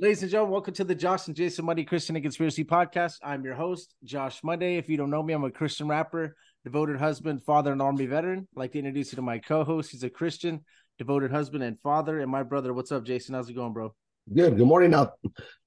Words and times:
Ladies 0.00 0.22
and 0.22 0.30
gentlemen, 0.30 0.52
welcome 0.52 0.72
to 0.72 0.84
the 0.84 0.94
Josh 0.94 1.26
and 1.26 1.36
Jason 1.36 1.66
Monday 1.66 1.84
Christian 1.84 2.16
and 2.16 2.22
Conspiracy 2.22 2.64
Podcast. 2.64 3.18
I'm 3.22 3.44
your 3.44 3.52
host, 3.52 3.94
Josh 4.02 4.42
Monday. 4.42 4.78
If 4.78 4.88
you 4.88 4.96
don't 4.96 5.10
know 5.10 5.22
me, 5.22 5.34
I'm 5.34 5.44
a 5.44 5.50
Christian 5.50 5.88
rapper, 5.88 6.36
devoted 6.64 6.96
husband, 6.96 7.42
father, 7.42 7.70
and 7.70 7.82
army 7.82 8.06
veteran. 8.06 8.48
I'd 8.50 8.58
like 8.58 8.72
to 8.72 8.78
introduce 8.78 9.12
you 9.12 9.16
to 9.16 9.22
my 9.22 9.38
co-host. 9.38 9.90
He's 9.90 10.02
a 10.02 10.08
Christian, 10.08 10.64
devoted 10.96 11.30
husband 11.30 11.64
and 11.64 11.78
father, 11.82 12.20
and 12.20 12.30
my 12.30 12.42
brother. 12.42 12.72
What's 12.72 12.90
up, 12.90 13.04
Jason? 13.04 13.34
How's 13.34 13.50
it 13.50 13.52
going, 13.52 13.74
bro? 13.74 13.94
Good. 14.34 14.56
Good 14.56 14.66
morning 14.66 14.94
out, 14.94 15.18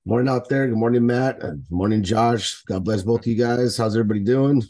morning 0.03 0.27
out 0.27 0.49
there. 0.49 0.67
Good 0.67 0.79
morning, 0.79 1.05
Matt. 1.05 1.39
Good 1.39 1.67
morning, 1.69 2.01
Josh. 2.01 2.63
God 2.63 2.85
bless 2.85 3.03
both 3.03 3.19
of 3.19 3.27
you 3.27 3.35
guys. 3.35 3.77
How's 3.77 3.95
everybody 3.95 4.21
doing? 4.21 4.63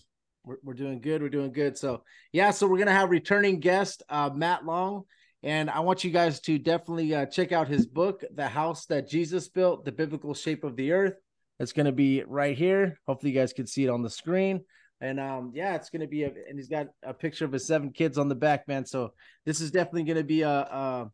We're, 0.44 0.58
we're 0.62 0.74
doing 0.74 1.00
good. 1.00 1.22
We're 1.22 1.30
doing 1.30 1.54
good. 1.54 1.78
So 1.78 2.04
yeah, 2.34 2.52
so 2.52 2.68
we're 2.68 2.80
gonna 2.80 2.92
have 2.92 3.10
returning 3.10 3.62
guest 3.62 4.04
uh, 4.10 4.30
Matt 4.36 4.66
Long. 4.66 5.06
And 5.44 5.70
I 5.70 5.82
want 5.82 6.06
you 6.06 6.10
guys 6.10 6.40
to 6.42 6.58
definitely 6.58 7.14
uh, 7.14 7.26
check 7.26 7.52
out 7.52 7.68
his 7.68 7.86
book, 7.86 8.24
The 8.34 8.48
House 8.48 8.86
That 8.86 9.10
Jesus 9.10 9.50
Built, 9.50 9.84
The 9.84 9.92
Biblical 9.92 10.34
Shape 10.34 10.64
of 10.64 10.78
the 10.78 10.94
Earth. 10.94 11.16
It's 11.60 11.74
going 11.74 11.86
to 11.86 11.92
be 11.92 12.24
right 12.24 12.58
here. 12.58 12.98
Hopefully, 13.08 13.34
you 13.34 13.40
guys 13.40 13.52
can 13.52 13.68
see 13.68 13.84
it 13.84 13.90
on 13.90 14.02
the 14.02 14.10
screen. 14.10 14.64
And 15.02 15.20
um, 15.20 15.52
yeah, 15.54 15.76
it's 15.76 15.90
going 15.90 16.00
to 16.00 16.08
be, 16.08 16.24
a, 16.24 16.28
and 16.28 16.58
he's 16.58 16.70
got 16.70 16.88
a 17.04 17.14
picture 17.14 17.44
of 17.44 17.52
his 17.52 17.68
seven 17.68 17.92
kids 17.92 18.18
on 18.18 18.30
the 18.30 18.36
back, 18.36 18.70
man. 18.70 18.86
So 18.86 19.12
this 19.46 19.60
is 19.60 19.70
definitely 19.70 20.04
going 20.04 20.18
to 20.18 20.24
be 20.24 20.44
a, 20.44 20.50
a, 20.50 21.12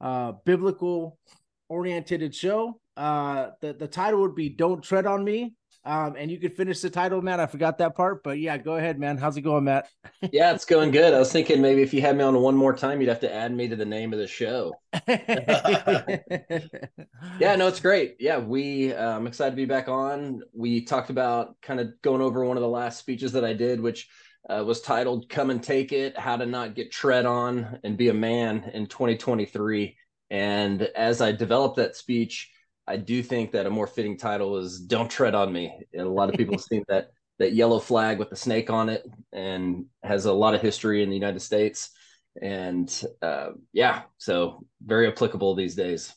a 0.00 0.34
biblical 0.44 1.18
oriented 1.68 2.32
show. 2.36 2.80
Uh, 2.96 3.50
the, 3.60 3.72
the 3.72 3.88
title 3.88 4.20
would 4.20 4.36
be 4.36 4.50
Don't 4.50 4.84
Tread 4.84 5.04
on 5.06 5.24
Me. 5.24 5.54
Um, 5.88 6.16
and 6.18 6.30
you 6.30 6.38
could 6.38 6.52
finish 6.52 6.82
the 6.82 6.90
title, 6.90 7.22
Matt. 7.22 7.40
I 7.40 7.46
forgot 7.46 7.78
that 7.78 7.96
part, 7.96 8.22
but 8.22 8.38
yeah, 8.38 8.58
go 8.58 8.76
ahead, 8.76 9.00
man. 9.00 9.16
How's 9.16 9.38
it 9.38 9.40
going, 9.40 9.64
Matt? 9.64 9.88
yeah, 10.32 10.52
it's 10.52 10.66
going 10.66 10.90
good. 10.90 11.14
I 11.14 11.18
was 11.18 11.32
thinking 11.32 11.62
maybe 11.62 11.80
if 11.80 11.94
you 11.94 12.02
had 12.02 12.14
me 12.14 12.24
on 12.24 12.38
one 12.38 12.56
more 12.56 12.74
time, 12.74 13.00
you'd 13.00 13.08
have 13.08 13.20
to 13.20 13.34
add 13.34 13.54
me 13.54 13.68
to 13.68 13.76
the 13.76 13.86
name 13.86 14.12
of 14.12 14.18
the 14.18 14.26
show. 14.26 14.74
yeah, 15.08 16.18
no, 17.56 17.68
it's 17.68 17.80
great. 17.80 18.16
Yeah, 18.20 18.36
we 18.36 18.92
uh, 18.92 19.16
I'm 19.16 19.26
excited 19.26 19.52
to 19.52 19.56
be 19.56 19.64
back 19.64 19.88
on. 19.88 20.42
We 20.52 20.84
talked 20.84 21.08
about 21.08 21.58
kind 21.62 21.80
of 21.80 21.98
going 22.02 22.20
over 22.20 22.44
one 22.44 22.58
of 22.58 22.62
the 22.62 22.68
last 22.68 22.98
speeches 22.98 23.32
that 23.32 23.46
I 23.46 23.54
did, 23.54 23.80
which 23.80 24.10
uh, 24.50 24.62
was 24.66 24.82
titled 24.82 25.30
"Come 25.30 25.48
and 25.48 25.62
Take 25.62 25.92
It: 25.92 26.18
How 26.18 26.36
to 26.36 26.44
Not 26.44 26.74
Get 26.74 26.92
Tread 26.92 27.24
On 27.24 27.80
and 27.82 27.96
Be 27.96 28.10
a 28.10 28.14
Man 28.14 28.72
in 28.74 28.88
2023." 28.88 29.96
And 30.28 30.82
as 30.82 31.22
I 31.22 31.32
developed 31.32 31.76
that 31.76 31.96
speech 31.96 32.50
I 32.88 32.96
do 32.96 33.22
think 33.22 33.52
that 33.52 33.66
a 33.66 33.70
more 33.70 33.86
fitting 33.86 34.16
title 34.16 34.56
is 34.56 34.80
"Don't 34.80 35.10
Tread 35.10 35.34
on 35.34 35.52
Me." 35.52 35.84
And 35.92 36.06
a 36.06 36.10
lot 36.10 36.30
of 36.30 36.36
people 36.36 36.54
have 36.54 36.62
seen 36.62 36.84
that 36.88 37.10
that 37.38 37.52
yellow 37.52 37.78
flag 37.78 38.18
with 38.18 38.30
the 38.30 38.36
snake 38.36 38.70
on 38.70 38.88
it, 38.88 39.06
and 39.32 39.84
has 40.02 40.24
a 40.24 40.32
lot 40.32 40.54
of 40.54 40.62
history 40.62 41.02
in 41.02 41.10
the 41.10 41.14
United 41.14 41.40
States. 41.40 41.90
And 42.40 42.90
uh, 43.20 43.50
yeah, 43.72 44.02
so 44.16 44.64
very 44.84 45.06
applicable 45.06 45.54
these 45.54 45.74
days. 45.74 46.14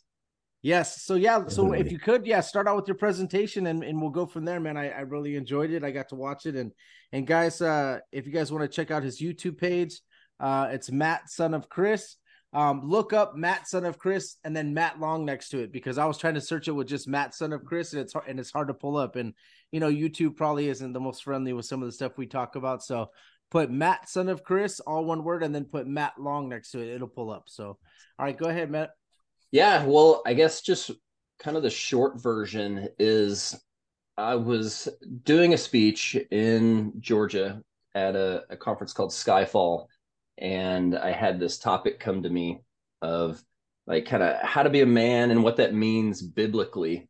Yes. 0.61 1.01
So 1.03 1.15
yeah. 1.15 1.47
So 1.47 1.73
if 1.73 1.91
you 1.91 1.99
could, 1.99 2.25
yeah, 2.25 2.39
start 2.39 2.67
out 2.67 2.77
with 2.77 2.87
your 2.87 2.97
presentation, 2.97 3.67
and, 3.67 3.83
and 3.83 3.99
we'll 3.99 4.11
go 4.11 4.25
from 4.25 4.45
there, 4.45 4.59
man. 4.59 4.77
I, 4.77 4.89
I 4.89 5.01
really 5.01 5.35
enjoyed 5.35 5.71
it. 5.71 5.83
I 5.83 5.91
got 5.91 6.09
to 6.09 6.15
watch 6.15 6.45
it, 6.45 6.55
and 6.55 6.71
and 7.11 7.27
guys, 7.27 7.61
uh, 7.61 7.99
if 8.11 8.25
you 8.25 8.31
guys 8.31 8.51
want 8.51 8.63
to 8.63 8.67
check 8.67 8.91
out 8.91 9.03
his 9.03 9.19
YouTube 9.19 9.57
page, 9.57 9.99
uh, 10.39 10.69
it's 10.71 10.91
Matt, 10.91 11.29
son 11.29 11.53
of 11.53 11.67
Chris 11.67 12.15
um, 12.53 12.81
look 12.83 13.13
up 13.13 13.35
Matt 13.35 13.67
son 13.67 13.85
of 13.85 13.97
Chris 13.97 14.35
and 14.43 14.55
then 14.55 14.73
Matt 14.73 14.99
Long 14.99 15.25
next 15.25 15.49
to 15.49 15.59
it 15.59 15.71
because 15.71 15.97
I 15.97 16.05
was 16.05 16.17
trying 16.17 16.33
to 16.33 16.41
search 16.41 16.67
it 16.67 16.73
with 16.73 16.87
just 16.87 17.07
Matt 17.07 17.33
son 17.33 17.53
of 17.53 17.63
Chris 17.63 17.93
and 17.93 18.01
it's 18.01 18.13
hard, 18.13 18.27
and 18.27 18.39
it's 18.39 18.51
hard 18.51 18.67
to 18.67 18.73
pull 18.73 18.97
up. 18.97 19.15
And 19.15 19.33
you 19.71 19.79
know 19.79 19.89
YouTube 19.89 20.35
probably 20.35 20.67
isn't 20.67 20.93
the 20.93 20.99
most 20.99 21.23
friendly 21.23 21.53
with 21.53 21.65
some 21.65 21.81
of 21.81 21.87
the 21.87 21.93
stuff 21.93 22.17
we 22.17 22.27
talk 22.27 22.55
about. 22.55 22.83
So 22.83 23.11
put 23.51 23.71
Matt 23.71 24.09
son 24.09 24.27
of 24.27 24.43
Chris 24.43 24.81
all 24.81 25.05
one 25.05 25.23
word 25.23 25.43
and 25.43 25.55
then 25.55 25.65
put 25.65 25.87
Matt 25.87 26.13
Long 26.19 26.49
next 26.49 26.71
to 26.71 26.79
it. 26.79 26.93
It'll 26.93 27.07
pull 27.07 27.31
up. 27.31 27.43
So 27.47 27.65
all 28.19 28.25
right 28.25 28.37
go 28.37 28.47
ahead 28.49 28.69
Matt. 28.69 28.91
Yeah 29.51 29.85
well 29.85 30.21
I 30.25 30.33
guess 30.33 30.61
just 30.61 30.91
kind 31.39 31.55
of 31.55 31.63
the 31.63 31.69
short 31.69 32.21
version 32.21 32.89
is 32.99 33.57
I 34.17 34.35
was 34.35 34.89
doing 35.23 35.53
a 35.53 35.57
speech 35.57 36.17
in 36.31 36.93
Georgia 36.99 37.63
at 37.95 38.15
a, 38.15 38.43
a 38.49 38.57
conference 38.57 38.93
called 38.93 39.11
Skyfall 39.11 39.87
and 40.41 40.97
I 40.97 41.11
had 41.11 41.39
this 41.39 41.59
topic 41.59 41.99
come 41.99 42.23
to 42.23 42.29
me 42.29 42.61
of 43.01 43.41
like 43.85 44.07
kind 44.07 44.23
of 44.23 44.41
how 44.41 44.63
to 44.63 44.69
be 44.69 44.81
a 44.81 44.87
man 44.87 45.31
and 45.31 45.43
what 45.43 45.57
that 45.57 45.73
means 45.73 46.21
biblically, 46.21 47.07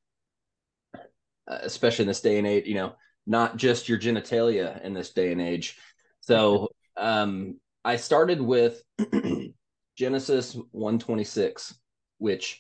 uh, 0.95 1.59
especially 1.61 2.03
in 2.03 2.07
this 2.07 2.21
day 2.21 2.37
and 2.37 2.45
age. 2.45 2.67
You 2.67 2.75
know, 2.75 2.95
not 3.25 3.57
just 3.57 3.87
your 3.87 3.97
genitalia 3.97 4.83
in 4.83 4.93
this 4.93 5.11
day 5.11 5.31
and 5.31 5.41
age. 5.41 5.77
So 6.19 6.69
um, 6.97 7.59
I 7.85 7.95
started 7.95 8.41
with 8.41 8.83
Genesis 9.97 10.57
one 10.71 10.99
twenty 10.99 11.23
six, 11.23 11.73
which 12.17 12.59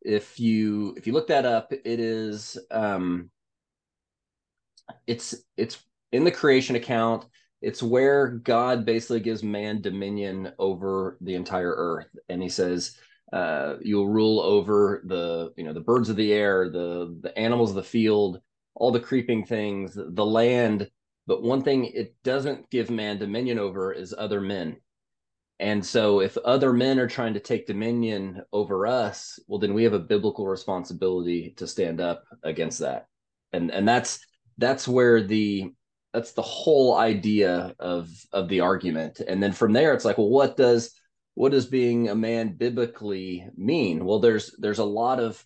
if 0.00 0.38
you 0.38 0.94
if 0.96 1.06
you 1.06 1.12
look 1.12 1.28
that 1.28 1.44
up, 1.44 1.72
it 1.72 2.00
is 2.00 2.58
um, 2.70 3.30
it's 5.06 5.34
it's 5.56 5.78
in 6.12 6.22
the 6.24 6.30
creation 6.30 6.76
account 6.76 7.24
it's 7.62 7.82
where 7.82 8.28
God 8.28 8.84
basically 8.84 9.20
gives 9.20 9.42
man 9.42 9.80
dominion 9.80 10.52
over 10.58 11.16
the 11.20 11.34
entire 11.34 11.72
earth, 11.74 12.08
and 12.28 12.42
He 12.42 12.48
says, 12.48 12.96
uh, 13.32 13.76
"You'll 13.80 14.08
rule 14.08 14.40
over 14.40 15.02
the 15.06 15.52
you 15.56 15.64
know 15.64 15.72
the 15.72 15.80
birds 15.80 16.08
of 16.08 16.16
the 16.16 16.32
air, 16.32 16.68
the 16.68 17.16
the 17.20 17.36
animals 17.38 17.70
of 17.70 17.76
the 17.76 17.82
field, 17.82 18.40
all 18.74 18.90
the 18.90 19.00
creeping 19.00 19.46
things, 19.46 19.94
the 19.96 20.26
land." 20.26 20.90
But 21.26 21.42
one 21.42 21.62
thing 21.62 21.86
it 21.86 22.16
doesn't 22.24 22.68
give 22.70 22.90
man 22.90 23.18
dominion 23.18 23.58
over 23.58 23.92
is 23.92 24.12
other 24.16 24.40
men. 24.40 24.78
And 25.60 25.86
so, 25.86 26.20
if 26.20 26.36
other 26.38 26.72
men 26.72 26.98
are 26.98 27.06
trying 27.06 27.34
to 27.34 27.40
take 27.40 27.68
dominion 27.68 28.42
over 28.52 28.84
us, 28.88 29.38
well, 29.46 29.60
then 29.60 29.74
we 29.74 29.84
have 29.84 29.92
a 29.92 30.00
biblical 30.00 30.48
responsibility 30.48 31.54
to 31.58 31.68
stand 31.68 32.00
up 32.00 32.24
against 32.42 32.80
that. 32.80 33.06
And 33.52 33.70
and 33.70 33.86
that's 33.86 34.18
that's 34.58 34.88
where 34.88 35.22
the 35.22 35.72
that's 36.12 36.32
the 36.32 36.42
whole 36.42 36.96
idea 36.96 37.74
of 37.78 38.10
of 38.32 38.48
the 38.48 38.60
argument. 38.60 39.20
And 39.20 39.42
then 39.42 39.52
from 39.52 39.72
there 39.72 39.94
it's 39.94 40.04
like 40.04 40.18
well 40.18 40.28
what 40.28 40.56
does 40.56 40.92
what 41.34 41.52
does 41.52 41.66
being 41.66 42.10
a 42.10 42.14
man 42.14 42.54
biblically 42.54 43.48
mean? 43.56 44.04
Well 44.04 44.18
there's 44.18 44.54
there's 44.58 44.78
a 44.78 44.84
lot 44.84 45.20
of 45.20 45.44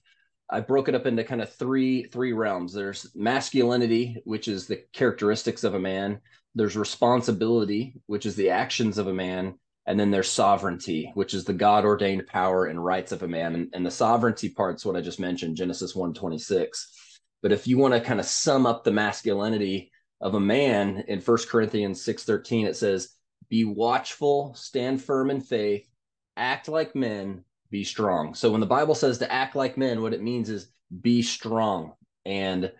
i 0.48 0.60
broke 0.60 0.88
it 0.88 0.94
up 0.94 1.06
into 1.06 1.24
kind 1.24 1.40
of 1.40 1.52
three 1.52 2.04
three 2.04 2.32
realms. 2.32 2.72
There's 2.72 3.10
masculinity 3.14 4.20
which 4.24 4.48
is 4.48 4.66
the 4.66 4.82
characteristics 4.92 5.64
of 5.64 5.74
a 5.74 5.80
man. 5.80 6.20
There's 6.54 6.76
responsibility 6.76 7.94
which 8.06 8.26
is 8.26 8.34
the 8.36 8.50
actions 8.50 8.98
of 8.98 9.06
a 9.06 9.14
man. 9.14 9.54
And 9.88 10.00
then 10.00 10.10
there's 10.10 10.30
sovereignty 10.30 11.12
which 11.14 11.32
is 11.32 11.44
the 11.44 11.52
god 11.52 11.84
ordained 11.84 12.26
power 12.26 12.66
and 12.66 12.84
rights 12.84 13.12
of 13.12 13.22
a 13.22 13.28
man. 13.28 13.54
And, 13.54 13.68
and 13.72 13.86
the 13.86 13.90
sovereignty 13.90 14.48
part's 14.48 14.84
what 14.84 14.96
i 14.96 15.00
just 15.00 15.20
mentioned 15.20 15.56
genesis 15.56 15.94
126 15.94 17.20
but 17.42 17.52
if 17.52 17.68
you 17.68 17.78
want 17.78 17.94
to 17.94 18.00
kind 18.00 18.18
of 18.18 18.26
sum 18.26 18.66
up 18.66 18.82
the 18.82 18.90
masculinity 18.90 19.92
of 20.20 20.34
a 20.34 20.40
man 20.40 21.04
in 21.08 21.20
First 21.20 21.48
Corinthians 21.48 22.02
6:13 22.04 22.66
it 22.66 22.76
says 22.76 23.10
be 23.48 23.64
watchful 23.64 24.54
stand 24.54 25.02
firm 25.02 25.30
in 25.30 25.40
faith 25.40 25.88
act 26.36 26.68
like 26.68 26.94
men 26.94 27.44
be 27.70 27.84
strong. 27.84 28.34
So 28.34 28.50
when 28.50 28.60
the 28.60 28.66
bible 28.66 28.94
says 28.94 29.18
to 29.18 29.32
act 29.32 29.56
like 29.56 29.76
men 29.76 30.02
what 30.02 30.14
it 30.14 30.22
means 30.22 30.50
is 30.50 30.70
be 31.00 31.22
strong. 31.22 31.94
And 32.24 32.72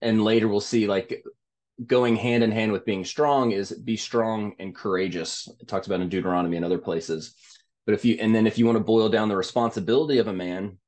and 0.00 0.24
later 0.24 0.48
we'll 0.48 0.60
see 0.60 0.86
like 0.86 1.24
going 1.84 2.16
hand 2.16 2.42
in 2.42 2.50
hand 2.50 2.72
with 2.72 2.84
being 2.84 3.04
strong 3.04 3.52
is 3.52 3.72
be 3.72 3.96
strong 3.96 4.54
and 4.58 4.74
courageous. 4.74 5.48
It 5.60 5.68
talks 5.68 5.86
about 5.86 6.00
in 6.00 6.08
deuteronomy 6.08 6.56
and 6.56 6.64
other 6.64 6.78
places. 6.78 7.34
But 7.86 7.94
if 7.94 8.04
you 8.04 8.16
and 8.20 8.34
then 8.34 8.46
if 8.46 8.58
you 8.58 8.66
want 8.66 8.76
to 8.76 8.84
boil 8.84 9.08
down 9.08 9.28
the 9.28 9.36
responsibility 9.36 10.18
of 10.18 10.28
a 10.28 10.32
man 10.32 10.78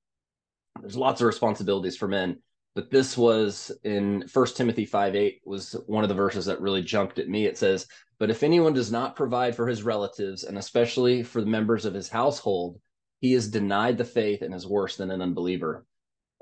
there's 0.81 0.97
lots 0.97 1.21
of 1.21 1.27
responsibilities 1.27 1.97
for 1.97 2.09
men 2.09 2.39
but 2.75 2.91
this 2.91 3.17
was 3.19 3.73
in 3.85 4.27
First 4.29 4.57
Timothy 4.57 4.85
5 4.85 5.17
8 5.17 5.41
was 5.45 5.73
one 5.87 6.05
of 6.05 6.09
the 6.09 6.15
verses 6.15 6.47
that 6.47 6.61
really 6.61 6.83
jumped 6.83 7.19
at 7.19 7.29
me. 7.29 7.47
It 7.47 7.59
says, 7.59 7.87
But 8.19 8.31
if 8.31 8.43
anyone 8.43 8.73
does 8.73 8.93
not 8.93 9.17
provide 9.17 9.57
for 9.57 9.67
his 9.67 9.83
relatives, 9.83 10.45
and 10.45 10.57
especially 10.57 11.23
for 11.23 11.41
the 11.41 11.47
members 11.47 11.85
of 11.85 11.95
his 11.95 12.09
household, 12.09 12.81
he 13.21 13.35
is 13.35 13.51
denied 13.51 13.99
the 13.99 14.05
faith 14.05 14.43
and 14.43 14.55
is 14.55 14.67
worse 14.67 14.97
than 14.97 15.11
an 15.11 15.21
unbeliever. 15.21 15.85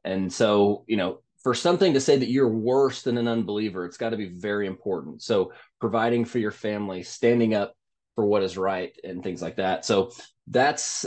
And 0.04 0.32
so, 0.32 0.84
you 0.86 0.96
know, 0.96 1.22
for 1.42 1.54
something 1.54 1.94
to 1.94 2.00
say 2.00 2.16
that 2.16 2.30
you're 2.30 2.48
worse 2.48 3.02
than 3.02 3.16
an 3.16 3.28
unbeliever, 3.28 3.84
it's 3.84 3.96
got 3.96 4.10
to 4.10 4.16
be 4.16 4.28
very 4.28 4.66
important. 4.66 5.22
So, 5.22 5.52
providing 5.80 6.24
for 6.24 6.38
your 6.38 6.50
family, 6.50 7.02
standing 7.02 7.54
up 7.54 7.74
for 8.16 8.26
what 8.26 8.42
is 8.42 8.58
right, 8.58 8.92
and 9.02 9.22
things 9.22 9.40
like 9.40 9.56
that. 9.56 9.84
So, 9.84 10.10
that's 10.46 11.06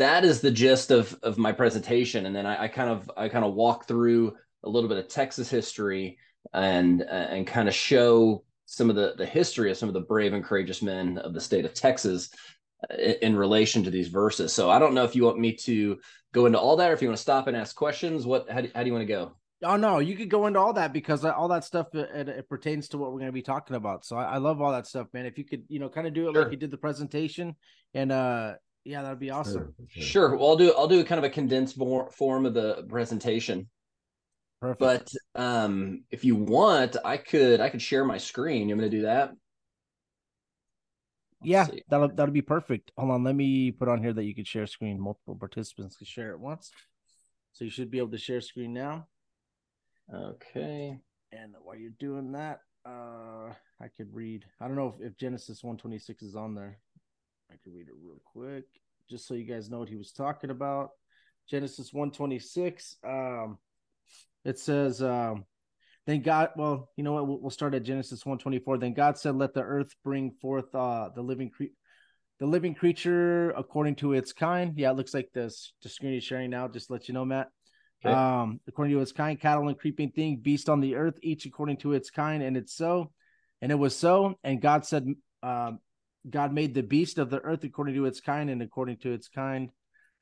that 0.00 0.24
is 0.24 0.40
the 0.40 0.50
gist 0.50 0.90
of 0.90 1.16
of 1.22 1.36
my 1.36 1.52
presentation 1.52 2.24
and 2.26 2.34
then 2.34 2.46
I, 2.46 2.64
I, 2.64 2.68
kind 2.68 2.88
of 2.88 3.10
i 3.16 3.28
kind 3.28 3.44
of 3.44 3.54
walk 3.54 3.86
through 3.86 4.34
a 4.64 4.68
little 4.68 4.88
bit 4.88 4.98
of 4.98 5.08
texas 5.08 5.48
history 5.48 6.18
and 6.54 7.02
uh, 7.02 7.04
and 7.04 7.46
kind 7.46 7.68
of 7.68 7.74
show 7.74 8.42
some 8.64 8.88
of 8.88 8.96
the 8.96 9.14
the 9.16 9.26
history 9.26 9.70
of 9.70 9.76
some 9.76 9.88
of 9.88 9.94
the 9.94 10.00
brave 10.00 10.32
and 10.32 10.42
courageous 10.42 10.80
men 10.80 11.18
of 11.18 11.34
the 11.34 11.40
state 11.40 11.66
of 11.66 11.74
texas 11.74 12.30
uh, 12.90 12.94
in, 12.94 13.14
in 13.22 13.36
relation 13.36 13.84
to 13.84 13.90
these 13.90 14.08
verses 14.08 14.52
so 14.52 14.70
i 14.70 14.78
don't 14.78 14.94
know 14.94 15.04
if 15.04 15.14
you 15.14 15.22
want 15.22 15.38
me 15.38 15.52
to 15.52 15.98
go 16.32 16.46
into 16.46 16.58
all 16.58 16.76
that 16.76 16.90
or 16.90 16.94
if 16.94 17.02
you 17.02 17.08
want 17.08 17.18
to 17.18 17.22
stop 17.22 17.46
and 17.46 17.56
ask 17.56 17.76
questions 17.76 18.26
what 18.26 18.50
how 18.50 18.62
do, 18.62 18.70
how 18.74 18.82
do 18.82 18.86
you 18.86 18.94
want 18.94 19.06
to 19.06 19.12
go 19.12 19.32
Oh 19.62 19.76
no, 19.76 19.98
you 19.98 20.16
could 20.16 20.30
go 20.30 20.46
into 20.46 20.58
all 20.58 20.72
that 20.72 20.90
because 20.90 21.22
all 21.22 21.48
that 21.48 21.64
stuff 21.64 21.94
it, 21.94 22.30
it 22.30 22.48
pertains 22.48 22.88
to 22.88 22.96
what 22.96 23.12
we're 23.12 23.18
going 23.18 23.28
to 23.28 23.32
be 23.32 23.42
talking 23.42 23.76
about. 23.76 24.06
So 24.06 24.16
I, 24.16 24.24
I, 24.24 24.36
love 24.38 24.62
all 24.62 24.72
that 24.72 24.86
stuff, 24.86 25.08
man. 25.12 25.26
If 25.26 25.36
you 25.36 25.44
could, 25.44 25.64
you 25.68 25.78
know, 25.78 25.90
kind 25.90 26.06
of 26.06 26.14
do 26.14 26.30
it 26.30 26.32
sure. 26.32 26.44
like 26.44 26.50
you 26.50 26.56
did 26.56 26.70
the 26.70 26.78
presentation, 26.78 27.54
and 27.92 28.10
uh, 28.10 28.54
Yeah, 28.84 29.02
that'd 29.02 29.18
be 29.18 29.30
awesome. 29.30 29.74
Sure. 29.88 30.02
Sure. 30.02 30.36
Well, 30.36 30.50
I'll 30.50 30.56
do 30.56 30.72
I'll 30.76 30.88
do 30.88 31.04
kind 31.04 31.18
of 31.18 31.24
a 31.24 31.30
condensed 31.30 31.76
more 31.76 32.10
form 32.10 32.46
of 32.46 32.54
the 32.54 32.86
presentation. 32.88 33.68
Perfect. 34.60 34.80
But 35.34 35.40
um, 35.40 36.04
if 36.10 36.24
you 36.24 36.36
want, 36.36 36.96
I 37.04 37.16
could 37.16 37.60
I 37.60 37.68
could 37.68 37.82
share 37.82 38.04
my 38.04 38.18
screen. 38.18 38.68
You 38.68 38.74
want 38.74 38.84
me 38.84 38.90
to 38.90 38.96
do 38.96 39.02
that? 39.02 39.28
Let's 41.42 41.50
yeah, 41.50 41.64
see. 41.66 41.82
that'll 41.88 42.08
that'll 42.08 42.32
be 42.32 42.42
perfect. 42.42 42.92
Hold 42.96 43.10
on, 43.10 43.24
let 43.24 43.34
me 43.34 43.70
put 43.70 43.88
on 43.88 44.02
here 44.02 44.12
that 44.12 44.24
you 44.24 44.34
could 44.34 44.46
share 44.46 44.66
screen. 44.66 45.00
Multiple 45.00 45.34
participants 45.34 45.96
can 45.96 46.06
share 46.06 46.32
at 46.32 46.40
once. 46.40 46.70
So 47.52 47.64
you 47.64 47.70
should 47.70 47.90
be 47.90 47.98
able 47.98 48.10
to 48.10 48.18
share 48.18 48.40
screen 48.40 48.72
now. 48.72 49.08
Okay. 50.12 50.98
And 51.32 51.54
while 51.62 51.76
you're 51.76 51.92
doing 51.98 52.32
that, 52.32 52.60
uh 52.86 53.52
I 53.80 53.88
could 53.96 54.12
read. 54.12 54.44
I 54.60 54.66
don't 54.66 54.76
know 54.76 54.94
if, 54.98 55.12
if 55.12 55.16
Genesis 55.16 55.62
126 55.62 56.22
is 56.22 56.36
on 56.36 56.54
there. 56.54 56.78
I 57.50 57.56
can 57.62 57.74
read 57.74 57.88
it 57.88 57.94
real 58.02 58.20
quick, 58.24 58.64
just 59.08 59.26
so 59.26 59.34
you 59.34 59.44
guys 59.44 59.70
know 59.70 59.80
what 59.80 59.88
he 59.88 59.96
was 59.96 60.12
talking 60.12 60.50
about. 60.50 60.90
Genesis 61.48 61.92
126. 61.92 62.96
Um 63.06 63.58
it 64.44 64.58
says 64.58 65.02
um 65.02 65.44
then 66.06 66.22
God, 66.22 66.50
well, 66.56 66.88
you 66.96 67.04
know 67.04 67.12
what? 67.12 67.26
We'll, 67.28 67.40
we'll 67.40 67.50
start 67.50 67.74
at 67.74 67.82
Genesis 67.82 68.24
124. 68.24 68.78
Then 68.78 68.94
God 68.94 69.18
said, 69.18 69.36
Let 69.36 69.54
the 69.54 69.62
earth 69.62 69.94
bring 70.04 70.32
forth 70.40 70.74
uh 70.74 71.10
the 71.14 71.22
living 71.22 71.50
cre- 71.50 71.74
the 72.38 72.46
living 72.46 72.74
creature 72.74 73.50
according 73.50 73.96
to 73.96 74.14
its 74.14 74.32
kind. 74.32 74.72
Yeah, 74.76 74.90
it 74.90 74.96
looks 74.96 75.12
like 75.12 75.30
this 75.32 75.72
the 75.82 75.88
screen 75.88 76.14
is 76.14 76.24
sharing 76.24 76.50
now, 76.50 76.68
just 76.68 76.90
let 76.90 77.08
you 77.08 77.14
know, 77.14 77.24
Matt. 77.24 77.48
Okay. 78.04 78.14
Um, 78.14 78.60
according 78.66 78.94
to 78.94 79.00
its 79.00 79.12
kind, 79.12 79.38
cattle 79.38 79.68
and 79.68 79.78
creeping 79.78 80.10
thing, 80.10 80.38
beast 80.40 80.70
on 80.70 80.80
the 80.80 80.96
earth, 80.96 81.18
each 81.22 81.44
according 81.44 81.76
to 81.78 81.92
its 81.92 82.10
kind, 82.10 82.42
and 82.42 82.56
it's 82.56 82.74
so. 82.74 83.12
And 83.60 83.70
it 83.70 83.74
was 83.74 83.94
so. 83.94 84.38
And 84.42 84.62
God 84.62 84.86
said, 84.86 85.06
um, 85.42 85.80
God 86.28 86.52
made 86.52 86.74
the 86.74 86.82
beast 86.82 87.18
of 87.18 87.30
the 87.30 87.40
earth 87.40 87.64
according 87.64 87.94
to 87.94 88.06
its 88.06 88.20
kind, 88.20 88.50
and 88.50 88.62
according 88.62 88.98
to 88.98 89.12
its 89.12 89.28
kind, 89.28 89.70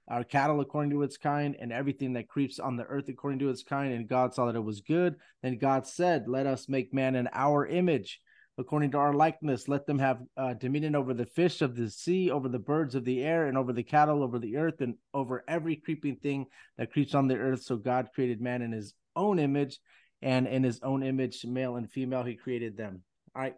our 0.09 0.25
cattle 0.25 0.61
according 0.61 0.91
to 0.93 1.03
its 1.03 1.17
kind, 1.17 1.57
and 1.59 1.73
everything 1.73 2.13
that 2.13 2.29
creeps 2.29 2.59
on 2.59 2.77
the 2.77 2.85
earth 2.85 3.09
according 3.09 3.41
to 3.41 3.51
its 3.51 3.63
kind. 3.63 3.93
And 3.93 4.09
God 4.09 4.35
saw 4.35 4.47
that 4.47 4.57
it 4.57 4.65
was 4.65 4.81
good. 4.81 5.17
Then 5.43 5.59
God 5.59 5.87
said, 5.87 6.29
Let 6.29 6.47
us 6.47 6.69
make 6.69 6.95
man 6.95 7.17
in 7.17 7.29
our 7.33 7.67
image, 7.67 8.21
according 8.59 8.93
to 8.93 8.99
our 8.99 9.13
likeness. 9.13 9.69
Let 9.69 9.87
them 9.87 9.99
have 9.99 10.21
uh, 10.37 10.55
dominion 10.55 10.95
over 10.95 11.15
the 11.15 11.27
fish 11.27 11.63
of 11.63 11.75
the 11.75 11.91
sea, 11.91 12.31
over 12.31 12.49
the 12.49 12.59
birds 12.59 12.95
of 12.95 13.05
the 13.05 13.23
air, 13.23 13.47
and 13.47 13.59
over 13.59 13.73
the 13.73 13.83
cattle, 13.83 14.23
over 14.23 14.39
the 14.39 14.57
earth, 14.57 14.81
and 14.81 14.95
over 15.13 15.45
every 15.49 15.77
creeping 15.77 16.17
thing 16.17 16.47
that 16.77 16.93
creeps 16.93 17.15
on 17.15 17.27
the 17.27 17.37
earth. 17.37 17.63
So 17.63 17.77
God 17.77 18.11
created 18.15 18.41
man 18.41 18.63
in 18.63 18.73
his 18.73 18.95
own 19.17 19.39
image, 19.39 19.79
and 20.23 20.47
in 20.47 20.63
his 20.63 20.81
own 20.83 21.03
image, 21.03 21.45
male 21.45 21.77
and 21.77 21.91
female, 21.91 22.23
he 22.23 22.35
created 22.35 22.77
them. 22.77 23.03
All 23.35 23.43
right. 23.43 23.57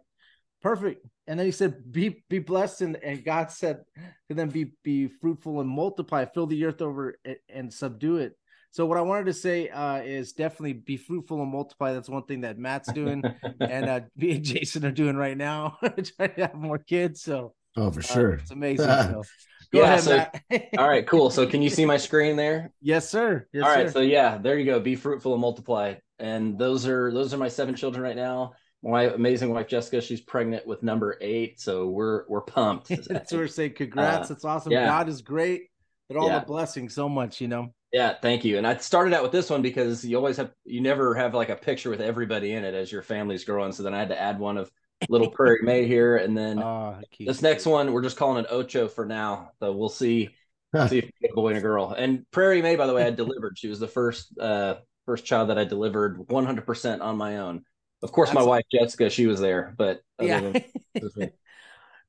Perfect. 0.61 1.05
And 1.27 1.39
then 1.39 1.45
he 1.45 1.51
said, 1.51 1.91
Be 1.91 2.23
be 2.29 2.39
blessed, 2.39 2.81
and, 2.81 2.95
and 2.97 3.23
God 3.23 3.51
said 3.51 3.81
to 4.29 4.35
them, 4.35 4.49
Be 4.49 4.73
be 4.83 5.07
fruitful 5.07 5.59
and 5.61 5.69
multiply, 5.69 6.25
fill 6.25 6.47
the 6.47 6.65
earth 6.65 6.81
over 6.81 7.15
it 7.23 7.41
and 7.49 7.73
subdue 7.73 8.17
it. 8.17 8.33
So 8.73 8.85
what 8.85 8.97
I 8.97 9.01
wanted 9.01 9.25
to 9.25 9.33
say 9.33 9.67
uh, 9.69 9.97
is 10.01 10.31
definitely 10.33 10.73
be 10.73 10.95
fruitful 10.97 11.41
and 11.41 11.51
multiply. 11.51 11.93
That's 11.93 12.07
one 12.09 12.23
thing 12.23 12.41
that 12.41 12.57
Matt's 12.57 12.91
doing, 12.91 13.23
and 13.59 13.89
uh, 13.89 13.99
me 14.15 14.31
and 14.31 14.43
Jason 14.43 14.85
are 14.85 14.91
doing 14.91 15.15
right 15.17 15.35
now, 15.37 15.77
trying 15.81 16.35
to 16.35 16.41
have 16.47 16.53
more 16.55 16.77
kids. 16.77 17.21
So 17.21 17.53
Oh, 17.77 17.89
for 17.89 17.99
uh, 18.01 18.03
sure. 18.03 18.33
it's 18.33 18.51
amazing. 18.51 18.85
So 18.85 19.23
go 19.73 19.79
Yeah, 19.79 19.83
ahead, 19.83 20.01
so- 20.01 20.17
Matt. 20.49 20.69
All 20.77 20.87
right, 20.89 21.07
cool. 21.07 21.29
So 21.29 21.47
can 21.47 21.61
you 21.61 21.69
see 21.69 21.85
my 21.85 21.97
screen 21.97 22.35
there? 22.35 22.71
yes, 22.81 23.09
sir. 23.09 23.47
Yes, 23.53 23.63
All 23.63 23.69
right, 23.73 23.87
sir. 23.87 23.93
so 23.93 23.99
yeah, 24.01 24.37
there 24.37 24.59
you 24.59 24.65
go. 24.65 24.79
Be 24.81 24.95
fruitful 24.95 25.31
and 25.33 25.41
multiply. 25.41 25.95
And 26.19 26.57
those 26.59 26.85
are 26.85 27.11
those 27.13 27.33
are 27.33 27.37
my 27.37 27.47
seven 27.47 27.73
children 27.75 28.03
right 28.03 28.15
now. 28.15 28.53
My 28.83 29.03
amazing 29.03 29.53
wife 29.53 29.67
Jessica, 29.67 30.01
she's 30.01 30.21
pregnant 30.21 30.65
with 30.65 30.81
number 30.81 31.17
eight, 31.21 31.59
so 31.59 31.87
we're 31.87 32.23
we're 32.27 32.41
pumped. 32.41 32.87
That's 33.07 33.31
what 33.31 33.33
we're 33.33 33.47
saying. 33.47 33.73
Congrats. 33.73 34.29
Uh, 34.29 34.33
That's 34.33 34.45
awesome. 34.45 34.71
yeah. 34.71 34.85
God 34.85 35.07
is 35.09 35.21
great. 35.21 35.69
And 36.09 36.17
all 36.17 36.27
Yeah. 36.27 36.39
the 36.39 36.45
blessings 36.45 36.93
so 36.95 37.07
much, 37.07 37.39
you 37.41 37.47
know. 37.47 37.73
Yeah, 37.93 38.15
thank 38.21 38.43
you. 38.45 38.57
And 38.57 38.65
I 38.65 38.77
started 38.77 39.13
out 39.13 39.21
with 39.21 39.31
this 39.31 39.49
one 39.49 39.61
because 39.61 40.03
you 40.05 40.15
always 40.17 40.37
have 40.37 40.51
you 40.65 40.81
never 40.81 41.13
have 41.13 41.33
like 41.33 41.49
a 41.49 41.55
picture 41.55 41.89
with 41.89 42.01
everybody 42.01 42.53
in 42.53 42.63
it 42.63 42.73
as 42.73 42.91
your 42.91 43.01
family's 43.03 43.43
growing. 43.43 43.71
So 43.71 43.83
then 43.83 43.93
I 43.93 43.99
had 43.99 44.09
to 44.09 44.19
add 44.19 44.39
one 44.39 44.57
of 44.57 44.71
little 45.09 45.29
Prairie 45.37 45.59
May 45.61 45.85
here, 45.85 46.17
and 46.17 46.35
then 46.37 46.59
Uh, 46.59 47.01
this 47.19 47.41
next 47.41 47.65
one 47.65 47.91
we're 47.93 48.01
just 48.01 48.17
calling 48.17 48.43
it 48.43 48.49
Ocho 48.51 48.87
for 48.87 49.05
now. 49.05 49.51
So 49.59 49.73
we'll 49.73 49.89
see 49.89 50.29
see 50.87 50.99
if 50.99 51.05
we 51.05 51.11
get 51.21 51.31
a 51.31 51.35
boy 51.35 51.49
and 51.49 51.57
a 51.57 51.61
girl. 51.61 51.91
And 51.91 52.25
Prairie 52.31 52.61
May, 52.61 52.77
by 52.77 52.87
the 52.87 52.93
way, 52.93 53.03
I 53.03 53.11
delivered. 53.11 53.57
She 53.59 53.67
was 53.67 53.79
the 53.79 53.87
first 53.87 54.37
uh 54.39 54.75
first 55.05 55.25
child 55.25 55.49
that 55.49 55.57
I 55.57 55.65
delivered 55.65 56.19
100% 56.29 57.01
on 57.01 57.17
my 57.17 57.37
own. 57.37 57.63
Of 58.03 58.11
course, 58.11 58.33
my 58.33 58.43
wife 58.43 58.65
Jessica, 58.71 59.09
she 59.09 59.27
was 59.27 59.39
there, 59.39 59.73
but 59.77 60.01
yeah. 60.19 60.39
than- 60.41 60.63
was 61.01 61.15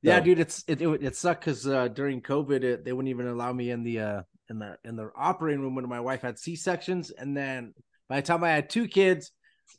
yeah, 0.01 0.19
So- 0.19 0.23
dude, 0.25 0.39
it's 0.39 0.63
it 0.67 0.81
it, 0.81 1.03
it 1.03 1.15
sucked 1.15 1.41
because 1.45 1.67
uh, 1.67 1.87
during 1.87 2.21
COVID, 2.21 2.63
it, 2.63 2.85
they 2.85 2.93
wouldn't 2.93 3.09
even 3.09 3.27
allow 3.27 3.53
me 3.53 3.69
in 3.71 3.83
the 3.83 3.99
uh 3.99 4.21
in 4.49 4.59
the 4.59 4.77
in 4.83 4.95
the 4.95 5.09
operating 5.15 5.61
room 5.61 5.75
when 5.75 5.87
my 5.87 5.99
wife 6.01 6.21
had 6.21 6.37
C 6.39 6.55
sections, 6.55 7.11
and 7.11 7.35
then 7.37 7.73
by 8.09 8.17
the 8.21 8.27
time 8.27 8.43
I 8.43 8.49
had 8.49 8.69
two 8.69 8.87
kids, 8.87 9.31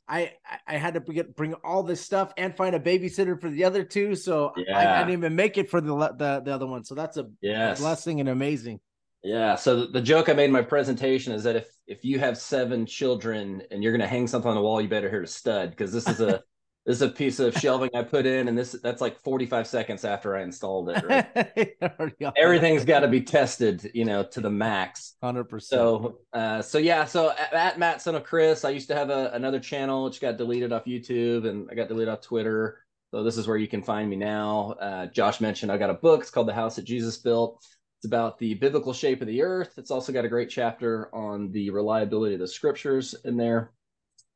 I 0.09 0.33
I- 0.49 0.75
I 0.75 0.77
had 0.79 0.95
to 0.95 1.01
get 1.01 1.37
bring 1.37 1.55
all 1.65 1.83
this 1.83 2.01
stuff 2.01 2.33
and 2.39 2.57
find 2.57 2.75
a 2.75 2.81
babysitter 2.81 3.39
for 3.39 3.51
the 3.51 3.65
other 3.65 3.85
two, 3.85 4.15
so 4.15 4.53
I, 4.75 4.87
I 4.87 4.99
didn't 5.01 5.19
even 5.19 5.37
make 5.37 5.59
it 5.59 5.69
for 5.69 5.81
the 5.81 5.95
the 5.95 6.43
the 6.45 6.55
other 6.55 6.67
one. 6.67 6.85
So 6.85 6.95
that's 6.95 7.17
a 7.19 7.27
yes, 7.43 7.81
blessing 7.81 8.21
and 8.21 8.29
amazing. 8.29 8.81
Yeah. 9.25 9.55
So 9.57 9.87
the, 9.87 10.03
joke 10.03 10.29
I 10.29 10.35
made 10.35 10.45
in 10.45 10.53
my 10.53 10.63
presentation 10.63 11.33
is 11.33 11.43
that 11.45 11.57
if 11.57 11.67
if 11.87 12.05
you 12.05 12.19
have 12.19 12.37
seven 12.37 12.85
children 12.85 13.63
and 13.71 13.83
you're 13.83 13.93
gonna 13.93 14.07
hang 14.07 14.27
something 14.27 14.51
on 14.51 14.55
the 14.55 14.63
wall, 14.63 14.81
you 14.81 14.89
better 14.89 15.11
hit 15.11 15.23
a 15.23 15.27
stud 15.27 15.71
because 15.71 15.93
this 15.93 16.07
is 16.07 16.21
a 16.21 16.43
this 16.87 16.97
is 16.97 17.03
a 17.03 17.09
piece 17.09 17.41
of 17.41 17.55
shelving 17.55 17.89
I 17.95 18.03
put 18.03 18.27
in, 18.27 18.49
and 18.49 18.57
this 18.57 18.77
that's 18.83 19.01
like 19.01 19.19
45 19.23 19.67
seconds 19.67 20.05
after 20.05 20.37
I 20.37 20.43
installed 20.43 20.91
it. 20.91 21.03
Right? 21.03 22.35
Everything's 22.37 22.85
got 22.85 23.01
to 23.01 23.09
be 23.09 23.23
tested, 23.23 23.91
you 23.95 24.05
know, 24.05 24.25
to 24.25 24.43
the 24.43 24.51
max. 24.51 25.15
hundred 25.23 25.45
percent. 25.45 25.81
So, 25.81 26.19
uh, 26.35 26.61
so 26.61 26.77
yeah, 26.77 27.07
so 27.07 27.31
at, 27.31 27.55
at 27.55 27.79
Matt 27.79 28.03
Son 28.03 28.15
of 28.15 28.25
Chris, 28.25 28.63
I 28.63 28.71
used 28.71 28.89
to 28.89 28.95
have 28.95 29.09
a, 29.09 29.31
another 29.33 29.59
channel 29.59 30.05
which 30.05 30.21
got 30.21 30.37
deleted 30.37 30.71
off 30.71 30.85
YouTube 30.85 31.49
and 31.49 31.67
I 31.71 31.75
got 31.75 31.89
deleted 31.89 32.13
off 32.13 32.21
Twitter. 32.21 32.79
So 33.11 33.23
this 33.23 33.39
is 33.39 33.47
where 33.47 33.57
you 33.57 33.69
can 33.69 33.81
find 33.81 34.11
me 34.11 34.17
now. 34.17 34.73
Uh, 34.73 35.07
Josh 35.07 35.41
mentioned 35.41 35.73
I 35.73 35.79
got 35.79 35.89
a 35.89 35.95
book. 35.95 36.21
It's 36.21 36.31
called 36.31 36.49
The 36.49 36.53
House 36.53 36.77
that 36.77 36.85
Jesus 36.85 37.17
Built. 37.17 37.65
It's 38.05 38.07
about 38.11 38.39
the 38.39 38.53
biblical 38.53 38.93
shape 38.93 39.23
of 39.23 39.29
the 39.29 39.41
earth. 39.41 39.79
It's 39.79 39.91
also 39.91 40.13
got 40.13 40.27
a 40.27 40.29
great 40.29 40.51
chapter 40.51 41.09
on 41.15 41.51
the 41.53 41.71
reliability 41.71 42.35
of 42.35 42.41
the 42.41 42.47
scriptures 42.47 43.15
in 43.25 43.39
there. 43.39 43.73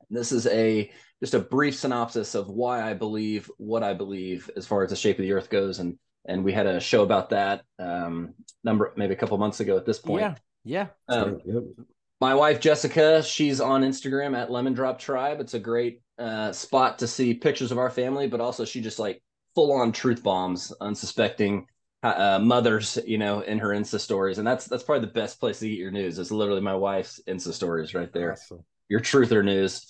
This 0.09 0.31
is 0.31 0.47
a 0.47 0.89
just 1.19 1.35
a 1.35 1.39
brief 1.39 1.75
synopsis 1.75 2.33
of 2.33 2.49
why 2.49 2.81
I 2.81 2.95
believe 2.95 3.51
what 3.57 3.83
I 3.83 3.93
believe 3.93 4.49
as 4.57 4.65
far 4.65 4.83
as 4.83 4.89
the 4.89 4.95
shape 4.95 5.19
of 5.19 5.21
the 5.21 5.33
earth 5.33 5.51
goes, 5.51 5.77
and 5.77 5.99
and 6.25 6.43
we 6.43 6.51
had 6.51 6.65
a 6.65 6.79
show 6.79 7.03
about 7.03 7.29
that 7.29 7.61
um, 7.77 8.33
number 8.63 8.91
maybe 8.97 9.13
a 9.13 9.15
couple 9.17 9.37
months 9.37 9.59
ago 9.59 9.77
at 9.77 9.85
this 9.85 9.99
point. 9.99 10.21
yeah, 10.21 10.87
yeah. 11.07 11.15
Um, 11.15 11.39
my 12.19 12.33
wife 12.33 12.59
Jessica, 12.59 13.21
she's 13.21 13.61
on 13.61 13.83
Instagram 13.83 14.35
at 14.35 14.49
Lemon 14.49 14.73
Drop 14.73 14.97
Tribe. 14.97 15.39
It's 15.41 15.53
a 15.53 15.59
great 15.59 16.01
uh, 16.17 16.53
spot 16.53 16.97
to 16.97 17.07
see 17.07 17.35
pictures 17.35 17.71
of 17.71 17.77
our 17.77 17.91
family, 17.91 18.25
but 18.25 18.41
also 18.41 18.65
she 18.65 18.81
just 18.81 18.97
like 18.97 19.21
full 19.53 19.71
on 19.73 19.91
truth 19.91 20.23
bombs 20.23 20.73
unsuspecting 20.81 21.67
uh, 22.03 22.39
mothers, 22.41 22.97
you 23.05 23.17
know, 23.17 23.41
in 23.41 23.59
her 23.59 23.69
Insta 23.69 23.99
stories, 23.99 24.37
and 24.37 24.47
that's 24.47 24.65
that's 24.65 24.83
probably 24.83 25.05
the 25.05 25.13
best 25.13 25.39
place 25.39 25.59
to 25.59 25.69
get 25.69 25.77
your 25.77 25.91
news. 25.91 26.17
It's 26.17 26.31
literally 26.31 26.61
my 26.61 26.75
wife's 26.75 27.21
Insta 27.27 27.53
stories 27.53 27.93
right 27.93 28.11
there. 28.13 28.33
Awesome. 28.33 28.63
Your 28.87 29.01
truther 29.01 29.43
news. 29.43 29.85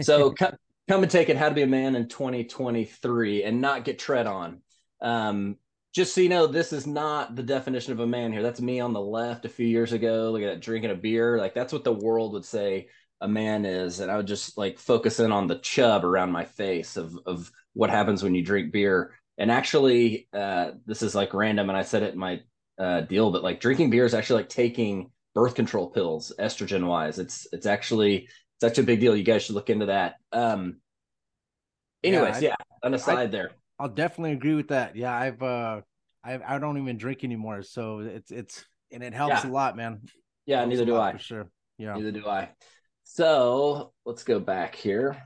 So 0.00 0.30
come, 0.38 0.56
come 0.88 1.02
and 1.02 1.10
take 1.10 1.28
it. 1.28 1.36
How 1.36 1.48
to 1.48 1.54
be 1.54 1.62
a 1.62 1.66
man 1.66 1.96
in 1.96 2.08
2023 2.08 3.44
and 3.44 3.60
not 3.60 3.84
get 3.84 3.98
tread 3.98 4.26
on. 4.26 4.60
Um, 5.00 5.56
just 5.94 6.14
so 6.14 6.20
you 6.20 6.28
know, 6.28 6.46
this 6.46 6.72
is 6.72 6.86
not 6.86 7.36
the 7.36 7.42
definition 7.42 7.92
of 7.92 8.00
a 8.00 8.06
man 8.06 8.32
here. 8.32 8.42
That's 8.42 8.60
me 8.60 8.80
on 8.80 8.92
the 8.92 9.00
left 9.00 9.44
a 9.44 9.48
few 9.48 9.66
years 9.66 9.92
ago. 9.92 10.30
Look 10.32 10.42
at 10.42 10.46
that, 10.46 10.60
drinking 10.60 10.90
a 10.90 10.96
beer. 10.96 11.38
Like 11.38 11.54
that's 11.54 11.72
what 11.72 11.84
the 11.84 11.92
world 11.92 12.32
would 12.32 12.44
say 12.44 12.88
a 13.20 13.28
man 13.28 13.64
is. 13.64 14.00
And 14.00 14.10
I 14.10 14.16
would 14.16 14.26
just 14.26 14.58
like 14.58 14.78
focus 14.78 15.20
in 15.20 15.32
on 15.32 15.46
the 15.46 15.58
chub 15.60 16.04
around 16.04 16.32
my 16.32 16.44
face 16.44 16.96
of 16.96 17.16
of 17.26 17.50
what 17.72 17.90
happens 17.90 18.22
when 18.22 18.34
you 18.34 18.42
drink 18.42 18.72
beer. 18.72 19.12
And 19.38 19.50
actually, 19.50 20.28
uh, 20.32 20.72
this 20.86 21.02
is 21.02 21.14
like 21.14 21.34
random, 21.34 21.68
and 21.68 21.76
I 21.76 21.82
said 21.82 22.02
it 22.02 22.12
in 22.12 22.18
my 22.18 22.40
uh, 22.78 23.00
deal, 23.02 23.30
but 23.32 23.42
like 23.42 23.60
drinking 23.60 23.90
beer 23.90 24.04
is 24.04 24.14
actually 24.14 24.42
like 24.42 24.48
taking 24.48 25.10
birth 25.34 25.54
control 25.54 25.90
pills, 25.90 26.32
estrogen 26.38 26.86
wise. 26.86 27.18
It's 27.18 27.46
it's 27.52 27.66
actually 27.66 28.28
such 28.60 28.78
a 28.78 28.82
big 28.82 29.00
deal. 29.00 29.16
You 29.16 29.24
guys 29.24 29.42
should 29.42 29.56
look 29.56 29.70
into 29.70 29.86
that. 29.86 30.16
Um, 30.32 30.76
anyways, 32.02 32.40
Yeah, 32.42 32.50
yeah, 32.50 32.54
on 32.82 32.94
a 32.94 32.98
side 32.98 33.32
there. 33.32 33.50
I'll 33.78 33.88
definitely 33.88 34.32
agree 34.32 34.54
with 34.54 34.68
that. 34.68 34.94
Yeah, 34.94 35.14
I've 35.14 35.42
uh 35.42 35.80
I 36.24 36.38
I 36.54 36.58
don't 36.58 36.78
even 36.78 36.96
drink 36.96 37.24
anymore, 37.24 37.62
so 37.62 37.98
it's 38.00 38.30
it's 38.30 38.64
and 38.92 39.02
it 39.02 39.14
helps 39.14 39.44
Yeah. 39.44 39.50
a 39.50 39.52
lot, 39.52 39.76
man. 39.76 40.00
Yeah, 40.46 40.64
neither 40.64 40.84
do 40.84 40.96
I. 40.96 41.12
for 41.12 41.18
sure. 41.18 41.50
Yeah. 41.78 41.94
Neither 41.94 42.12
do 42.12 42.28
I. 42.28 42.50
So 43.02 43.92
let's 44.06 44.22
go 44.22 44.38
back 44.38 44.74
here. 44.74 45.16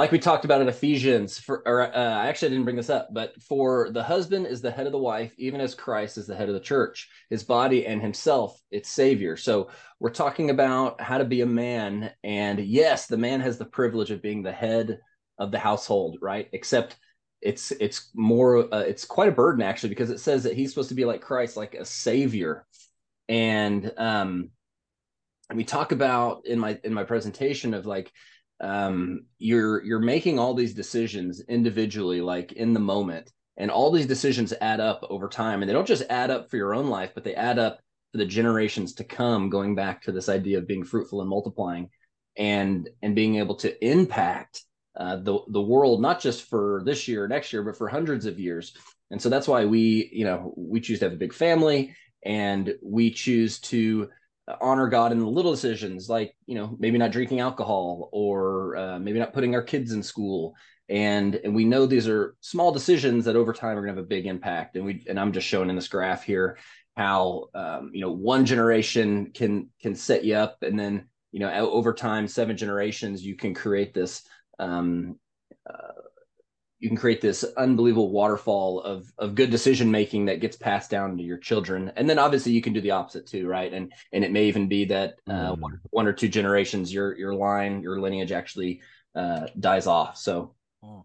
Like 0.00 0.12
we 0.12 0.18
talked 0.18 0.46
about 0.46 0.62
in 0.62 0.68
Ephesians, 0.68 1.38
for 1.38 1.62
or 1.66 1.82
uh, 1.82 1.90
I 1.94 2.28
actually 2.28 2.48
didn't 2.48 2.64
bring 2.64 2.76
this 2.76 2.88
up, 2.88 3.10
but 3.12 3.34
for 3.42 3.90
the 3.90 4.02
husband 4.02 4.46
is 4.46 4.62
the 4.62 4.70
head 4.70 4.86
of 4.86 4.92
the 4.92 4.98
wife, 4.98 5.34
even 5.36 5.60
as 5.60 5.74
Christ 5.74 6.16
is 6.16 6.26
the 6.26 6.34
head 6.34 6.48
of 6.48 6.54
the 6.54 6.60
church, 6.60 7.10
his 7.28 7.42
body 7.42 7.86
and 7.86 8.00
himself, 8.00 8.58
its 8.70 8.88
savior. 8.88 9.36
So 9.36 9.68
we're 9.98 10.08
talking 10.08 10.48
about 10.48 11.02
how 11.02 11.18
to 11.18 11.26
be 11.26 11.42
a 11.42 11.46
man, 11.46 12.12
and 12.24 12.58
yes, 12.60 13.08
the 13.08 13.18
man 13.18 13.42
has 13.42 13.58
the 13.58 13.66
privilege 13.66 14.10
of 14.10 14.22
being 14.22 14.42
the 14.42 14.52
head 14.52 15.00
of 15.36 15.50
the 15.50 15.58
household, 15.58 16.16
right? 16.22 16.48
Except 16.54 16.96
it's 17.42 17.70
it's 17.72 18.08
more 18.14 18.74
uh, 18.74 18.78
it's 18.78 19.04
quite 19.04 19.28
a 19.28 19.32
burden 19.32 19.60
actually 19.60 19.90
because 19.90 20.08
it 20.08 20.20
says 20.20 20.44
that 20.44 20.56
he's 20.56 20.70
supposed 20.70 20.88
to 20.88 20.94
be 20.94 21.04
like 21.04 21.20
Christ, 21.20 21.58
like 21.58 21.74
a 21.74 21.84
savior, 21.84 22.64
and 23.28 23.92
um, 23.98 24.48
we 25.52 25.62
talk 25.62 25.92
about 25.92 26.46
in 26.46 26.58
my 26.58 26.78
in 26.84 26.94
my 26.94 27.04
presentation 27.04 27.74
of 27.74 27.84
like 27.84 28.10
um, 28.60 29.26
you're 29.38 29.82
you're 29.84 30.00
making 30.00 30.38
all 30.38 30.54
these 30.54 30.74
decisions 30.74 31.40
individually, 31.48 32.20
like 32.20 32.52
in 32.52 32.72
the 32.72 32.80
moment, 32.80 33.32
and 33.56 33.70
all 33.70 33.90
these 33.90 34.06
decisions 34.06 34.52
add 34.60 34.80
up 34.80 35.04
over 35.08 35.28
time, 35.28 35.62
and 35.62 35.68
they 35.68 35.72
don't 35.74 35.86
just 35.86 36.04
add 36.10 36.30
up 36.30 36.50
for 36.50 36.56
your 36.56 36.74
own 36.74 36.88
life, 36.88 37.12
but 37.14 37.24
they 37.24 37.34
add 37.34 37.58
up 37.58 37.80
for 38.12 38.18
the 38.18 38.26
generations 38.26 38.94
to 38.94 39.04
come. 39.04 39.50
Going 39.50 39.74
back 39.74 40.02
to 40.02 40.12
this 40.12 40.28
idea 40.28 40.58
of 40.58 40.66
being 40.66 40.84
fruitful 40.84 41.20
and 41.20 41.30
multiplying, 41.30 41.88
and 42.36 42.88
and 43.02 43.14
being 43.14 43.36
able 43.36 43.54
to 43.56 43.86
impact 43.86 44.62
uh, 44.96 45.16
the 45.16 45.38
the 45.48 45.62
world 45.62 46.02
not 46.02 46.20
just 46.20 46.48
for 46.48 46.82
this 46.84 47.06
year 47.06 47.28
next 47.28 47.52
year 47.52 47.62
but 47.62 47.76
for 47.76 47.88
hundreds 47.88 48.26
of 48.26 48.40
years 48.40 48.76
and 49.10 49.22
so 49.22 49.28
that's 49.28 49.46
why 49.46 49.64
we 49.64 50.10
you 50.12 50.24
know 50.24 50.52
we 50.56 50.80
choose 50.80 50.98
to 50.98 51.04
have 51.04 51.12
a 51.12 51.16
big 51.16 51.32
family 51.32 51.94
and 52.24 52.74
we 52.82 53.10
choose 53.10 53.60
to 53.60 54.08
honor 54.60 54.88
god 54.88 55.12
in 55.12 55.18
the 55.18 55.26
little 55.26 55.52
decisions 55.52 56.08
like 56.08 56.34
you 56.46 56.54
know 56.54 56.76
maybe 56.78 56.98
not 56.98 57.12
drinking 57.12 57.40
alcohol 57.40 58.08
or 58.12 58.76
uh, 58.76 58.98
maybe 58.98 59.18
not 59.18 59.32
putting 59.32 59.54
our 59.54 59.62
kids 59.62 59.92
in 59.92 60.02
school. 60.02 60.54
And 60.88 61.36
and 61.36 61.54
we 61.54 61.64
know 61.64 61.86
these 61.86 62.08
are 62.08 62.34
small 62.40 62.72
decisions 62.72 63.24
that 63.24 63.36
over 63.36 63.52
time 63.52 63.78
are 63.78 63.82
going 63.82 63.94
to 63.94 64.00
have 64.00 64.04
a 64.04 64.08
big 64.08 64.26
impact. 64.26 64.76
And 64.76 64.84
we 64.84 65.04
and 65.08 65.20
i'm 65.20 65.32
just 65.32 65.46
showing 65.46 65.70
in 65.70 65.76
this 65.76 65.88
graph 65.88 66.24
here 66.24 66.58
how 66.96 67.46
um, 67.54 67.90
you 67.92 68.00
know 68.00 68.10
one 68.10 68.44
generation 68.44 69.30
can 69.32 69.68
can 69.80 69.94
set 69.94 70.24
you 70.24 70.34
up. 70.34 70.58
And 70.62 70.78
then 70.78 71.08
you 71.32 71.40
know 71.40 71.50
over 71.70 71.94
time 71.94 72.26
seven 72.26 72.56
generations 72.56 73.24
you 73.24 73.36
can 73.36 73.54
create 73.54 73.94
this 73.94 74.22
um, 74.58 75.16
uh, 75.68 75.92
you 76.80 76.88
can 76.88 76.96
create 76.96 77.20
this 77.20 77.44
unbelievable 77.56 78.10
waterfall 78.10 78.80
of 78.80 79.12
of 79.18 79.34
good 79.34 79.50
decision 79.50 79.90
making 79.90 80.24
that 80.24 80.40
gets 80.40 80.56
passed 80.56 80.90
down 80.90 81.16
to 81.16 81.22
your 81.22 81.38
children 81.38 81.92
and 81.96 82.08
then 82.08 82.18
obviously 82.18 82.52
you 82.52 82.62
can 82.62 82.72
do 82.72 82.80
the 82.80 82.90
opposite 82.90 83.26
too 83.26 83.46
right 83.46 83.72
and 83.72 83.92
and 84.12 84.24
it 84.24 84.32
may 84.32 84.46
even 84.46 84.66
be 84.66 84.86
that 84.86 85.14
uh, 85.28 85.52
mm. 85.52 85.58
one, 85.58 85.80
one, 85.90 86.06
or 86.06 86.12
two 86.12 86.28
generations 86.28 86.92
your 86.92 87.16
your 87.16 87.34
line 87.34 87.82
your 87.82 88.00
lineage 88.00 88.32
actually 88.32 88.80
uh, 89.14 89.46
dies 89.58 89.86
off 89.86 90.16
so 90.16 90.54
oh. 90.82 91.04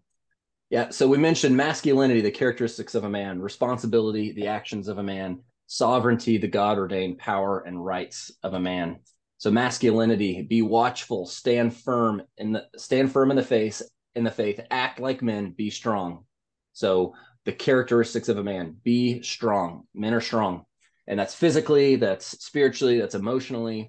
yeah 0.70 0.88
so 0.88 1.06
we 1.06 1.18
mentioned 1.18 1.56
masculinity 1.56 2.20
the 2.20 2.30
characteristics 2.30 2.94
of 2.94 3.04
a 3.04 3.08
man 3.08 3.40
responsibility 3.40 4.32
the 4.32 4.48
actions 4.48 4.88
of 4.88 4.98
a 4.98 5.02
man 5.02 5.40
sovereignty 5.66 6.38
the 6.38 6.48
god 6.48 6.78
ordained 6.78 7.18
power 7.18 7.60
and 7.60 7.84
rights 7.84 8.32
of 8.42 8.54
a 8.54 8.60
man 8.60 8.98
so 9.38 9.50
masculinity, 9.50 10.40
be 10.40 10.62
watchful, 10.62 11.26
stand 11.26 11.76
firm 11.76 12.22
in 12.38 12.52
the 12.52 12.64
stand 12.78 13.12
firm 13.12 13.30
in 13.30 13.36
the 13.36 13.42
face 13.42 13.82
in 14.16 14.24
the 14.24 14.30
faith, 14.30 14.60
act 14.70 14.98
like 14.98 15.22
men, 15.22 15.50
be 15.50 15.70
strong. 15.70 16.24
So 16.72 17.14
the 17.44 17.52
characteristics 17.52 18.28
of 18.28 18.38
a 18.38 18.44
man, 18.44 18.76
be 18.82 19.22
strong. 19.22 19.84
Men 19.94 20.14
are 20.14 20.20
strong. 20.20 20.64
And 21.06 21.18
that's 21.18 21.34
physically, 21.34 21.96
that's 21.96 22.44
spiritually, 22.44 22.98
that's 22.98 23.14
emotionally. 23.14 23.88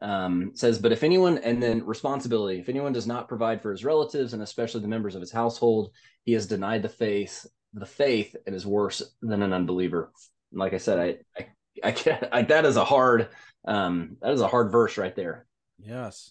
Um, 0.00 0.52
says, 0.54 0.78
but 0.78 0.92
if 0.92 1.02
anyone, 1.02 1.38
and 1.38 1.62
then 1.62 1.84
responsibility, 1.84 2.60
if 2.60 2.68
anyone 2.68 2.92
does 2.92 3.06
not 3.06 3.28
provide 3.28 3.60
for 3.60 3.70
his 3.70 3.84
relatives 3.84 4.32
and 4.32 4.42
especially 4.42 4.80
the 4.80 4.88
members 4.88 5.14
of 5.14 5.20
his 5.20 5.32
household, 5.32 5.90
he 6.24 6.32
has 6.32 6.46
denied 6.46 6.82
the 6.82 6.88
faith, 6.88 7.46
the 7.74 7.86
faith, 7.86 8.34
and 8.46 8.54
is 8.54 8.66
worse 8.66 9.02
than 9.20 9.42
an 9.42 9.52
unbeliever. 9.52 10.12
And 10.52 10.60
like 10.60 10.72
I 10.72 10.78
said, 10.78 10.98
I, 10.98 11.42
I, 11.42 11.46
I 11.84 11.92
can't, 11.92 12.24
I, 12.32 12.42
that 12.42 12.64
is 12.64 12.76
a 12.76 12.84
hard 12.84 13.28
um, 13.66 14.16
that 14.22 14.32
is 14.32 14.40
a 14.40 14.48
hard 14.48 14.70
verse 14.70 14.96
right 14.96 15.14
there. 15.14 15.46
Yes. 15.78 16.30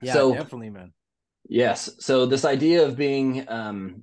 Yeah, 0.00 0.12
so, 0.12 0.32
definitely, 0.32 0.70
man. 0.70 0.92
Yes. 1.48 1.90
So 1.98 2.26
this 2.26 2.44
idea 2.44 2.84
of 2.84 2.96
being 2.96 3.48
um, 3.48 4.02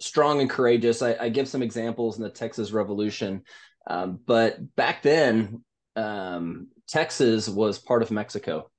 strong 0.00 0.40
and 0.40 0.48
courageous, 0.48 1.02
I, 1.02 1.16
I, 1.20 1.28
give 1.28 1.46
some 1.46 1.62
examples 1.62 2.16
in 2.16 2.22
the 2.22 2.30
Texas 2.30 2.72
Revolution. 2.72 3.42
Um, 3.86 4.18
but 4.26 4.74
back 4.74 5.02
then, 5.02 5.64
um, 5.96 6.68
Texas 6.88 7.48
was 7.48 7.78
part 7.78 8.02
of 8.02 8.10
Mexico. 8.10 8.70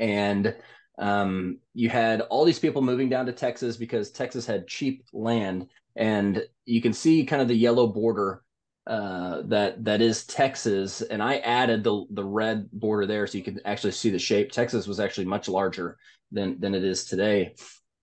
And 0.00 0.56
um, 0.98 1.58
you 1.72 1.88
had 1.88 2.20
all 2.20 2.44
these 2.44 2.58
people 2.58 2.82
moving 2.82 3.08
down 3.08 3.26
to 3.26 3.32
Texas 3.32 3.76
because 3.76 4.10
Texas 4.10 4.44
had 4.44 4.66
cheap 4.66 5.04
land. 5.12 5.68
And 5.94 6.44
you 6.64 6.82
can 6.82 6.92
see 6.92 7.24
kind 7.24 7.42
of 7.42 7.48
the 7.48 7.54
yellow 7.54 7.86
border 7.86 8.42
uh, 8.86 9.42
that 9.46 9.82
that 9.84 10.00
is 10.00 10.26
Texas, 10.26 11.00
and 11.00 11.22
I 11.22 11.38
added 11.38 11.82
the 11.82 12.04
the 12.10 12.24
red 12.24 12.70
border 12.70 13.06
there 13.06 13.26
so 13.26 13.38
you 13.38 13.44
can 13.44 13.60
actually 13.64 13.92
see 13.92 14.10
the 14.10 14.18
shape. 14.18 14.52
Texas 14.52 14.86
was 14.86 15.00
actually 15.00 15.24
much 15.24 15.48
larger 15.48 15.96
than 16.32 16.60
than 16.60 16.74
it 16.74 16.84
is 16.84 17.04
today, 17.04 17.54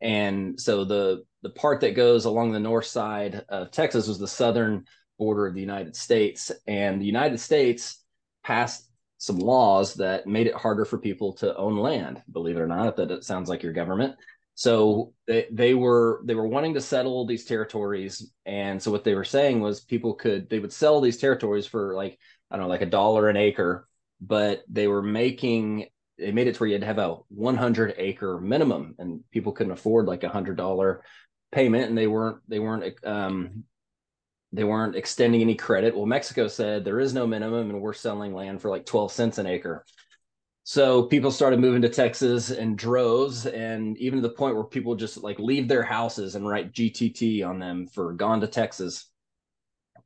and 0.02 0.60
so 0.60 0.84
the 0.84 1.24
the 1.44 1.52
part 1.52 1.82
that 1.82 1.96
goes 1.96 2.26
along 2.26 2.52
the 2.52 2.60
north 2.60 2.86
side 2.86 3.46
of 3.50 3.72
Texas 3.72 4.08
was 4.08 4.20
the 4.20 4.28
southern 4.28 4.86
border 5.20 5.46
of 5.46 5.54
the 5.54 5.62
United 5.62 5.96
States, 5.96 6.52
and 6.66 7.00
the 7.00 7.06
United 7.06 7.40
States 7.40 8.04
passed 8.44 8.90
some 9.20 9.38
laws 9.38 9.94
that 9.94 10.26
made 10.26 10.48
it 10.48 10.56
harder 10.56 10.84
for 10.84 10.98
people 10.98 11.34
to 11.34 11.56
own 11.56 11.78
land. 11.78 12.24
Believe 12.32 12.58
it 12.58 12.62
or 12.62 12.68
not, 12.68 12.96
that 12.96 13.12
it 13.12 13.24
sounds 13.24 13.50
like 13.50 13.62
your 13.62 13.72
government. 13.72 14.16
So 14.62 15.16
they, 15.26 15.48
they 15.52 15.74
were 15.74 16.22
they 16.24 16.36
were 16.36 16.46
wanting 16.48 16.76
to 16.76 16.82
settle 16.82 17.26
these 17.26 17.46
territories, 17.46 18.32
and 18.46 18.80
so 18.80 18.92
what 18.92 19.04
they 19.04 19.16
were 19.16 19.24
saying 19.24 19.60
was 19.60 19.82
people 19.82 20.14
could 20.14 20.52
they 20.52 20.60
would 20.60 20.72
sell 20.72 21.02
these 21.02 21.18
territories 21.18 21.66
for 21.66 21.96
like 21.96 22.20
I 22.52 22.58
don't 22.58 22.66
know 22.66 22.70
like 22.70 22.84
a 22.84 22.86
dollar 22.86 23.28
an 23.28 23.38
acre, 23.38 23.88
but 24.22 24.62
they 24.70 24.88
were 24.88 25.02
making 25.02 25.88
they 26.20 26.32
made 26.32 26.46
it 26.46 26.54
to 26.54 26.60
where 26.60 26.68
you 26.68 26.76
had 26.76 26.82
to 26.82 26.86
have 26.86 27.00
a 27.00 27.16
100 27.30 27.96
acre 27.98 28.40
minimum, 28.40 28.94
and 29.00 29.24
people 29.32 29.52
couldn't 29.52 29.74
afford 29.74 30.06
like 30.06 30.24
a 30.24 30.30
hundred 30.30 30.58
dollar 30.58 31.04
payment, 31.52 31.90
and 31.90 31.98
they 31.98 32.06
weren't 32.06 32.38
they 32.48 32.60
weren't 32.60 33.04
um, 33.04 33.64
they 34.54 34.64
weren't 34.64 34.96
extending 34.96 35.42
any 35.42 35.56
credit. 35.56 35.96
Well, 35.96 36.06
Mexico 36.06 36.48
said 36.48 36.86
there 36.86 37.00
is 37.00 37.16
no 37.16 37.26
minimum, 37.26 37.72
and 37.72 37.82
we're 37.82 37.94
selling 37.94 38.36
land 38.36 38.62
for 38.62 38.70
like 38.70 38.86
12 38.86 39.12
cents 39.12 39.40
an 39.40 39.48
acre. 39.48 39.84
So 40.64 41.04
people 41.04 41.32
started 41.32 41.60
moving 41.60 41.82
to 41.82 41.90
Texas 41.90 42.52
in 42.52 42.76
droves, 42.76 43.48
and 43.48 43.98
even 43.98 44.22
to 44.22 44.28
the 44.28 44.34
point 44.34 44.56
where 44.56 44.64
people 44.64 44.96
just 44.96 45.24
like 45.24 45.40
leave 45.40 45.68
their 45.68 45.84
houses 45.84 46.36
and 46.36 46.48
write 46.48 46.72
GTT 46.72 47.46
on 47.46 47.60
them 47.60 47.88
for 47.88 48.14
gone 48.14 48.42
to 48.42 48.48
Texas. 48.48 49.08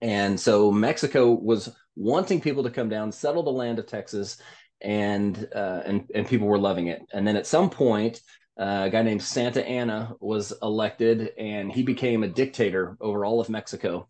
And 0.02 0.40
so 0.40 0.72
Mexico 0.72 1.32
was 1.32 1.76
wanting 1.96 2.40
people 2.40 2.64
to 2.64 2.72
come 2.72 2.90
down, 2.90 3.12
settle 3.12 3.44
the 3.44 3.52
land 3.52 3.80
of 3.80 3.88
Texas, 3.88 4.38
and 4.82 5.48
uh, 5.54 5.82
and 5.86 6.10
and 6.16 6.28
people 6.28 6.48
were 6.48 6.58
loving 6.58 6.88
it. 6.88 7.02
And 7.14 7.28
then 7.28 7.36
at 7.36 7.48
some 7.48 7.70
point, 7.70 8.22
uh, 8.58 8.84
a 8.86 8.90
guy 8.90 9.02
named 9.02 9.24
Santa 9.24 9.66
Anna 9.66 10.16
was 10.22 10.54
elected, 10.62 11.32
and 11.38 11.72
he 11.72 11.84
became 11.84 12.24
a 12.24 12.30
dictator 12.30 12.98
over 13.02 13.26
all 13.26 13.42
of 13.42 13.50
Mexico. 13.50 14.08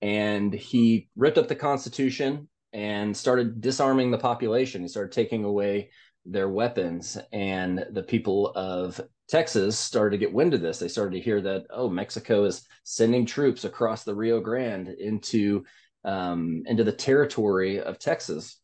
And 0.00 0.52
he 0.52 1.08
ripped 1.16 1.38
up 1.38 1.48
the 1.48 1.56
Constitution 1.56 2.48
and 2.74 3.16
started 3.16 3.60
disarming 3.60 4.10
the 4.10 4.18
population. 4.18 4.82
He 4.82 4.88
started 4.88 5.12
taking 5.12 5.44
away 5.44 5.90
their 6.26 6.48
weapons, 6.48 7.16
and 7.32 7.86
the 7.92 8.02
people 8.02 8.52
of 8.56 9.00
Texas 9.28 9.78
started 9.78 10.10
to 10.10 10.18
get 10.18 10.34
wind 10.34 10.54
of 10.54 10.60
this. 10.60 10.80
They 10.80 10.88
started 10.88 11.12
to 11.12 11.22
hear 11.22 11.40
that 11.42 11.66
oh, 11.70 11.88
Mexico 11.88 12.44
is 12.44 12.66
sending 12.82 13.24
troops 13.24 13.64
across 13.64 14.02
the 14.02 14.14
Rio 14.14 14.40
Grande 14.40 14.88
into 14.88 15.64
um, 16.04 16.64
into 16.66 16.82
the 16.82 16.92
territory 16.92 17.80
of 17.80 17.98
Texas, 17.98 18.58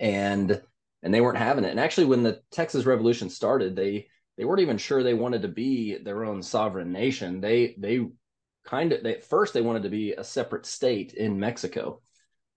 and 0.00 0.60
and 1.02 1.14
they 1.14 1.20
weren't 1.20 1.38
having 1.38 1.64
it. 1.64 1.70
And 1.70 1.80
actually, 1.80 2.06
when 2.06 2.24
the 2.24 2.42
Texas 2.50 2.84
Revolution 2.84 3.30
started, 3.30 3.76
they 3.76 4.08
they 4.36 4.44
weren't 4.44 4.60
even 4.60 4.78
sure 4.78 5.02
they 5.02 5.14
wanted 5.14 5.42
to 5.42 5.48
be 5.48 5.98
their 5.98 6.24
own 6.24 6.42
sovereign 6.42 6.90
nation. 6.90 7.40
They 7.40 7.76
they 7.78 8.00
kind 8.64 8.92
of 8.92 9.04
they, 9.04 9.16
at 9.16 9.24
first 9.24 9.54
they 9.54 9.62
wanted 9.62 9.84
to 9.84 9.88
be 9.88 10.14
a 10.14 10.24
separate 10.24 10.66
state 10.66 11.14
in 11.14 11.38
Mexico 11.38 12.00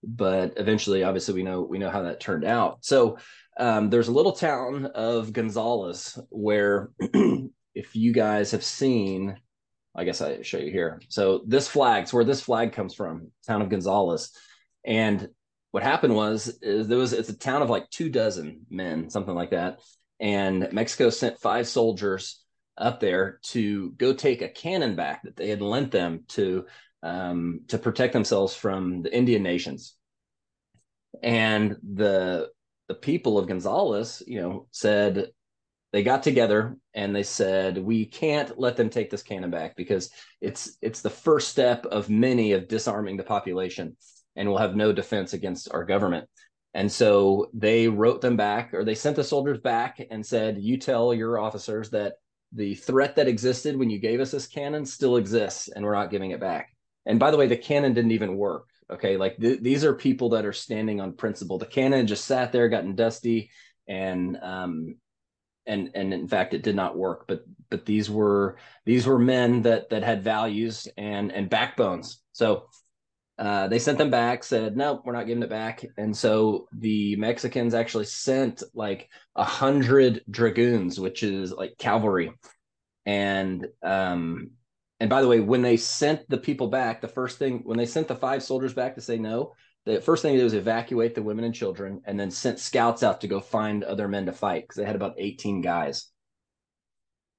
but 0.02 0.54
eventually 0.56 1.02
obviously 1.04 1.34
we 1.34 1.42
know 1.42 1.62
we 1.62 1.78
know 1.78 1.90
how 1.90 2.02
that 2.02 2.20
turned 2.20 2.44
out. 2.44 2.84
So 2.84 3.18
um, 3.58 3.90
there's 3.90 4.08
a 4.08 4.12
little 4.12 4.32
town 4.32 4.86
of 4.86 5.32
gonzales 5.32 6.18
where 6.30 6.90
if 7.74 7.94
you 7.94 8.12
guys 8.12 8.50
have 8.50 8.64
seen 8.64 9.36
i 9.94 10.04
guess 10.04 10.20
i 10.20 10.40
show 10.42 10.58
you 10.58 10.70
here. 10.70 11.00
So 11.08 11.42
this 11.46 11.68
flag, 11.68 11.94
flag's 11.94 12.12
where 12.12 12.24
this 12.24 12.40
flag 12.40 12.72
comes 12.72 12.94
from 12.94 13.30
town 13.46 13.62
of 13.62 13.68
gonzales. 13.68 14.30
And 14.84 15.28
what 15.70 15.82
happened 15.82 16.14
was 16.14 16.58
is 16.62 16.88
there 16.88 16.98
was 16.98 17.12
it's 17.12 17.28
a 17.28 17.38
town 17.38 17.62
of 17.62 17.70
like 17.70 17.88
two 17.90 18.08
dozen 18.08 18.66
men 18.70 19.10
something 19.10 19.34
like 19.34 19.50
that. 19.50 19.80
And 20.18 20.68
mexico 20.72 21.10
sent 21.10 21.40
five 21.40 21.68
soldiers 21.68 22.42
up 22.78 23.00
there 23.00 23.38
to 23.42 23.90
go 23.92 24.14
take 24.14 24.42
a 24.42 24.48
cannon 24.48 24.96
back 24.96 25.22
that 25.22 25.36
they 25.36 25.48
had 25.48 25.60
lent 25.60 25.90
them 25.90 26.24
to 26.28 26.66
um, 27.02 27.60
to 27.68 27.78
protect 27.78 28.12
themselves 28.12 28.54
from 28.54 29.02
the 29.02 29.14
Indian 29.14 29.42
nations. 29.42 29.94
And 31.22 31.76
the 31.82 32.50
the 32.88 32.94
people 32.94 33.38
of 33.38 33.46
Gonzales, 33.46 34.22
you 34.26 34.40
know, 34.40 34.66
said 34.70 35.28
they 35.92 36.02
got 36.02 36.22
together 36.22 36.76
and 36.94 37.14
they 37.14 37.22
said 37.22 37.78
we 37.78 38.06
can't 38.06 38.58
let 38.58 38.76
them 38.76 38.90
take 38.90 39.10
this 39.10 39.22
cannon 39.22 39.50
back 39.50 39.76
because 39.76 40.10
it's 40.40 40.76
it's 40.80 41.00
the 41.00 41.10
first 41.10 41.48
step 41.48 41.86
of 41.86 42.10
many 42.10 42.52
of 42.52 42.68
disarming 42.68 43.16
the 43.16 43.22
population 43.22 43.96
and 44.36 44.48
we'll 44.48 44.58
have 44.58 44.74
no 44.76 44.92
defense 44.92 45.32
against 45.32 45.70
our 45.72 45.84
government. 45.84 46.28
And 46.74 46.90
so 46.90 47.50
they 47.52 47.88
wrote 47.88 48.22
them 48.22 48.36
back 48.36 48.72
or 48.72 48.84
they 48.84 48.94
sent 48.94 49.16
the 49.16 49.24
soldiers 49.24 49.58
back 49.58 50.00
and 50.10 50.24
said, 50.24 50.58
you 50.58 50.78
tell 50.78 51.12
your 51.12 51.38
officers 51.38 51.90
that 51.90 52.14
the 52.52 52.74
threat 52.74 53.16
that 53.16 53.28
existed 53.28 53.78
when 53.78 53.90
you 53.90 53.98
gave 53.98 54.20
us 54.20 54.30
this 54.30 54.46
cannon 54.46 54.84
still 54.84 55.16
exists, 55.16 55.68
and 55.68 55.84
we're 55.84 55.94
not 55.94 56.10
giving 56.10 56.32
it 56.32 56.40
back. 56.40 56.74
And 57.06 57.18
by 57.18 57.30
the 57.30 57.36
way, 57.36 57.46
the 57.46 57.56
cannon 57.56 57.94
didn't 57.94 58.12
even 58.12 58.36
work. 58.36 58.68
Okay, 58.90 59.16
like 59.16 59.38
th- 59.38 59.60
these 59.60 59.84
are 59.84 59.94
people 59.94 60.30
that 60.30 60.44
are 60.44 60.52
standing 60.52 61.00
on 61.00 61.14
principle. 61.14 61.58
The 61.58 61.66
cannon 61.66 62.06
just 62.06 62.24
sat 62.24 62.52
there, 62.52 62.68
gotten 62.68 62.94
dusty, 62.94 63.50
and 63.88 64.36
um, 64.42 64.96
and 65.66 65.90
and 65.94 66.12
in 66.12 66.28
fact, 66.28 66.54
it 66.54 66.62
did 66.62 66.76
not 66.76 66.96
work. 66.96 67.26
But 67.26 67.44
but 67.70 67.86
these 67.86 68.10
were 68.10 68.58
these 68.84 69.06
were 69.06 69.18
men 69.18 69.62
that 69.62 69.90
that 69.90 70.02
had 70.02 70.24
values 70.24 70.88
and 70.96 71.32
and 71.32 71.48
backbones. 71.48 72.20
So 72.32 72.66
uh, 73.38 73.66
they 73.68 73.78
sent 73.78 73.98
them 73.98 74.10
back, 74.10 74.44
said, 74.44 74.76
no, 74.76 75.02
we're 75.04 75.12
not 75.12 75.26
giving 75.26 75.42
it 75.42 75.50
back. 75.50 75.84
And 75.96 76.16
so 76.16 76.68
the 76.72 77.16
Mexicans 77.16 77.74
actually 77.74 78.04
sent 78.04 78.62
like 78.74 79.08
a 79.34 79.42
hundred 79.42 80.22
dragoons, 80.30 81.00
which 81.00 81.22
is 81.22 81.50
like 81.50 81.78
cavalry. 81.78 82.32
And 83.06 83.66
um, 83.82 84.52
and 85.02 85.10
by 85.10 85.20
the 85.20 85.26
way, 85.26 85.40
when 85.40 85.62
they 85.62 85.76
sent 85.76 86.30
the 86.30 86.38
people 86.38 86.68
back, 86.68 87.00
the 87.00 87.08
first 87.08 87.36
thing 87.36 87.62
when 87.64 87.76
they 87.76 87.86
sent 87.86 88.06
the 88.06 88.14
five 88.14 88.40
soldiers 88.40 88.72
back 88.72 88.94
to 88.94 89.00
say 89.00 89.18
no, 89.18 89.52
the 89.84 90.00
first 90.00 90.22
thing 90.22 90.30
they 90.30 90.38
did 90.38 90.44
was 90.44 90.54
evacuate 90.54 91.16
the 91.16 91.24
women 91.24 91.44
and 91.44 91.52
children 91.52 92.02
and 92.04 92.20
then 92.20 92.30
sent 92.30 92.60
scouts 92.60 93.02
out 93.02 93.20
to 93.20 93.26
go 93.26 93.40
find 93.40 93.82
other 93.82 94.06
men 94.06 94.26
to 94.26 94.32
fight 94.32 94.62
because 94.62 94.76
they 94.76 94.84
had 94.84 94.94
about 94.94 95.16
18 95.18 95.60
guys. 95.60 96.06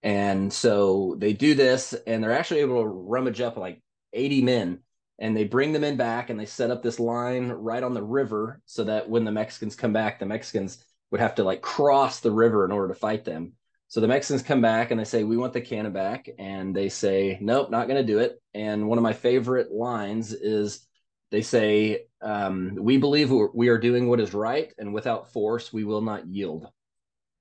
And 0.01 0.51
so 0.51 1.15
they 1.17 1.31
do 1.31 1.55
this 1.55 1.93
and 2.05 2.21
they're 2.21 2.37
actually 2.37 2.59
able 2.59 2.81
to 2.81 2.87
rummage 2.89 3.39
up 3.39 3.55
like 3.55 3.81
80 4.11 4.41
men 4.41 4.79
and 5.17 5.37
they 5.37 5.45
bring 5.45 5.71
the 5.71 5.79
men 5.79 5.95
back 5.95 6.29
and 6.29 6.37
they 6.37 6.45
set 6.45 6.69
up 6.69 6.83
this 6.83 6.99
line 6.99 7.47
right 7.47 7.81
on 7.81 7.93
the 7.93 8.03
river 8.03 8.61
so 8.65 8.83
that 8.83 9.09
when 9.09 9.23
the 9.23 9.31
Mexicans 9.31 9.77
come 9.77 9.93
back, 9.93 10.19
the 10.19 10.25
Mexicans 10.25 10.83
would 11.11 11.21
have 11.21 11.35
to 11.35 11.45
like 11.45 11.61
cross 11.61 12.19
the 12.19 12.29
river 12.29 12.65
in 12.65 12.73
order 12.73 12.93
to 12.93 12.99
fight 12.99 13.23
them. 13.23 13.53
So 13.93 14.01
the 14.01 14.07
Mexicans 14.07 14.41
come 14.41 14.59
back 14.59 14.89
and 14.89 14.99
they 14.99 15.03
say, 15.03 15.23
We 15.23 15.37
want 15.37 15.53
the 15.53 15.61
cannon 15.61 15.93
back. 15.93 16.27
And 16.39 16.75
they 16.75 16.89
say, 16.89 17.37
Nope, 17.39 17.69
not 17.69 17.87
going 17.87 18.03
to 18.03 18.11
do 18.11 18.17
it. 18.17 18.41
And 18.55 18.87
one 18.87 18.97
of 18.97 19.03
my 19.03 19.13
favorite 19.13 19.71
lines 19.71 20.33
is 20.33 20.87
they 21.29 21.43
say, 21.43 22.05
um, 22.19 22.75
We 22.81 22.97
believe 22.97 23.31
we 23.53 23.67
are 23.67 23.77
doing 23.77 24.09
what 24.09 24.19
is 24.19 24.33
right, 24.33 24.73
and 24.79 24.95
without 24.95 25.31
force, 25.31 25.71
we 25.71 25.83
will 25.83 26.01
not 26.01 26.25
yield. 26.25 26.65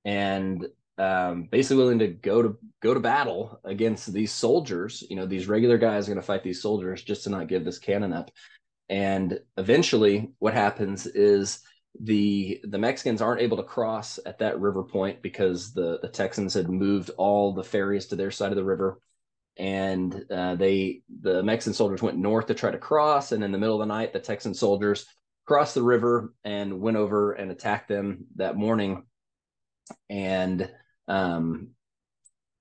And 0.05 0.67
um, 0.99 1.47
basically 1.51 1.77
willing 1.77 1.97
to 1.97 2.09
go 2.09 2.43
to 2.43 2.59
go 2.83 2.93
to 2.93 2.99
battle 2.99 3.59
against 3.63 4.13
these 4.13 4.31
soldiers. 4.31 5.03
You 5.09 5.15
know, 5.15 5.25
these 5.25 5.47
regular 5.47 5.79
guys 5.79 6.05
are 6.05 6.11
going 6.11 6.21
to 6.21 6.27
fight 6.27 6.43
these 6.43 6.61
soldiers 6.61 7.01
just 7.01 7.23
to 7.23 7.31
not 7.31 7.47
give 7.47 7.65
this 7.65 7.79
cannon 7.79 8.13
up. 8.13 8.29
And 8.89 9.39
eventually, 9.57 10.29
what 10.37 10.53
happens 10.53 11.07
is 11.07 11.61
the 11.99 12.59
the 12.63 12.77
Mexicans 12.77 13.21
aren't 13.21 13.41
able 13.41 13.57
to 13.57 13.63
cross 13.63 14.19
at 14.25 14.39
that 14.39 14.59
river 14.59 14.83
point 14.83 15.21
because 15.21 15.73
the 15.73 15.99
the 16.01 16.07
Texans 16.07 16.53
had 16.53 16.69
moved 16.69 17.11
all 17.17 17.53
the 17.53 17.63
ferries 17.63 18.07
to 18.07 18.15
their 18.15 18.31
side 18.31 18.51
of 18.51 18.55
the 18.55 18.63
river, 18.63 18.99
and 19.57 20.25
uh, 20.31 20.55
they 20.55 21.01
the 21.21 21.43
Mexican 21.43 21.73
soldiers 21.73 22.01
went 22.01 22.17
north 22.17 22.47
to 22.47 22.53
try 22.53 22.71
to 22.71 22.77
cross, 22.77 23.31
and 23.31 23.43
in 23.43 23.51
the 23.51 23.57
middle 23.57 23.81
of 23.81 23.87
the 23.87 23.93
night, 23.93 24.13
the 24.13 24.19
Texan 24.19 24.53
soldiers 24.53 25.05
crossed 25.45 25.75
the 25.75 25.83
river 25.83 26.33
and 26.43 26.81
went 26.81 26.97
over 26.97 27.33
and 27.33 27.51
attacked 27.51 27.89
them 27.89 28.25
that 28.35 28.55
morning, 28.55 29.05
and 30.09 30.69
um, 31.07 31.69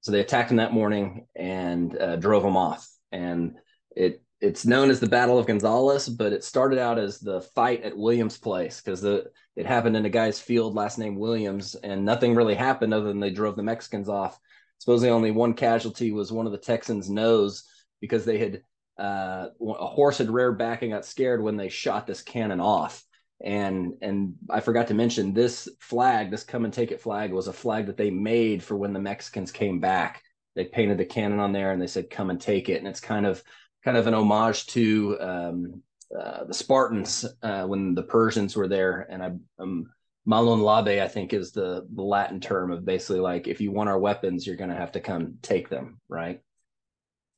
so 0.03 0.13
they 0.13 0.21
attacked 0.21 0.49
them 0.49 0.59
that 0.59 0.73
morning 0.73 1.27
and 1.35 1.97
uh, 1.97 2.17
drove 2.17 2.43
them 2.43 2.57
off. 2.57 2.89
And 3.13 3.55
it 3.95 4.23
it's 4.43 4.67
known 4.67 4.91
as 4.91 4.99
the 4.99 5.07
Battle 5.07 5.39
of 5.39 5.47
Gonzales, 5.47 6.09
but 6.09 6.33
it 6.33 6.43
started 6.43 6.79
out 6.79 6.99
as 6.99 7.21
the 7.21 7.41
fight 7.41 7.83
at 7.85 7.97
Williams 7.97 8.37
Place 8.37 8.81
because 8.81 9.01
the 9.01 9.31
it 9.55 9.67
happened 9.67 9.97
in 9.97 10.05
a 10.05 10.11
guy's 10.11 10.41
field, 10.41 10.75
last 10.75 10.99
name 10.99 11.17
Williams, 11.17 11.75
and 11.77 12.05
nothing 12.05 12.35
really 12.35 12.55
happened 12.55 12.93
other 12.93 13.07
than 13.07 13.21
they 13.21 13.31
drove 13.31 13.57
the 13.57 13.63
Mexicans 13.63 14.09
off. 14.09 14.39
Supposedly, 14.79 15.11
only 15.11 15.31
one 15.31 15.55
casualty 15.55 16.11
was 16.11 16.33
one 16.33 16.47
of 16.47 16.53
the 16.53 16.59
Texans' 16.59 17.09
nose 17.09 17.65
because 18.01 18.25
they 18.25 18.39
had 18.39 18.63
uh, 18.99 19.49
a 19.61 19.87
horse 19.87 20.19
had 20.19 20.31
reared 20.31 20.59
back 20.59 20.83
and 20.83 20.91
got 20.91 21.07
scared 21.07 21.43
when 21.43 21.57
they 21.57 21.69
shot 21.69 22.07
this 22.07 22.21
cannon 22.21 22.61
off 22.61 23.05
and 23.43 23.95
and 24.03 24.35
I 24.49 24.61
forgot 24.61 24.89
to 24.89 24.95
mention 24.95 25.35
this 25.35 25.69
flag, 25.81 26.31
this 26.31 26.45
come 26.45 26.65
and 26.65 26.73
take 26.73 26.93
it 26.93 27.01
flag 27.01 27.33
was 27.33 27.49
a 27.49 27.53
flag 27.53 27.87
that 27.87 27.97
they 27.97 28.11
made 28.11 28.63
for 28.63 28.77
when 28.77 28.93
the 28.93 29.01
Mexicans 29.01 29.51
came 29.51 29.81
back. 29.81 30.23
They 30.55 30.65
painted 30.65 30.99
the 30.99 31.05
cannon 31.05 31.41
on 31.41 31.53
there 31.53 31.73
and 31.73 31.83
they 31.83 31.87
said 31.87 32.11
come 32.11 32.31
and 32.31 32.41
take 32.41 32.69
it 32.69 32.79
and 32.79 32.87
it's 32.87 33.01
kind 33.01 33.27
of 33.27 33.43
kind 33.85 33.97
of 33.97 34.07
an 34.07 34.15
homage 34.15 34.67
to 34.67 35.19
um, 35.21 35.83
uh, 36.19 36.45
the 36.45 36.55
Spartans 36.55 37.25
uh, 37.43 37.65
when 37.65 37.95
the 37.95 38.03
Persians 38.03 38.57
were 38.57 38.69
there 38.69 39.07
and 39.11 39.23
I 39.23 39.31
um 39.59 39.87
Molon 40.29 40.63
Labe 40.63 41.03
I 41.03 41.09
think 41.09 41.33
is 41.33 41.53
the 41.53 41.87
the 41.95 42.03
Latin 42.03 42.41
term 42.41 42.71
of 42.71 42.85
basically 42.85 43.21
like 43.21 43.49
if 43.49 43.61
you 43.61 43.73
want 43.73 43.89
our 43.89 43.99
weapons 43.99 44.47
you're 44.47 44.57
going 44.57 44.71
to 44.71 44.77
have 44.77 44.93
to 44.93 45.01
come 45.01 45.35
take 45.43 45.69
them, 45.69 46.01
right? 46.09 46.41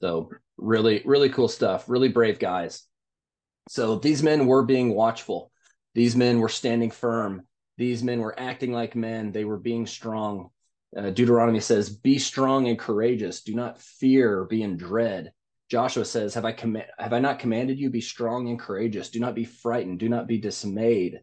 So 0.00 0.30
really 0.58 1.02
really 1.04 1.30
cool 1.30 1.48
stuff, 1.48 1.88
really 1.88 2.08
brave 2.08 2.38
guys. 2.38 2.84
So 3.68 3.96
these 3.96 4.22
men 4.22 4.46
were 4.46 4.64
being 4.64 4.94
watchful 4.94 5.50
these 5.94 6.16
men 6.16 6.40
were 6.40 6.48
standing 6.48 6.90
firm. 6.90 7.46
These 7.78 8.02
men 8.02 8.20
were 8.20 8.38
acting 8.38 8.72
like 8.72 8.96
men. 8.96 9.32
They 9.32 9.44
were 9.44 9.58
being 9.58 9.86
strong. 9.86 10.50
Uh, 10.96 11.10
Deuteronomy 11.10 11.60
says, 11.60 11.88
"Be 11.90 12.18
strong 12.18 12.68
and 12.68 12.78
courageous. 12.78 13.42
Do 13.42 13.54
not 13.54 13.80
fear, 13.80 14.44
be 14.44 14.62
in 14.62 14.76
dread." 14.76 15.32
Joshua 15.70 16.04
says, 16.04 16.34
"Have 16.34 16.44
I 16.44 16.52
command? 16.52 16.86
Have 16.98 17.12
I 17.12 17.20
not 17.20 17.38
commanded 17.38 17.78
you? 17.78 17.90
Be 17.90 18.00
strong 18.00 18.48
and 18.48 18.58
courageous. 18.58 19.10
Do 19.10 19.20
not 19.20 19.34
be 19.34 19.44
frightened. 19.44 19.98
Do 19.98 20.08
not 20.08 20.26
be 20.26 20.38
dismayed." 20.38 21.20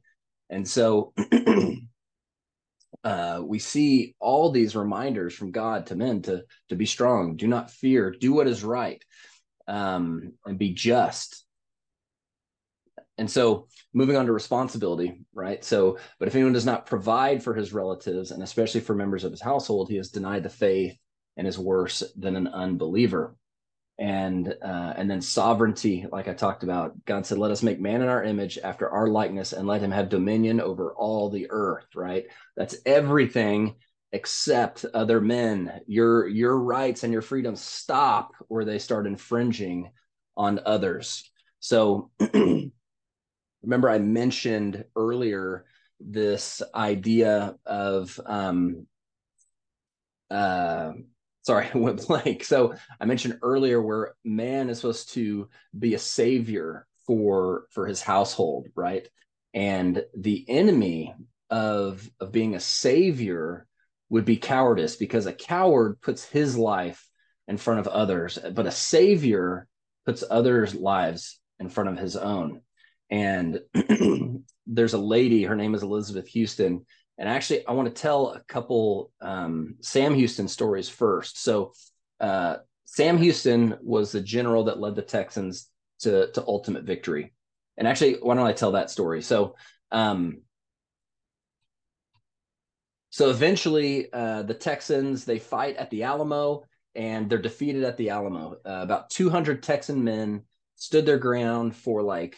And 0.49 0.67
so, 0.67 1.13
uh, 3.03 3.41
we 3.43 3.59
see 3.59 4.15
all 4.19 4.51
these 4.51 4.75
reminders 4.75 5.33
from 5.33 5.51
God 5.51 5.87
to 5.87 5.95
men 5.95 6.21
to 6.23 6.43
to 6.69 6.75
be 6.75 6.85
strong. 6.85 7.35
Do 7.35 7.47
not 7.47 7.71
fear. 7.71 8.11
Do 8.11 8.33
what 8.33 8.47
is 8.47 8.63
right, 8.63 9.03
um, 9.67 10.33
and 10.45 10.57
be 10.57 10.73
just. 10.73 11.45
And 13.17 13.29
so 13.29 13.67
moving 13.93 14.15
on 14.15 14.25
to 14.25 14.31
responsibility, 14.31 15.21
right? 15.33 15.63
So, 15.63 15.99
but 16.17 16.27
if 16.27 16.33
anyone 16.33 16.53
does 16.53 16.65
not 16.65 16.87
provide 16.87 17.43
for 17.43 17.53
his 17.53 17.71
relatives 17.71 18.31
and 18.31 18.41
especially 18.41 18.81
for 18.81 18.95
members 18.95 19.23
of 19.23 19.31
his 19.31 19.41
household, 19.41 19.89
he 19.89 19.97
has 19.97 20.09
denied 20.09 20.41
the 20.41 20.49
faith 20.49 20.97
and 21.37 21.47
is 21.47 21.59
worse 21.59 22.01
than 22.17 22.35
an 22.35 22.47
unbeliever. 22.47 23.35
And 23.99 24.47
uh, 24.63 24.93
and 24.97 25.09
then 25.09 25.21
sovereignty, 25.21 26.07
like 26.11 26.27
I 26.27 26.33
talked 26.33 26.63
about, 26.63 27.05
God 27.05 27.25
said, 27.25 27.37
"Let 27.37 27.51
us 27.51 27.61
make 27.61 27.79
man 27.79 28.01
in 28.01 28.07
our 28.07 28.23
image, 28.23 28.57
after 28.57 28.89
our 28.89 29.07
likeness, 29.07 29.53
and 29.53 29.67
let 29.67 29.81
him 29.81 29.91
have 29.91 30.09
dominion 30.09 30.59
over 30.59 30.93
all 30.93 31.29
the 31.29 31.47
earth." 31.51 31.85
Right? 31.93 32.25
That's 32.57 32.75
everything 32.85 33.75
except 34.11 34.85
other 34.93 35.21
men. 35.21 35.81
Your 35.87 36.27
your 36.27 36.57
rights 36.57 37.03
and 37.03 37.13
your 37.13 37.21
freedoms 37.21 37.61
stop 37.61 38.33
where 38.47 38.65
they 38.65 38.79
start 38.79 39.07
infringing 39.07 39.91
on 40.35 40.59
others. 40.65 41.29
So 41.59 42.09
remember 43.63 43.89
I 43.89 43.99
mentioned 43.99 44.85
earlier 44.95 45.65
this 45.99 46.61
idea 46.73 47.55
of 47.65 48.19
um 48.25 48.87
uh 50.29 50.93
sorry 51.43 51.69
I 51.73 51.77
went 51.77 52.05
blank. 52.07 52.43
So 52.43 52.75
I 52.99 53.05
mentioned 53.05 53.39
earlier 53.41 53.81
where 53.81 54.13
man 54.23 54.69
is 54.69 54.77
supposed 54.77 55.13
to 55.13 55.49
be 55.77 55.93
a 55.93 55.99
savior 55.99 56.87
for 57.07 57.65
for 57.71 57.87
his 57.87 58.01
household 58.01 58.67
right? 58.75 59.07
And 59.53 60.03
the 60.17 60.45
enemy 60.47 61.13
of 61.49 62.09
of 62.19 62.31
being 62.31 62.55
a 62.55 62.59
savior 62.59 63.67
would 64.09 64.25
be 64.25 64.37
cowardice 64.37 64.95
because 64.95 65.25
a 65.25 65.33
coward 65.33 66.01
puts 66.01 66.23
his 66.23 66.57
life 66.57 67.07
in 67.47 67.57
front 67.57 67.79
of 67.81 67.87
others 67.87 68.37
but 68.53 68.67
a 68.67 68.71
savior 68.71 69.67
puts 70.05 70.23
others 70.29 70.73
lives 70.73 71.39
in 71.59 71.69
front 71.69 71.89
of 71.89 71.97
his 71.97 72.15
own. 72.15 72.61
And 73.09 73.59
there's 74.67 74.93
a 74.93 74.97
lady 74.97 75.43
her 75.43 75.55
name 75.55 75.75
is 75.75 75.83
elizabeth 75.83 76.27
houston 76.27 76.85
and 77.21 77.29
actually 77.29 77.65
i 77.67 77.71
want 77.71 77.87
to 77.87 78.01
tell 78.01 78.31
a 78.31 78.41
couple 78.41 79.11
um, 79.21 79.75
sam 79.79 80.13
houston 80.13 80.47
stories 80.47 80.89
first. 80.89 81.41
So 81.41 81.73
uh, 82.19 82.57
sam 82.85 83.17
houston 83.17 83.77
was 83.81 84.11
the 84.11 84.19
general 84.19 84.65
that 84.65 84.79
led 84.79 84.95
the 84.95 85.03
texans 85.03 85.69
to, 85.99 86.31
to 86.31 86.43
ultimate 86.47 86.83
victory. 86.83 87.31
And 87.77 87.87
actually 87.87 88.15
why 88.15 88.35
don't 88.35 88.47
i 88.47 88.53
tell 88.53 88.73
that 88.73 88.89
story? 88.89 89.21
So 89.21 89.55
um, 89.91 90.41
so 93.11 93.29
eventually 93.29 94.11
uh, 94.11 94.41
the 94.41 94.53
texans 94.55 95.23
they 95.23 95.39
fight 95.39 95.77
at 95.77 95.91
the 95.91 96.03
alamo 96.03 96.63
and 96.95 97.29
they're 97.29 97.37
defeated 97.37 97.83
at 97.83 97.97
the 97.97 98.09
alamo. 98.09 98.57
Uh, 98.65 98.79
about 98.81 99.11
200 99.11 99.61
texan 99.61 100.03
men 100.03 100.41
stood 100.75 101.05
their 101.05 101.19
ground 101.19 101.75
for 101.75 102.01
like 102.01 102.35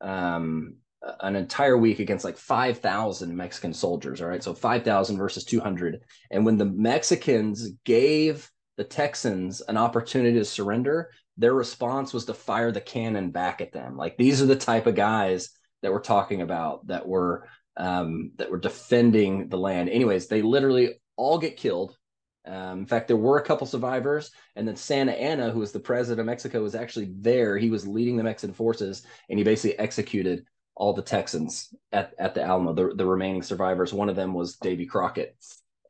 um, 0.00 0.76
an 1.20 1.36
entire 1.36 1.78
week 1.78 2.00
against 2.00 2.24
like 2.24 2.36
5,000 2.36 3.36
Mexican 3.36 3.72
soldiers. 3.72 4.20
All 4.20 4.28
right. 4.28 4.42
So 4.42 4.54
5,000 4.54 5.16
versus 5.16 5.44
200. 5.44 6.00
And 6.30 6.44
when 6.44 6.58
the 6.58 6.64
Mexicans 6.64 7.70
gave 7.84 8.50
the 8.76 8.84
Texans 8.84 9.60
an 9.62 9.76
opportunity 9.76 10.38
to 10.38 10.44
surrender, 10.44 11.10
their 11.36 11.54
response 11.54 12.12
was 12.12 12.24
to 12.26 12.34
fire 12.34 12.72
the 12.72 12.80
cannon 12.80 13.30
back 13.30 13.60
at 13.60 13.72
them. 13.72 13.96
Like 13.96 14.16
these 14.16 14.42
are 14.42 14.46
the 14.46 14.56
type 14.56 14.86
of 14.86 14.96
guys 14.96 15.50
that 15.82 15.92
we're 15.92 16.00
talking 16.00 16.42
about 16.42 16.86
that 16.88 17.06
were 17.06 17.48
um, 17.76 18.32
that 18.36 18.50
were 18.50 18.58
defending 18.58 19.48
the 19.48 19.56
land. 19.56 19.88
Anyways, 19.88 20.26
they 20.26 20.42
literally 20.42 20.94
all 21.16 21.38
get 21.38 21.56
killed. 21.56 21.96
Um, 22.44 22.80
in 22.80 22.86
fact, 22.86 23.06
there 23.06 23.16
were 23.16 23.38
a 23.38 23.44
couple 23.44 23.66
survivors, 23.66 24.32
and 24.56 24.66
then 24.66 24.74
Santa 24.74 25.12
Anna, 25.12 25.50
who 25.50 25.60
was 25.60 25.70
the 25.70 25.78
president 25.78 26.20
of 26.20 26.26
Mexico, 26.26 26.62
was 26.62 26.74
actually 26.74 27.12
there. 27.20 27.56
He 27.56 27.70
was 27.70 27.86
leading 27.86 28.16
the 28.16 28.24
Mexican 28.24 28.54
forces, 28.54 29.06
and 29.28 29.38
he 29.38 29.44
basically 29.44 29.78
executed 29.78 30.44
all 30.78 30.92
the 30.92 31.02
Texans 31.02 31.74
at, 31.92 32.14
at 32.18 32.34
the 32.34 32.42
Alamo, 32.42 32.72
the, 32.72 32.94
the 32.94 33.04
remaining 33.04 33.42
survivors. 33.42 33.92
One 33.92 34.08
of 34.08 34.16
them 34.16 34.32
was 34.32 34.56
Davy 34.56 34.86
Crockett. 34.86 35.36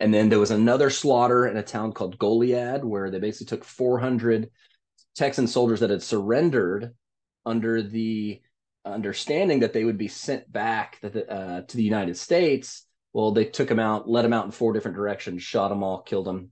And 0.01 0.13
then 0.15 0.31
there 0.31 0.39
was 0.39 0.51
another 0.51 0.89
slaughter 0.89 1.47
in 1.47 1.59
a 1.59 1.63
town 1.63 1.93
called 1.93 2.19
Goliad, 2.19 2.83
where 2.85 3.11
they 3.11 3.19
basically 3.19 3.49
took 3.49 3.65
400 3.65 4.51
Texan 5.15 5.47
soldiers 5.47 5.81
that 5.81 5.91
had 5.91 6.03
surrendered 6.03 6.95
under 7.45 7.83
the 7.83 8.41
understanding 8.85 9.61
that 9.61 9.75
they 9.75 9.85
would 9.85 9.99
be 9.99 10.09
sent 10.09 10.51
back 10.51 10.99
uh, 11.05 11.61
to 11.61 11.77
the 11.77 11.83
United 11.83 12.17
States. 12.17 12.87
Well, 13.13 13.33
they 13.33 13.45
took 13.45 13.69
them 13.69 13.81
out, 13.81 14.09
let 14.09 14.23
them 14.23 14.33
out 14.33 14.47
in 14.47 14.53
four 14.53 14.73
different 14.73 14.97
directions, 14.97 15.43
shot 15.43 15.69
them 15.69 15.83
all, 15.83 16.01
killed 16.01 16.27
them. 16.27 16.51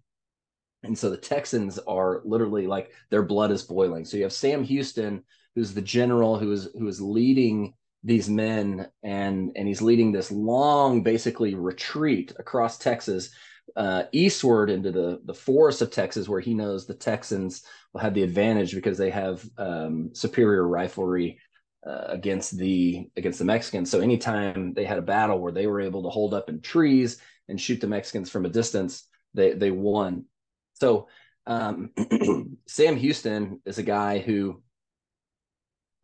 And 0.83 0.99
so 0.99 1.09
the 1.09 1.17
Texans 1.17 1.79
are 1.79 2.21
literally 2.25 2.67
like 2.67 2.93
their 3.11 3.23
blood 3.23 3.51
is 3.51 3.63
boiling. 3.63 4.05
So 4.05 4.19
you 4.19 4.25
have 4.25 4.33
Sam 4.33 4.63
Houston, 4.63 5.25
who's 5.55 5.73
the 5.73 5.81
general 5.81 6.39
who 6.39 6.53
is 6.53 6.69
who 6.79 6.87
is 6.87 7.01
leading 7.01 7.73
these 8.07 8.31
men 8.31 8.89
and 9.03 9.51
and 9.57 9.67
he's 9.67 9.83
leading 9.83 10.13
this 10.13 10.31
long 10.31 11.03
basically 11.03 11.57
retreat 11.57 12.33
across 12.39 12.79
Texas 12.79 13.31
uh, 13.75 14.05
eastward 14.13 14.71
into 14.71 14.93
the 14.93 15.21
the 15.25 15.35
forests 15.35 15.83
of 15.83 15.91
Texas 15.91 16.29
where 16.29 16.41
he 16.41 16.55
knows 16.55 16.87
the 16.87 16.95
Texans 16.95 17.65
will 17.93 18.01
have 18.01 18.15
the 18.15 18.23
advantage 18.23 18.75
because 18.75 18.97
they 18.97 19.11
have 19.11 19.45
um, 19.59 20.11
superior 20.15 20.63
riflery 20.63 21.37
uh, 21.85 22.05
against 22.07 22.57
the 22.57 23.11
against 23.17 23.41
the 23.41 23.45
Mexicans. 23.45 23.91
So 23.91 23.99
anytime 23.99 24.73
they 24.73 24.85
had 24.85 24.99
a 24.99 25.03
battle 25.03 25.41
where 25.41 25.53
they 25.53 25.67
were 25.67 25.81
able 25.81 26.05
to 26.05 26.09
hold 26.09 26.33
up 26.33 26.49
in 26.49 26.61
trees 26.61 27.21
and 27.49 27.61
shoot 27.61 27.81
the 27.81 27.89
Mexicans 27.89 28.31
from 28.31 28.47
a 28.47 28.51
distance, 28.51 29.09
they 29.35 29.53
they 29.53 29.73
won. 29.73 30.27
So 30.75 31.09
um, 31.45 31.91
Sam 32.69 32.97
Houston 32.97 33.61
is 33.67 33.79
a 33.79 33.83
guy 33.83 34.21
who 34.21 34.63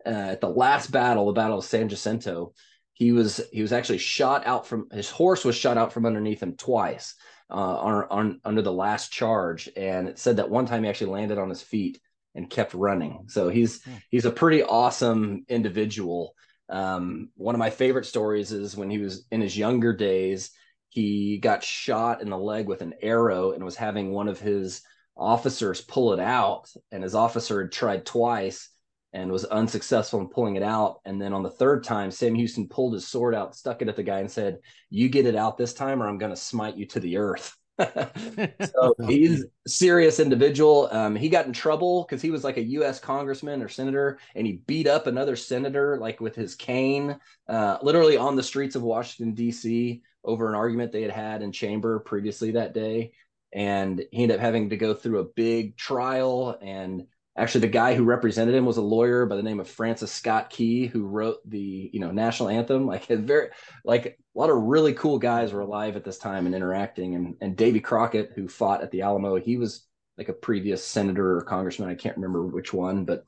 uh, 0.06 0.08
at 0.32 0.40
the 0.40 0.48
last 0.48 0.90
battle, 0.90 1.26
the 1.26 1.32
Battle 1.32 1.58
of 1.58 1.64
San 1.64 1.88
Jacinto, 1.88 2.52
he 2.92 3.12
was 3.12 3.40
he 3.52 3.62
was 3.62 3.72
actually 3.72 3.98
shot 3.98 4.46
out 4.46 4.66
from 4.66 4.88
his 4.92 5.10
horse 5.10 5.44
was 5.44 5.56
shot 5.56 5.78
out 5.78 5.92
from 5.92 6.06
underneath 6.06 6.42
him 6.42 6.56
twice 6.56 7.14
uh, 7.50 7.54
on, 7.54 8.04
on 8.10 8.40
under 8.44 8.62
the 8.62 8.72
last 8.72 9.12
charge, 9.12 9.68
and 9.76 10.08
it 10.08 10.18
said 10.18 10.36
that 10.36 10.50
one 10.50 10.66
time 10.66 10.84
he 10.84 10.88
actually 10.88 11.10
landed 11.10 11.38
on 11.38 11.48
his 11.48 11.62
feet 11.62 12.00
and 12.34 12.50
kept 12.50 12.74
running. 12.74 13.24
So 13.28 13.48
he's 13.48 13.82
hmm. 13.82 13.94
he's 14.10 14.24
a 14.24 14.30
pretty 14.30 14.62
awesome 14.62 15.44
individual. 15.48 16.34
Um, 16.68 17.30
one 17.36 17.54
of 17.54 17.58
my 17.58 17.70
favorite 17.70 18.06
stories 18.06 18.52
is 18.52 18.76
when 18.76 18.90
he 18.90 18.98
was 18.98 19.26
in 19.30 19.40
his 19.40 19.56
younger 19.56 19.92
days, 19.92 20.50
he 20.88 21.38
got 21.38 21.64
shot 21.64 22.22
in 22.22 22.30
the 22.30 22.38
leg 22.38 22.66
with 22.66 22.82
an 22.82 22.94
arrow 23.02 23.52
and 23.52 23.64
was 23.64 23.76
having 23.76 24.12
one 24.12 24.28
of 24.28 24.40
his 24.40 24.82
officers 25.16 25.80
pull 25.80 26.12
it 26.12 26.20
out, 26.20 26.70
and 26.90 27.02
his 27.02 27.14
officer 27.14 27.62
had 27.62 27.72
tried 27.72 28.06
twice 28.06 28.68
and 29.12 29.30
was 29.30 29.44
unsuccessful 29.44 30.20
in 30.20 30.28
pulling 30.28 30.56
it 30.56 30.62
out. 30.62 31.00
And 31.04 31.20
then 31.20 31.32
on 31.32 31.42
the 31.42 31.50
third 31.50 31.84
time, 31.84 32.10
Sam 32.10 32.34
Houston 32.34 32.68
pulled 32.68 32.94
his 32.94 33.06
sword 33.06 33.34
out, 33.34 33.54
stuck 33.54 33.82
it 33.82 33.88
at 33.88 33.96
the 33.96 34.02
guy, 34.02 34.20
and 34.20 34.30
said, 34.30 34.60
"You 34.90 35.08
get 35.08 35.26
it 35.26 35.36
out 35.36 35.58
this 35.58 35.74
time, 35.74 36.02
or 36.02 36.08
I'm 36.08 36.18
going 36.18 36.32
to 36.32 36.36
smite 36.36 36.76
you 36.76 36.86
to 36.86 37.00
the 37.00 37.18
earth." 37.18 37.56
so 37.78 38.94
he's 39.06 39.44
a 39.44 39.68
serious 39.68 40.20
individual. 40.20 40.88
Um, 40.90 41.16
he 41.16 41.28
got 41.28 41.46
in 41.46 41.52
trouble 41.52 42.04
because 42.04 42.22
he 42.22 42.30
was 42.30 42.44
like 42.44 42.56
a 42.56 42.62
U.S. 42.62 42.98
congressman 42.98 43.62
or 43.62 43.68
senator, 43.68 44.18
and 44.34 44.46
he 44.46 44.62
beat 44.66 44.86
up 44.86 45.06
another 45.06 45.36
senator 45.36 45.98
like 45.98 46.20
with 46.20 46.34
his 46.34 46.54
cane, 46.54 47.18
uh, 47.48 47.78
literally 47.82 48.16
on 48.16 48.36
the 48.36 48.42
streets 48.42 48.76
of 48.76 48.82
Washington 48.82 49.34
D.C. 49.34 50.02
over 50.24 50.48
an 50.48 50.54
argument 50.54 50.92
they 50.92 51.02
had 51.02 51.10
had 51.10 51.42
in 51.42 51.52
chamber 51.52 51.98
previously 52.00 52.52
that 52.52 52.74
day. 52.74 53.12
And 53.54 54.02
he 54.10 54.22
ended 54.22 54.38
up 54.38 54.40
having 54.40 54.70
to 54.70 54.78
go 54.78 54.94
through 54.94 55.18
a 55.18 55.24
big 55.24 55.76
trial 55.76 56.56
and 56.62 57.06
actually 57.36 57.62
the 57.62 57.68
guy 57.68 57.94
who 57.94 58.04
represented 58.04 58.54
him 58.54 58.66
was 58.66 58.76
a 58.76 58.82
lawyer 58.82 59.24
by 59.24 59.36
the 59.36 59.42
name 59.42 59.60
of 59.60 59.68
Francis 59.68 60.12
Scott 60.12 60.50
Key 60.50 60.86
who 60.86 61.06
wrote 61.06 61.38
the 61.48 61.90
you 61.92 62.00
know 62.00 62.10
national 62.10 62.50
anthem. 62.50 62.86
Like 62.92 63.06
very 63.06 63.48
like 63.84 64.06
a 64.06 64.38
lot 64.38 64.50
of 64.50 64.56
really 64.56 64.92
cool 64.92 65.18
guys 65.18 65.52
were 65.52 65.60
alive 65.60 65.96
at 65.96 66.04
this 66.04 66.18
time 66.18 66.46
and 66.46 66.54
interacting. 66.54 67.14
And 67.14 67.36
and 67.40 67.56
Davy 67.56 67.80
Crockett 67.80 68.32
who 68.34 68.48
fought 68.48 68.82
at 68.82 68.90
the 68.90 69.02
Alamo 69.02 69.36
he 69.36 69.56
was 69.56 69.86
like 70.18 70.28
a 70.28 70.34
previous 70.34 70.84
senator 70.84 71.38
or 71.38 71.42
congressman. 71.42 71.88
I 71.88 71.94
can't 71.94 72.16
remember 72.16 72.46
which 72.46 72.72
one 72.72 73.04
but 73.04 73.24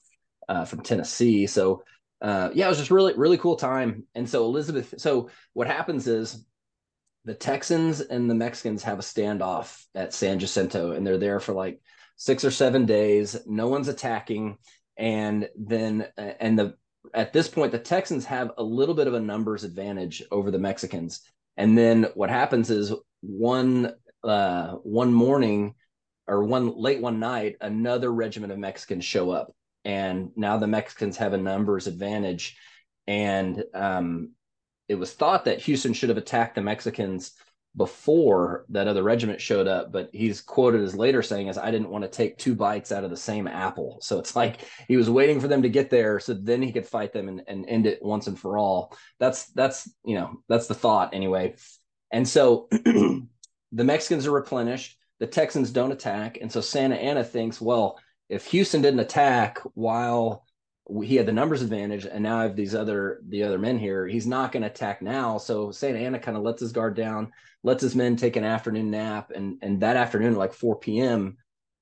uh, 0.49 0.67
from 0.67 0.83
Tennessee. 0.83 1.47
So 1.47 1.83
uh, 2.21 2.51
yeah 2.53 2.67
it 2.67 2.69
was 2.69 2.79
just 2.79 2.91
really 2.91 3.15
really 3.15 3.39
cool 3.39 3.57
time. 3.57 4.05
And 4.15 4.29
so 4.29 4.45
Elizabeth 4.45 4.95
so 4.99 5.31
what 5.55 5.67
happens 5.67 6.07
is 6.07 6.45
the 7.25 7.35
Texans 7.35 8.03
and 8.03 8.29
the 8.29 8.35
Mexicans 8.35 8.83
have 8.83 8.99
a 8.99 9.03
standoff 9.03 9.83
at 9.95 10.13
San 10.13 10.39
Jacinto 10.39 10.93
and 10.93 11.07
they're 11.07 11.17
there 11.17 11.41
for 11.41 11.55
like 11.55 11.81
six 12.17 12.45
or 12.45 12.51
seven 12.51 12.87
days. 12.87 13.37
No 13.47 13.69
one's 13.69 13.89
attacking, 13.89 14.59
and 14.97 15.49
then 15.57 16.07
and 16.17 16.59
the 16.59 16.77
at 17.13 17.33
this 17.33 17.49
point 17.49 17.73
the 17.73 17.79
Texans 17.79 18.25
have 18.27 18.53
a 18.59 18.63
little 18.63 18.95
bit 18.95 19.07
of 19.07 19.15
a 19.15 19.21
numbers 19.21 19.65
advantage 19.65 20.23
over 20.31 20.51
the 20.51 20.59
Mexicans. 20.59 21.21
And 21.57 21.77
then 21.77 22.07
what 22.15 22.31
happens 22.31 22.71
is 22.71 22.93
one 23.21 23.93
uh, 24.23 24.73
one 24.83 25.13
morning 25.13 25.75
or 26.27 26.45
one 26.45 26.77
late 26.77 27.01
one 27.01 27.21
night, 27.21 27.57
another 27.61 28.13
regiment 28.13 28.53
of 28.53 28.59
Mexicans 28.59 29.05
show 29.05 29.31
up, 29.31 29.55
and 29.85 30.31
now 30.37 30.57
the 30.57 30.67
Mexicans 30.67 31.17
have 31.19 31.33
a 31.33 31.39
numbers 31.39 31.87
advantage. 31.87 32.57
And 33.07 33.63
um, 33.75 34.31
it 34.89 34.95
was 34.95 35.13
thought 35.13 35.45
that 35.45 35.61
Houston 35.61 35.93
should 35.93 36.09
have 36.09 36.19
attacked 36.19 36.55
the 36.55 36.63
Mexicans 36.63 37.33
before 37.77 38.65
that 38.69 38.87
other 38.87 39.03
regiment 39.03 39.41
showed 39.41 39.67
up, 39.67 39.91
but 39.91 40.09
he's 40.13 40.41
quoted 40.41 40.81
as 40.83 40.95
later 40.95 41.23
saying 41.23 41.49
as 41.49 41.59
I 41.59 41.71
didn't 41.71 41.91
want 41.91 42.05
to 42.05 42.11
take 42.11 42.39
two 42.39 42.55
bites 42.55 42.93
out 42.93 43.05
of 43.05 43.11
the 43.11 43.17
same 43.17 43.49
apple. 43.49 43.99
So 44.01 44.19
it's 44.19 44.37
like 44.37 44.61
he 44.87 44.97
was 44.97 45.11
waiting 45.11 45.41
for 45.41 45.49
them 45.49 45.63
to 45.63 45.69
get 45.69 45.91
there 45.91 46.21
so 46.21 46.35
then 46.35 46.63
he 46.63 46.73
could 46.73 46.87
fight 46.87 47.13
them 47.13 47.29
and, 47.29 47.43
and 47.49 47.69
end 47.69 47.87
it 47.87 48.03
once 48.03 48.27
and 48.27 48.39
for 48.39 48.59
all. 48.59 48.97
That's 49.19 49.47
that's 49.53 49.91
you 50.05 50.15
know, 50.15 50.41
that's 50.49 50.69
the 50.69 50.75
thought 50.75 51.15
anyway. 51.15 51.57
And 52.11 52.29
so 52.29 52.69
the 52.71 53.25
Mexicans 53.73 54.27
are 54.27 54.33
replenished, 54.33 54.97
the 55.19 55.27
Texans 55.27 55.71
don't 55.71 55.93
attack. 55.93 56.39
And 56.41 56.51
so 56.51 56.61
Santa 56.61 56.97
Anna 56.97 57.25
thinks, 57.25 57.61
well, 57.61 57.99
if 58.29 58.47
Houston 58.47 58.83
didn't 58.83 59.01
attack 59.01 59.59
while 59.75 60.44
he 61.03 61.17
had 61.17 61.27
the 61.27 61.33
numbers 61.33 61.63
advantage 61.63 62.05
and 62.05 62.23
now 62.23 62.39
I 62.39 62.43
have 62.43 62.57
these 62.57 62.75
other 62.75 63.21
the 63.29 63.43
other 63.43 63.59
men 63.59 63.79
here. 63.79 64.07
He's 64.07 64.27
not 64.27 64.53
going 64.53 64.63
to 64.63 64.69
attack 64.69 65.01
now. 65.01 65.39
So 65.39 65.71
Santa 65.71 65.99
Anna 65.99 66.19
kind 66.19 66.37
of 66.37 66.43
lets 66.43 66.61
his 66.61 66.73
guard 66.73 66.95
down, 66.95 67.33
lets 67.63 67.83
his 67.83 67.95
men 67.95 68.17
take 68.17 68.37
an 68.37 68.45
afternoon 68.45 68.91
nap, 68.91 69.31
and 69.35 69.59
and 69.63 69.81
that 69.81 69.97
afternoon, 69.97 70.35
like 70.35 70.53
4 70.53 70.77
p.m. 70.77 71.39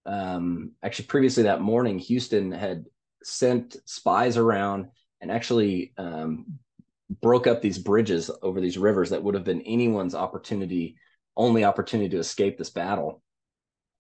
Um, 0.07 0.73
actually, 0.83 1.07
previously 1.07 1.45
that 1.45 1.61
morning, 1.61 1.99
Houston 1.99 2.53
had 2.53 2.85
sent 3.25 3.77
spies 3.87 4.37
around 4.37 4.89
and 5.21 5.31
actually 5.31 5.93
um, 5.99 6.59
broke 7.21 7.47
up 7.47 7.61
these 7.61 7.79
bridges 7.79 8.31
over 8.43 8.61
these 8.61 8.79
rivers 8.79 9.11
that 9.11 9.23
would 9.23 9.35
have 9.35 9.45
been 9.45 9.63
anyone's 9.63 10.15
opportunity, 10.15 10.97
only 11.37 11.65
opportunity 11.65 12.09
to 12.11 12.19
escape 12.19 12.59
this 12.59 12.71
battle, 12.71 13.23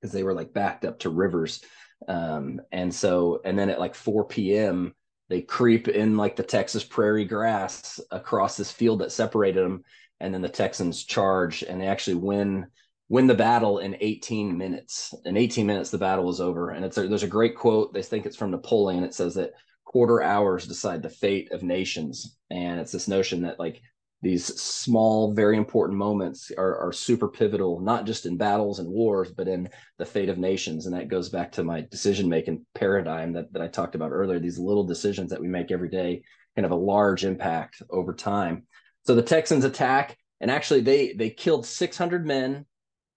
because 0.02 0.12
they 0.12 0.24
were 0.24 0.34
like 0.34 0.52
backed 0.52 0.84
up 0.84 0.98
to 0.98 1.10
rivers. 1.10 1.62
Um, 2.08 2.60
and 2.72 2.92
so, 2.92 3.40
and 3.44 3.56
then 3.56 3.70
at 3.70 3.78
like 3.78 3.94
4 3.94 4.24
p.m., 4.24 4.94
they 5.28 5.40
creep 5.40 5.86
in 5.86 6.16
like 6.16 6.34
the 6.34 6.42
Texas 6.42 6.82
prairie 6.82 7.24
grass 7.24 8.00
across 8.10 8.56
this 8.56 8.72
field 8.72 8.98
that 8.98 9.12
separated 9.12 9.64
them. 9.64 9.84
And 10.20 10.34
then 10.34 10.42
the 10.42 10.48
Texans 10.48 11.04
charge 11.04 11.62
and 11.62 11.80
they 11.80 11.86
actually 11.86 12.16
win 12.16 12.66
win 13.08 13.26
the 13.26 13.34
battle 13.34 13.78
in 13.78 13.96
18 14.00 14.56
minutes. 14.56 15.12
In 15.26 15.36
18 15.36 15.66
minutes, 15.66 15.90
the 15.90 15.98
battle 15.98 16.30
is 16.30 16.40
over. 16.40 16.70
And 16.70 16.82
it's 16.82 16.96
a, 16.96 17.06
there's 17.06 17.22
a 17.22 17.28
great 17.28 17.56
quote. 17.56 17.92
They 17.92 18.02
think 18.02 18.24
it's 18.24 18.36
from 18.36 18.50
Napoleon. 18.50 19.04
It 19.04 19.12
says 19.12 19.34
that 19.34 19.52
quarter 19.84 20.22
hours 20.22 20.66
decide 20.66 21.02
the 21.02 21.10
fate 21.10 21.52
of 21.52 21.62
nations. 21.62 22.38
And 22.50 22.80
it's 22.80 22.92
this 22.92 23.08
notion 23.08 23.42
that 23.42 23.58
like 23.58 23.82
these 24.22 24.60
small, 24.60 25.34
very 25.34 25.56
important 25.56 25.98
moments 25.98 26.52
are, 26.56 26.78
are 26.78 26.92
super 26.92 27.28
pivotal, 27.28 27.80
not 27.80 28.06
just 28.06 28.24
in 28.24 28.36
battles 28.36 28.78
and 28.78 28.88
wars, 28.88 29.32
but 29.32 29.48
in 29.48 29.68
the 29.98 30.06
fate 30.06 30.28
of 30.28 30.38
nations. 30.38 30.86
And 30.86 30.94
that 30.94 31.08
goes 31.08 31.28
back 31.28 31.50
to 31.52 31.64
my 31.64 31.80
decision 31.90 32.28
making 32.28 32.64
paradigm 32.74 33.32
that, 33.32 33.52
that 33.52 33.62
I 33.62 33.66
talked 33.66 33.96
about 33.96 34.12
earlier. 34.12 34.38
These 34.38 34.60
little 34.60 34.84
decisions 34.84 35.30
that 35.30 35.40
we 35.40 35.48
make 35.48 35.72
every 35.72 35.88
day 35.88 36.22
can 36.54 36.62
have 36.62 36.70
a 36.70 36.76
large 36.76 37.24
impact 37.24 37.82
over 37.90 38.14
time. 38.14 38.64
So 39.04 39.16
the 39.16 39.22
Texans 39.22 39.64
attack, 39.64 40.16
and 40.40 40.50
actually 40.50 40.82
they 40.82 41.12
they 41.14 41.30
killed 41.30 41.66
600 41.66 42.24
men, 42.24 42.66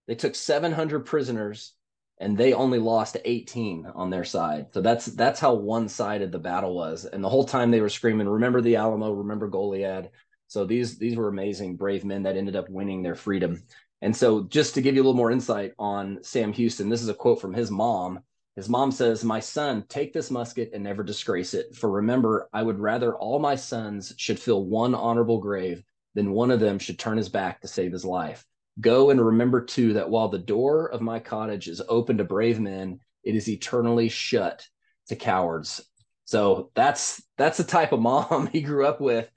they 0.07 0.15
took 0.15 0.33
700 0.33 1.05
prisoners, 1.05 1.73
and 2.19 2.37
they 2.37 2.53
only 2.53 2.79
lost 2.79 3.17
18 3.23 3.85
on 3.93 4.09
their 4.09 4.23
side. 4.23 4.67
So 4.73 4.81
that's 4.81 5.05
that's 5.05 5.39
how 5.39 5.53
one 5.53 5.87
sided 5.87 6.31
the 6.31 6.39
battle 6.39 6.75
was. 6.75 7.05
And 7.05 7.23
the 7.23 7.29
whole 7.29 7.45
time 7.45 7.71
they 7.71 7.81
were 7.81 7.89
screaming, 7.89 8.27
"Remember 8.27 8.61
the 8.61 8.77
Alamo! 8.77 9.11
Remember 9.11 9.49
Goliad!" 9.49 10.09
So 10.47 10.65
these 10.65 10.97
these 10.97 11.15
were 11.15 11.27
amazing, 11.27 11.75
brave 11.75 12.05
men 12.05 12.23
that 12.23 12.37
ended 12.37 12.55
up 12.55 12.69
winning 12.69 13.03
their 13.03 13.15
freedom. 13.15 13.63
And 14.01 14.15
so, 14.15 14.43
just 14.43 14.75
to 14.75 14.81
give 14.81 14.95
you 14.95 15.01
a 15.01 15.03
little 15.03 15.17
more 15.17 15.31
insight 15.31 15.73
on 15.79 16.19
Sam 16.21 16.53
Houston, 16.53 16.89
this 16.89 17.01
is 17.01 17.09
a 17.09 17.13
quote 17.13 17.41
from 17.41 17.53
his 17.53 17.71
mom. 17.71 18.19
His 18.55 18.69
mom 18.69 18.91
says, 18.91 19.23
My 19.23 19.39
son, 19.39 19.85
take 19.89 20.13
this 20.13 20.31
musket 20.31 20.71
and 20.73 20.83
never 20.83 21.03
disgrace 21.03 21.53
it. 21.53 21.75
For 21.75 21.89
remember, 21.89 22.49
I 22.53 22.61
would 22.61 22.79
rather 22.79 23.15
all 23.15 23.39
my 23.39 23.55
sons 23.55 24.13
should 24.17 24.39
fill 24.39 24.65
one 24.65 24.95
honorable 24.95 25.39
grave 25.39 25.83
than 26.13 26.31
one 26.31 26.51
of 26.51 26.59
them 26.59 26.79
should 26.79 26.99
turn 26.99 27.17
his 27.17 27.29
back 27.29 27.61
to 27.61 27.67
save 27.67 27.91
his 27.91 28.05
life. 28.05 28.45
Go 28.79 29.09
and 29.09 29.19
remember 29.19 29.61
too 29.61 29.93
that 29.93 30.09
while 30.09 30.29
the 30.29 30.37
door 30.37 30.87
of 30.91 31.01
my 31.01 31.19
cottage 31.19 31.67
is 31.67 31.81
open 31.87 32.17
to 32.17 32.23
brave 32.23 32.59
men, 32.59 32.99
it 33.23 33.35
is 33.35 33.49
eternally 33.49 34.09
shut 34.09 34.67
to 35.07 35.15
cowards. 35.15 35.81
So 36.25 36.71
that's 36.75 37.21
that's 37.37 37.57
the 37.57 37.63
type 37.63 37.91
of 37.91 38.01
mom 38.01 38.47
he 38.51 38.61
grew 38.61 38.85
up 38.85 39.01
with. 39.01 39.29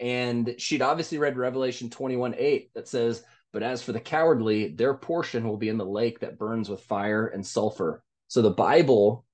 And 0.00 0.54
she'd 0.58 0.82
obviously 0.82 1.18
read 1.18 1.36
Revelation 1.36 1.90
21 1.90 2.34
8 2.36 2.70
that 2.74 2.88
says, 2.88 3.22
But 3.52 3.62
as 3.62 3.82
for 3.82 3.92
the 3.92 4.00
cowardly, 4.00 4.68
their 4.68 4.94
portion 4.94 5.46
will 5.46 5.58
be 5.58 5.68
in 5.68 5.78
the 5.78 5.84
lake 5.84 6.20
that 6.20 6.38
burns 6.38 6.68
with 6.68 6.82
fire 6.82 7.26
and 7.26 7.46
sulfur. 7.46 8.02
So 8.28 8.42
the 8.42 8.50
Bible 8.50 9.26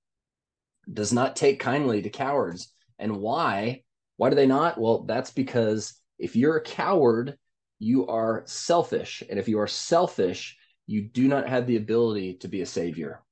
does 0.92 1.12
not 1.12 1.37
take 1.37 1.61
kindly 1.61 2.02
to 2.02 2.11
cowards. 2.11 2.72
And 2.98 3.18
why? 3.18 3.83
Why 4.16 4.31
do 4.31 4.37
they 4.37 4.46
not? 4.46 4.81
Well, 4.81 5.05
that's 5.05 5.31
because 5.31 5.94
if 6.18 6.35
you're 6.35 6.57
a 6.57 6.62
coward, 6.62 7.37
you 7.79 8.07
are 8.07 8.42
selfish. 8.46 9.22
And 9.29 9.38
if 9.38 9.48
you 9.48 9.61
are 9.61 9.66
selfish, 9.66 10.57
you 10.87 11.02
do 11.02 11.29
not 11.29 11.48
have 11.48 11.66
the 11.66 11.76
ability 11.76 12.35
to 12.38 12.48
be 12.48 12.62
a 12.62 12.66
savior. 12.66 13.22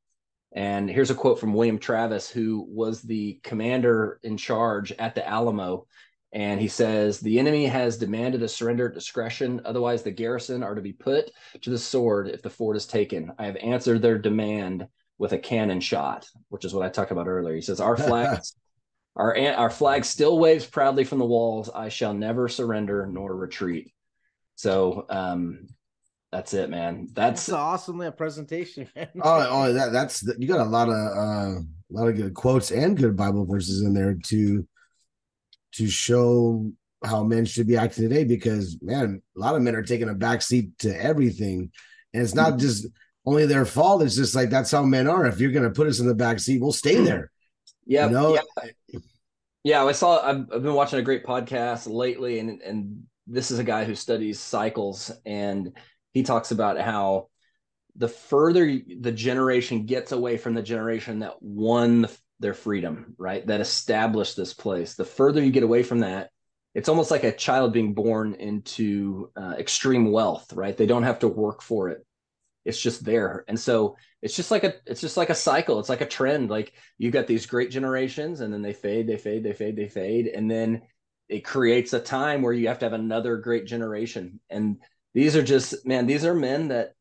And 0.53 0.89
here's 0.89 1.11
a 1.11 1.15
quote 1.15 1.41
from 1.41 1.55
William 1.55 1.79
Travis, 1.79 2.31
who 2.31 2.65
was 2.69 3.03
the 3.03 3.41
commander 3.43 4.21
in 4.23 4.37
charge 4.37 4.93
at 4.93 5.15
the 5.15 5.27
Alamo. 5.27 5.87
And 6.35 6.61
he 6.61 6.67
says, 6.67 7.21
The 7.21 7.39
enemy 7.39 7.65
has 7.67 7.97
demanded 7.97 8.43
a 8.43 8.49
surrender 8.49 8.89
at 8.89 8.95
discretion. 8.95 9.61
Otherwise, 9.65 10.03
the 10.03 10.11
garrison 10.11 10.65
are 10.65 10.75
to 10.75 10.83
be 10.83 10.93
put 10.93 11.31
to 11.63 11.71
the 11.71 11.79
sword 11.79 12.29
if 12.29 12.43
the 12.43 12.51
fort 12.51 12.77
is 12.77 12.87
taken. 12.87 13.33
I 13.39 13.47
have 13.47 13.57
answered 13.57 14.03
their 14.03 14.19
demand 14.19 14.89
with 15.17 15.33
a 15.33 15.39
cannon 15.39 15.81
shot, 15.81 16.29
which 16.49 16.65
is 16.65 16.75
what 16.75 16.85
I 16.85 16.89
talked 16.89 17.13
about 17.13 17.29
earlier. 17.29 17.55
He 17.55 17.63
says, 17.63 17.81
Our 17.81 17.97
flag. 17.97 18.41
our, 19.17 19.39
our 19.39 19.71
flag 19.71 20.05
still 20.05 20.41
waves 20.41 20.67
proudly 20.67 21.05
from 21.05 21.21
the 21.21 21.25
walls. 21.25 21.71
I 21.73 21.89
shall 21.89 22.13
never 22.13 22.49
surrender 22.49 23.07
nor 23.07 23.35
retreat. 23.37 23.93
So 24.57 25.07
um, 25.09 25.69
that's 26.33 26.53
it, 26.53 26.69
man. 26.69 27.11
That's, 27.13 27.47
that's 27.47 27.53
awesome 27.53 28.13
presentation, 28.17 28.89
man. 28.97 29.09
oh, 29.23 29.47
oh, 29.51 29.73
that, 29.73 29.93
that's 29.93 30.27
you 30.37 30.49
got 30.49 30.67
a 30.67 30.69
lot 30.69 30.89
of 30.89 30.95
uh, 30.95 31.61
a 31.61 31.93
lot 31.93 32.09
of 32.09 32.17
good 32.17 32.35
quotes 32.35 32.73
and 32.73 32.97
good 32.97 33.17
Bible 33.17 33.47
verses 33.47 33.83
in 33.83 33.95
there 33.95 34.17
to 34.31 34.67
to 35.75 35.89
show 35.89 36.71
how 37.05 37.23
men 37.23 37.45
should 37.45 37.67
be 37.67 37.77
acting 37.77 38.09
today. 38.09 38.25
Because 38.25 38.79
man, 38.83 39.23
a 39.37 39.41
lot 39.41 39.55
of 39.55 39.63
men 39.63 39.75
are 39.75 39.83
taking 39.83 40.09
a 40.09 40.15
back 40.15 40.43
seat 40.43 40.79
to 40.81 41.03
everything, 41.03 41.71
and 42.13 42.23
it's 42.23 42.35
not 42.35 42.59
just 42.59 42.87
only 43.27 43.47
their 43.47 43.65
fault. 43.65 44.03
It's 44.03 44.17
just 44.17 44.35
like 44.35 44.51
that's 44.51 44.71
how 44.71 44.83
men 44.83 45.09
are. 45.09 45.27
If 45.27 45.41
you're 45.41 45.53
going 45.53 45.65
to 45.65 45.71
put 45.71 45.89
us 45.89 46.01
in 46.01 46.07
the 46.07 46.15
back 46.15 46.41
seat, 46.41 46.61
we'll 46.61 46.73
stay 46.73 46.97
mm. 46.97 47.05
there. 47.05 47.31
Yeah, 47.87 48.07
you 48.07 48.13
know? 48.13 48.35
yeah. 48.35 49.01
Yeah, 49.63 49.85
I 49.85 49.93
saw. 49.93 50.23
I've, 50.23 50.47
I've 50.53 50.63
been 50.63 50.75
watching 50.75 50.99
a 50.99 51.03
great 51.03 51.25
podcast 51.25 51.91
lately, 51.91 52.39
and 52.39 52.61
and 52.61 53.05
this 53.27 53.51
is 53.51 53.59
a 53.59 53.65
guy 53.65 53.85
who 53.85 53.95
studies 53.95 54.39
cycles 54.39 55.11
and 55.25 55.73
he 56.13 56.23
talks 56.23 56.51
about 56.51 56.79
how 56.79 57.29
the 57.97 58.09
further 58.09 58.79
the 59.01 59.13
generation 59.13 59.87
gets 59.87 60.13
away 60.13 60.37
from 60.37 60.55
the 60.55 60.63
generation 60.63 61.21
that 61.21 61.41
won 61.41 62.09
their 62.45 62.55
freedom 62.55 63.15
right? 63.19 63.45
That 63.47 63.61
established 63.61 64.37
this 64.37 64.55
place. 64.55 64.95
The 64.95 65.05
further 65.05 65.43
you 65.43 65.51
get 65.51 65.65
away 65.65 65.83
from 65.83 66.01
that 66.01 66.31
it's 66.75 66.89
almost 66.89 67.11
like 67.11 67.23
a 67.25 67.33
child 67.33 67.73
being 67.73 67.95
born 67.95 68.35
into 68.35 69.31
uh, 69.37 69.55
extreme 69.59 70.13
wealth 70.13 70.53
right? 70.53 70.77
They 70.77 70.87
don't 70.87 71.05
have 71.05 71.21
to 71.21 71.29
work 71.29 71.63
for 71.63 71.89
it. 71.89 72.05
It's 72.65 72.81
just 72.81 73.05
there. 73.05 73.45
And 73.49 73.59
so 73.59 73.97
it's 74.23 74.37
just 74.37 74.51
like 74.51 74.65
a 74.65 74.75
it's 74.87 75.01
just 75.01 75.17
like 75.17 75.31
a 75.31 75.35
cycle. 75.35 75.79
It's 75.81 75.89
like 75.89 76.01
a 76.01 76.07
trend. 76.07 76.51
Like 76.51 76.73
you 76.99 77.11
got 77.11 77.27
these 77.27 77.47
great 77.47 77.71
generations 77.71 78.41
and 78.41 78.53
then 78.53 78.63
they 78.63 78.73
fade 78.73 79.07
they 79.07 79.19
fade 79.19 79.45
they 79.45 79.53
fade 79.53 79.77
they 79.77 79.89
fade. 79.89 80.27
And 80.29 80.51
then 80.51 80.83
it 81.29 81.45
creates 81.45 81.93
a 81.93 82.01
time 82.01 82.43
where 82.43 82.53
you 82.53 82.69
have 82.69 82.79
to 82.81 82.87
have 82.87 82.93
another 82.93 83.37
great 83.39 83.67
generation. 83.67 84.41
And 84.51 84.79
these 85.15 85.37
are 85.37 85.43
just 85.43 85.87
man 85.87 86.07
these 86.07 86.25
are 86.25 86.35
men 86.35 86.69
that 86.69 86.95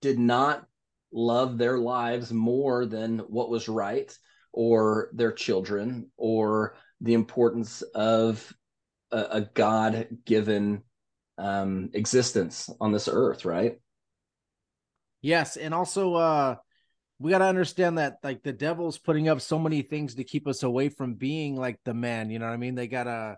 did 0.00 0.18
not 0.18 0.66
love 1.12 1.58
their 1.58 1.78
lives 1.78 2.32
more 2.32 2.86
than 2.86 3.18
what 3.18 3.50
was 3.50 3.68
right 3.68 4.16
or 4.52 5.10
their 5.12 5.32
children 5.32 6.10
or 6.16 6.76
the 7.00 7.14
importance 7.14 7.82
of 7.94 8.52
a, 9.10 9.18
a 9.30 9.40
god 9.54 10.08
given 10.24 10.82
um, 11.38 11.88
existence 11.94 12.68
on 12.80 12.92
this 12.92 13.08
earth 13.10 13.44
right 13.44 13.78
yes 15.22 15.56
and 15.56 15.72
also 15.72 16.14
uh 16.14 16.56
we 17.18 17.30
got 17.30 17.38
to 17.38 17.44
understand 17.44 17.98
that 17.98 18.16
like 18.22 18.42
the 18.42 18.52
devil's 18.52 18.98
putting 18.98 19.28
up 19.28 19.40
so 19.40 19.58
many 19.58 19.82
things 19.82 20.14
to 20.14 20.24
keep 20.24 20.46
us 20.46 20.62
away 20.62 20.88
from 20.88 21.14
being 21.14 21.56
like 21.56 21.78
the 21.84 21.94
man 21.94 22.30
you 22.30 22.38
know 22.38 22.46
what 22.46 22.52
i 22.52 22.58
mean 22.58 22.74
they 22.74 22.86
got 22.86 23.06
a, 23.06 23.36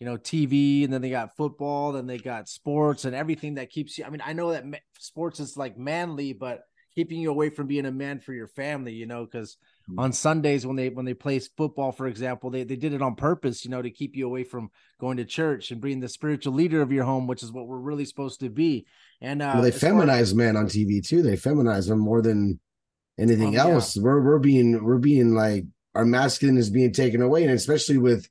you 0.00 0.06
know 0.06 0.16
TV, 0.16 0.84
and 0.84 0.92
then 0.92 1.02
they 1.02 1.10
got 1.10 1.36
football, 1.36 1.92
then 1.92 2.06
they 2.06 2.18
got 2.18 2.48
sports 2.48 3.04
and 3.04 3.14
everything 3.14 3.56
that 3.56 3.70
keeps 3.70 3.98
you. 3.98 4.04
I 4.04 4.10
mean, 4.10 4.22
I 4.24 4.32
know 4.32 4.52
that 4.52 4.64
sports 4.98 5.38
is 5.40 5.56
like 5.58 5.76
manly, 5.76 6.32
but 6.32 6.62
keeping 6.94 7.20
you 7.20 7.30
away 7.30 7.50
from 7.50 7.66
being 7.66 7.84
a 7.84 7.92
man 7.92 8.18
for 8.18 8.32
your 8.32 8.48
family, 8.48 8.94
you 8.94 9.06
know, 9.06 9.24
because. 9.24 9.56
On 9.98 10.12
Sundays 10.12 10.66
when 10.66 10.76
they 10.76 10.88
when 10.88 11.04
they 11.04 11.14
play 11.14 11.38
football, 11.38 11.92
for 11.92 12.06
example, 12.06 12.50
they 12.50 12.64
they 12.64 12.76
did 12.76 12.92
it 12.92 13.02
on 13.02 13.14
purpose, 13.14 13.64
you 13.64 13.70
know, 13.70 13.82
to 13.82 13.90
keep 13.90 14.16
you 14.16 14.26
away 14.26 14.44
from 14.44 14.70
going 15.00 15.16
to 15.16 15.24
church 15.24 15.70
and 15.70 15.80
being 15.80 16.00
the 16.00 16.08
spiritual 16.08 16.52
leader 16.52 16.82
of 16.82 16.92
your 16.92 17.04
home, 17.04 17.26
which 17.26 17.42
is 17.42 17.52
what 17.52 17.66
we're 17.66 17.78
really 17.78 18.04
supposed 18.04 18.40
to 18.40 18.50
be. 18.50 18.86
And 19.20 19.42
uh, 19.42 19.52
well, 19.54 19.62
they 19.62 19.70
feminize 19.70 20.20
as 20.20 20.34
men 20.34 20.56
on 20.56 20.66
TV 20.66 21.06
too. 21.06 21.22
They 21.22 21.36
feminize 21.36 21.88
them 21.88 21.98
more 21.98 22.22
than 22.22 22.60
anything 23.18 23.58
um, 23.58 23.72
else. 23.72 23.96
Yeah. 23.96 24.02
We're 24.02 24.20
we're 24.22 24.38
being 24.38 24.84
we're 24.84 24.98
being 24.98 25.34
like 25.34 25.64
our 25.94 26.04
masculine 26.04 26.58
is 26.58 26.70
being 26.70 26.92
taken 26.92 27.22
away, 27.22 27.42
and 27.42 27.52
especially 27.52 27.98
with 27.98 28.28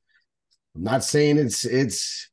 I'm 0.75 0.83
not 0.83 1.03
saying 1.03 1.37
it's 1.37 1.65
it's 1.65 2.29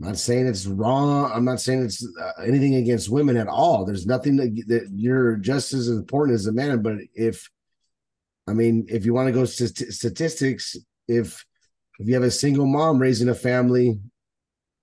I'm 0.00 0.08
not 0.08 0.18
saying 0.18 0.46
it's 0.46 0.66
wrong. 0.66 1.30
I'm 1.32 1.44
not 1.44 1.60
saying 1.60 1.82
it's 1.82 2.06
uh, 2.20 2.42
anything 2.42 2.76
against 2.76 3.10
women 3.10 3.36
at 3.36 3.48
all. 3.48 3.84
There's 3.84 4.06
nothing 4.06 4.36
that, 4.36 4.64
that 4.68 4.88
you're 4.94 5.36
just 5.36 5.74
as 5.74 5.88
important 5.88 6.36
as 6.36 6.46
a 6.46 6.52
man. 6.52 6.80
But 6.80 6.94
if, 7.14 7.50
I 8.50 8.52
mean, 8.52 8.86
if 8.88 9.04
you 9.04 9.14
want 9.14 9.28
to 9.28 9.32
go 9.32 9.44
st- 9.44 9.92
statistics, 9.92 10.76
if 11.06 11.46
if 12.00 12.08
you 12.08 12.14
have 12.14 12.24
a 12.24 12.30
single 12.30 12.66
mom 12.66 12.98
raising 12.98 13.28
a 13.28 13.34
family, 13.34 14.00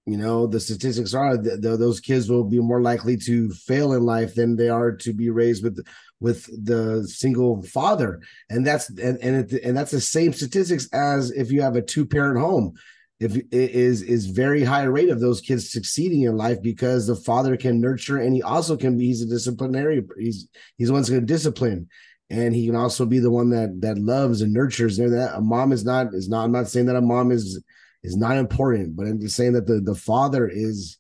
you 0.06 0.18
know 0.18 0.48
the 0.48 0.60
statistics 0.60 1.14
are 1.14 1.36
that 1.36 1.62
those 1.62 2.00
kids 2.00 2.30
will 2.30 2.46
be 2.46 2.60
more 2.60 2.82
likely 2.82 3.18
to 3.18 3.50
fail 3.50 3.92
in 3.94 4.04
life 4.04 4.36
than 4.36 4.56
they 4.56 4.70
are 4.70 4.96
to 4.96 5.14
be 5.14 5.30
raised 5.30 5.64
with 5.64 5.86
with 6.22 6.46
the 6.66 7.06
single 7.08 7.62
father, 7.64 8.22
and 8.50 8.66
that's 8.66 8.90
and 8.90 9.18
and, 9.22 9.52
it, 9.52 9.62
and 9.64 9.76
that's 9.76 9.92
the 9.92 10.00
same 10.00 10.32
statistics 10.32 10.88
as 10.94 11.32
if 11.32 11.52
you 11.52 11.62
have 11.62 11.76
a 11.76 11.82
two 11.82 12.06
parent 12.06 12.40
home. 12.40 12.74
If 13.20 13.36
it 13.36 13.48
is 13.52 14.02
is 14.02 14.28
very 14.28 14.64
high 14.64 14.84
rate 14.84 15.10
of 15.10 15.20
those 15.20 15.42
kids 15.42 15.72
succeeding 15.72 16.22
in 16.22 16.38
life 16.38 16.62
because 16.62 17.06
the 17.06 17.16
father 17.16 17.58
can 17.58 17.82
nurture 17.82 18.18
and 18.18 18.34
he 18.34 18.44
also 18.44 18.78
can 18.78 18.98
be 18.98 19.08
he's 19.08 19.24
a 19.24 19.26
disciplinary 19.26 20.04
he's 20.20 20.48
he's 20.78 20.88
the 20.88 20.94
one 20.94 21.02
that's 21.02 21.10
going 21.10 21.22
to 21.22 21.34
discipline 21.34 21.90
and 22.30 22.54
he 22.54 22.66
can 22.66 22.76
also 22.76 23.06
be 23.06 23.20
the 23.20 23.32
one 23.32 23.50
that 23.50 23.82
that 23.82 23.98
loves 23.98 24.42
and 24.42 24.54
nurtures 24.54 25.00
and 25.00 25.14
that 25.14 25.36
a 25.36 25.42
mom 25.42 25.72
is 25.72 25.86
not 25.86 26.14
is 26.14 26.28
not 26.28 26.44
i'm 26.44 26.52
not 26.52 26.68
saying 26.68 26.86
that 26.86 26.96
a 26.96 27.02
mom 27.02 27.32
is 27.32 27.62
is 28.04 28.16
not 28.16 28.38
important 28.38 28.96
but 28.96 29.08
i'm 29.08 29.20
just 29.20 29.36
saying 29.36 29.54
that 29.54 29.68
the 29.68 29.80
the 29.80 29.96
father 29.96 30.48
is 30.48 30.98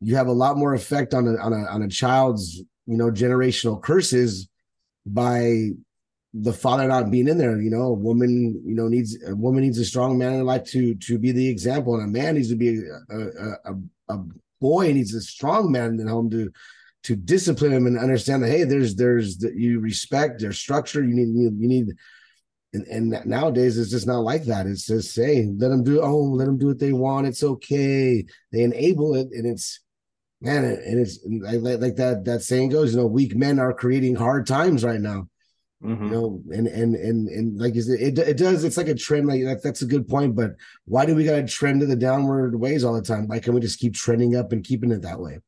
you 0.00 0.16
have 0.16 0.26
a 0.26 0.32
lot 0.32 0.56
more 0.56 0.74
effect 0.74 1.14
on 1.14 1.26
a 1.26 1.36
on 1.36 1.52
a 1.52 1.64
on 1.66 1.82
a 1.82 1.88
child's 1.88 2.62
you 2.86 2.96
know 2.96 3.10
generational 3.10 3.80
curses 3.80 4.48
by 5.06 5.70
the 6.34 6.52
father 6.52 6.88
not 6.88 7.10
being 7.10 7.28
in 7.28 7.38
there. 7.38 7.60
You 7.60 7.70
know, 7.70 7.82
a 7.82 7.92
woman, 7.92 8.60
you 8.64 8.74
know, 8.74 8.88
needs 8.88 9.16
a 9.26 9.34
woman 9.34 9.62
needs 9.62 9.78
a 9.78 9.84
strong 9.84 10.18
man 10.18 10.34
in 10.34 10.44
life 10.44 10.64
to 10.66 10.94
to 10.94 11.18
be 11.18 11.32
the 11.32 11.48
example, 11.48 11.94
and 11.94 12.04
a 12.04 12.06
man 12.06 12.34
needs 12.34 12.48
to 12.48 12.56
be 12.56 12.78
a 12.78 13.16
a, 13.16 13.72
a, 13.72 14.14
a 14.14 14.24
boy 14.60 14.92
needs 14.92 15.14
a 15.14 15.20
strong 15.20 15.70
man 15.72 16.00
in 16.00 16.06
home 16.06 16.30
to 16.30 16.50
to 17.04 17.16
discipline 17.16 17.72
them 17.72 17.86
and 17.86 17.98
understand 17.98 18.42
that 18.42 18.50
hey, 18.50 18.64
there's 18.64 18.94
there's 18.94 19.38
that 19.38 19.54
you 19.56 19.80
respect 19.80 20.40
their 20.40 20.52
structure. 20.52 21.04
You 21.04 21.14
need 21.14 21.28
you, 21.28 21.56
you 21.58 21.68
need. 21.68 21.88
And, 22.74 22.86
and 22.86 23.26
nowadays 23.26 23.76
it's 23.76 23.90
just 23.90 24.06
not 24.06 24.20
like 24.20 24.44
that. 24.44 24.66
It's 24.66 24.86
just 24.86 25.14
hey, 25.14 25.46
let 25.58 25.68
them 25.68 25.84
do 25.84 26.00
oh, 26.00 26.22
let 26.22 26.46
them 26.46 26.56
do 26.56 26.68
what 26.68 26.78
they 26.78 26.94
want. 26.94 27.26
It's 27.26 27.42
okay. 27.42 28.24
They 28.50 28.62
enable 28.62 29.14
it, 29.14 29.28
and 29.32 29.46
it's 29.46 29.80
man, 30.40 30.64
and 30.64 30.98
it's 30.98 31.18
like, 31.26 31.80
like 31.80 31.96
that 31.96 32.24
that 32.24 32.42
saying 32.42 32.70
goes. 32.70 32.94
You 32.94 33.00
know, 33.00 33.06
weak 33.06 33.36
men 33.36 33.58
are 33.58 33.74
creating 33.74 34.14
hard 34.14 34.46
times 34.46 34.84
right 34.84 35.00
now 35.00 35.28
Mm-hmm. 35.84 36.04
You 36.04 36.10
know, 36.10 36.42
and 36.52 36.66
and 36.68 36.94
and 36.94 37.28
and 37.28 37.60
like 37.60 37.74
you 37.74 37.82
said, 37.82 37.98
it 38.00 38.16
it 38.16 38.36
does. 38.36 38.62
It's 38.62 38.76
like 38.76 38.88
a 38.88 38.94
trend. 38.94 39.26
Like 39.26 39.42
that, 39.42 39.62
that's 39.64 39.82
a 39.82 39.86
good 39.86 40.06
point. 40.06 40.36
But 40.36 40.52
why 40.84 41.06
do 41.06 41.14
we 41.14 41.24
got 41.24 41.36
to 41.36 41.46
trend 41.46 41.80
to 41.80 41.86
the 41.86 41.96
downward 41.96 42.54
ways 42.54 42.84
all 42.84 42.94
the 42.94 43.02
time? 43.02 43.26
Why 43.26 43.40
can't 43.40 43.54
we 43.54 43.60
just 43.60 43.80
keep 43.80 43.94
trending 43.94 44.36
up 44.36 44.52
and 44.52 44.62
keeping 44.62 44.92
it 44.92 45.02
that 45.02 45.18
way? 45.18 45.40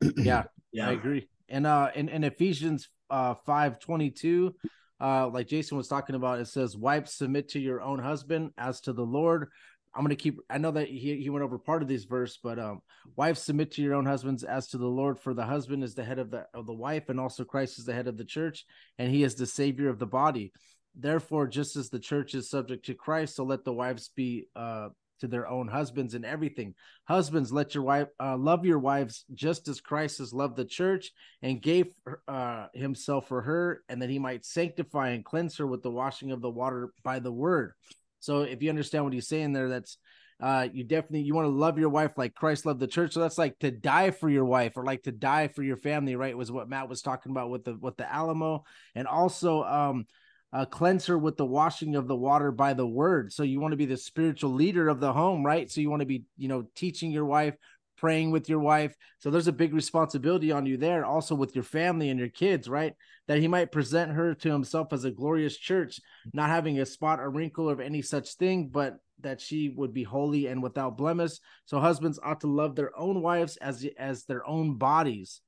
yeah, 0.16 0.44
yeah, 0.76 0.88
I 0.88 0.92
agree. 0.92 1.28
And 1.48 1.66
uh, 1.66 1.90
in, 1.94 2.08
in 2.08 2.24
Ephesians 2.24 2.88
uh 3.08 3.34
five 3.44 3.78
twenty 3.78 4.10
two, 4.10 4.54
uh, 5.00 5.28
like 5.28 5.46
Jason 5.48 5.76
was 5.76 5.88
talking 5.88 6.16
about, 6.16 6.40
it 6.40 6.48
says, 6.48 6.76
"Wives 6.76 7.12
submit 7.12 7.50
to 7.50 7.60
your 7.60 7.80
own 7.80 7.98
husband 7.98 8.50
as 8.58 8.80
to 8.82 8.92
the 8.92 9.04
Lord, 9.04 9.48
I'm 9.96 10.06
to 10.08 10.16
keep. 10.16 10.38
I 10.50 10.58
know 10.58 10.72
that 10.72 10.88
he, 10.88 11.16
he 11.22 11.30
went 11.30 11.44
over 11.44 11.58
part 11.58 11.82
of 11.82 11.88
this 11.88 12.04
verse, 12.04 12.38
but 12.42 12.58
um, 12.58 12.82
wives 13.16 13.42
submit 13.42 13.72
to 13.72 13.82
your 13.82 13.94
own 13.94 14.04
husbands 14.04 14.44
as 14.44 14.68
to 14.68 14.78
the 14.78 14.86
Lord, 14.86 15.18
for 15.18 15.32
the 15.32 15.44
husband 15.44 15.82
is 15.82 15.94
the 15.94 16.04
head 16.04 16.18
of 16.18 16.30
the 16.30 16.46
of 16.52 16.66
the 16.66 16.74
wife, 16.74 17.08
and 17.08 17.18
also 17.18 17.44
Christ 17.44 17.78
is 17.78 17.86
the 17.86 17.94
head 17.94 18.06
of 18.06 18.18
the 18.18 18.24
church, 18.24 18.66
and 18.98 19.10
he 19.10 19.22
is 19.22 19.34
the 19.34 19.46
savior 19.46 19.88
of 19.88 19.98
the 19.98 20.06
body. 20.06 20.52
Therefore, 20.94 21.46
just 21.46 21.76
as 21.76 21.88
the 21.88 21.98
church 21.98 22.34
is 22.34 22.50
subject 22.50 22.86
to 22.86 22.94
Christ, 22.94 23.36
so 23.36 23.44
let 23.44 23.64
the 23.64 23.72
wives 23.72 24.10
be 24.14 24.48
uh 24.54 24.88
to 25.20 25.28
their 25.28 25.48
own 25.48 25.68
husbands 25.68 26.14
and 26.14 26.24
everything. 26.24 26.74
Husbands, 27.04 27.52
let 27.52 27.74
your 27.74 27.84
wife 27.84 28.08
uh, 28.20 28.36
love 28.36 28.64
your 28.64 28.78
wives 28.78 29.24
just 29.34 29.68
as 29.68 29.80
Christ 29.80 30.18
has 30.18 30.32
loved 30.32 30.56
the 30.56 30.64
church 30.64 31.12
and 31.42 31.62
gave 31.62 31.86
uh, 32.28 32.66
himself 32.74 33.28
for 33.28 33.42
her, 33.42 33.82
and 33.88 34.02
that 34.02 34.10
he 34.10 34.18
might 34.18 34.44
sanctify 34.44 35.10
and 35.10 35.24
cleanse 35.24 35.56
her 35.58 35.66
with 35.66 35.82
the 35.82 35.90
washing 35.90 36.32
of 36.32 36.40
the 36.40 36.50
water 36.50 36.90
by 37.02 37.18
the 37.18 37.32
word. 37.32 37.72
So, 38.20 38.42
if 38.42 38.62
you 38.62 38.70
understand 38.70 39.04
what 39.04 39.12
he's 39.12 39.28
saying 39.28 39.52
there, 39.52 39.68
that's 39.68 39.98
uh, 40.40 40.68
you 40.70 40.84
definitely 40.84 41.22
you 41.22 41.34
want 41.34 41.46
to 41.46 41.50
love 41.50 41.78
your 41.78 41.88
wife 41.88 42.12
like 42.18 42.34
Christ 42.34 42.66
loved 42.66 42.80
the 42.80 42.86
church. 42.86 43.12
So 43.12 43.20
that's 43.20 43.38
like 43.38 43.58
to 43.60 43.70
die 43.70 44.10
for 44.10 44.28
your 44.28 44.44
wife 44.44 44.76
or 44.76 44.84
like 44.84 45.04
to 45.04 45.12
die 45.12 45.48
for 45.48 45.62
your 45.62 45.78
family, 45.78 46.14
right? 46.14 46.36
Was 46.36 46.52
what 46.52 46.68
Matt 46.68 46.90
was 46.90 47.00
talking 47.00 47.32
about 47.32 47.48
with 47.48 47.64
the 47.64 47.74
with 47.74 47.96
the 47.96 48.10
Alamo, 48.10 48.64
and 48.94 49.06
also 49.06 49.62
um 49.62 50.06
uh, 50.52 50.64
cleanse 50.64 51.06
her 51.06 51.18
with 51.18 51.36
the 51.36 51.46
washing 51.46 51.96
of 51.96 52.08
the 52.08 52.16
water 52.16 52.50
by 52.50 52.72
the 52.72 52.86
word. 52.86 53.32
So 53.32 53.42
you 53.42 53.60
want 53.60 53.72
to 53.72 53.76
be 53.76 53.86
the 53.86 53.96
spiritual 53.96 54.52
leader 54.52 54.88
of 54.88 55.00
the 55.00 55.12
home, 55.12 55.44
right? 55.44 55.70
So 55.70 55.80
you 55.80 55.90
want 55.90 56.00
to 56.00 56.06
be, 56.06 56.24
you 56.36 56.48
know, 56.48 56.66
teaching 56.74 57.10
your 57.10 57.24
wife, 57.24 57.54
praying 57.96 58.30
with 58.30 58.48
your 58.48 58.60
wife. 58.60 58.94
So 59.18 59.30
there's 59.30 59.48
a 59.48 59.52
big 59.52 59.74
responsibility 59.74 60.52
on 60.52 60.66
you 60.66 60.76
there, 60.76 61.04
also 61.04 61.34
with 61.34 61.54
your 61.54 61.64
family 61.64 62.10
and 62.10 62.18
your 62.18 62.28
kids, 62.28 62.68
right? 62.68 62.94
That 63.26 63.38
he 63.38 63.48
might 63.48 63.72
present 63.72 64.12
her 64.12 64.34
to 64.34 64.50
himself 64.50 64.92
as 64.92 65.04
a 65.04 65.10
glorious 65.10 65.56
church, 65.56 66.00
not 66.32 66.50
having 66.50 66.78
a 66.78 66.86
spot 66.86 67.20
or 67.20 67.30
wrinkle 67.30 67.68
of 67.68 67.80
any 67.80 68.02
such 68.02 68.34
thing, 68.34 68.68
but 68.68 68.98
that 69.20 69.40
she 69.40 69.70
would 69.70 69.94
be 69.94 70.04
holy 70.04 70.46
and 70.46 70.62
without 70.62 70.98
blemish. 70.98 71.32
So 71.64 71.80
husbands 71.80 72.20
ought 72.22 72.42
to 72.42 72.46
love 72.46 72.76
their 72.76 72.96
own 72.98 73.22
wives 73.22 73.56
as 73.56 73.86
as 73.98 74.24
their 74.24 74.46
own 74.46 74.76
bodies 74.76 75.40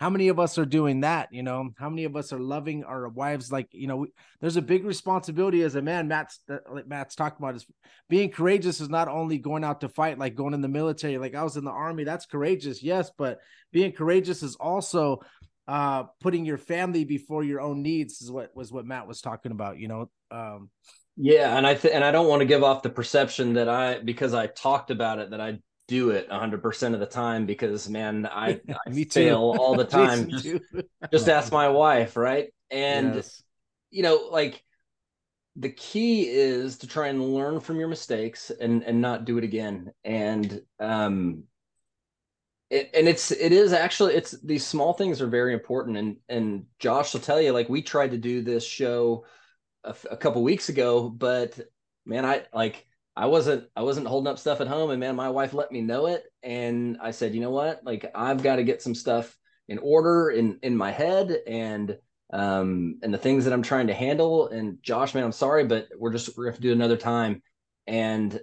how 0.00 0.10
many 0.10 0.28
of 0.28 0.40
us 0.40 0.58
are 0.58 0.64
doing 0.64 1.02
that 1.02 1.28
you 1.30 1.42
know? 1.42 1.70
How 1.78 1.90
many 1.90 2.04
of 2.04 2.16
us 2.16 2.32
are 2.32 2.40
loving 2.40 2.82
our 2.84 3.08
wives? 3.08 3.52
Like 3.52 3.68
you 3.70 3.86
know 3.86 3.98
we, 3.98 4.08
there's 4.40 4.56
a 4.56 4.62
big 4.62 4.84
responsibility 4.84 5.62
as 5.62 5.76
a 5.76 5.82
man 5.82 6.08
matt's 6.08 6.40
like 6.72 6.88
matt's 6.88 7.14
talking 7.14 7.36
about 7.38 7.54
is 7.54 7.66
being 8.08 8.30
courageous 8.30 8.80
is 8.80 8.88
not 8.88 9.08
only 9.08 9.38
going 9.38 9.62
out 9.62 9.82
to 9.82 9.88
fight 9.88 10.18
like 10.18 10.34
going 10.34 10.54
in 10.54 10.60
the 10.60 10.68
military 10.68 11.18
like 11.18 11.34
i 11.34 11.42
was 11.42 11.56
in 11.56 11.64
the 11.64 11.70
army 11.70 12.04
that's 12.04 12.26
courageous 12.26 12.82
yes 12.82 13.10
but 13.16 13.38
being 13.72 13.92
courageous 13.92 14.42
is 14.42 14.56
also 14.56 15.20
uh 15.68 16.04
putting 16.20 16.44
your 16.44 16.58
family 16.58 17.04
before 17.04 17.44
your 17.44 17.60
own 17.60 17.82
needs 17.82 18.20
is 18.20 18.30
what 18.30 18.50
was 18.54 18.72
what 18.72 18.84
matt 18.84 19.06
was 19.06 19.20
talking 19.20 19.52
about 19.52 19.78
you 19.78 19.88
know? 19.88 20.10
Um 20.30 20.70
yeah 21.16 21.56
and 21.56 21.66
i 21.66 21.74
th- 21.74 21.92
and 21.94 22.04
i 22.04 22.10
don't 22.10 22.28
want 22.28 22.40
to 22.40 22.46
give 22.46 22.62
off 22.62 22.82
the 22.82 22.90
perception 22.90 23.54
that 23.54 23.68
i 23.68 24.00
because 24.00 24.32
i 24.32 24.46
talked 24.46 24.90
about 24.90 25.18
it 25.18 25.30
that 25.30 25.40
i 25.40 25.58
do 25.90 26.10
it 26.10 26.30
100% 26.30 26.94
of 26.94 27.00
the 27.00 27.06
time 27.06 27.46
because 27.46 27.88
man 27.88 28.24
i, 28.30 28.60
I 28.86 29.04
fail 29.04 29.56
all 29.58 29.74
the 29.74 29.84
time. 30.00 30.30
Just, 30.30 30.62
just 31.10 31.28
ask 31.28 31.52
my 31.52 31.68
wife 31.68 32.16
right? 32.16 32.54
And 32.70 33.16
yes. 33.16 33.42
you 33.90 34.04
know 34.04 34.28
like 34.30 34.62
the 35.56 35.68
key 35.68 36.28
is 36.28 36.78
to 36.78 36.86
try 36.86 37.08
and 37.08 37.34
learn 37.34 37.58
from 37.58 37.80
your 37.80 37.88
mistakes 37.88 38.50
and 38.50 38.84
and 38.84 39.00
not 39.00 39.24
do 39.24 39.36
it 39.36 39.42
again. 39.42 39.92
And 40.04 40.62
um 40.78 41.42
it, 42.70 42.90
and 42.94 43.08
it's 43.08 43.32
it 43.32 43.50
is 43.50 43.72
actually 43.72 44.14
it's 44.14 44.30
these 44.42 44.64
small 44.64 44.92
things 44.92 45.20
are 45.20 45.26
very 45.26 45.52
important. 45.52 45.96
And 45.96 46.16
and 46.28 46.66
josh 46.78 47.12
will 47.12 47.20
tell 47.20 47.40
you 47.40 47.50
like 47.50 47.68
we 47.68 47.82
tried 47.82 48.12
to 48.12 48.18
do 48.18 48.42
this 48.42 48.64
show 48.64 49.24
a, 49.82 49.96
a 50.08 50.16
couple 50.16 50.44
weeks 50.44 50.68
ago 50.68 51.08
but 51.08 51.58
man 52.04 52.26
i 52.26 52.44
like 52.52 52.86
I 53.20 53.26
wasn't 53.26 53.68
I 53.76 53.82
wasn't 53.82 54.06
holding 54.06 54.30
up 54.30 54.38
stuff 54.38 54.62
at 54.62 54.66
home 54.66 54.88
and 54.88 54.98
man 54.98 55.14
my 55.14 55.28
wife 55.28 55.52
let 55.52 55.70
me 55.70 55.82
know 55.82 56.06
it 56.06 56.24
and 56.42 56.96
I 57.02 57.10
said 57.10 57.34
you 57.34 57.42
know 57.42 57.50
what? 57.50 57.84
Like 57.84 58.10
I've 58.14 58.42
got 58.42 58.56
to 58.56 58.64
get 58.64 58.80
some 58.80 58.94
stuff 58.94 59.36
in 59.68 59.76
order 59.76 60.30
in 60.30 60.58
in 60.62 60.74
my 60.74 60.90
head 60.90 61.36
and 61.46 61.98
um 62.32 62.98
and 63.02 63.12
the 63.12 63.18
things 63.18 63.44
that 63.44 63.52
I'm 63.52 63.62
trying 63.62 63.88
to 63.88 63.94
handle. 63.94 64.48
And 64.48 64.82
Josh 64.82 65.14
man 65.14 65.24
I'm 65.24 65.32
sorry 65.32 65.66
but 65.66 65.88
we're 65.98 66.12
just 66.12 66.34
we're 66.34 66.44
going 66.44 66.56
to 66.56 66.62
do 66.62 66.72
another 66.72 66.96
time. 66.96 67.42
And 67.86 68.40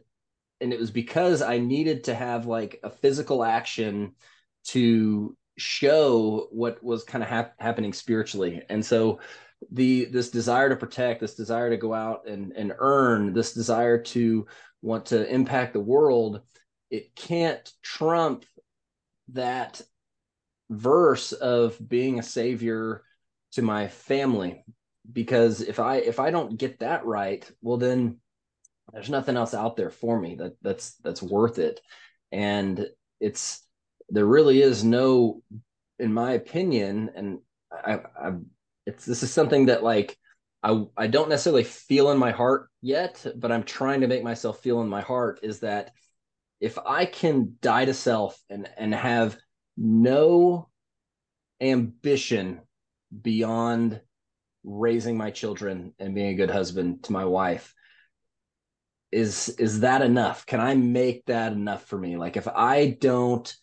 and 0.61 0.71
it 0.71 0.79
was 0.79 0.91
because 0.91 1.41
I 1.41 1.57
needed 1.57 2.03
to 2.03 2.13
have 2.13 2.45
like 2.45 2.79
a 2.83 2.91
physical 2.91 3.43
action 3.43 4.13
to 4.65 5.35
show 5.57 6.49
what 6.51 6.83
was 6.83 7.03
kind 7.03 7.23
of 7.23 7.29
hap- 7.31 7.59
happening 7.59 7.93
spiritually. 7.93 8.61
And 8.69 8.85
so 8.85 9.21
the 9.71 10.05
this 10.05 10.29
desire 10.29 10.69
to 10.69 10.75
protect 10.75 11.19
this 11.19 11.35
desire 11.35 11.69
to 11.69 11.77
go 11.77 11.93
out 11.93 12.27
and 12.27 12.51
and 12.53 12.73
earn 12.77 13.33
this 13.33 13.53
desire 13.53 13.97
to 14.01 14.45
want 14.81 15.07
to 15.07 15.27
impact 15.33 15.73
the 15.73 15.79
world, 15.79 16.41
it 16.89 17.15
can't 17.15 17.71
trump 17.81 18.45
that 19.29 19.81
verse 20.69 21.31
of 21.31 21.77
being 21.87 22.19
a 22.19 22.23
savior 22.23 23.03
to 23.53 23.61
my 23.61 23.87
family. 23.87 24.63
Because 25.11 25.61
if 25.61 25.79
i 25.79 25.97
if 25.97 26.19
i 26.19 26.31
don't 26.31 26.57
get 26.57 26.79
that 26.79 27.05
right 27.05 27.49
well 27.61 27.77
then 27.77 28.17
there's 28.93 29.09
nothing 29.09 29.37
else 29.37 29.53
out 29.53 29.75
there 29.75 29.89
for 29.89 30.19
me. 30.19 30.35
That 30.35 30.55
that's 30.61 30.95
that's 31.03 31.21
worth 31.21 31.59
it. 31.59 31.81
And 32.31 32.87
it's 33.19 33.61
there 34.09 34.25
really 34.25 34.61
is 34.61 34.83
no 34.83 35.41
in 35.99 36.13
my 36.13 36.33
opinion 36.33 37.11
and 37.15 37.39
i 37.71 37.99
i 38.19 38.33
it's 38.85 39.05
this 39.05 39.23
is 39.23 39.31
something 39.33 39.65
that 39.65 39.83
like 39.83 40.17
I 40.63 40.85
I 40.95 41.07
don't 41.07 41.29
necessarily 41.29 41.63
feel 41.63 42.11
in 42.11 42.17
my 42.17 42.31
heart 42.31 42.69
yet, 42.81 43.25
but 43.35 43.51
I'm 43.51 43.63
trying 43.63 44.01
to 44.01 44.07
make 44.07 44.23
myself 44.23 44.59
feel 44.59 44.81
in 44.81 44.89
my 44.89 45.01
heart 45.01 45.39
is 45.43 45.59
that 45.59 45.91
if 46.59 46.77
I 46.79 47.05
can 47.05 47.55
die 47.61 47.85
to 47.85 47.93
self 47.93 48.41
and 48.49 48.69
and 48.77 48.93
have 48.93 49.37
no 49.77 50.69
ambition 51.61 52.61
beyond 53.21 54.01
raising 54.63 55.17
my 55.17 55.31
children 55.31 55.93
and 55.99 56.13
being 56.13 56.29
a 56.29 56.35
good 56.35 56.51
husband 56.51 57.03
to 57.03 57.13
my 57.13 57.25
wife 57.25 57.73
is 59.11 59.49
is 59.49 59.81
that 59.81 60.01
enough? 60.01 60.45
Can 60.45 60.59
i 60.59 60.75
make 60.75 61.25
that 61.27 61.53
enough 61.53 61.85
for 61.85 61.97
me? 61.97 62.17
Like 62.17 62.35
if 62.37 62.47
i 62.47 62.97
don't 62.99 63.55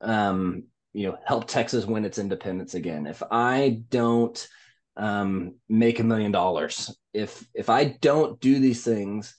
um 0.00 0.64
you 0.92 1.08
know 1.08 1.18
help 1.26 1.46
texas 1.46 1.84
win 1.84 2.04
its 2.04 2.18
independence 2.18 2.74
again 2.74 3.06
if 3.06 3.22
i 3.30 3.82
don't 3.90 4.48
um, 4.96 5.54
make 5.68 5.98
a 5.98 6.04
million 6.04 6.32
dollars. 6.32 6.94
If 7.12 7.46
if 7.54 7.68
I 7.70 7.84
don't 7.84 8.40
do 8.40 8.58
these 8.58 8.84
things, 8.84 9.34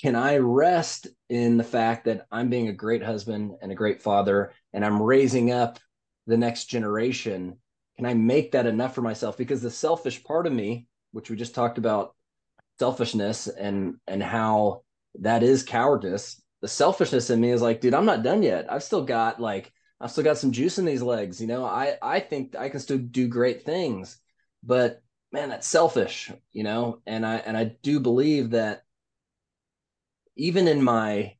can 0.00 0.14
I 0.14 0.38
rest 0.38 1.08
in 1.28 1.56
the 1.56 1.64
fact 1.64 2.04
that 2.06 2.26
I'm 2.30 2.48
being 2.48 2.68
a 2.68 2.72
great 2.72 3.02
husband 3.02 3.52
and 3.60 3.70
a 3.70 3.76
great 3.76 4.02
father, 4.02 4.52
and 4.72 4.84
I'm 4.84 5.02
raising 5.02 5.50
up 5.50 5.78
the 6.26 6.36
next 6.36 6.66
generation? 6.66 7.58
Can 7.96 8.06
I 8.06 8.14
make 8.14 8.52
that 8.52 8.66
enough 8.66 8.94
for 8.94 9.02
myself? 9.02 9.36
Because 9.36 9.62
the 9.62 9.70
selfish 9.70 10.24
part 10.24 10.46
of 10.46 10.52
me, 10.52 10.86
which 11.12 11.28
we 11.28 11.36
just 11.36 11.54
talked 11.54 11.78
about, 11.78 12.14
selfishness 12.78 13.46
and 13.46 13.96
and 14.06 14.22
how 14.22 14.82
that 15.20 15.42
is 15.42 15.62
cowardice. 15.62 16.40
The 16.62 16.68
selfishness 16.68 17.30
in 17.30 17.40
me 17.40 17.50
is 17.50 17.62
like, 17.62 17.80
dude, 17.80 17.94
I'm 17.94 18.06
not 18.06 18.22
done 18.22 18.42
yet. 18.42 18.70
I've 18.72 18.82
still 18.82 19.04
got 19.04 19.40
like 19.40 19.72
I've 20.00 20.10
still 20.10 20.24
got 20.24 20.38
some 20.38 20.52
juice 20.52 20.78
in 20.78 20.84
these 20.84 21.02
legs. 21.02 21.40
You 21.40 21.46
know, 21.46 21.64
I 21.64 21.96
I 22.00 22.20
think 22.20 22.56
I 22.56 22.68
can 22.68 22.80
still 22.80 22.98
do 22.98 23.28
great 23.28 23.64
things 23.64 24.18
but 24.62 25.02
man 25.32 25.48
that's 25.48 25.66
selfish 25.66 26.30
you 26.52 26.62
know? 26.62 27.00
And 27.06 27.24
i 27.24 27.36
and 27.36 27.56
i 27.56 27.64
do 27.82 28.00
believe 28.00 28.50
that 28.50 28.84
even 30.36 30.68
in 30.68 30.82
my 30.82 31.34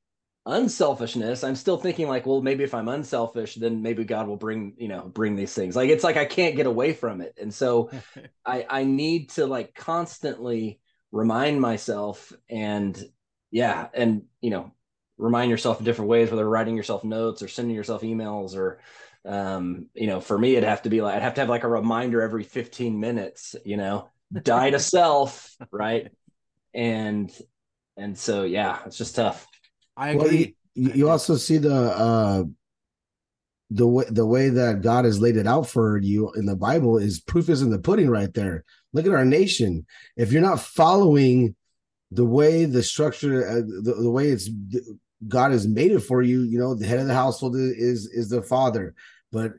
unselfishness 0.47 1.45
i'm 1.45 1.55
still 1.55 1.77
thinking 1.77 2.09
like 2.09 2.25
well 2.25 2.41
maybe 2.41 2.65
if 2.65 2.73
i'm 2.73 2.89
unselfish 2.89 3.55
then 3.57 3.83
maybe 3.83 4.05
god 4.05 4.27
will 4.27 4.39
bring 4.39 4.75
you 4.79 4.89
know 4.89 5.03
bring 5.03 5.37
these 5.37 5.53
things. 5.55 5.77
Like 5.77 5.91
it's 5.91 6.03
like 6.03 6.17
i 6.17 6.25
can't 6.25 6.57
get 6.57 6.67
away 6.67 6.93
from 6.93 7.21
it. 7.21 7.35
And 7.41 7.53
so 7.53 7.91
i 8.47 8.67
i 8.69 8.85
need 8.85 9.31
to 9.31 9.47
like 9.47 9.75
constantly 9.75 10.81
remind 11.13 11.61
myself 11.61 12.33
and 12.49 13.01
yeah 13.51 13.89
and 13.95 14.23
you 14.41 14.51
know 14.51 14.73
remind 15.19 15.51
yourself 15.51 15.79
in 15.79 15.85
different 15.85 16.09
ways 16.09 16.31
whether 16.31 16.49
writing 16.49 16.77
yourself 16.77 17.05
notes 17.05 17.43
or 17.43 17.49
sending 17.49 17.77
yourself 17.77 18.03
emails 18.03 18.57
or 18.57 18.81
um 19.27 19.87
you 19.95 20.07
know 20.07 20.21
for 20.21 20.39
me 20.39 20.53
it'd 20.53 20.69
have 20.69 20.83
to 20.83 20.89
be 20.89 21.03
like 21.03 21.15
i'd 21.15 21.23
have 21.23 21.35
to 21.35 21.43
have 21.43 21.51
like 21.51 21.65
a 21.65 21.69
reminder 21.69 22.23
every 22.23 22.43
15 22.43 22.99
minutes 22.99 23.55
you 23.67 23.77
know 23.77 24.09
die 24.43 24.71
to 24.71 24.79
self 24.79 25.57
right? 25.71 26.11
And 26.75 27.31
and 27.97 28.17
so 28.17 28.45
yeah 28.45 28.79
it's 28.87 28.99
just 28.99 29.17
tough. 29.17 29.47
I 29.97 30.11
agree. 30.11 30.23
well, 30.23 30.33
you, 30.33 30.93
you 30.95 31.11
also 31.11 31.37
see 31.37 31.59
the 31.59 31.75
uh 31.75 32.45
the 33.71 33.87
way 33.87 34.05
the 34.09 34.27
way 34.27 34.49
that 34.49 34.83
God 34.83 35.05
has 35.05 35.21
laid 35.21 35.37
it 35.37 35.47
out 35.47 35.69
for 35.69 35.99
you 35.99 36.33
in 36.33 36.47
the 36.47 36.57
Bible 36.57 36.99
is 36.99 37.21
proof 37.21 37.49
is 37.49 37.63
in 37.63 37.71
the 37.71 37.79
pudding 37.79 38.11
right 38.11 38.33
there. 38.33 38.65
Look 38.93 39.07
at 39.07 39.13
our 39.13 39.25
nation. 39.25 39.87
If 40.17 40.33
you're 40.33 40.43
not 40.43 40.61
following 40.61 41.55
the 42.11 42.25
way 42.25 42.65
the 42.65 42.83
structure, 42.83 43.47
uh, 43.47 43.55
the, 43.55 43.95
the 44.01 44.11
way 44.11 44.29
it's 44.29 44.51
God 45.29 45.53
has 45.53 45.67
made 45.67 45.93
it 45.93 46.01
for 46.01 46.23
you. 46.23 46.43
You 46.43 46.59
know, 46.59 46.75
the 46.75 46.87
head 46.87 46.99
of 46.99 47.07
the 47.07 47.15
household 47.15 47.57
is 47.57 48.07
is 48.07 48.29
the 48.29 48.43
father, 48.43 48.95
but 49.33 49.53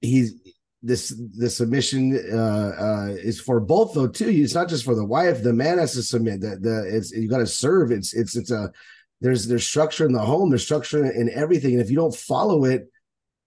he's 0.00 0.34
this 0.82 1.14
the 1.36 1.48
submission 1.48 2.18
uh, 2.32 2.36
uh, 2.36 3.06
is 3.10 3.40
for 3.40 3.60
both 3.60 3.94
though 3.94 4.08
too. 4.08 4.28
It's 4.28 4.54
not 4.54 4.68
just 4.68 4.84
for 4.84 4.94
the 4.94 5.04
wife. 5.04 5.42
The 5.42 5.52
man 5.52 5.78
has 5.78 5.92
to 5.94 6.02
submit. 6.02 6.40
That 6.40 6.62
the 6.62 6.84
it's 6.94 7.12
you 7.12 7.28
got 7.28 7.38
to 7.38 7.46
serve. 7.46 7.92
It's 7.92 8.14
it's 8.14 8.36
it's 8.36 8.50
a 8.50 8.72
there's 9.20 9.46
there's 9.46 9.66
structure 9.66 10.04
in 10.04 10.12
the 10.12 10.20
home. 10.20 10.50
There's 10.50 10.64
structure 10.64 11.04
in 11.04 11.30
everything, 11.30 11.72
and 11.72 11.80
if 11.80 11.90
you 11.90 11.96
don't 11.96 12.14
follow 12.14 12.64
it, 12.64 12.88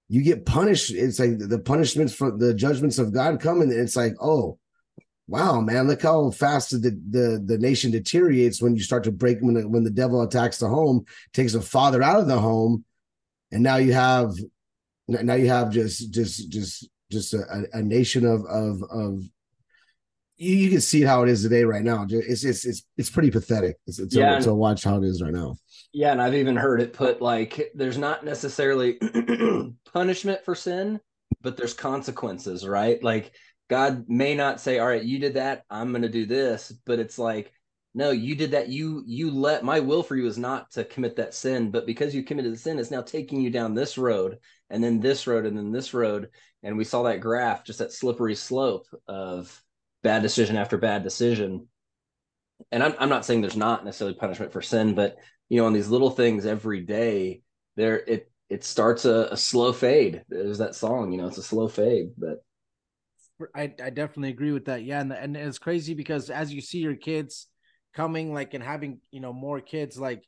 you 0.08 0.24
get 0.24 0.46
punished. 0.46 0.92
It's 0.92 1.20
like 1.20 1.38
the 1.38 1.60
punishments 1.60 2.14
for 2.14 2.32
the 2.32 2.54
judgments 2.54 3.00
of 3.00 3.14
God 3.14 3.42
come, 3.42 3.62
and 3.62 3.72
it's 3.72 3.98
like 3.98 4.14
oh, 4.22 4.58
wow, 5.28 5.60
man, 5.60 5.88
look 5.88 6.02
how 6.02 6.30
fast 6.32 6.72
the, 6.72 6.92
the 7.10 7.44
the 7.44 7.58
nation 7.58 7.92
deteriorates 7.92 8.62
when 8.62 8.76
you 8.76 8.82
start 8.82 9.04
to 9.06 9.12
break 9.12 9.40
when 9.42 9.56
the, 9.56 9.68
when 9.68 9.84
the 9.84 9.90
devil 9.90 10.22
attacks 10.22 10.60
the 10.60 10.68
home, 10.68 11.06
takes 11.34 11.54
a 11.54 11.62
father 11.62 12.04
out 12.04 12.20
of 12.20 12.28
the 12.28 12.40
home, 12.40 12.86
and 13.52 13.64
now 13.64 13.78
you 13.78 13.94
have 13.94 14.34
now 15.08 15.34
you 15.34 15.48
have 15.48 15.72
just 15.72 16.12
just 16.12 16.50
just 16.50 16.90
just 17.12 17.34
a, 17.34 17.68
a 17.74 17.82
nation 17.82 18.26
of 18.26 18.46
of 18.46 18.84
of 18.90 19.24
you, 20.38 20.56
you, 20.56 20.70
can 20.70 20.82
see 20.82 21.02
how 21.02 21.24
it 21.24 21.30
is 21.30 21.44
today 21.44 21.64
right 21.64 21.84
now. 21.84 22.06
It's 22.10 22.44
it's 22.44 22.66
it's 22.66 22.84
it's 22.98 23.10
pretty 23.10 23.32
pathetic 23.32 23.78
it's, 23.88 24.00
it's 24.00 24.16
yeah, 24.16 24.38
to, 24.38 24.46
to 24.46 24.54
watch 24.54 24.84
how 24.84 24.98
it 24.98 25.06
is 25.06 25.22
right 25.22 25.34
now. 25.34 25.56
Yeah, 25.94 26.12
and 26.12 26.22
I've 26.22 26.36
even 26.36 26.58
heard 26.58 26.82
it 26.82 26.94
put 26.94 27.22
like 27.22 27.72
there's 27.74 27.98
not 27.98 28.26
necessarily 28.26 29.00
punishment 29.94 30.44
for 30.44 30.56
sin, 30.56 31.00
but 31.42 31.56
there's 31.58 31.74
consequences, 31.74 32.68
right? 32.68 33.02
Like 33.02 33.32
God 33.70 34.06
may 34.10 34.36
not 34.36 34.60
say, 34.60 34.80
"All 34.80 34.88
right, 34.88 35.04
you 35.04 35.20
did 35.20 35.36
that, 35.36 35.64
I'm 35.70 35.92
going 35.92 36.04
to 36.04 36.10
do 36.10 36.26
this," 36.26 36.72
but 36.86 37.00
it's 37.00 37.18
like, 37.18 37.52
"No, 37.94 38.12
you 38.12 38.36
did 38.36 38.52
that. 38.52 38.70
You 38.70 39.04
you 39.08 39.32
let 39.32 39.64
my 39.64 39.80
will 39.80 40.04
for 40.04 40.16
you 40.16 40.28
is 40.28 40.38
not 40.38 40.72
to 40.72 40.86
commit 40.86 41.16
that 41.18 41.34
sin, 41.34 41.72
but 41.72 41.86
because 41.86 42.14
you 42.16 42.24
committed 42.24 42.54
the 42.54 42.58
sin, 42.58 42.80
it's 42.80 42.92
now 42.92 43.02
taking 43.02 43.42
you 43.42 43.50
down 43.50 43.74
this 43.74 43.98
road, 43.98 44.40
and 44.70 44.84
then 44.84 45.00
this 45.00 45.28
road, 45.28 45.46
and 45.46 45.58
then 45.58 45.72
this 45.72 45.94
road." 45.94 46.30
And 46.64 46.78
we 46.78 46.84
saw 46.84 47.04
that 47.04 47.22
graph, 47.22 47.64
just 47.64 47.80
that 47.80 47.92
slippery 47.92 48.36
slope 48.36 48.88
of 49.08 49.64
bad 50.04 50.22
decision 50.22 50.56
after 50.58 50.78
bad 50.78 51.04
decision. 51.04 51.68
And 52.72 52.84
I'm 52.84 52.96
I'm 53.00 53.10
not 53.10 53.26
saying 53.26 53.42
there's 53.42 53.58
not 53.58 53.84
necessarily 53.86 54.16
punishment 54.16 54.54
for 54.54 54.62
sin, 54.62 54.96
but 54.96 55.18
you 55.50 55.60
know, 55.60 55.66
on 55.66 55.74
these 55.74 55.90
little 55.90 56.10
things 56.12 56.46
every 56.46 56.82
day, 56.82 57.42
there 57.76 57.98
it 58.00 58.32
it 58.50 58.64
starts 58.64 59.06
a, 59.06 59.30
a 59.32 59.38
slow 59.38 59.74
fade. 59.74 60.24
There's 60.30 60.60
that 60.60 60.76
song, 60.76 61.12
you 61.12 61.18
know, 61.18 61.28
it's 61.28 61.40
a 61.40 61.44
slow 61.44 61.68
fade, 61.68 62.12
but 62.18 62.45
I, 63.54 63.74
I 63.84 63.90
definitely 63.90 64.30
agree 64.30 64.52
with 64.52 64.66
that. 64.66 64.84
Yeah, 64.84 65.02
and 65.02 65.12
and 65.12 65.36
it's 65.36 65.60
crazy 65.60 65.94
because 65.94 66.30
as 66.30 66.54
you 66.54 66.62
see 66.62 66.80
your 66.80 66.96
kids 66.96 67.48
coming, 67.94 68.34
like 68.34 68.54
and 68.54 68.64
having 68.64 69.00
you 69.12 69.20
know 69.20 69.34
more 69.34 69.60
kids, 69.60 69.98
like 69.98 70.24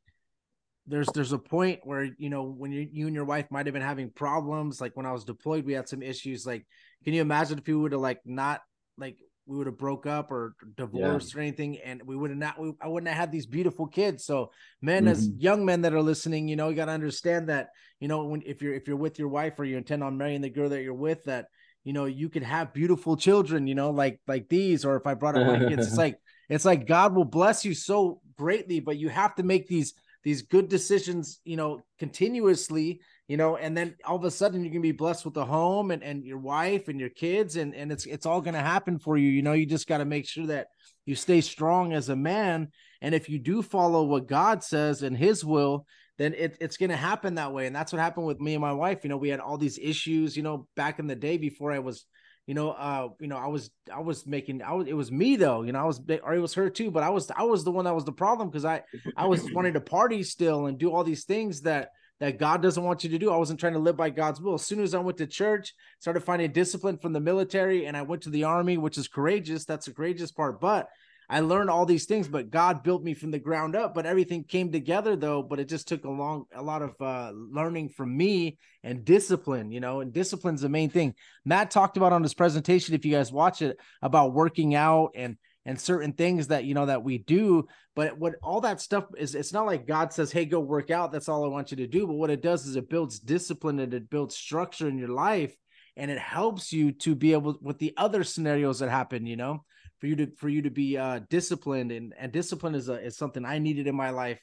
there's 0.87 1.07
there's 1.13 1.33
a 1.33 1.37
point 1.37 1.81
where 1.83 2.09
you 2.17 2.29
know 2.29 2.43
when 2.43 2.71
you 2.71 2.87
you 2.91 3.07
and 3.07 3.15
your 3.15 3.25
wife 3.25 3.45
might 3.49 3.65
have 3.65 3.73
been 3.73 3.81
having 3.81 4.09
problems. 4.09 4.81
Like 4.81 4.95
when 4.95 5.05
I 5.05 5.11
was 5.13 5.23
deployed, 5.23 5.65
we 5.65 5.73
had 5.73 5.87
some 5.87 6.01
issues. 6.01 6.45
Like, 6.45 6.65
can 7.03 7.13
you 7.13 7.21
imagine 7.21 7.57
if 7.57 7.67
you 7.67 7.79
would 7.79 7.93
have 7.93 8.01
like 8.01 8.19
not 8.25 8.61
like 8.97 9.17
we 9.47 9.57
would 9.57 9.67
have 9.67 9.77
broke 9.77 10.05
up 10.05 10.29
or 10.29 10.55
divorced 10.75 11.33
yeah. 11.33 11.39
or 11.39 11.41
anything, 11.41 11.77
and 11.77 12.01
we 12.03 12.17
would 12.17 12.31
have 12.31 12.39
not. 12.39 12.59
We, 12.59 12.73
I 12.81 12.87
wouldn't 12.89 13.07
have 13.07 13.17
had 13.17 13.31
these 13.31 13.45
beautiful 13.45 13.87
kids. 13.87 14.25
So, 14.25 14.51
men, 14.81 15.03
mm-hmm. 15.03 15.11
as 15.11 15.29
young 15.29 15.65
men 15.65 15.81
that 15.83 15.93
are 15.93 16.01
listening, 16.01 16.49
you 16.49 16.57
know, 16.57 16.67
you 16.69 16.75
got 16.75 16.85
to 16.85 16.91
understand 16.91 17.47
that 17.47 17.69
you 18.01 18.09
know 18.09 18.25
when 18.25 18.43
if 18.45 18.61
you're 18.61 18.73
if 18.73 18.87
you're 18.87 18.97
with 18.97 19.17
your 19.17 19.29
wife 19.29 19.53
or 19.57 19.63
you 19.63 19.77
intend 19.77 20.03
on 20.03 20.17
marrying 20.17 20.41
the 20.41 20.49
girl 20.49 20.69
that 20.69 20.83
you're 20.83 20.93
with, 20.93 21.23
that 21.23 21.47
you 21.87 21.93
know 21.93 22.03
you 22.03 22.27
could 22.27 22.43
have 22.43 22.73
beautiful 22.73 23.15
children 23.15 23.65
you 23.65 23.73
know 23.73 23.91
like 23.91 24.19
like 24.27 24.49
these 24.49 24.83
or 24.83 24.97
if 24.97 25.07
i 25.07 25.13
brought 25.13 25.37
up 25.37 25.47
my 25.47 25.69
kids 25.69 25.87
it's 25.87 25.97
like 26.05 26.19
it's 26.49 26.65
like 26.65 26.85
god 26.85 27.15
will 27.15 27.23
bless 27.23 27.63
you 27.63 27.73
so 27.73 28.19
greatly 28.37 28.81
but 28.81 28.97
you 28.97 29.07
have 29.07 29.33
to 29.33 29.41
make 29.41 29.67
these 29.67 29.93
these 30.21 30.41
good 30.41 30.67
decisions 30.67 31.39
you 31.45 31.55
know 31.55 31.79
continuously 31.97 32.99
you 33.29 33.37
know 33.37 33.55
and 33.55 33.75
then 33.77 33.95
all 34.03 34.17
of 34.17 34.25
a 34.25 34.29
sudden 34.29 34.65
you 34.65 34.69
can 34.69 34.81
be 34.81 34.91
blessed 34.91 35.23
with 35.23 35.37
a 35.37 35.45
home 35.45 35.91
and, 35.91 36.03
and 36.03 36.25
your 36.25 36.39
wife 36.39 36.89
and 36.89 36.99
your 36.99 37.09
kids 37.09 37.55
and 37.55 37.73
and 37.73 37.89
it's 37.89 38.05
it's 38.05 38.25
all 38.25 38.41
to 38.41 38.51
happen 38.51 38.99
for 38.99 39.15
you 39.15 39.29
you 39.29 39.41
know 39.41 39.53
you 39.53 39.65
just 39.65 39.87
got 39.87 39.99
to 39.99 40.05
make 40.05 40.27
sure 40.27 40.47
that 40.47 40.67
you 41.05 41.15
stay 41.15 41.39
strong 41.39 41.93
as 41.93 42.09
a 42.09 42.15
man 42.17 42.67
and 43.01 43.15
if 43.15 43.29
you 43.29 43.39
do 43.39 43.61
follow 43.61 44.03
what 44.03 44.27
god 44.27 44.61
says 44.61 45.03
and 45.03 45.17
his 45.17 45.45
will 45.45 45.85
then 46.17 46.33
it, 46.33 46.57
it's 46.59 46.77
going 46.77 46.89
to 46.89 46.95
happen 46.95 47.35
that 47.35 47.53
way. 47.53 47.67
And 47.67 47.75
that's 47.75 47.93
what 47.93 48.01
happened 48.01 48.25
with 48.25 48.39
me 48.39 48.53
and 48.53 48.61
my 48.61 48.73
wife. 48.73 48.99
You 49.03 49.09
know, 49.09 49.17
we 49.17 49.29
had 49.29 49.39
all 49.39 49.57
these 49.57 49.77
issues, 49.77 50.35
you 50.35 50.43
know, 50.43 50.67
back 50.75 50.99
in 50.99 51.07
the 51.07 51.15
day 51.15 51.37
before 51.37 51.71
I 51.71 51.79
was, 51.79 52.05
you 52.47 52.53
know, 52.53 52.71
uh, 52.71 53.09
you 53.19 53.27
know, 53.27 53.37
I 53.37 53.47
was, 53.47 53.69
I 53.93 53.99
was 53.99 54.25
making, 54.25 54.61
I 54.61 54.73
was, 54.73 54.87
it 54.87 54.93
was 54.93 55.11
me 55.11 55.35
though, 55.35 55.63
you 55.63 55.73
know, 55.73 55.79
I 55.79 55.85
was, 55.85 56.01
or 56.23 56.33
it 56.33 56.39
was 56.39 56.53
her 56.55 56.69
too, 56.69 56.91
but 56.91 57.03
I 57.03 57.09
was, 57.09 57.29
I 57.35 57.43
was 57.43 57.63
the 57.63 57.71
one 57.71 57.85
that 57.85 57.93
was 57.93 58.05
the 58.05 58.11
problem 58.11 58.49
because 58.49 58.65
I, 58.65 58.83
I 59.15 59.27
was 59.27 59.43
wanting 59.53 59.73
to 59.73 59.81
party 59.81 60.23
still 60.23 60.65
and 60.65 60.77
do 60.77 60.91
all 60.91 61.03
these 61.03 61.25
things 61.25 61.61
that, 61.61 61.91
that 62.19 62.39
God 62.39 62.63
doesn't 62.63 62.83
want 62.83 63.03
you 63.03 63.11
to 63.11 63.19
do. 63.19 63.31
I 63.31 63.37
wasn't 63.37 63.59
trying 63.59 63.73
to 63.73 63.79
live 63.79 63.95
by 63.95 64.09
God's 64.09 64.41
will. 64.41 64.55
As 64.55 64.65
soon 64.65 64.79
as 64.79 64.95
I 64.95 64.99
went 64.99 65.17
to 65.19 65.27
church, 65.27 65.75
started 65.99 66.21
finding 66.21 66.51
discipline 66.51 66.97
from 66.97 67.13
the 67.13 67.19
military, 67.19 67.85
and 67.85 67.95
I 67.95 68.01
went 68.01 68.23
to 68.23 68.31
the 68.31 68.45
army, 68.45 68.77
which 68.77 68.97
is 68.97 69.07
courageous. 69.07 69.65
That's 69.65 69.85
the 69.85 69.93
courageous 69.93 70.31
part. 70.31 70.59
But 70.59 70.89
I 71.29 71.41
learned 71.41 71.69
all 71.69 71.85
these 71.85 72.05
things, 72.05 72.27
but 72.27 72.49
God 72.49 72.83
built 72.83 73.03
me 73.03 73.13
from 73.13 73.31
the 73.31 73.39
ground 73.39 73.75
up. 73.75 73.93
But 73.93 74.05
everything 74.05 74.45
came 74.45 74.71
together 74.71 75.15
though. 75.15 75.43
But 75.43 75.59
it 75.59 75.67
just 75.67 75.87
took 75.87 76.05
a 76.05 76.09
long, 76.09 76.45
a 76.53 76.61
lot 76.61 76.81
of 76.81 76.95
uh, 77.01 77.31
learning 77.33 77.89
from 77.89 78.15
me 78.15 78.57
and 78.83 79.03
discipline, 79.03 79.71
you 79.71 79.81
know, 79.81 79.99
and 79.99 80.13
discipline's 80.13 80.61
the 80.61 80.69
main 80.69 80.89
thing. 80.89 81.15
Matt 81.43 81.71
talked 81.71 81.97
about 81.97 82.13
on 82.13 82.23
his 82.23 82.33
presentation, 82.33 82.95
if 82.95 83.05
you 83.05 83.11
guys 83.11 83.31
watch 83.31 83.61
it, 83.61 83.77
about 84.01 84.33
working 84.33 84.73
out 84.75 85.11
and 85.15 85.37
and 85.65 85.81
certain 85.81 86.13
things 86.13 86.47
that 86.47 86.63
you 86.63 86.73
know 86.73 86.85
that 86.85 87.03
we 87.03 87.17
do. 87.17 87.67
But 87.93 88.17
what 88.17 88.35
all 88.41 88.61
that 88.61 88.79
stuff 88.79 89.03
is, 89.17 89.35
it's 89.35 89.51
not 89.51 89.65
like 89.65 89.85
God 89.85 90.13
says, 90.13 90.31
"Hey, 90.31 90.45
go 90.45 90.61
work 90.61 90.91
out." 90.91 91.11
That's 91.11 91.27
all 91.27 91.43
I 91.43 91.49
want 91.49 91.71
you 91.71 91.77
to 91.77 91.87
do. 91.87 92.07
But 92.07 92.13
what 92.13 92.29
it 92.29 92.41
does 92.41 92.65
is 92.65 92.77
it 92.77 92.89
builds 92.89 93.19
discipline 93.19 93.79
and 93.79 93.93
it 93.93 94.09
builds 94.09 94.37
structure 94.37 94.87
in 94.87 94.97
your 94.97 95.09
life, 95.09 95.53
and 95.97 96.09
it 96.09 96.19
helps 96.19 96.71
you 96.71 96.93
to 96.93 97.15
be 97.15 97.33
able 97.33 97.57
with 97.61 97.79
the 97.79 97.93
other 97.97 98.23
scenarios 98.23 98.79
that 98.79 98.89
happen. 98.89 99.25
You 99.25 99.35
know 99.35 99.65
for 99.99 100.07
you 100.07 100.15
to 100.17 100.27
for 100.37 100.49
you 100.49 100.63
to 100.63 100.69
be 100.69 100.97
uh 100.97 101.19
disciplined 101.29 101.91
and 101.91 102.13
and 102.17 102.31
discipline 102.31 102.75
is 102.75 102.89
a 102.89 103.03
is 103.03 103.17
something 103.17 103.45
I 103.45 103.59
needed 103.59 103.87
in 103.87 103.95
my 103.95 104.11
life 104.11 104.39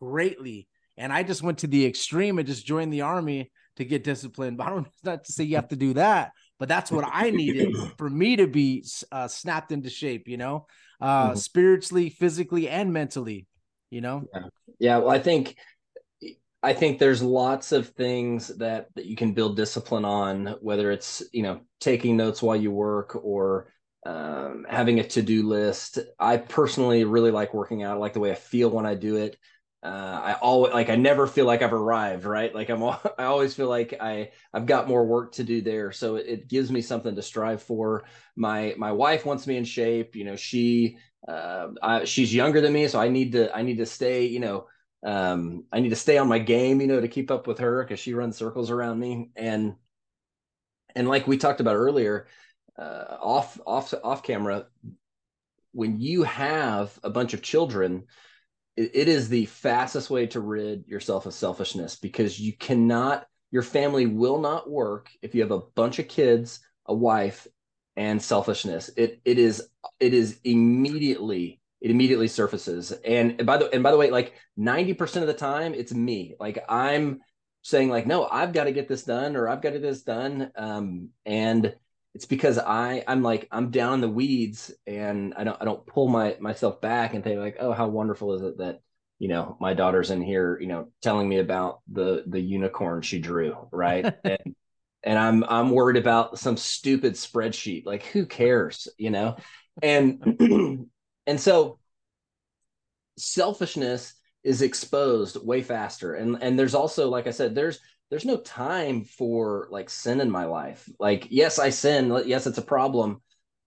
greatly. 0.00 0.68
And 0.96 1.12
I 1.12 1.22
just 1.22 1.42
went 1.42 1.58
to 1.58 1.66
the 1.66 1.84
extreme 1.84 2.38
and 2.38 2.46
just 2.46 2.66
joined 2.66 2.92
the 2.92 3.02
army 3.02 3.50
to 3.76 3.84
get 3.84 4.04
disciplined. 4.04 4.56
But 4.56 4.66
I 4.66 4.70
don't 4.70 4.88
not 5.04 5.24
to 5.24 5.32
say 5.32 5.44
you 5.44 5.56
have 5.56 5.68
to 5.68 5.76
do 5.76 5.94
that, 5.94 6.32
but 6.58 6.68
that's 6.68 6.90
what 6.90 7.08
I 7.10 7.30
needed 7.30 7.74
for 7.98 8.08
me 8.08 8.36
to 8.36 8.46
be 8.46 8.84
uh, 9.12 9.28
snapped 9.28 9.72
into 9.72 9.90
shape. 9.90 10.28
You 10.28 10.38
know, 10.38 10.66
uh, 11.00 11.28
mm-hmm. 11.28 11.36
spiritually, 11.36 12.10
physically, 12.10 12.68
and 12.68 12.92
mentally. 12.92 13.46
You 13.90 14.00
know. 14.00 14.24
Yeah. 14.32 14.40
yeah. 14.78 14.96
Well, 14.98 15.10
I 15.10 15.18
think 15.18 15.56
I 16.62 16.72
think 16.72 16.98
there's 16.98 17.22
lots 17.22 17.72
of 17.72 17.90
things 17.90 18.48
that 18.56 18.88
that 18.94 19.06
you 19.06 19.16
can 19.16 19.34
build 19.34 19.56
discipline 19.56 20.04
on, 20.04 20.56
whether 20.60 20.90
it's 20.90 21.22
you 21.32 21.42
know 21.42 21.60
taking 21.80 22.16
notes 22.16 22.42
while 22.42 22.56
you 22.56 22.70
work 22.70 23.16
or 23.22 23.72
um, 24.06 24.66
having 24.68 25.00
a 25.00 25.04
to-do 25.06 25.42
list. 25.48 25.98
I 26.18 26.36
personally 26.36 27.04
really 27.04 27.30
like 27.32 27.52
working 27.54 27.82
out. 27.82 27.96
I 27.96 27.98
like 27.98 28.12
the 28.12 28.20
way 28.20 28.30
I 28.30 28.36
feel 28.36 28.70
when 28.70 28.86
I 28.86 28.94
do 28.94 29.16
it. 29.16 29.36
Uh, 29.82 30.20
I 30.24 30.32
always 30.34 30.72
like 30.72 30.90
I 30.90 30.96
never 30.96 31.26
feel 31.26 31.44
like 31.46 31.62
I've 31.62 31.72
arrived, 31.72 32.24
right? 32.24 32.54
Like 32.54 32.70
I'm 32.70 32.82
I 33.18 33.24
always 33.24 33.54
feel 33.54 33.68
like 33.68 33.94
I 34.00 34.30
I've 34.52 34.66
got 34.66 34.88
more 34.88 35.06
work 35.06 35.32
to 35.34 35.44
do 35.44 35.60
there. 35.60 35.92
So 35.92 36.16
it, 36.16 36.26
it 36.26 36.48
gives 36.48 36.70
me 36.70 36.80
something 36.82 37.14
to 37.14 37.22
strive 37.22 37.62
for. 37.62 38.04
My 38.36 38.74
my 38.78 38.92
wife 38.92 39.26
wants 39.26 39.46
me 39.46 39.56
in 39.56 39.64
shape. 39.64 40.16
You 40.16 40.24
know, 40.24 40.36
she 40.36 40.98
uh, 41.28 41.68
I, 41.82 42.04
she's 42.04 42.34
younger 42.34 42.60
than 42.60 42.72
me, 42.72 42.88
so 42.88 43.00
I 43.00 43.08
need 43.08 43.32
to 43.32 43.54
I 43.54 43.62
need 43.62 43.78
to 43.78 43.86
stay. 43.86 44.26
You 44.26 44.40
know, 44.40 44.66
um, 45.04 45.64
I 45.72 45.80
need 45.80 45.90
to 45.90 45.96
stay 45.96 46.18
on 46.18 46.28
my 46.28 46.38
game. 46.38 46.80
You 46.80 46.86
know, 46.86 47.00
to 47.00 47.08
keep 47.08 47.30
up 47.30 47.46
with 47.46 47.58
her 47.58 47.84
because 47.84 48.00
she 48.00 48.14
runs 48.14 48.36
circles 48.36 48.70
around 48.70 48.98
me. 48.98 49.30
And 49.36 49.74
and 50.94 51.08
like 51.08 51.26
we 51.26 51.36
talked 51.36 51.60
about 51.60 51.76
earlier, 51.76 52.26
uh, 52.78 53.16
off 53.20 53.58
off 53.66 53.92
off 54.04 54.22
camera 54.22 54.66
when 55.72 56.00
you 56.00 56.22
have 56.22 56.98
a 57.02 57.10
bunch 57.10 57.34
of 57.34 57.42
children 57.42 58.04
it, 58.76 58.90
it 58.94 59.08
is 59.08 59.28
the 59.28 59.46
fastest 59.46 60.10
way 60.10 60.26
to 60.26 60.40
rid 60.40 60.86
yourself 60.86 61.26
of 61.26 61.34
selfishness 61.34 61.96
because 61.96 62.38
you 62.38 62.52
cannot 62.52 63.26
your 63.50 63.62
family 63.62 64.06
will 64.06 64.38
not 64.38 64.68
work 64.68 65.10
if 65.22 65.34
you 65.34 65.40
have 65.42 65.50
a 65.50 65.60
bunch 65.60 65.98
of 65.98 66.08
kids 66.08 66.60
a 66.86 66.94
wife 66.94 67.46
and 67.96 68.20
selfishness. 68.20 68.90
It 68.96 69.20
it 69.24 69.38
is 69.38 69.68
it 70.00 70.14
is 70.14 70.38
immediately 70.44 71.60
it 71.80 71.90
immediately 71.90 72.28
surfaces. 72.28 72.92
And 72.92 73.44
by 73.46 73.56
the 73.58 73.72
and 73.72 73.82
by 73.82 73.90
the 73.90 73.96
way 73.96 74.10
like 74.10 74.34
90% 74.58 75.22
of 75.22 75.26
the 75.26 75.34
time 75.34 75.74
it's 75.74 75.94
me. 75.94 76.34
Like 76.38 76.64
i'm 76.68 77.20
saying 77.62 77.88
like 77.88 78.06
no 78.06 78.28
i've 78.30 78.52
got 78.52 78.64
to 78.64 78.72
get 78.72 78.86
this 78.86 79.02
done 79.02 79.34
or 79.34 79.48
i've 79.48 79.60
got 79.60 79.70
to 79.70 79.78
get 79.78 79.82
this 79.82 80.02
done. 80.02 80.50
Um, 80.56 81.10
and 81.24 81.74
it's 82.16 82.24
because 82.24 82.56
I 82.56 83.04
I'm 83.06 83.22
like 83.22 83.46
I'm 83.52 83.70
down 83.70 83.92
in 83.92 84.00
the 84.00 84.08
weeds 84.08 84.72
and 84.86 85.34
I 85.36 85.44
don't 85.44 85.60
I 85.60 85.66
don't 85.66 85.86
pull 85.86 86.08
my 86.08 86.34
myself 86.40 86.80
back 86.80 87.12
and 87.12 87.22
think 87.22 87.38
like 87.38 87.58
oh 87.60 87.74
how 87.74 87.88
wonderful 87.88 88.32
is 88.32 88.40
it 88.40 88.56
that 88.56 88.80
you 89.18 89.28
know 89.28 89.58
my 89.60 89.74
daughter's 89.74 90.10
in 90.10 90.22
here 90.22 90.58
you 90.58 90.66
know 90.66 90.88
telling 91.02 91.28
me 91.28 91.40
about 91.40 91.80
the 91.92 92.24
the 92.26 92.40
unicorn 92.40 93.02
she 93.02 93.18
drew 93.18 93.68
right? 93.70 94.14
And 94.24 94.56
and 95.02 95.18
I'm 95.18 95.44
I'm 95.44 95.70
worried 95.72 95.98
about 95.98 96.38
some 96.38 96.56
stupid 96.56 97.16
spreadsheet. 97.16 97.84
Like 97.84 98.04
who 98.04 98.24
cares 98.24 98.88
you 98.96 99.10
know? 99.10 99.36
And 99.82 100.88
and 101.26 101.38
so 101.38 101.78
selfishness 103.18 104.14
is 104.42 104.62
exposed 104.62 105.36
way 105.44 105.60
faster. 105.60 106.14
And 106.14 106.38
and 106.40 106.58
there's 106.58 106.74
also 106.74 107.10
like 107.10 107.26
I 107.26 107.32
said 107.32 107.54
there's 107.54 107.78
there's 108.10 108.24
no 108.24 108.36
time 108.36 109.04
for 109.04 109.68
like 109.70 109.90
sin 109.90 110.20
in 110.20 110.30
my 110.30 110.44
life. 110.44 110.88
Like, 110.98 111.28
yes, 111.30 111.58
I 111.58 111.70
sin. 111.70 112.22
Yes, 112.26 112.46
it's 112.46 112.58
a 112.58 112.62
problem, 112.62 113.20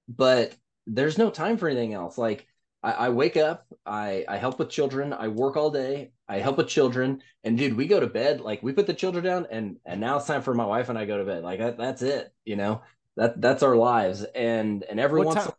but 0.08 0.56
there's 0.88 1.18
no 1.18 1.30
time 1.30 1.58
for 1.58 1.68
anything 1.68 1.94
else. 1.94 2.18
Like, 2.18 2.48
I, 2.82 2.92
I, 2.94 3.10
wake 3.10 3.36
up, 3.36 3.66
I 3.86 4.24
I 4.28 4.38
help 4.38 4.58
with 4.58 4.70
children, 4.70 5.12
I 5.12 5.28
work 5.28 5.58
all 5.58 5.70
day, 5.70 6.12
I 6.30 6.38
help 6.38 6.58
with 6.58 6.70
children, 6.70 7.22
and 7.44 7.58
dude, 7.58 7.76
we 7.76 7.88
go 7.88 8.00
to 8.00 8.08
bed. 8.08 8.40
Like, 8.40 8.64
we 8.64 8.72
put 8.72 8.88
the 8.88 8.94
children 8.94 9.26
down, 9.26 9.48
and 9.52 9.78
and 9.86 10.00
now 10.00 10.18
it's 10.18 10.28
time 10.28 10.42
for 10.42 10.54
my 10.54 10.66
wife 10.66 10.88
and 10.88 10.98
I 10.98 11.06
go 11.06 11.18
to 11.18 11.26
bed. 11.26 11.44
Like, 11.44 11.60
that, 11.60 11.78
that's 11.78 12.02
it. 12.02 12.34
You 12.46 12.56
know, 12.56 12.82
that 13.18 13.42
that's 13.42 13.64
our 13.64 13.76
lives. 13.76 14.24
And 14.24 14.84
and 14.84 15.00
every 15.00 15.20
what 15.20 15.28
once. 15.28 15.44
Time, 15.44 15.54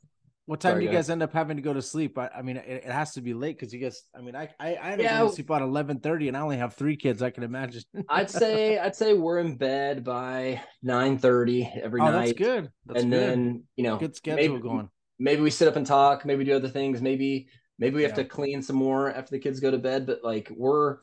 What 0.50 0.58
time 0.60 0.72
Sorry, 0.72 0.80
do 0.80 0.90
you 0.90 0.96
guys, 0.96 1.10
end 1.10 1.22
up 1.22 1.32
having 1.32 1.58
to 1.58 1.62
go 1.62 1.72
to 1.72 1.80
sleep? 1.80 2.18
I, 2.18 2.28
I 2.36 2.42
mean, 2.42 2.56
it, 2.56 2.82
it, 2.84 2.90
has 2.90 3.12
to 3.12 3.20
be 3.20 3.34
late 3.34 3.56
because 3.56 3.72
you 3.72 3.78
guys. 3.78 4.02
I 4.18 4.20
mean, 4.20 4.34
I 4.34 4.48
I, 4.58 4.74
I 4.74 4.90
end 4.90 4.94
up 4.94 5.04
yeah. 5.04 5.18
going 5.18 5.30
to 5.30 5.34
sleep 5.36 5.48
at 5.52 5.62
eleven 5.62 6.00
thirty, 6.00 6.26
and 6.26 6.36
I 6.36 6.40
only 6.40 6.56
have 6.56 6.74
three 6.74 6.96
kids. 6.96 7.22
I 7.22 7.30
can 7.30 7.44
imagine. 7.44 7.84
I'd 8.08 8.28
say 8.28 8.76
I'd 8.76 8.96
say 8.96 9.14
we're 9.14 9.38
in 9.38 9.54
bed 9.54 10.02
by 10.02 10.60
nine 10.82 11.18
thirty 11.18 11.70
every 11.80 12.00
oh, 12.00 12.10
night. 12.10 12.36
That's 12.36 12.38
good. 12.38 12.72
That's 12.84 13.02
and 13.02 13.12
good. 13.12 13.20
then 13.20 13.62
you 13.76 13.84
know, 13.84 13.96
good 13.96 14.16
schedule 14.16 14.54
maybe, 14.54 14.60
going. 14.60 14.90
Maybe 15.20 15.40
we 15.40 15.50
sit 15.50 15.68
up 15.68 15.76
and 15.76 15.86
talk. 15.86 16.26
Maybe 16.26 16.42
do 16.42 16.56
other 16.56 16.68
things. 16.68 17.00
Maybe 17.00 17.46
maybe 17.78 17.94
we 17.94 18.02
have 18.02 18.18
yeah. 18.18 18.24
to 18.24 18.24
clean 18.24 18.60
some 18.60 18.74
more 18.74 19.08
after 19.08 19.30
the 19.30 19.38
kids 19.38 19.60
go 19.60 19.70
to 19.70 19.78
bed. 19.78 20.04
But 20.04 20.24
like 20.24 20.50
we're 20.52 20.96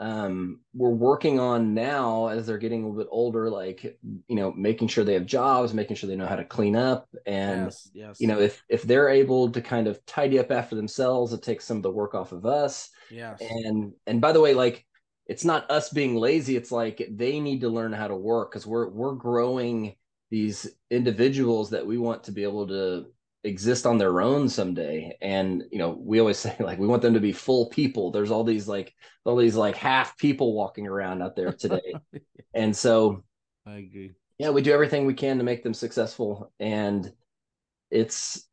um, 0.00 0.60
we're 0.74 0.90
working 0.90 1.38
on 1.38 1.72
now 1.72 2.26
as 2.26 2.46
they're 2.46 2.58
getting 2.58 2.82
a 2.82 2.88
little 2.88 3.02
bit 3.04 3.08
older, 3.10 3.48
like 3.48 3.98
you 4.26 4.36
know, 4.36 4.52
making 4.52 4.88
sure 4.88 5.04
they 5.04 5.14
have 5.14 5.26
jobs, 5.26 5.72
making 5.72 5.96
sure 5.96 6.08
they 6.08 6.16
know 6.16 6.26
how 6.26 6.36
to 6.36 6.44
clean 6.44 6.74
up, 6.74 7.08
and 7.26 7.66
yes, 7.66 7.90
yes. 7.94 8.20
you 8.20 8.26
know, 8.26 8.40
if 8.40 8.62
if 8.68 8.82
they're 8.82 9.08
able 9.08 9.50
to 9.52 9.60
kind 9.60 9.86
of 9.86 10.04
tidy 10.04 10.38
up 10.38 10.50
after 10.50 10.74
themselves, 10.74 11.32
it 11.32 11.42
takes 11.42 11.64
some 11.64 11.76
of 11.76 11.82
the 11.84 11.90
work 11.90 12.14
off 12.14 12.32
of 12.32 12.44
us. 12.44 12.90
Yeah. 13.10 13.36
And 13.40 13.92
and 14.06 14.20
by 14.20 14.32
the 14.32 14.40
way, 14.40 14.52
like 14.54 14.84
it's 15.26 15.44
not 15.44 15.70
us 15.70 15.90
being 15.90 16.16
lazy; 16.16 16.56
it's 16.56 16.72
like 16.72 17.06
they 17.10 17.38
need 17.38 17.60
to 17.60 17.68
learn 17.68 17.92
how 17.92 18.08
to 18.08 18.16
work 18.16 18.50
because 18.50 18.66
we're 18.66 18.88
we're 18.88 19.14
growing 19.14 19.94
these 20.30 20.66
individuals 20.90 21.70
that 21.70 21.86
we 21.86 21.98
want 21.98 22.24
to 22.24 22.32
be 22.32 22.42
able 22.42 22.66
to 22.66 23.06
exist 23.44 23.86
on 23.86 23.98
their 23.98 24.20
own 24.20 24.48
someday. 24.48 25.16
And 25.20 25.64
you 25.70 25.78
know 25.78 25.90
we 25.90 26.18
always 26.18 26.38
say 26.40 26.56
like 26.58 26.78
we 26.78 26.86
want 26.86 27.02
them 27.02 27.14
to 27.14 27.20
be 27.20 27.32
full 27.32 27.66
people. 27.68 28.10
There's 28.10 28.30
all 28.30 28.44
these 28.44 28.66
like 28.66 28.94
all 29.24 29.36
these 29.36 29.56
like 29.56 29.76
half 29.76 30.16
people 30.18 30.54
walking 30.54 30.86
around 30.86 31.22
out 31.22 31.36
there 31.36 31.52
today. 31.58 31.94
And 32.54 32.76
so 32.76 33.24
i 33.66 33.76
agree. 33.76 34.12
yeah 34.38 34.50
we 34.50 34.60
do 34.60 34.72
everything 34.72 35.06
we 35.06 35.14
can 35.14 35.38
to 35.38 35.44
make 35.44 35.62
them 35.62 35.74
successful. 35.74 36.52
And 36.58 37.12
it's 37.90 38.48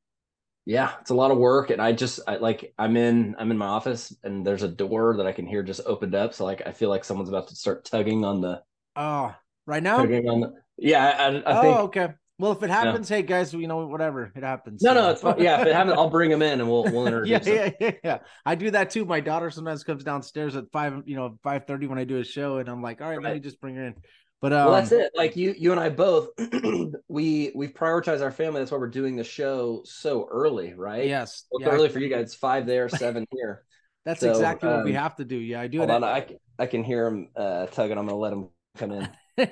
yeah 0.65 0.91
it's 1.01 1.09
a 1.09 1.15
lot 1.15 1.31
of 1.31 1.37
work. 1.37 1.69
And 1.69 1.81
i 1.81 1.91
just 1.91 2.19
I, 2.27 2.35
like 2.35 2.73
i'm 2.77 2.95
in 2.97 3.35
i'm 3.39 3.51
in 3.51 3.57
my 3.57 3.67
office 3.67 4.15
and 4.23 4.45
there's 4.45 4.63
a 4.63 4.67
door 4.67 5.17
that 5.17 5.25
i 5.25 5.31
can 5.31 5.47
hear 5.47 5.63
just 5.63 5.81
opened 5.85 6.15
up. 6.15 6.33
So 6.33 6.45
like 6.45 6.61
i 6.65 6.71
feel 6.71 6.89
like 6.89 7.03
someone's 7.03 7.29
about 7.29 7.47
to 7.47 7.55
start 7.55 7.85
tugging 7.85 8.23
on 8.25 8.41
the 8.41 8.61
oh 8.95 9.33
right 9.65 9.81
now? 9.83 9.97
tugging 9.97 10.27
on 10.27 10.41
the, 10.41 10.53
yeah 10.77 11.05
i, 11.05 11.51
I 11.51 11.57
oh, 11.57 11.61
think 11.61 11.77
okay 11.77 12.13
well, 12.41 12.51
if 12.53 12.63
it 12.63 12.69
happens, 12.71 13.09
yeah. 13.09 13.17
hey 13.17 13.23
guys, 13.23 13.53
you 13.53 13.67
know 13.67 13.85
whatever 13.85 14.31
it 14.35 14.43
happens. 14.43 14.81
No, 14.81 14.93
no, 14.93 15.11
it's 15.11 15.21
fine. 15.21 15.35
yeah. 15.37 15.61
If 15.61 15.67
it 15.67 15.75
happens, 15.75 15.95
I'll 15.95 16.09
bring 16.09 16.31
them 16.31 16.41
in 16.41 16.59
and 16.59 16.67
we'll 16.69 16.83
we'll 16.83 17.05
introduce. 17.05 17.45
yeah, 17.45 17.53
yeah, 17.53 17.71
yeah, 17.79 17.91
yeah. 18.03 18.17
I 18.45 18.55
do 18.55 18.71
that 18.71 18.89
too. 18.89 19.05
My 19.05 19.19
daughter 19.19 19.51
sometimes 19.51 19.83
comes 19.83 20.03
downstairs 20.03 20.55
at 20.55 20.65
five, 20.71 21.03
you 21.05 21.15
know, 21.15 21.37
five 21.43 21.65
thirty 21.67 21.85
when 21.85 21.99
I 21.99 22.03
do 22.03 22.17
a 22.17 22.23
show, 22.23 22.57
and 22.57 22.67
I'm 22.67 22.81
like, 22.81 22.99
all 22.99 23.07
right, 23.07 23.17
right. 23.17 23.25
let 23.25 23.33
me 23.35 23.39
just 23.39 23.61
bring 23.61 23.75
her 23.75 23.85
in. 23.85 23.95
But 24.41 24.53
um, 24.53 24.65
well, 24.65 24.75
that's 24.75 24.91
it. 24.91 25.11
Like 25.15 25.35
you, 25.35 25.53
you 25.55 25.71
and 25.71 25.79
I 25.79 25.89
both, 25.89 26.29
we 27.07 27.51
we've 27.53 27.73
prioritized 27.73 28.21
our 28.21 28.31
family. 28.31 28.59
That's 28.59 28.71
why 28.71 28.79
we're 28.79 28.87
doing 28.87 29.15
the 29.15 29.23
show 29.23 29.83
so 29.85 30.27
early, 30.31 30.73
right? 30.73 31.07
Yes, 31.07 31.45
well, 31.51 31.61
yeah. 31.61 31.69
early 31.69 31.89
for 31.89 31.99
you 31.99 32.09
guys. 32.09 32.33
Five 32.33 32.65
there, 32.65 32.89
seven 32.89 33.27
here. 33.31 33.63
that's 34.03 34.21
so, 34.21 34.31
exactly 34.31 34.67
um, 34.67 34.77
what 34.77 34.85
we 34.85 34.95
um, 34.95 35.03
have 35.03 35.15
to 35.17 35.25
do. 35.25 35.37
Yeah, 35.37 35.61
I 35.61 35.67
do 35.67 35.83
it. 35.83 35.91
On, 35.91 36.03
I, 36.03 36.25
I 36.57 36.65
can 36.65 36.83
hear 36.83 37.05
him 37.05 37.29
uh, 37.35 37.67
tugging. 37.67 37.99
I'm 37.99 38.07
gonna 38.07 38.17
let 38.17 38.33
him 38.33 38.49
come 38.77 38.91
in. 38.91 39.07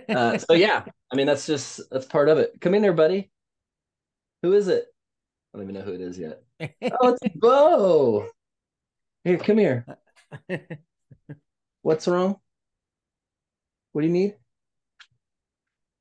Uh, 0.09 0.37
so 0.37 0.53
yeah, 0.53 0.83
I 1.11 1.15
mean 1.15 1.27
that's 1.27 1.45
just 1.45 1.81
that's 1.91 2.05
part 2.05 2.29
of 2.29 2.37
it. 2.37 2.59
Come 2.61 2.73
in 2.73 2.81
there, 2.81 2.93
buddy. 2.93 3.31
Who 4.43 4.53
is 4.53 4.67
it? 4.67 4.85
I 5.53 5.57
don't 5.57 5.69
even 5.69 5.75
know 5.75 5.81
who 5.81 5.93
it 5.93 6.01
is 6.01 6.17
yet. 6.17 6.41
oh, 6.61 6.67
it's 7.13 7.35
Bo. 7.35 8.27
Here, 9.23 9.37
come 9.37 9.57
here. 9.57 9.85
What's 11.81 12.07
wrong? 12.07 12.37
What 13.91 14.01
do 14.01 14.07
you 14.07 14.13
need? 14.13 14.35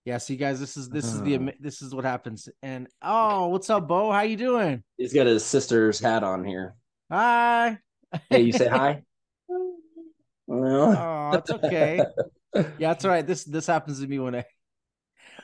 Yeah, 0.05 0.19
see, 0.19 0.37
guys, 0.37 0.59
this 0.59 0.77
is 0.77 0.89
this 0.89 1.05
is 1.05 1.21
the 1.23 1.37
uh. 1.37 1.51
this 1.61 1.83
is 1.83 1.95
what 1.95 2.05
happens. 2.05 2.49
And 2.63 2.89
oh, 3.03 3.49
what's 3.49 3.69
up, 3.69 3.89
Bo? 3.89 4.11
How 4.11 4.23
you 4.23 4.37
doing? 4.37 4.83
He's 4.97 5.13
got 5.13 5.27
his 5.27 5.45
sister's 5.45 6.01
hat 6.01 6.25
on 6.25 6.45
here. 6.45 6.75
Hi. 7.11 7.79
Hey, 8.31 8.41
you 8.43 8.53
say 8.53 8.69
hi. 8.69 9.03
No. 10.51 10.97
oh, 10.97 11.37
it's 11.37 11.51
okay. 11.51 12.03
Yeah, 12.55 12.65
that's 12.79 13.05
right. 13.05 13.27
This 13.27 13.45
this 13.45 13.67
happens 13.67 14.01
to 14.01 14.07
me 14.07 14.19
when 14.19 14.35
I 14.35 14.45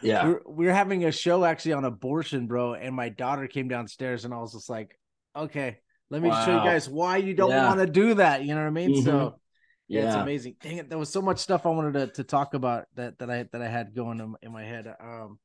yeah. 0.03 0.27
We're, 0.27 0.41
we 0.47 0.69
are 0.69 0.73
having 0.73 1.05
a 1.05 1.13
show 1.13 1.45
actually 1.45 1.75
on 1.75 1.85
abortion, 1.85 2.47
bro. 2.47 2.75
And 2.75 2.95
my 2.95 3.09
daughter 3.09 3.47
came 3.47 3.69
downstairs 3.69 4.25
and 4.25 4.35
I 4.35 4.39
was 4.39 4.53
just 4.53 4.69
like, 4.69 4.99
okay, 5.35 5.79
let 6.11 6.23
me 6.23 6.29
wow. 6.29 6.45
show 6.45 6.53
you 6.59 6.65
guys 6.65 6.89
why 6.89 7.17
you 7.17 7.35
don't 7.35 7.51
yeah. 7.51 7.67
want 7.67 7.81
to 7.81 7.87
do 7.87 8.15
that. 8.15 8.45
You 8.45 8.55
know 8.55 8.61
what 8.61 8.67
I 8.67 8.71
mean? 8.71 8.91
Mm-hmm. 8.91 9.05
So 9.05 9.41
yeah, 9.89 10.03
yeah, 10.03 10.07
it's 10.09 10.17
amazing. 10.17 10.57
Dang 10.61 10.79
it. 10.79 10.89
There 10.89 10.99
was 10.99 11.11
so 11.11 11.23
much 11.23 11.39
stuff 11.39 11.67
I 11.67 11.71
wanted 11.71 11.95
to, 11.95 12.07
to 12.15 12.25
talk 12.25 12.55
about 12.55 12.85
that, 12.97 13.19
that 13.19 13.31
I, 13.31 13.47
that 13.53 13.63
I 13.63 13.69
had 13.69 13.95
going 13.95 14.21
in, 14.21 14.35
in 14.43 14.53
my 14.53 14.65
head. 14.65 14.93
Um, 15.01 15.39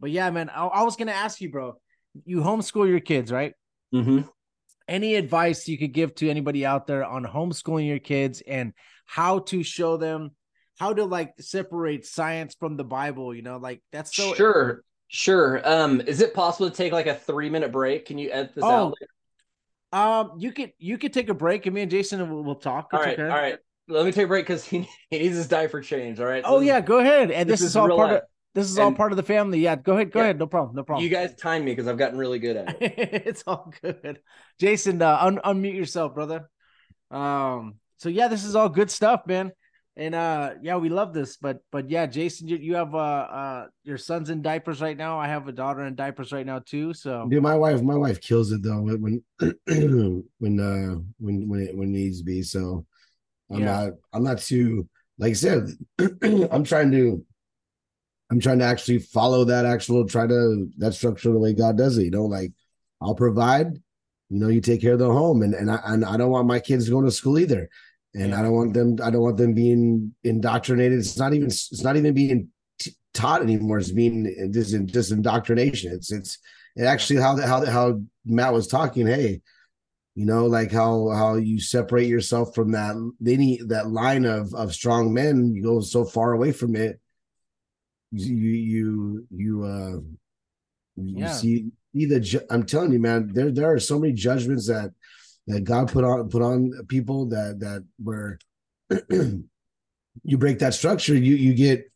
but 0.00 0.10
yeah, 0.10 0.30
man, 0.30 0.50
I, 0.50 0.66
I 0.66 0.82
was 0.82 0.96
going 0.96 1.08
to 1.08 1.14
ask 1.14 1.40
you, 1.40 1.50
bro, 1.50 1.74
you 2.24 2.38
homeschool 2.38 2.88
your 2.88 3.00
kids, 3.00 3.32
right? 3.32 3.54
Mm-hmm. 3.94 4.22
Any 4.86 5.14
advice 5.14 5.66
you 5.66 5.78
could 5.78 5.92
give 5.92 6.14
to 6.16 6.28
anybody 6.28 6.66
out 6.66 6.86
there 6.86 7.04
on 7.04 7.24
homeschooling 7.24 7.88
your 7.88 7.98
kids 7.98 8.42
and 8.46 8.74
how 9.06 9.40
to 9.40 9.62
show 9.62 9.96
them 9.96 10.32
how 10.78 10.92
to 10.92 11.04
like 11.04 11.34
separate 11.40 12.04
science 12.04 12.56
from 12.58 12.76
the 12.76 12.84
Bible, 12.84 13.34
you 13.34 13.42
know, 13.42 13.58
like 13.58 13.82
that's 13.92 14.14
so 14.14 14.34
sure. 14.34 14.84
Sure. 15.08 15.60
Um, 15.68 16.00
is 16.00 16.20
it 16.20 16.34
possible 16.34 16.68
to 16.68 16.76
take 16.76 16.92
like 16.92 17.06
a 17.06 17.14
three 17.14 17.48
minute 17.48 17.70
break? 17.70 18.06
Can 18.06 18.18
you 18.18 18.30
edit 18.32 18.54
this 18.54 18.64
oh, 18.64 18.94
out? 19.92 20.30
Um, 20.32 20.40
you 20.40 20.50
could 20.50 20.72
you 20.78 20.98
could 20.98 21.12
take 21.12 21.28
a 21.28 21.34
break, 21.34 21.66
and 21.66 21.74
me 21.74 21.82
and 21.82 21.90
Jason 21.90 22.28
will, 22.28 22.42
will 22.42 22.56
talk. 22.56 22.88
All 22.92 23.00
right, 23.00 23.18
okay. 23.18 23.22
all 23.22 23.28
right. 23.28 23.58
Let 23.86 24.04
me 24.06 24.12
take 24.12 24.24
a 24.24 24.28
break 24.28 24.46
because 24.46 24.64
he, 24.68 24.88
he 25.10 25.18
needs 25.18 25.36
his 25.36 25.46
diaper 25.46 25.80
change. 25.80 26.18
All 26.18 26.26
right. 26.26 26.42
So 26.44 26.56
oh 26.56 26.60
yeah, 26.60 26.80
go 26.80 26.98
ahead. 26.98 27.30
And 27.30 27.48
this, 27.48 27.60
this 27.60 27.66
is, 27.66 27.70
is, 27.72 27.76
all 27.76 27.88
part 27.88 28.10
life. 28.10 28.22
of 28.22 28.28
this 28.54 28.70
is 28.70 28.76
and, 28.76 28.86
all 28.86 28.92
part 28.92 29.12
of 29.12 29.16
the 29.16 29.22
family. 29.22 29.60
Yeah, 29.60 29.76
go 29.76 29.92
ahead, 29.92 30.10
go 30.10 30.18
yeah. 30.18 30.24
ahead. 30.24 30.38
No 30.38 30.48
problem, 30.48 30.74
no 30.74 30.82
problem. 30.82 31.04
You 31.04 31.10
guys 31.10 31.36
time 31.36 31.64
me 31.64 31.72
because 31.72 31.86
I've 31.86 31.98
gotten 31.98 32.18
really 32.18 32.40
good 32.40 32.56
at 32.56 32.82
it. 32.82 32.94
it's 33.26 33.44
all 33.46 33.72
good. 33.82 34.18
Jason, 34.58 35.00
uh, 35.00 35.18
un- 35.20 35.40
unmute 35.44 35.76
yourself, 35.76 36.14
brother. 36.14 36.50
Um. 37.12 37.76
So 37.98 38.08
yeah, 38.08 38.26
this 38.26 38.44
is 38.44 38.56
all 38.56 38.68
good 38.68 38.90
stuff, 38.90 39.22
man 39.26 39.52
and 39.96 40.14
uh 40.14 40.54
yeah 40.60 40.76
we 40.76 40.88
love 40.88 41.12
this 41.14 41.36
but 41.36 41.58
but 41.70 41.88
yeah 41.88 42.04
jason 42.04 42.48
you, 42.48 42.56
you 42.56 42.74
have 42.74 42.94
uh 42.94 42.98
uh 42.98 43.66
your 43.84 43.98
son's 43.98 44.30
in 44.30 44.42
diapers 44.42 44.80
right 44.80 44.96
now. 44.96 45.18
I 45.18 45.28
have 45.28 45.46
a 45.46 45.52
daughter 45.52 45.84
in 45.84 45.94
diapers 45.94 46.32
right 46.32 46.46
now 46.46 46.60
too 46.60 46.94
so. 46.94 47.28
Dude 47.30 47.42
my 47.42 47.56
wife 47.56 47.82
my 47.82 47.94
wife 47.94 48.20
kills 48.20 48.50
it 48.50 48.62
though 48.62 48.80
when 48.80 49.22
when 50.38 50.60
uh 50.60 50.98
when 51.18 51.48
when 51.48 51.60
it 51.60 51.76
when 51.76 51.88
it 51.88 51.98
needs 51.98 52.18
to 52.18 52.24
be 52.24 52.42
so. 52.42 52.86
I'm 53.52 53.60
yeah. 53.60 53.64
not 53.66 53.92
i'm 54.14 54.24
not 54.24 54.38
too 54.38 54.88
like 55.18 55.30
i 55.30 55.34
said 55.34 55.68
i'm 56.50 56.64
trying 56.64 56.90
to 56.92 57.24
i'm 58.30 58.40
trying 58.40 58.58
to 58.58 58.64
actually 58.64 58.98
follow 58.98 59.44
that 59.44 59.66
actual 59.66 60.06
try 60.08 60.26
to 60.26 60.68
that 60.78 60.94
structure 60.94 61.30
the 61.30 61.38
way 61.38 61.52
god 61.52 61.76
does 61.76 61.98
it 61.98 62.04
you 62.04 62.10
know 62.10 62.24
like 62.24 62.52
i'll 63.02 63.14
provide 63.14 63.66
you 64.30 64.40
know 64.40 64.48
you 64.48 64.62
take 64.62 64.80
care 64.80 64.94
of 64.94 64.98
the 64.98 65.06
home 65.06 65.42
and 65.42 65.54
and 65.54 65.70
i 65.70 65.78
and 65.84 66.06
i 66.06 66.16
don't 66.16 66.30
want 66.30 66.48
my 66.48 66.58
kids 66.58 66.88
going 66.88 67.04
to 67.04 67.10
school 67.10 67.38
either 67.38 67.68
and 68.14 68.30
yeah. 68.30 68.38
I 68.38 68.42
don't 68.42 68.52
want 68.52 68.74
them. 68.74 68.96
I 69.02 69.10
don't 69.10 69.22
want 69.22 69.36
them 69.36 69.54
being 69.54 70.14
indoctrinated. 70.22 70.98
It's 70.98 71.18
not 71.18 71.34
even. 71.34 71.48
It's 71.48 71.82
not 71.82 71.96
even 71.96 72.14
being 72.14 72.48
t- 72.78 72.94
taught 73.12 73.42
anymore. 73.42 73.78
It's 73.78 73.90
being 73.90 74.50
this 74.50 74.70
just 74.70 75.12
indoctrination. 75.12 75.92
It's 75.92 76.12
it's 76.12 76.38
it 76.76 76.84
actually 76.84 77.20
how 77.20 77.36
how 77.40 77.64
how 77.64 78.00
Matt 78.24 78.52
was 78.52 78.68
talking. 78.68 79.06
Hey, 79.06 79.42
you 80.14 80.26
know, 80.26 80.46
like 80.46 80.70
how 80.70 81.10
how 81.10 81.34
you 81.34 81.60
separate 81.60 82.08
yourself 82.08 82.54
from 82.54 82.72
that 82.72 82.94
any 83.26 83.60
that 83.66 83.90
line 83.90 84.24
of 84.24 84.54
of 84.54 84.72
strong 84.72 85.12
men. 85.12 85.52
You 85.52 85.62
go 85.62 85.80
so 85.80 86.04
far 86.04 86.32
away 86.32 86.52
from 86.52 86.76
it. 86.76 87.00
You 88.12 88.34
you 88.34 89.26
you 89.30 89.64
uh 89.64 90.00
you 90.96 91.18
yeah. 91.18 91.32
see 91.32 91.70
either. 91.94 92.22
I'm 92.48 92.64
telling 92.64 92.92
you, 92.92 93.00
man. 93.00 93.32
There 93.32 93.50
there 93.50 93.72
are 93.72 93.80
so 93.80 93.98
many 93.98 94.12
judgments 94.12 94.68
that 94.68 94.92
that 95.46 95.64
God 95.64 95.92
put 95.92 96.04
on 96.04 96.28
put 96.28 96.42
on 96.42 96.72
people 96.88 97.26
that 97.26 97.60
that 97.60 97.84
where 97.98 98.38
you 99.10 100.38
break 100.38 100.58
that 100.60 100.74
structure, 100.74 101.14
you 101.14 101.34
you 101.36 101.54
get 101.54 101.90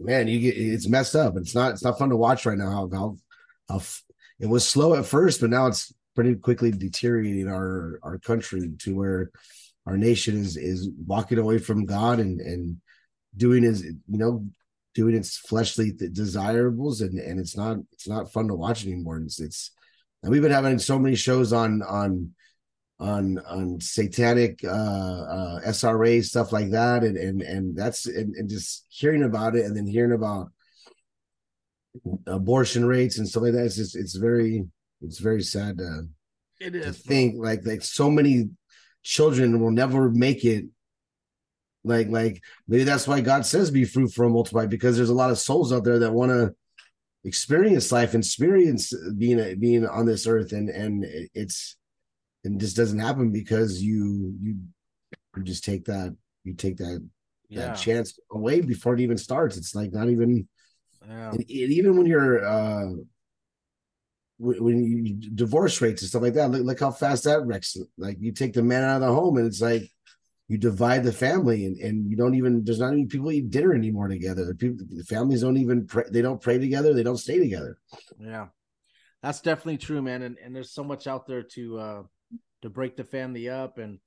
man, 0.00 0.28
you 0.28 0.40
get 0.40 0.56
it's 0.56 0.88
messed 0.88 1.14
up. 1.14 1.36
It's 1.36 1.54
not 1.54 1.72
it's 1.72 1.84
not 1.84 1.98
fun 1.98 2.10
to 2.10 2.16
watch 2.16 2.46
right 2.46 2.58
now. 2.58 2.70
How 2.70 2.90
how, 2.92 3.16
how 3.68 3.80
it 4.40 4.46
was 4.46 4.66
slow 4.66 4.94
at 4.94 5.06
first, 5.06 5.40
but 5.40 5.50
now 5.50 5.66
it's 5.66 5.92
pretty 6.14 6.34
quickly 6.36 6.70
deteriorating 6.70 7.48
our 7.48 7.98
our 8.02 8.18
country 8.18 8.72
to 8.80 8.94
where 8.94 9.30
our 9.86 9.96
nation 9.96 10.36
is 10.36 10.56
is 10.56 10.88
walking 11.06 11.38
away 11.38 11.58
from 11.58 11.84
God 11.84 12.20
and 12.20 12.40
and 12.40 12.80
doing 13.36 13.62
his 13.62 13.82
you 13.82 14.18
know 14.18 14.46
doing 14.94 15.14
its 15.14 15.36
fleshly 15.36 15.92
desirables 15.92 17.00
and 17.00 17.18
and 17.18 17.40
it's 17.40 17.56
not 17.56 17.78
it's 17.92 18.08
not 18.08 18.32
fun 18.32 18.48
to 18.48 18.54
watch 18.54 18.86
anymore. 18.86 19.18
It's 19.18 19.40
it's 19.40 19.72
and 20.22 20.32
we've 20.32 20.42
been 20.42 20.52
having 20.52 20.78
so 20.78 20.98
many 20.98 21.16
shows 21.16 21.52
on 21.52 21.82
on 21.82 22.30
on 23.00 23.38
on 23.48 23.80
satanic 23.80 24.60
uh, 24.64 24.68
uh 24.68 25.60
SRA 25.66 26.22
stuff 26.22 26.52
like 26.52 26.70
that 26.70 27.02
and 27.02 27.16
and 27.16 27.42
and 27.42 27.76
that's 27.76 28.06
and, 28.06 28.34
and 28.36 28.48
just 28.48 28.86
hearing 28.88 29.24
about 29.24 29.56
it 29.56 29.64
and 29.64 29.76
then 29.76 29.86
hearing 29.86 30.12
about 30.12 30.48
abortion 32.26 32.84
rates 32.84 33.18
and 33.18 33.28
stuff 33.28 33.42
like 33.42 33.52
that 33.52 33.64
it's 33.64 33.76
just 33.76 33.96
it's 33.96 34.14
very 34.14 34.64
it's 35.00 35.18
very 35.18 35.42
sad 35.42 35.78
to, 35.78 36.08
it 36.60 36.74
is, 36.74 36.86
to 36.86 36.92
think 36.92 37.34
like 37.38 37.66
like 37.66 37.82
so 37.82 38.10
many 38.10 38.48
children 39.04 39.60
will 39.60 39.70
never 39.70 40.10
make 40.10 40.44
it. 40.44 40.64
Like 41.84 42.08
like 42.08 42.42
maybe 42.66 42.84
that's 42.84 43.06
why 43.06 43.20
God 43.20 43.44
says 43.44 43.70
be 43.70 43.84
fruitful 43.84 44.24
and 44.24 44.34
multiply 44.34 44.66
because 44.66 44.96
there's 44.96 45.10
a 45.10 45.14
lot 45.14 45.30
of 45.30 45.38
souls 45.38 45.72
out 45.72 45.84
there 45.84 45.98
that 46.00 46.12
want 46.12 46.30
to 46.32 46.54
experience 47.24 47.92
life, 47.92 48.14
experience 48.14 48.92
being 49.18 49.60
being 49.60 49.86
on 49.86 50.06
this 50.06 50.26
earth, 50.26 50.52
and 50.52 50.70
and 50.70 51.04
it's 51.34 51.76
and 52.44 52.60
this 52.60 52.74
doesn't 52.74 52.98
happen 52.98 53.32
because 53.32 53.82
you 53.82 54.34
you 54.40 54.56
you 55.36 55.42
just 55.42 55.64
take 55.64 55.84
that 55.86 56.16
you 56.44 56.54
take 56.54 56.76
that 56.76 57.06
yeah. 57.48 57.66
that 57.66 57.76
chance 57.76 58.18
away 58.30 58.60
before 58.60 58.94
it 58.94 59.00
even 59.00 59.18
starts. 59.18 59.56
It's 59.56 59.74
like 59.74 59.92
not 59.92 60.08
even 60.08 60.48
yeah. 61.06 61.30
and, 61.30 61.40
and 61.40 61.48
even 61.48 61.96
when 61.96 62.06
you're 62.06 62.44
uh 62.44 62.90
when 64.38 64.84
you 64.84 65.14
divorce 65.34 65.80
rates 65.80 66.02
and 66.02 66.08
stuff 66.08 66.22
like 66.22 66.34
that, 66.34 66.50
look, 66.50 66.62
look 66.64 66.80
how 66.80 66.90
fast 66.90 67.24
that 67.24 67.46
wrecks. 67.46 67.76
Like 67.96 68.16
you 68.20 68.32
take 68.32 68.52
the 68.52 68.62
man 68.62 68.82
out 68.82 68.96
of 68.96 69.02
the 69.02 69.14
home, 69.14 69.36
and 69.36 69.46
it's 69.46 69.60
like 69.60 69.88
you 70.48 70.58
divide 70.58 71.04
the 71.04 71.12
family, 71.12 71.66
and, 71.66 71.78
and 71.78 72.10
you 72.10 72.16
don't 72.16 72.34
even 72.34 72.64
there's 72.64 72.80
not 72.80 72.92
even 72.92 73.08
people 73.08 73.30
eat 73.32 73.50
dinner 73.50 73.74
anymore 73.74 74.08
together. 74.08 74.44
The 74.44 74.54
people, 74.54 74.84
the 74.90 75.04
families 75.04 75.42
don't 75.42 75.56
even 75.56 75.86
pray, 75.86 76.04
they 76.10 76.20
don't 76.20 76.40
pray 76.40 76.58
together. 76.58 76.92
They 76.92 77.04
don't 77.04 77.16
stay 77.16 77.38
together. 77.38 77.78
Yeah, 78.18 78.48
that's 79.22 79.40
definitely 79.40 79.78
true, 79.78 80.02
man. 80.02 80.22
And 80.22 80.36
and 80.44 80.54
there's 80.54 80.72
so 80.72 80.84
much 80.84 81.06
out 81.06 81.26
there 81.26 81.42
to 81.42 81.78
uh 81.78 82.02
to 82.64 82.70
break 82.70 82.96
the 82.96 83.04
family 83.04 83.48
up, 83.48 83.78
and 83.78 84.00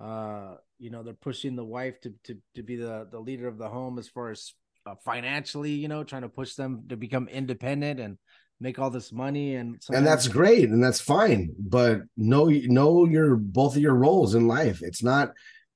uh 0.00 0.54
you 0.78 0.90
know 0.90 1.02
they're 1.02 1.14
pushing 1.14 1.56
the 1.56 1.64
wife 1.64 2.00
to 2.00 2.14
to 2.24 2.36
to 2.54 2.62
be 2.62 2.76
the 2.76 3.06
the 3.10 3.20
leader 3.20 3.48
of 3.48 3.58
the 3.58 3.68
home 3.68 3.98
as 3.98 4.08
far 4.08 4.30
as 4.30 4.54
uh, 4.86 4.94
financially, 5.04 5.72
you 5.72 5.88
know, 5.88 6.04
trying 6.04 6.22
to 6.22 6.28
push 6.28 6.54
them 6.54 6.84
to 6.88 6.96
become 6.96 7.28
independent 7.28 8.00
and 8.00 8.18
make 8.60 8.78
all 8.78 8.88
this 8.88 9.12
money 9.12 9.54
and 9.56 9.82
and 9.90 10.06
that's 10.06 10.28
great 10.28 10.70
and 10.70 10.82
that's 10.82 11.00
fine 11.00 11.50
but 11.58 12.00
know 12.16 12.48
know 12.48 13.04
your 13.04 13.36
both 13.36 13.76
of 13.76 13.82
your 13.82 13.94
roles 13.94 14.34
in 14.34 14.48
life. 14.48 14.80
It's 14.82 15.02
not 15.02 15.32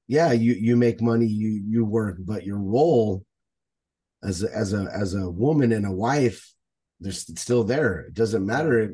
yeah 0.08 0.32
you 0.32 0.54
you 0.54 0.76
make 0.76 1.02
money 1.02 1.26
you 1.26 1.62
you 1.68 1.84
work 1.84 2.16
but 2.20 2.46
your 2.46 2.58
role 2.58 3.24
as 4.24 4.42
a, 4.42 4.50
as 4.54 4.72
a 4.72 4.88
as 4.92 5.14
a 5.14 5.28
woman 5.30 5.72
and 5.72 5.86
a 5.86 5.92
wife 5.92 6.54
they're 7.00 7.12
still 7.12 7.64
there. 7.64 8.00
It 8.00 8.14
doesn't 8.14 8.44
matter 8.44 8.90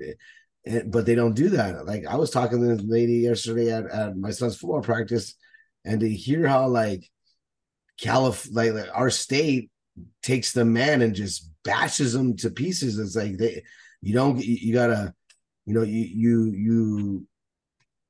it, 0.66 0.90
but 0.90 1.06
they 1.06 1.14
don't 1.14 1.34
do 1.34 1.48
that 1.48 1.86
like 1.86 2.04
i 2.06 2.16
was 2.16 2.30
talking 2.30 2.60
to 2.60 2.76
this 2.76 2.84
lady 2.86 3.14
yesterday 3.14 3.72
at, 3.72 3.86
at 3.86 4.16
my 4.16 4.30
son's 4.30 4.56
football 4.56 4.82
practice 4.82 5.34
and 5.84 6.00
to 6.00 6.08
hear 6.08 6.46
how 6.46 6.66
like 6.66 7.08
Calif 7.98 8.48
like, 8.52 8.72
like 8.72 8.88
our 8.92 9.10
state 9.10 9.70
takes 10.22 10.52
the 10.52 10.64
man 10.64 11.02
and 11.02 11.14
just 11.14 11.50
bashes 11.64 12.14
him 12.14 12.36
to 12.36 12.50
pieces. 12.50 12.98
It's 12.98 13.16
like 13.16 13.38
they, 13.38 13.62
you 14.02 14.12
don't, 14.12 14.42
you, 14.42 14.54
you 14.60 14.74
gotta, 14.74 15.14
you 15.64 15.74
know, 15.74 15.82
you 15.82 16.04
you 16.04 16.52
you, 16.52 17.26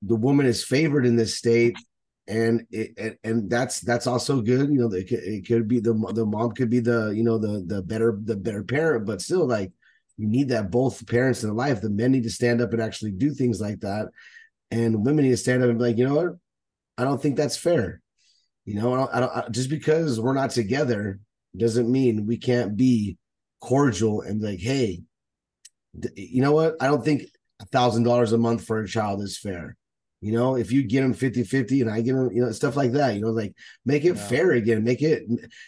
the 0.02 0.16
woman 0.16 0.46
is 0.46 0.64
favored 0.64 1.06
in 1.06 1.16
this 1.16 1.36
state, 1.36 1.76
and 2.26 2.66
it 2.70 2.92
and, 2.98 3.16
and 3.22 3.50
that's 3.50 3.80
that's 3.80 4.06
also 4.06 4.40
good. 4.40 4.70
You 4.70 4.80
know, 4.80 4.92
it 4.92 5.08
could, 5.08 5.20
it 5.20 5.46
could 5.46 5.68
be 5.68 5.80
the 5.80 5.94
the 6.14 6.26
mom 6.26 6.52
could 6.52 6.70
be 6.70 6.80
the 6.80 7.10
you 7.10 7.22
know 7.22 7.38
the 7.38 7.64
the 7.66 7.82
better 7.82 8.18
the 8.22 8.36
better 8.36 8.64
parent, 8.64 9.06
but 9.06 9.22
still 9.22 9.46
like 9.46 9.72
you 10.16 10.26
need 10.26 10.48
that 10.48 10.70
both 10.70 11.06
parents 11.06 11.42
in 11.42 11.48
the 11.48 11.54
life. 11.54 11.80
The 11.80 11.90
men 11.90 12.12
need 12.12 12.24
to 12.24 12.30
stand 12.30 12.60
up 12.60 12.72
and 12.72 12.80
actually 12.80 13.12
do 13.12 13.32
things 13.32 13.60
like 13.60 13.80
that, 13.80 14.08
and 14.70 15.04
women 15.04 15.24
need 15.24 15.30
to 15.30 15.36
stand 15.36 15.62
up 15.62 15.70
and 15.70 15.78
be 15.78 15.84
like, 15.84 15.98
you 15.98 16.08
know 16.08 16.16
what, 16.16 16.36
I 16.98 17.04
don't 17.04 17.20
think 17.20 17.36
that's 17.36 17.56
fair. 17.56 18.00
You 18.64 18.74
know, 18.74 18.92
I 18.92 18.96
don't, 18.96 19.14
I 19.14 19.20
don't 19.20 19.36
I, 19.36 19.48
just 19.50 19.70
because 19.70 20.18
we're 20.18 20.34
not 20.34 20.50
together 20.50 21.20
doesn't 21.56 21.90
mean 21.90 22.26
we 22.26 22.36
can't 22.36 22.76
be 22.76 23.16
cordial 23.60 24.22
and 24.22 24.42
like, 24.42 24.60
hey, 24.60 25.02
you 26.14 26.42
know 26.42 26.52
what? 26.52 26.76
I 26.80 26.86
don't 26.86 27.04
think 27.04 27.22
a 27.60 27.66
thousand 27.66 28.02
dollars 28.02 28.32
a 28.32 28.38
month 28.38 28.64
for 28.64 28.80
a 28.80 28.88
child 28.88 29.22
is 29.22 29.38
fair. 29.38 29.76
You 30.22 30.32
know, 30.32 30.56
if 30.56 30.72
you 30.72 30.82
get 30.82 31.02
them 31.02 31.12
50 31.12 31.44
50 31.44 31.82
and 31.82 31.90
I 31.90 32.00
get 32.00 32.14
them, 32.14 32.30
you 32.32 32.42
know, 32.42 32.50
stuff 32.50 32.74
like 32.74 32.92
that, 32.92 33.14
you 33.14 33.20
know, 33.20 33.30
like 33.30 33.54
make 33.84 34.04
it 34.04 34.16
yeah. 34.16 34.28
fair 34.28 34.52
again, 34.52 34.82
make 34.82 35.02
it 35.02 35.24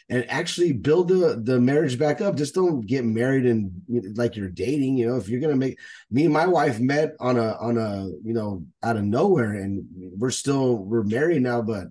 and 0.08 0.30
actually 0.30 0.72
build 0.72 1.08
the, 1.08 1.40
the 1.42 1.60
marriage 1.60 1.98
back 1.98 2.22
up. 2.22 2.34
Just 2.34 2.54
don't 2.54 2.86
get 2.86 3.04
married 3.04 3.44
and 3.44 3.70
like 4.16 4.36
you're 4.36 4.48
dating, 4.48 4.96
you 4.96 5.06
know, 5.06 5.16
if 5.16 5.28
you're 5.28 5.40
going 5.40 5.52
to 5.52 5.58
make 5.58 5.78
me 6.10 6.24
and 6.24 6.32
my 6.32 6.46
wife 6.46 6.80
met 6.80 7.14
on 7.20 7.36
a, 7.36 7.56
on 7.60 7.76
a, 7.76 8.08
you 8.24 8.32
know, 8.32 8.64
out 8.82 8.96
of 8.96 9.04
nowhere 9.04 9.52
and 9.52 9.84
we're 10.16 10.30
still, 10.30 10.76
we're 10.76 11.02
married 11.02 11.42
now, 11.42 11.60
but 11.60 11.88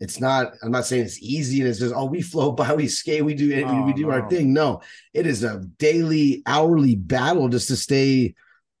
it's 0.00 0.20
not, 0.20 0.54
I'm 0.60 0.72
not 0.72 0.86
saying 0.86 1.04
it's 1.04 1.22
easy 1.22 1.60
and 1.60 1.70
it's 1.70 1.78
just, 1.78 1.94
oh, 1.94 2.06
we 2.06 2.20
float 2.20 2.56
by, 2.58 2.74
we 2.74 2.88
skate, 2.88 3.24
we 3.24 3.34
do, 3.34 3.64
oh, 3.64 3.82
we 3.86 3.92
do 3.92 4.06
no. 4.06 4.10
our 4.10 4.28
thing. 4.28 4.52
No, 4.52 4.82
it 5.14 5.24
is 5.24 5.44
a 5.44 5.60
daily, 5.78 6.42
hourly 6.46 6.96
battle 6.96 7.48
just 7.48 7.68
to 7.68 7.76
stay, 7.76 8.34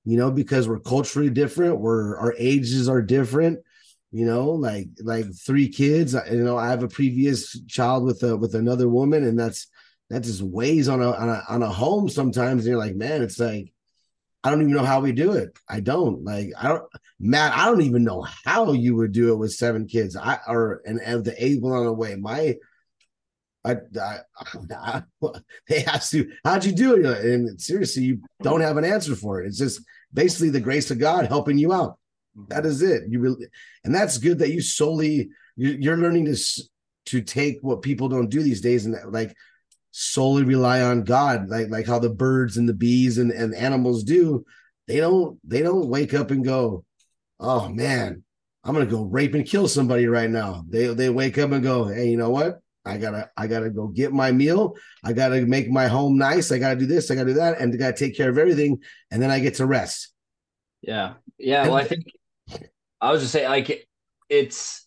you 0.04 0.16
know, 0.16 0.30
because 0.30 0.68
we're 0.68 0.80
culturally 0.80 1.30
different, 1.30 1.80
we're, 1.80 2.16
our 2.18 2.34
ages 2.38 2.88
are 2.88 3.02
different, 3.02 3.60
you 4.10 4.26
know, 4.26 4.50
like, 4.50 4.88
like 5.02 5.26
three 5.34 5.68
kids, 5.68 6.14
you 6.30 6.42
know, 6.42 6.56
I 6.56 6.68
have 6.68 6.82
a 6.82 6.88
previous 6.88 7.60
child 7.66 8.04
with 8.04 8.22
a, 8.22 8.36
with 8.36 8.54
another 8.54 8.88
woman 8.88 9.24
and 9.24 9.38
that's, 9.38 9.68
that 10.10 10.22
just 10.24 10.42
weighs 10.42 10.88
on 10.88 11.00
a, 11.00 11.12
on 11.12 11.28
a, 11.28 11.42
on 11.48 11.62
a 11.62 11.68
home 11.68 12.08
sometimes. 12.08 12.62
And 12.62 12.70
you're 12.70 12.78
like, 12.78 12.96
man, 12.96 13.22
it's 13.22 13.38
like, 13.38 13.72
I 14.44 14.50
don't 14.50 14.60
even 14.60 14.74
know 14.74 14.84
how 14.84 15.00
we 15.00 15.12
do 15.12 15.32
it. 15.32 15.56
I 15.68 15.80
don't 15.80 16.24
like 16.24 16.50
I 16.60 16.68
don't 16.68 16.82
Matt, 17.20 17.56
I 17.56 17.66
don't 17.66 17.82
even 17.82 18.02
know 18.02 18.26
how 18.44 18.72
you 18.72 18.96
would 18.96 19.12
do 19.12 19.32
it 19.32 19.36
with 19.36 19.52
seven 19.52 19.86
kids. 19.86 20.16
I 20.16 20.38
or 20.48 20.82
and, 20.84 21.00
and 21.00 21.24
the 21.24 21.42
eighth 21.42 21.62
one 21.62 21.74
on 21.74 21.84
the 21.84 21.92
way. 21.92 22.16
My 22.16 22.56
I, 23.64 23.76
I, 24.00 24.18
I, 24.74 25.02
they 25.68 25.84
asked 25.84 26.12
you, 26.12 26.32
how'd 26.44 26.64
you 26.64 26.72
do 26.72 26.96
it? 26.96 27.24
And 27.24 27.60
seriously, 27.60 28.02
you 28.02 28.20
don't 28.42 28.60
have 28.60 28.76
an 28.76 28.84
answer 28.84 29.14
for 29.14 29.40
it. 29.40 29.46
It's 29.46 29.58
just 29.58 29.80
basically 30.12 30.50
the 30.50 30.60
grace 30.60 30.90
of 30.90 30.98
God 30.98 31.26
helping 31.26 31.58
you 31.58 31.72
out. 31.72 31.98
Mm-hmm. 32.36 32.44
That 32.48 32.66
is 32.66 32.82
it. 32.82 33.04
You 33.08 33.20
really, 33.20 33.46
and 33.84 33.94
that's 33.94 34.18
good 34.18 34.38
that 34.40 34.52
you 34.52 34.60
solely 34.60 35.30
you're 35.56 35.98
learning 35.98 36.26
to 36.26 36.36
to 37.04 37.20
take 37.20 37.58
what 37.60 37.82
people 37.82 38.08
don't 38.08 38.30
do 38.30 38.42
these 38.42 38.60
days 38.60 38.86
and 38.86 38.96
like 39.12 39.34
solely 39.90 40.44
rely 40.44 40.80
on 40.80 41.04
God, 41.04 41.48
like 41.48 41.68
like 41.68 41.86
how 41.86 41.98
the 41.98 42.10
birds 42.10 42.56
and 42.56 42.68
the 42.68 42.74
bees 42.74 43.18
and, 43.18 43.30
and 43.30 43.54
animals 43.54 44.02
do. 44.04 44.44
They 44.88 44.96
don't 44.98 45.38
they 45.44 45.62
don't 45.62 45.88
wake 45.88 46.14
up 46.14 46.30
and 46.30 46.44
go, 46.44 46.84
oh 47.38 47.68
man, 47.68 48.24
I'm 48.64 48.72
gonna 48.72 48.86
go 48.86 49.02
rape 49.02 49.34
and 49.34 49.46
kill 49.46 49.68
somebody 49.68 50.06
right 50.06 50.30
now. 50.30 50.64
They 50.68 50.86
they 50.86 51.10
wake 51.10 51.38
up 51.38 51.52
and 51.52 51.62
go, 51.62 51.84
hey, 51.84 52.08
you 52.08 52.16
know 52.16 52.30
what? 52.30 52.61
I 52.84 52.98
gotta 52.98 53.30
I 53.36 53.46
gotta 53.46 53.70
go 53.70 53.86
get 53.88 54.12
my 54.12 54.32
meal. 54.32 54.74
I 55.04 55.12
gotta 55.12 55.42
make 55.42 55.70
my 55.70 55.86
home 55.86 56.18
nice. 56.18 56.50
I 56.50 56.58
gotta 56.58 56.76
do 56.76 56.86
this. 56.86 57.10
I 57.10 57.14
gotta 57.14 57.28
do 57.28 57.34
that, 57.34 57.60
and 57.60 57.72
I 57.72 57.76
gotta 57.76 57.96
take 57.96 58.16
care 58.16 58.28
of 58.28 58.38
everything, 58.38 58.80
and 59.10 59.22
then 59.22 59.30
I 59.30 59.38
get 59.38 59.54
to 59.56 59.66
rest. 59.66 60.12
Yeah, 60.80 61.14
yeah. 61.38 61.64
Well, 61.64 61.76
I 61.76 61.84
think 61.84 62.04
I 63.00 63.12
was 63.12 63.20
just 63.20 63.32
saying, 63.32 63.48
like, 63.48 63.88
it's 64.28 64.86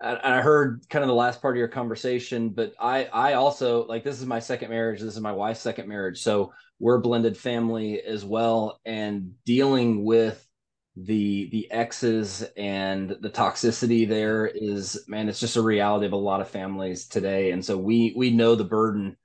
and 0.00 0.18
I 0.22 0.40
heard 0.40 0.84
kind 0.88 1.02
of 1.02 1.08
the 1.08 1.14
last 1.14 1.42
part 1.42 1.56
of 1.56 1.58
your 1.58 1.68
conversation, 1.68 2.50
but 2.50 2.74
I 2.80 3.04
I 3.06 3.34
also 3.34 3.86
like 3.86 4.04
this 4.04 4.18
is 4.20 4.26
my 4.26 4.40
second 4.40 4.70
marriage. 4.70 5.00
This 5.00 5.14
is 5.14 5.20
my 5.20 5.32
wife's 5.32 5.60
second 5.60 5.88
marriage, 5.88 6.20
so 6.20 6.52
we're 6.80 6.98
blended 6.98 7.36
family 7.36 8.00
as 8.00 8.24
well, 8.24 8.80
and 8.84 9.34
dealing 9.44 10.04
with 10.04 10.44
the 11.04 11.48
the 11.50 11.70
exes 11.70 12.44
and 12.56 13.16
the 13.20 13.30
toxicity 13.30 14.08
there 14.08 14.46
is 14.46 15.04
man, 15.08 15.28
it's 15.28 15.40
just 15.40 15.56
a 15.56 15.62
reality 15.62 16.06
of 16.06 16.12
a 16.12 16.16
lot 16.16 16.40
of 16.40 16.48
families 16.48 17.06
today, 17.06 17.52
and 17.52 17.64
so 17.64 17.76
we 17.76 18.14
we 18.16 18.30
know 18.30 18.54
the 18.54 18.64
burden 18.64 19.16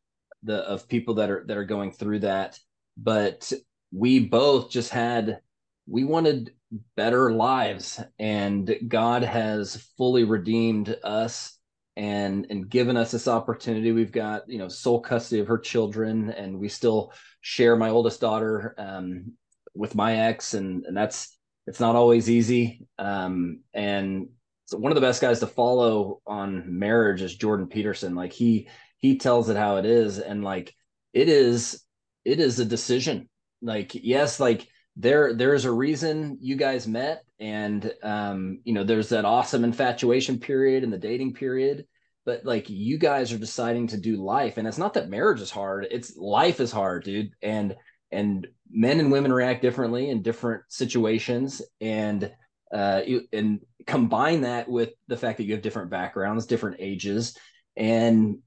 the 0.44 0.58
of 0.68 0.88
people 0.88 1.16
that 1.16 1.30
are 1.30 1.44
that 1.48 1.58
are 1.58 1.66
going 1.66 1.92
through 1.92 2.20
that, 2.20 2.60
but 2.98 3.52
we 3.92 4.20
both 4.20 4.70
just 4.70 4.90
had 4.90 5.40
we 5.88 6.04
wanted 6.04 6.54
better 6.96 7.32
lives 7.32 8.02
and 8.18 8.76
god 8.88 9.22
has 9.22 9.76
fully 9.96 10.24
redeemed 10.24 10.98
us 11.04 11.60
and 11.96 12.48
and 12.50 12.70
given 12.70 12.98
us 12.98 13.12
this 13.12 13.28
opportunity. 13.28 13.92
We've 13.92 14.12
got 14.12 14.50
you 14.50 14.58
know 14.58 14.68
sole 14.68 15.00
custody 15.00 15.42
of 15.42 15.48
her 15.48 15.58
children 15.58 16.32
and 16.32 16.60
we 16.60 16.70
still 16.70 17.14
share 17.42 17.76
my 17.76 17.90
oldest 17.90 18.22
daughter 18.22 18.74
um, 18.78 19.34
with 19.76 19.96
my 19.96 20.18
ex 20.18 20.54
and 20.54 20.86
and 20.86 20.96
that's 20.96 21.38
it's 21.68 21.80
not 21.80 21.96
always 21.96 22.30
easy. 22.30 22.86
Um, 22.98 23.62
and 23.74 24.30
so 24.66 24.78
one 24.78 24.92
of 24.92 24.96
the 24.96 25.02
best 25.02 25.22
guys 25.22 25.40
to 25.40 25.48
follow 25.48 26.22
on 26.26 26.80
marriage 26.80 27.22
is 27.22 27.36
jordan 27.36 27.68
peterson. 27.68 28.16
Like 28.16 28.34
he 28.34 28.70
he 29.00 29.18
tells 29.18 29.50
it 29.50 29.58
how 29.58 29.78
it 29.78 29.86
is. 29.86 30.20
And 30.20 30.44
like 30.44 30.74
it 31.14 31.30
is 31.30 31.84
it 32.26 32.40
is 32.40 32.60
a 32.60 32.66
decision. 32.66 33.30
Like 33.62 33.94
yes 33.94 34.40
like 34.40 34.68
there 34.96 35.34
there's 35.34 35.66
a 35.66 35.72
reason 35.72 36.38
you 36.42 36.56
guys 36.56 36.88
met. 36.88 37.24
And 37.40 37.92
um 38.04 38.60
you 38.64 38.74
know 38.74 38.84
there's 38.84 39.10
that 39.10 39.26
awesome 39.26 39.64
infatuation 39.64 40.40
period 40.40 40.84
and 40.84 40.94
the 40.94 40.98
dating 40.98 41.34
period. 41.34 41.86
But 42.26 42.46
like 42.46 42.70
you 42.70 42.98
guys 42.98 43.34
are 43.34 43.38
deciding 43.38 43.88
to 43.88 43.98
do 43.98 44.24
life. 44.24 44.58
And 44.58 44.66
it's 44.66 44.78
not 44.78 44.94
that 44.94 45.10
marriage 45.10 45.42
is 45.42 45.52
hard. 45.52 45.88
It's 45.92 46.16
life 46.16 46.62
is 46.62 46.72
hard 46.72 47.04
dude. 47.04 47.32
And 47.42 47.76
and 48.14 48.48
men 48.70 49.00
and 49.00 49.12
women 49.12 49.34
react 49.34 49.62
differently 49.62 50.10
in 50.10 50.22
different 50.22 50.64
situations. 50.70 51.62
And 51.82 52.32
uh 52.74 53.02
you 53.06 53.22
and 53.32 53.60
combine 53.86 54.42
that 54.42 54.68
with 54.68 54.92
the 55.08 55.18
fact 55.18 55.38
that 55.38 55.44
you 55.44 55.54
have 55.54 55.62
different 55.62 55.92
backgrounds 55.92 56.48
different 56.48 56.78
ages 56.80 57.38
and 57.76 58.38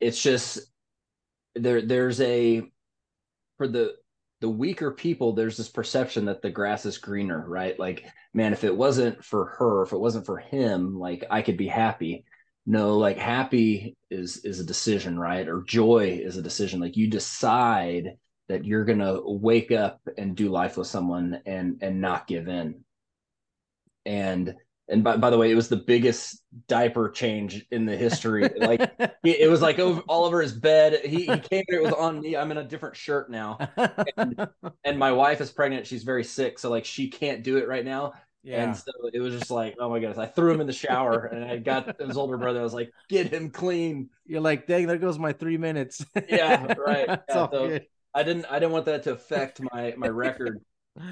it's 0.00 0.22
just 0.22 0.60
there 1.54 1.82
there's 1.82 2.20
a 2.20 2.62
for 3.56 3.68
the 3.68 3.94
the 4.40 4.48
weaker 4.48 4.92
people 4.92 5.32
there's 5.32 5.56
this 5.56 5.68
perception 5.68 6.26
that 6.26 6.40
the 6.42 6.50
grass 6.50 6.86
is 6.86 6.98
greener 6.98 7.44
right? 7.46 7.78
Like 7.78 8.06
man 8.32 8.52
if 8.52 8.64
it 8.64 8.76
wasn't 8.76 9.24
for 9.24 9.46
her 9.58 9.82
if 9.82 9.92
it 9.92 9.98
wasn't 9.98 10.26
for 10.26 10.38
him 10.38 10.98
like 10.98 11.24
i 11.30 11.42
could 11.42 11.56
be 11.56 11.68
happy. 11.68 12.24
No 12.66 12.98
like 12.98 13.18
happy 13.18 13.96
is 14.10 14.38
is 14.44 14.60
a 14.60 14.64
decision 14.64 15.18
right? 15.18 15.48
Or 15.48 15.62
joy 15.62 16.20
is 16.22 16.36
a 16.36 16.42
decision. 16.42 16.80
Like 16.80 16.96
you 16.96 17.08
decide 17.08 18.16
that 18.48 18.64
you're 18.64 18.84
gonna 18.84 19.20
wake 19.22 19.72
up 19.72 20.00
and 20.16 20.36
do 20.36 20.48
life 20.48 20.76
with 20.76 20.86
someone 20.86 21.40
and 21.46 21.78
and 21.82 22.00
not 22.00 22.26
give 22.26 22.48
in. 22.48 22.84
And 24.06 24.54
and 24.88 25.04
by, 25.04 25.16
by 25.18 25.30
the 25.30 25.36
way, 25.36 25.50
it 25.50 25.54
was 25.54 25.68
the 25.68 25.76
biggest 25.76 26.42
diaper 26.66 27.10
change 27.10 27.66
in 27.70 27.84
the 27.84 27.96
history. 27.96 28.48
like 28.56 28.90
it, 29.22 29.50
was 29.50 29.60
like 29.60 29.78
over, 29.78 30.00
all 30.08 30.24
over 30.24 30.40
his 30.40 30.52
bed. 30.52 31.04
He, 31.04 31.26
he 31.26 31.38
came 31.38 31.64
here, 31.68 31.80
it 31.80 31.82
was 31.82 31.92
on 31.92 32.20
me. 32.20 32.36
I'm 32.36 32.50
in 32.50 32.56
a 32.58 32.64
different 32.64 32.96
shirt 32.96 33.30
now. 33.30 33.58
And, 34.16 34.48
and, 34.84 34.98
my 34.98 35.12
wife 35.12 35.42
is 35.42 35.50
pregnant. 35.50 35.86
She's 35.86 36.04
very 36.04 36.24
sick. 36.24 36.58
So 36.58 36.70
like 36.70 36.86
she 36.86 37.08
can't 37.08 37.42
do 37.42 37.58
it 37.58 37.68
right 37.68 37.84
now. 37.84 38.14
Yeah. 38.42 38.64
And 38.64 38.76
so 38.76 38.90
it 39.12 39.20
was 39.20 39.38
just 39.38 39.50
like, 39.50 39.76
oh 39.78 39.90
my 39.90 39.98
goodness. 39.98 40.16
I 40.16 40.26
threw 40.26 40.52
him 40.52 40.62
in 40.62 40.66
the 40.66 40.72
shower 40.72 41.26
and 41.26 41.44
I 41.44 41.58
got 41.58 42.00
his 42.00 42.16
older 42.16 42.38
brother. 42.38 42.60
I 42.60 42.62
was 42.62 42.72
like, 42.72 42.90
get 43.10 43.30
him 43.30 43.50
clean. 43.50 44.08
You're 44.26 44.40
like, 44.40 44.66
dang, 44.66 44.86
there 44.86 44.96
goes 44.96 45.18
my 45.18 45.32
three 45.32 45.58
minutes. 45.58 46.04
yeah, 46.28 46.72
right. 46.78 47.08
Yeah, 47.28 47.34
so 47.34 47.78
I 48.14 48.22
didn't 48.22 48.46
I 48.46 48.58
didn't 48.58 48.72
want 48.72 48.86
that 48.86 49.02
to 49.04 49.12
affect 49.12 49.60
my 49.72 49.94
my 49.96 50.08
record. 50.08 50.60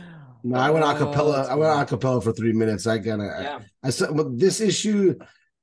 No, 0.42 0.58
I 0.58 0.70
went 0.70 0.84
oh, 0.84 0.88
acapella. 0.88 1.48
I 1.48 1.54
went 1.56 1.72
acapella 1.72 2.22
for 2.22 2.32
three 2.32 2.52
minutes. 2.52 2.86
I 2.86 2.98
gotta. 2.98 3.24
Yeah. 3.24 3.58
I, 3.82 3.88
I 3.88 3.90
said, 3.90 4.10
well, 4.12 4.30
this 4.32 4.60
issue 4.60 5.18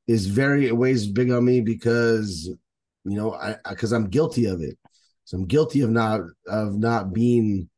is 0.08 0.28
very 0.28 0.68
it 0.68 0.76
weighs 0.76 1.08
big 1.08 1.32
on 1.32 1.46
me 1.46 1.62
because 1.62 2.50
you 3.06 3.18
know 3.18 3.34
I 3.34 3.56
because 3.70 3.94
I'm 3.94 4.10
guilty 4.10 4.46
of 4.46 4.62
it. 4.62 4.78
So 5.24 5.38
I'm 5.38 5.46
guilty 5.46 5.82
of 5.82 5.90
not 5.90 6.22
of 6.48 6.78
not 6.78 7.14
being 7.14 7.70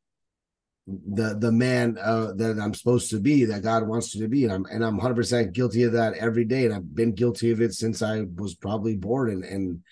the 0.87 1.35
the 1.35 1.51
man 1.51 1.97
uh, 2.01 2.33
that 2.35 2.59
I'm 2.59 2.73
supposed 2.73 3.09
to 3.11 3.19
be, 3.19 3.45
that 3.45 3.63
God 3.63 3.87
wants 3.87 4.13
you 4.13 4.21
to 4.21 4.27
be, 4.27 4.43
and 4.45 4.53
I'm 4.53 4.65
and 4.65 4.83
I'm 4.83 4.97
100 4.97 5.15
percent 5.15 5.53
guilty 5.53 5.83
of 5.83 5.93
that 5.93 6.15
every 6.15 6.45
day, 6.45 6.65
and 6.65 6.73
I've 6.73 6.95
been 6.95 7.13
guilty 7.13 7.51
of 7.51 7.61
it 7.61 7.73
since 7.73 8.01
I 8.01 8.25
was 8.35 8.55
probably 8.55 8.95
born, 8.95 9.31
and 9.31 9.43
and 9.43 9.83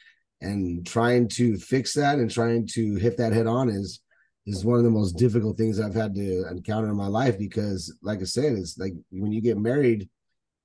and 0.44 0.86
trying 0.86 1.28
to 1.30 1.58
fix 1.58 1.94
that 1.94 2.20
and 2.20 2.30
trying 2.30 2.68
to 2.68 2.96
hit 2.96 3.18
that 3.18 3.34
head 3.34 3.48
on 3.48 3.70
is 3.70 4.02
is 4.46 4.66
one 4.66 4.78
of 4.78 4.84
the 4.84 4.90
most 4.90 5.14
difficult 5.14 5.58
things 5.58 5.80
I've 5.80 5.96
had 5.96 6.14
to 6.16 6.46
encounter 6.50 6.90
in 6.90 6.98
my 6.98 7.08
life 7.08 7.40
because, 7.40 7.96
like 8.02 8.20
I 8.20 8.26
said, 8.26 8.54
it's 8.54 8.78
like 8.78 8.94
when 9.10 9.32
you 9.32 9.40
get 9.40 9.58
married, 9.58 10.10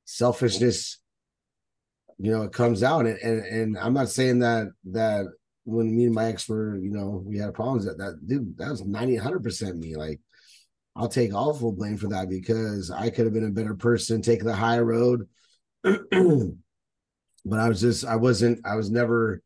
selfishness, 0.05 0.99
you 2.19 2.33
know, 2.33 2.43
it 2.43 2.53
comes 2.53 2.83
out, 2.83 3.07
and 3.07 3.19
and, 3.19 3.47
and 3.47 3.79
I'm 3.79 3.95
not 3.95 4.09
saying 4.09 4.41
that 4.41 4.69
that 4.87 5.27
when 5.65 5.95
me 5.97 6.07
and 6.07 6.15
my 6.15 6.25
ex 6.25 6.49
were, 6.49 6.77
you 6.77 6.91
know, 6.91 7.23
we 7.25 7.39
had 7.39 7.55
problems 7.55 7.85
that 7.85 7.99
that 7.99 8.27
dude 8.27 8.59
that 8.59 8.71
was 8.71 8.85
90, 8.85 9.15
100 9.15 9.43
percent 9.43 9.79
me. 9.79 9.95
Like 9.95 10.21
I'll 10.97 11.09
take 11.09 11.33
all 11.33 11.55
full 11.55 11.73
blame 11.73 11.97
for 11.97 12.09
that 12.09 12.29
because 12.29 12.91
I 12.91 13.11
could 13.11 13.27
have 13.27 13.35
been 13.35 13.47
a 13.47 13.51
better 13.51 13.75
person, 13.75 14.21
take 14.21 14.43
the 14.43 14.55
high 14.55 14.81
road. 14.81 15.29
but 15.85 17.61
I 17.61 17.69
was 17.69 17.81
just 17.81 18.05
I 18.05 18.17
wasn't 18.17 18.67
I 18.67 18.75
was 18.75 18.91
never 18.91 19.41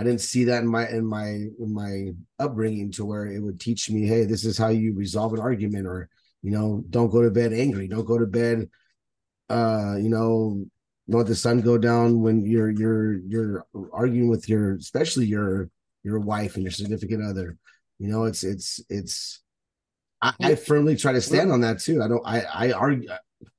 I 0.00 0.02
didn't 0.02 0.22
see 0.22 0.44
that 0.44 0.62
in 0.62 0.66
my 0.66 0.88
in 0.88 1.04
my 1.04 1.26
in 1.26 1.74
my 1.74 2.12
upbringing 2.38 2.90
to 2.92 3.04
where 3.04 3.26
it 3.26 3.38
would 3.38 3.60
teach 3.60 3.90
me, 3.90 4.06
hey, 4.06 4.24
this 4.24 4.46
is 4.46 4.56
how 4.56 4.68
you 4.68 4.94
resolve 4.94 5.34
an 5.34 5.40
argument, 5.40 5.86
or 5.86 6.08
you 6.40 6.50
know, 6.50 6.82
don't 6.88 7.10
go 7.10 7.20
to 7.20 7.30
bed 7.30 7.52
angry, 7.52 7.86
don't 7.86 8.06
go 8.06 8.16
to 8.16 8.24
bed, 8.24 8.70
uh, 9.50 9.96
you 9.98 10.08
know, 10.08 10.64
don't 11.06 11.18
let 11.18 11.26
the 11.26 11.34
sun 11.34 11.60
go 11.60 11.76
down 11.76 12.22
when 12.22 12.46
you're 12.46 12.70
you're 12.70 13.18
you're 13.28 13.66
arguing 13.92 14.30
with 14.30 14.48
your, 14.48 14.76
especially 14.76 15.26
your 15.26 15.68
your 16.02 16.18
wife 16.18 16.54
and 16.54 16.62
your 16.62 16.72
significant 16.72 17.22
other. 17.22 17.58
You 17.98 18.08
know, 18.08 18.24
it's 18.24 18.42
it's 18.42 18.80
it's. 18.88 19.42
I, 20.22 20.32
I 20.40 20.54
firmly 20.54 20.96
try 20.96 21.12
to 21.12 21.20
stand 21.20 21.52
on 21.52 21.60
that 21.60 21.80
too. 21.80 22.02
I 22.02 22.08
don't. 22.08 22.22
I 22.24 22.40
I 22.40 22.72
argue. 22.72 23.10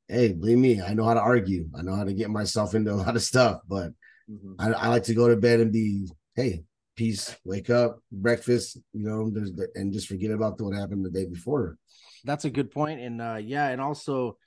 Hey, 0.07 0.33
believe 0.33 0.57
me, 0.57 0.81
I 0.81 0.95
know 0.95 1.03
how 1.05 1.13
to 1.13 1.21
argue. 1.21 1.69
I 1.77 1.83
know 1.83 1.95
how 1.95 2.03
to 2.03 2.13
get 2.13 2.31
myself 2.31 2.73
into 2.73 2.93
a 2.93 2.95
lot 2.95 3.15
of 3.15 3.21
stuff, 3.21 3.61
but 3.67 3.91
mm-hmm. 4.27 4.53
I, 4.57 4.71
I 4.71 4.87
like 4.87 5.03
to 5.03 5.13
go 5.13 5.27
to 5.27 5.35
bed 5.35 5.59
and 5.59 5.71
be 5.71 6.09
hey, 6.35 6.63
peace, 6.95 7.35
wake 7.43 7.69
up, 7.69 7.99
breakfast, 8.11 8.77
you 8.93 9.03
know, 9.03 9.31
and 9.75 9.93
just 9.93 10.07
forget 10.07 10.31
about 10.31 10.59
what 10.61 10.75
happened 10.75 11.05
the 11.05 11.09
day 11.09 11.25
before. 11.25 11.77
That's 12.23 12.45
a 12.45 12.49
good 12.49 12.71
point. 12.71 13.01
And 13.01 13.21
uh 13.21 13.39
yeah, 13.41 13.67
and 13.67 13.81
also 13.81 14.37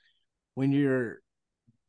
when 0.53 0.71
you're 0.71 1.19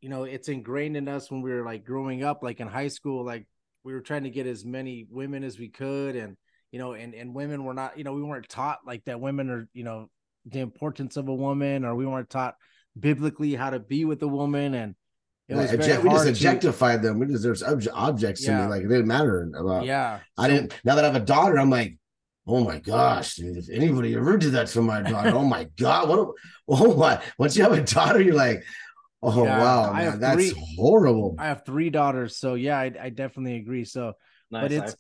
you 0.01 0.09
know, 0.09 0.25
it's 0.25 0.49
ingrained 0.49 0.97
in 0.97 1.09
us 1.09 1.31
when 1.31 1.43
we 1.43 1.51
were 1.51 1.65
like 1.65 1.85
growing 1.85 2.23
up, 2.23 2.43
like 2.43 2.61
in 2.61 2.69
high 2.69 2.89
school, 2.89 3.25
like 3.25 3.47
we 3.83 3.93
were 3.93 4.01
trying 4.01 4.25
to 4.25 4.31
get 4.31 4.47
as 4.47 4.65
many 4.65 5.07
women 5.11 5.43
as 5.43 5.59
we 5.59 5.69
could 5.69 6.17
and 6.17 6.37
you 6.73 6.79
know, 6.79 6.95
and 6.95 7.15
and 7.15 7.35
women 7.35 7.65
were 7.65 7.75
not, 7.75 7.97
you 7.97 8.05
know, 8.05 8.13
we 8.13 8.23
weren't 8.23 8.49
taught 8.49 8.81
like 8.87 9.05
that 9.05 9.21
women 9.21 9.49
are, 9.51 9.69
you 9.73 9.85
know, 9.85 10.11
the 10.47 10.61
importance 10.61 11.17
of 11.17 11.29
a 11.29 11.35
woman, 11.35 11.85
or 11.85 11.95
we 11.95 12.07
weren't 12.07 12.31
taught 12.31 12.55
biblically 12.99 13.55
how 13.55 13.71
to 13.71 13.79
be 13.79 14.05
with 14.05 14.23
a 14.23 14.29
woman 14.29 14.75
and 14.75 14.95
it 15.49 15.55
was 15.55 15.73
yeah, 15.87 16.01
we 16.01 16.11
just 16.11 16.29
objectified 16.29 17.03
to... 17.03 17.09
them. 17.09 17.21
We 17.21 17.27
just 17.27 17.43
there's 17.43 17.63
ob- 17.63 17.83
objects 17.93 18.45
yeah. 18.45 18.59
to 18.59 18.65
me, 18.65 18.69
like 18.71 18.83
it 18.83 18.89
didn't 18.89 19.07
matter 19.07 19.49
about. 19.57 19.85
Yeah, 19.85 20.21
I 20.37 20.49
didn't. 20.49 20.75
Now 20.85 20.97
that 20.97 21.05
I 21.05 21.07
have 21.07 21.17
a 21.17 21.25
daughter, 21.25 21.59
I'm 21.59 21.71
like, 21.71 21.97
oh 22.49 22.65
my 22.65 22.81
gosh, 22.81 23.37
dude, 23.37 23.57
if 23.57 23.71
anybody 23.71 24.15
ever 24.17 24.37
did 24.37 24.53
that 24.53 24.67
to 24.69 24.83
my 24.83 25.03
daughter, 25.03 25.31
oh 25.31 25.45
my 25.45 25.65
god, 25.77 26.09
what? 26.09 26.19
A, 26.19 26.27
oh 26.69 26.97
my! 26.97 27.23
Once 27.39 27.57
you 27.57 27.63
have 27.63 27.73
a 27.73 27.83
daughter, 27.83 28.21
you're 28.21 28.35
like, 28.35 28.65
oh 29.23 29.45
yeah, 29.45 29.59
wow, 29.61 29.93
man, 29.93 30.19
that's 30.19 30.51
three, 30.51 30.75
horrible. 30.77 31.37
I 31.39 31.47
have 31.47 31.65
three 31.65 31.91
daughters, 31.91 32.37
so 32.39 32.55
yeah, 32.55 32.79
I, 32.79 32.93
I 33.01 33.11
definitely 33.11 33.57
agree. 33.57 33.85
So, 33.85 34.15
nice, 34.51 34.63
but 34.63 34.73
it's 34.73 34.97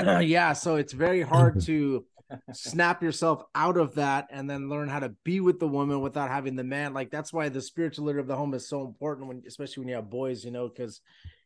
it, 0.00 0.20
yeah, 0.26 0.54
so 0.54 0.76
it's 0.76 0.94
very 0.94 1.20
hard 1.20 1.60
to 1.66 2.06
snap 2.52 3.02
yourself 3.02 3.42
out 3.54 3.76
of 3.76 3.94
that 3.94 4.28
and 4.30 4.48
then 4.48 4.68
learn 4.68 4.88
how 4.88 5.00
to 5.00 5.10
be 5.24 5.40
with 5.40 5.58
the 5.58 5.68
woman 5.68 6.00
without 6.00 6.30
having 6.30 6.56
the 6.56 6.64
man. 6.64 6.94
Like 6.94 7.10
that's 7.10 7.32
why 7.32 7.48
the 7.48 7.60
spiritual 7.60 8.06
leader 8.06 8.18
of 8.18 8.26
the 8.26 8.36
home 8.36 8.54
is 8.54 8.68
so 8.68 8.84
important 8.84 9.28
when 9.28 9.42
especially 9.46 9.82
when 9.82 9.88
you 9.88 9.96
have 9.96 10.10
boys 10.10 10.44
you 10.44 10.50
know 10.50 10.68
because 10.68 11.00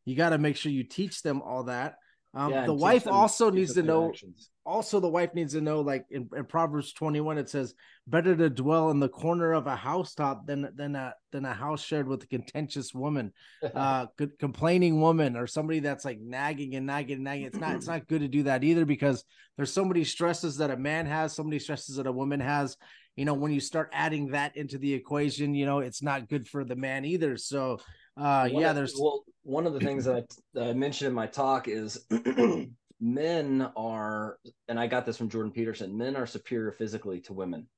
you 0.04 0.16
got 0.16 0.30
to 0.30 0.38
make 0.38 0.56
sure 0.56 0.72
you 0.72 0.84
teach 0.84 1.22
them 1.22 1.42
all 1.42 1.64
that. 1.64 1.96
Um, 2.34 2.52
yeah, 2.52 2.66
the 2.66 2.74
wife 2.74 3.06
also 3.06 3.50
needs 3.50 3.74
to 3.74 3.82
know 3.82 4.08
actions 4.08 4.50
also 4.68 5.00
the 5.00 5.08
wife 5.08 5.34
needs 5.34 5.54
to 5.54 5.60
know 5.62 5.80
like 5.80 6.04
in, 6.10 6.28
in, 6.36 6.44
proverbs 6.44 6.92
21 6.92 7.38
it 7.38 7.48
says 7.48 7.74
better 8.06 8.36
to 8.36 8.50
dwell 8.50 8.90
in 8.90 9.00
the 9.00 9.08
corner 9.08 9.52
of 9.52 9.66
a 9.66 9.74
housetop 9.74 10.46
than 10.46 10.68
than 10.76 10.94
a 10.94 11.14
than 11.32 11.46
a 11.46 11.54
house 11.54 11.82
shared 11.82 12.06
with 12.06 12.22
a 12.22 12.26
contentious 12.26 12.92
woman 12.92 13.32
uh 13.74 14.06
complaining 14.38 15.00
woman 15.00 15.36
or 15.36 15.46
somebody 15.46 15.80
that's 15.80 16.04
like 16.04 16.20
nagging 16.20 16.74
and 16.74 16.86
nagging 16.86 17.16
and 17.16 17.24
nagging. 17.24 17.46
It's 17.46 17.56
not 17.56 17.76
it's 17.76 17.86
not 17.86 18.06
good 18.06 18.20
to 18.20 18.28
do 18.28 18.42
that 18.44 18.62
either 18.62 18.84
because 18.84 19.24
there's 19.56 19.72
so 19.72 19.84
many 19.84 20.04
stresses 20.04 20.58
that 20.58 20.70
a 20.70 20.76
man 20.76 21.06
has 21.06 21.34
so 21.34 21.42
many 21.42 21.58
stresses 21.58 21.96
that 21.96 22.06
a 22.06 22.12
woman 22.12 22.40
has. 22.40 22.76
You 23.16 23.24
know 23.24 23.34
when 23.34 23.52
you 23.52 23.60
start 23.60 23.90
adding 23.92 24.28
that 24.28 24.56
into 24.56 24.78
the 24.78 24.92
equation 24.92 25.54
you 25.54 25.66
know 25.66 25.80
it's 25.80 26.02
not 26.02 26.28
good 26.28 26.46
for 26.46 26.64
the 26.64 26.76
man 26.76 27.04
either. 27.04 27.36
So 27.36 27.78
uh 28.16 28.48
yeah 28.52 28.72
there's 28.74 28.94
well 29.00 29.24
one 29.42 29.66
of 29.66 29.72
the 29.72 29.80
things 29.80 30.04
that 30.04 30.16
I, 30.16 30.22
that 30.54 30.68
I 30.68 30.72
mentioned 30.74 31.08
in 31.08 31.14
my 31.14 31.26
talk 31.26 31.68
is 31.68 32.04
men 33.00 33.70
are, 33.76 34.38
and 34.68 34.78
I 34.78 34.86
got 34.86 35.06
this 35.06 35.16
from 35.16 35.28
Jordan 35.28 35.52
Peterson, 35.52 35.96
men 35.96 36.16
are 36.16 36.26
superior 36.26 36.72
physically 36.72 37.20
to 37.22 37.32
women. 37.32 37.68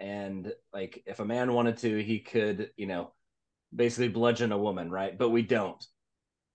And 0.00 0.52
like 0.72 1.02
if 1.06 1.20
a 1.20 1.24
man 1.24 1.52
wanted 1.52 1.78
to, 1.78 2.02
he 2.02 2.20
could, 2.20 2.70
you 2.76 2.86
know, 2.86 3.12
basically 3.74 4.08
bludgeon 4.08 4.52
a 4.52 4.58
woman, 4.58 4.90
right? 4.90 5.16
But 5.16 5.30
we 5.30 5.42
don't. 5.42 5.84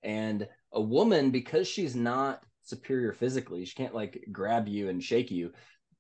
And 0.04 0.48
a 0.72 0.82
woman, 0.82 1.32
because 1.32 1.68
she's 1.68 1.96
not 1.96 2.42
superior 2.64 3.14
physically, 3.14 3.66
she 3.66 3.76
can't 3.76 3.96
like 3.96 4.24
grab 4.32 4.68
you 4.68 4.90
and 4.90 5.04
shake 5.04 5.32
you. 5.32 5.52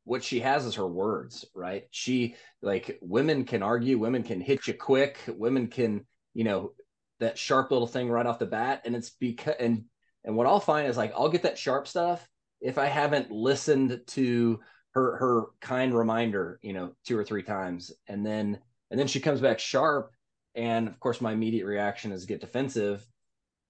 What 0.03 0.24
she 0.24 0.39
has 0.39 0.65
is 0.65 0.76
her 0.76 0.88
words, 0.88 1.45
right? 1.55 1.86
She 1.91 2.36
like 2.61 2.99
women 3.01 3.45
can 3.45 3.63
argue, 3.63 3.97
women 3.99 4.24
can 4.24 4.41
hit 4.41 4.67
you 4.67 4.74
quick, 4.74 5.19
women 5.28 5.67
can, 5.67 6.05
you 6.34 6.43
know, 6.43 6.74
that 7.19 7.38
sharp 7.38 7.72
little 7.72 7.88
thing 7.88 8.09
right 8.09 8.26
off 8.26 8.39
the 8.39 8.45
bat. 8.45 8.82
And 8.86 8.95
it's 8.95 9.11
because 9.11 9.55
and 9.59 9.86
and 10.24 10.36
what 10.36 10.47
I'll 10.47 10.59
find 10.59 10.88
is 10.88 10.97
like 10.97 11.13
I'll 11.15 11.30
get 11.30 11.43
that 11.43 11.57
sharp 11.57 11.88
stuff 11.88 12.28
if 12.61 12.78
I 12.78 12.86
haven't 12.86 13.32
listened 13.32 14.01
to 14.07 14.59
her 14.91 15.17
her 15.17 15.45
kind 15.61 15.93
reminder, 15.93 16.59
you 16.61 16.74
know, 16.74 16.93
two 17.05 17.17
or 17.17 17.24
three 17.24 17.43
times, 17.43 17.91
and 18.07 18.26
then 18.26 18.59
and 18.89 18.99
then 18.99 19.07
she 19.07 19.19
comes 19.19 19.41
back 19.41 19.59
sharp, 19.59 20.11
and 20.55 20.88
of 20.88 20.99
course 20.99 21.22
my 21.22 21.32
immediate 21.32 21.65
reaction 21.65 22.11
is 22.11 22.26
get 22.26 22.41
defensive, 22.41 23.05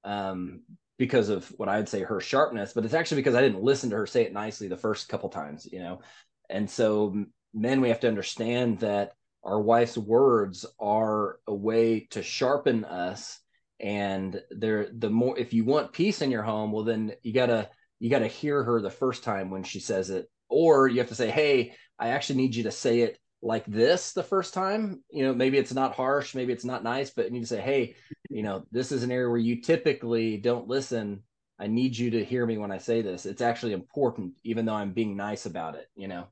um, 0.03 0.61
because 0.97 1.29
of 1.29 1.47
what 1.57 1.69
I'd 1.69 1.89
say 1.89 2.01
her 2.01 2.19
sharpness, 2.19 2.73
but 2.73 2.85
it's 2.85 2.93
actually 2.93 3.21
because 3.21 3.35
I 3.35 3.41
didn't 3.41 3.63
listen 3.63 3.89
to 3.91 3.97
her 3.97 4.07
say 4.07 4.23
it 4.23 4.33
nicely 4.33 4.67
the 4.67 4.77
first 4.77 5.09
couple 5.09 5.29
times, 5.29 5.67
you 5.71 5.79
know, 5.79 6.01
and 6.49 6.69
so 6.69 7.25
men 7.53 7.81
we 7.81 7.89
have 7.89 7.99
to 8.01 8.07
understand 8.07 8.79
that 8.79 9.13
our 9.43 9.59
wife's 9.59 9.97
words 9.97 10.65
are 10.79 11.39
a 11.47 11.53
way 11.53 12.07
to 12.11 12.21
sharpen 12.23 12.85
us 12.85 13.39
and 13.81 14.41
there 14.51 14.87
the 14.93 15.09
more 15.09 15.37
if 15.39 15.53
you 15.53 15.65
want 15.65 15.91
peace 15.91 16.21
in 16.21 16.29
your 16.29 16.43
home 16.43 16.71
well 16.71 16.83
then 16.83 17.13
you 17.23 17.33
gotta 17.33 17.69
you 17.99 18.09
gotta 18.09 18.27
hear 18.27 18.63
her 18.63 18.81
the 18.81 18.89
first 18.89 19.23
time 19.23 19.49
when 19.49 19.63
she 19.63 19.79
says 19.79 20.09
it. 20.09 20.27
Or 20.49 20.87
you 20.87 20.99
have 20.99 21.09
to 21.09 21.15
say 21.15 21.31
hey 21.31 21.73
i 21.99 22.09
actually 22.09 22.37
need 22.37 22.55
you 22.55 22.63
to 22.63 22.71
say 22.71 23.01
it 23.01 23.17
like 23.41 23.65
this 23.65 24.13
the 24.13 24.23
first 24.23 24.53
time. 24.53 25.03
You 25.09 25.23
know 25.23 25.33
maybe 25.33 25.57
it's 25.57 25.73
not 25.73 25.95
harsh 25.95 26.35
maybe 26.35 26.53
it's 26.53 26.65
not 26.65 26.83
nice 26.83 27.09
but 27.09 27.25
you 27.25 27.31
need 27.31 27.41
to 27.41 27.47
say 27.47 27.61
hey 27.61 27.95
you 28.29 28.43
know 28.43 28.65
this 28.71 28.91
is 28.91 29.03
an 29.03 29.11
area 29.11 29.29
where 29.29 29.37
you 29.37 29.61
typically 29.61 30.37
don't 30.37 30.67
listen. 30.67 31.23
I 31.59 31.67
need 31.67 31.95
you 31.95 32.11
to 32.11 32.25
hear 32.25 32.45
me 32.45 32.57
when 32.57 32.71
i 32.71 32.77
say 32.77 33.01
this. 33.01 33.25
It's 33.25 33.41
actually 33.41 33.73
important 33.73 34.33
even 34.43 34.65
though 34.65 34.75
i'm 34.75 34.93
being 34.93 35.15
nice 35.15 35.45
about 35.45 35.75
it 35.75 35.87
you 35.95 36.07
know 36.07 36.27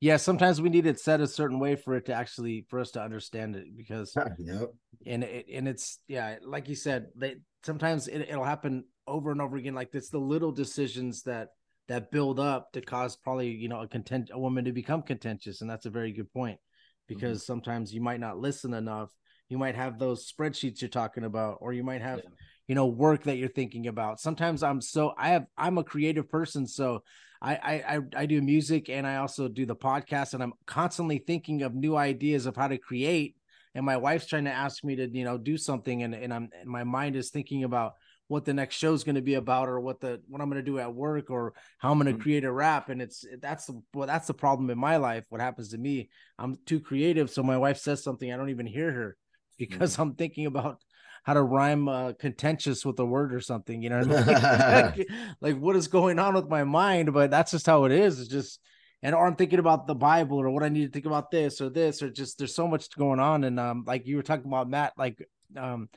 yeah 0.00 0.16
sometimes 0.16 0.60
we 0.60 0.68
need 0.68 0.86
it 0.86 1.00
said 1.00 1.20
a 1.20 1.26
certain 1.26 1.58
way 1.58 1.76
for 1.76 1.94
it 1.94 2.06
to 2.06 2.12
actually 2.12 2.66
for 2.68 2.80
us 2.80 2.90
to 2.90 3.02
understand 3.02 3.56
it 3.56 3.66
because 3.76 4.14
yep. 4.38 4.70
and 5.06 5.24
it 5.24 5.46
and 5.52 5.68
it's 5.68 6.00
yeah 6.08 6.36
like 6.44 6.68
you 6.68 6.74
said 6.74 7.06
they 7.16 7.36
sometimes 7.64 8.08
it, 8.08 8.26
it'll 8.28 8.44
happen 8.44 8.84
over 9.06 9.30
and 9.30 9.40
over 9.40 9.56
again 9.56 9.74
like 9.74 9.90
it's 9.94 10.10
the 10.10 10.18
little 10.18 10.52
decisions 10.52 11.22
that 11.22 11.48
that 11.88 12.10
build 12.10 12.40
up 12.40 12.72
to 12.72 12.80
cause 12.80 13.16
probably 13.16 13.50
you 13.50 13.68
know 13.68 13.80
a 13.80 13.88
content 13.88 14.30
a 14.32 14.38
woman 14.38 14.64
to 14.64 14.72
become 14.72 15.02
contentious 15.02 15.60
and 15.60 15.70
that's 15.70 15.86
a 15.86 15.90
very 15.90 16.12
good 16.12 16.32
point 16.32 16.56
mm-hmm. 16.56 17.14
because 17.14 17.38
mm-hmm. 17.38 17.52
sometimes 17.52 17.92
you 17.92 18.00
might 18.00 18.20
not 18.20 18.38
listen 18.38 18.74
enough 18.74 19.10
you 19.48 19.58
might 19.58 19.74
have 19.74 19.98
those 19.98 20.30
spreadsheets 20.30 20.80
you're 20.80 20.88
talking 20.88 21.24
about 21.24 21.58
or 21.60 21.72
you 21.72 21.84
might 21.84 22.00
have 22.00 22.18
yeah. 22.18 22.30
you 22.68 22.74
know 22.74 22.86
work 22.86 23.24
that 23.24 23.36
you're 23.36 23.48
thinking 23.48 23.86
about 23.86 24.20
sometimes 24.20 24.62
i'm 24.62 24.80
so 24.80 25.12
i 25.18 25.28
have 25.28 25.46
i'm 25.56 25.78
a 25.78 25.84
creative 25.84 26.28
person 26.28 26.66
so 26.66 27.02
I, 27.44 27.74
I 27.86 27.98
i 28.16 28.26
do 28.26 28.40
music 28.40 28.88
and 28.88 29.06
i 29.06 29.16
also 29.16 29.48
do 29.48 29.66
the 29.66 29.76
podcast 29.76 30.34
and 30.34 30.42
i'm 30.42 30.54
constantly 30.66 31.18
thinking 31.18 31.62
of 31.62 31.74
new 31.74 31.94
ideas 31.96 32.46
of 32.46 32.56
how 32.56 32.68
to 32.68 32.78
create 32.78 33.36
and 33.74 33.84
my 33.84 33.96
wife's 33.96 34.26
trying 34.26 34.44
to 34.44 34.52
ask 34.52 34.82
me 34.82 34.96
to 34.96 35.08
you 35.08 35.24
know 35.24 35.36
do 35.36 35.56
something 35.58 36.02
and, 36.02 36.14
and 36.14 36.32
i'm 36.32 36.48
and 36.58 36.68
my 36.68 36.84
mind 36.84 37.16
is 37.16 37.30
thinking 37.30 37.64
about 37.64 37.94
what 38.28 38.44
the 38.44 38.54
next 38.54 38.76
show 38.76 38.94
is 38.94 39.04
going 39.04 39.16
to 39.16 39.22
be 39.22 39.34
about 39.34 39.68
or 39.68 39.80
what 39.80 40.00
the 40.00 40.20
what 40.28 40.40
I'm 40.40 40.48
going 40.48 40.64
to 40.64 40.70
do 40.70 40.78
at 40.78 40.94
work 40.94 41.30
or 41.30 41.52
how 41.78 41.90
I'm 41.90 41.98
going 41.98 42.06
to 42.06 42.12
mm-hmm. 42.12 42.22
create 42.22 42.44
a 42.44 42.52
rap 42.52 42.88
and 42.88 43.02
it's 43.02 43.24
that's 43.40 43.66
the 43.66 43.80
well 43.92 44.06
that's 44.06 44.26
the 44.26 44.34
problem 44.34 44.70
in 44.70 44.78
my 44.78 44.96
life 44.96 45.24
what 45.28 45.40
happens 45.40 45.68
to 45.70 45.78
me 45.78 46.08
I'm 46.38 46.56
too 46.64 46.80
creative 46.80 47.30
so 47.30 47.42
my 47.42 47.58
wife 47.58 47.78
says 47.78 48.02
something 48.02 48.32
I 48.32 48.36
don't 48.36 48.50
even 48.50 48.66
hear 48.66 48.90
her 48.90 49.16
because 49.58 49.92
mm-hmm. 49.92 50.02
I'm 50.10 50.14
thinking 50.14 50.46
about 50.46 50.80
how 51.24 51.34
to 51.34 51.42
rhyme 51.42 51.88
uh, 51.88 52.12
contentious 52.12 52.84
with 52.84 52.98
a 52.98 53.04
word 53.04 53.34
or 53.34 53.40
something 53.40 53.82
you 53.82 53.90
know 53.90 54.00
like, 54.00 55.08
like 55.40 55.58
what 55.58 55.76
is 55.76 55.88
going 55.88 56.18
on 56.18 56.34
with 56.34 56.48
my 56.48 56.64
mind 56.64 57.12
but 57.12 57.30
that's 57.30 57.50
just 57.50 57.66
how 57.66 57.84
it 57.84 57.92
is 57.92 58.20
it's 58.20 58.28
just 58.28 58.60
and 59.02 59.14
or 59.14 59.26
I'm 59.26 59.36
thinking 59.36 59.58
about 59.58 59.86
the 59.86 59.94
Bible 59.94 60.38
or 60.38 60.48
what 60.48 60.62
I 60.62 60.70
need 60.70 60.86
to 60.86 60.90
think 60.90 61.04
about 61.04 61.30
this 61.30 61.60
or 61.60 61.68
this 61.68 62.02
or 62.02 62.08
just 62.08 62.38
there's 62.38 62.54
so 62.54 62.66
much 62.66 62.88
going 62.96 63.20
on 63.20 63.44
and 63.44 63.60
um 63.60 63.84
like 63.86 64.06
you 64.06 64.16
were 64.16 64.22
talking 64.22 64.46
about 64.46 64.70
Matt 64.70 64.92
like 64.96 65.26
um 65.56 65.88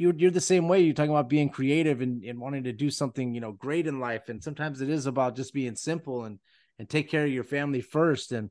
you're 0.00 0.14
you're 0.16 0.30
the 0.30 0.40
same 0.40 0.66
way. 0.66 0.80
You're 0.80 0.94
talking 0.94 1.10
about 1.10 1.28
being 1.28 1.50
creative 1.50 2.00
and, 2.00 2.24
and 2.24 2.40
wanting 2.40 2.64
to 2.64 2.72
do 2.72 2.90
something, 2.90 3.34
you 3.34 3.40
know, 3.42 3.52
great 3.52 3.86
in 3.86 4.00
life. 4.00 4.30
And 4.30 4.42
sometimes 4.42 4.80
it 4.80 4.88
is 4.88 5.04
about 5.04 5.36
just 5.36 5.52
being 5.52 5.76
simple 5.76 6.24
and 6.24 6.38
and 6.78 6.88
take 6.88 7.10
care 7.10 7.26
of 7.26 7.30
your 7.30 7.44
family 7.44 7.82
first. 7.82 8.32
And 8.32 8.48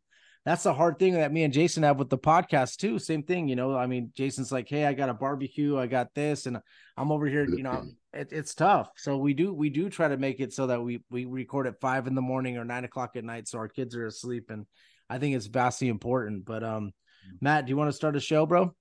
that's 0.50 0.64
the 0.64 0.74
hard 0.74 0.98
thing 0.98 1.14
that 1.14 1.32
me 1.32 1.44
and 1.44 1.54
Jason 1.54 1.84
have 1.84 2.00
with 2.00 2.10
the 2.10 2.18
podcast 2.18 2.78
too. 2.78 2.98
Same 2.98 3.22
thing, 3.22 3.48
you 3.48 3.56
know. 3.56 3.78
I 3.78 3.86
mean, 3.86 4.12
Jason's 4.16 4.52
like, 4.52 4.68
"Hey, 4.68 4.84
I 4.84 4.94
got 4.94 5.08
a 5.08 5.14
barbecue, 5.14 5.78
I 5.78 5.86
got 5.86 6.16
this, 6.16 6.48
and 6.48 6.58
I'm 6.98 7.12
over 7.12 7.28
here." 7.28 7.46
You 7.46 7.62
know, 7.62 7.86
it, 8.14 8.30
it's 8.32 8.56
tough. 8.56 8.90
So 8.98 9.18
we 9.18 9.36
do 9.36 9.54
we 9.54 9.70
do 9.70 9.92
try 9.92 10.08
to 10.08 10.18
make 10.18 10.40
it 10.40 10.52
so 10.52 10.66
that 10.66 10.82
we 10.82 11.04
we 11.12 11.26
record 11.26 11.68
at 11.68 11.80
five 11.80 12.08
in 12.08 12.16
the 12.16 12.24
morning 12.24 12.58
or 12.58 12.66
nine 12.66 12.84
o'clock 12.84 13.16
at 13.16 13.24
night, 13.24 13.48
so 13.48 13.60
our 13.60 13.68
kids 13.68 13.96
are 13.96 14.08
asleep. 14.08 14.50
And 14.50 14.66
I 15.08 15.20
think 15.20 15.36
it's 15.36 15.46
vastly 15.46 15.88
important. 15.88 16.46
But 16.46 16.64
um, 16.64 16.94
Matt, 17.42 17.68
do 17.68 17.70
you 17.70 17.78
want 17.78 17.90
to 17.90 17.96
start 17.96 18.16
a 18.16 18.20
show, 18.20 18.48
bro? 18.48 18.74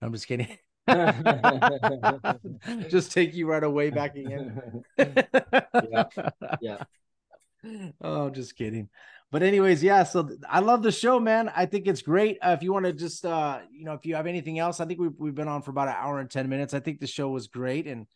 I'm 0.00 0.12
just 0.12 0.28
kidding. 0.28 0.56
Just 2.88 3.10
take 3.10 3.34
you 3.34 3.48
right 3.48 3.64
away 3.64 3.90
back 3.90 4.14
again. 4.14 4.84
yeah. 4.96 6.04
Yeah. 6.60 6.84
Oh, 8.00 8.30
just 8.30 8.56
kidding. 8.56 8.88
But 9.36 9.42
anyways, 9.42 9.82
yeah. 9.82 10.02
So 10.04 10.30
I 10.48 10.60
love 10.60 10.82
the 10.82 10.90
show, 10.90 11.20
man. 11.20 11.52
I 11.54 11.66
think 11.66 11.86
it's 11.86 12.00
great. 12.00 12.38
Uh, 12.40 12.52
if 12.56 12.62
you 12.62 12.72
want 12.72 12.86
to 12.86 12.94
just, 12.94 13.26
uh, 13.26 13.58
you 13.70 13.84
know, 13.84 13.92
if 13.92 14.06
you 14.06 14.14
have 14.14 14.26
anything 14.26 14.58
else, 14.58 14.80
I 14.80 14.86
think 14.86 14.98
we've 14.98 15.12
we've 15.18 15.34
been 15.34 15.46
on 15.46 15.60
for 15.60 15.72
about 15.72 15.88
an 15.88 15.94
hour 15.98 16.20
and 16.20 16.30
ten 16.30 16.48
minutes. 16.48 16.72
I 16.72 16.80
think 16.80 17.00
the 17.00 17.06
show 17.06 17.28
was 17.28 17.46
great, 17.46 17.86
and 17.86 18.06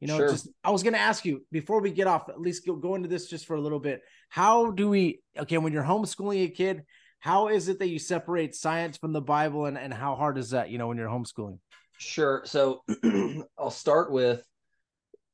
you 0.00 0.08
know, 0.08 0.16
sure. 0.16 0.30
just 0.30 0.48
I 0.64 0.70
was 0.70 0.82
gonna 0.82 0.96
ask 0.96 1.26
you 1.26 1.44
before 1.52 1.82
we 1.82 1.90
get 1.90 2.06
off, 2.06 2.30
at 2.30 2.40
least 2.40 2.64
go, 2.64 2.76
go 2.76 2.94
into 2.94 3.10
this 3.10 3.28
just 3.28 3.44
for 3.44 3.56
a 3.56 3.60
little 3.60 3.78
bit. 3.78 4.00
How 4.30 4.70
do 4.70 4.88
we? 4.88 5.20
Okay, 5.38 5.58
when 5.58 5.74
you're 5.74 5.84
homeschooling 5.84 6.46
a 6.46 6.48
kid, 6.48 6.84
how 7.18 7.48
is 7.48 7.68
it 7.68 7.78
that 7.80 7.88
you 7.88 7.98
separate 7.98 8.54
science 8.54 8.96
from 8.96 9.12
the 9.12 9.20
Bible, 9.20 9.66
and 9.66 9.76
and 9.76 9.92
how 9.92 10.14
hard 10.14 10.38
is 10.38 10.48
that? 10.52 10.70
You 10.70 10.78
know, 10.78 10.88
when 10.88 10.96
you're 10.96 11.10
homeschooling. 11.10 11.58
Sure. 11.98 12.40
So 12.46 12.84
I'll 13.58 13.70
start 13.70 14.12
with 14.12 14.42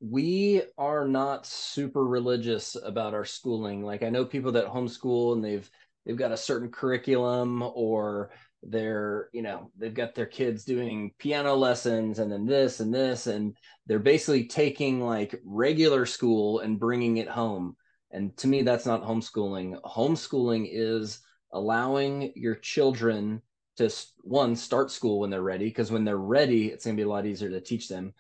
we 0.01 0.63
are 0.77 1.07
not 1.07 1.47
super 1.47 2.05
religious 2.05 2.77
about 2.83 3.15
our 3.15 3.25
schooling. 3.25 3.83
Like 3.83 4.03
I 4.03 4.11
know 4.11 4.25
people 4.25 4.53
that 4.53 4.67
homeschool 4.67 5.35
and 5.35 5.45
they've 5.45 5.69
they've 6.05 6.17
got 6.17 6.33
a 6.33 6.37
certain 6.37 6.71
curriculum 6.71 7.63
or 7.63 8.31
they're, 8.63 9.29
you 9.33 9.43
know, 9.43 9.71
they've 9.77 9.95
got 9.95 10.15
their 10.15 10.27
kids 10.27 10.65
doing 10.65 11.13
piano 11.19 11.55
lessons 11.55 12.19
and 12.19 12.31
then 12.31 12.47
this 12.47 12.81
and 12.81 12.93
this 12.93 13.27
and 13.27 13.57
they're 13.87 13.99
basically 13.99 14.47
taking 14.47 15.01
like 15.01 15.41
regular 15.45 16.05
school 16.07 16.61
and 16.61 16.81
bringing 16.81 17.17
it 17.17 17.29
home. 17.29 17.77
And 18.11 18.37
to 18.39 18.49
me 18.49 18.63
that's 18.63 18.87
not 18.87 19.05
homeschooling. 19.05 19.81
Homeschooling 19.83 20.69
is 20.71 21.21
allowing 21.53 22.33
your 22.35 22.57
children 22.57 23.41
to 23.77 23.91
one 24.23 24.57
start 24.57 24.91
school 24.91 25.21
when 25.21 25.31
they're 25.31 25.43
ready 25.43 25.67
because 25.67 25.91
when 25.91 26.05
they're 26.05 26.17
ready 26.17 26.67
it's 26.69 26.85
going 26.85 26.97
to 26.97 27.01
be 27.01 27.05
a 27.05 27.09
lot 27.09 27.27
easier 27.27 27.51
to 27.51 27.61
teach 27.61 27.89
them 27.89 28.13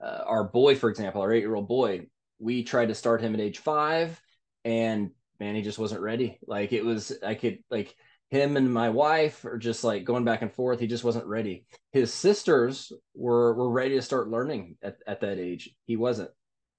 uh, 0.00 0.22
our 0.26 0.44
boy 0.44 0.74
for 0.74 0.90
example 0.90 1.22
our 1.22 1.32
eight 1.32 1.40
year 1.40 1.54
old 1.54 1.68
boy 1.68 2.06
we 2.38 2.62
tried 2.62 2.88
to 2.88 2.94
start 2.94 3.20
him 3.20 3.34
at 3.34 3.40
age 3.40 3.58
five 3.58 4.20
and 4.64 5.10
man 5.40 5.54
he 5.54 5.62
just 5.62 5.78
wasn't 5.78 6.00
ready. 6.00 6.38
Like 6.46 6.72
it 6.72 6.84
was 6.84 7.12
i 7.24 7.34
could 7.34 7.58
like 7.70 7.94
him 8.30 8.56
and 8.56 8.72
my 8.72 8.90
wife 8.90 9.44
are 9.44 9.58
just 9.58 9.84
like 9.84 10.04
going 10.04 10.24
back 10.24 10.42
and 10.42 10.52
forth. 10.52 10.80
He 10.80 10.86
just 10.86 11.04
wasn't 11.04 11.26
ready. 11.26 11.64
His 11.92 12.12
sisters 12.12 12.92
were 13.14 13.54
were 13.54 13.70
ready 13.70 13.94
to 13.94 14.02
start 14.02 14.28
learning 14.28 14.76
at, 14.82 14.96
at 15.06 15.20
that 15.20 15.38
age. 15.38 15.70
He 15.84 15.96
wasn't. 15.96 16.30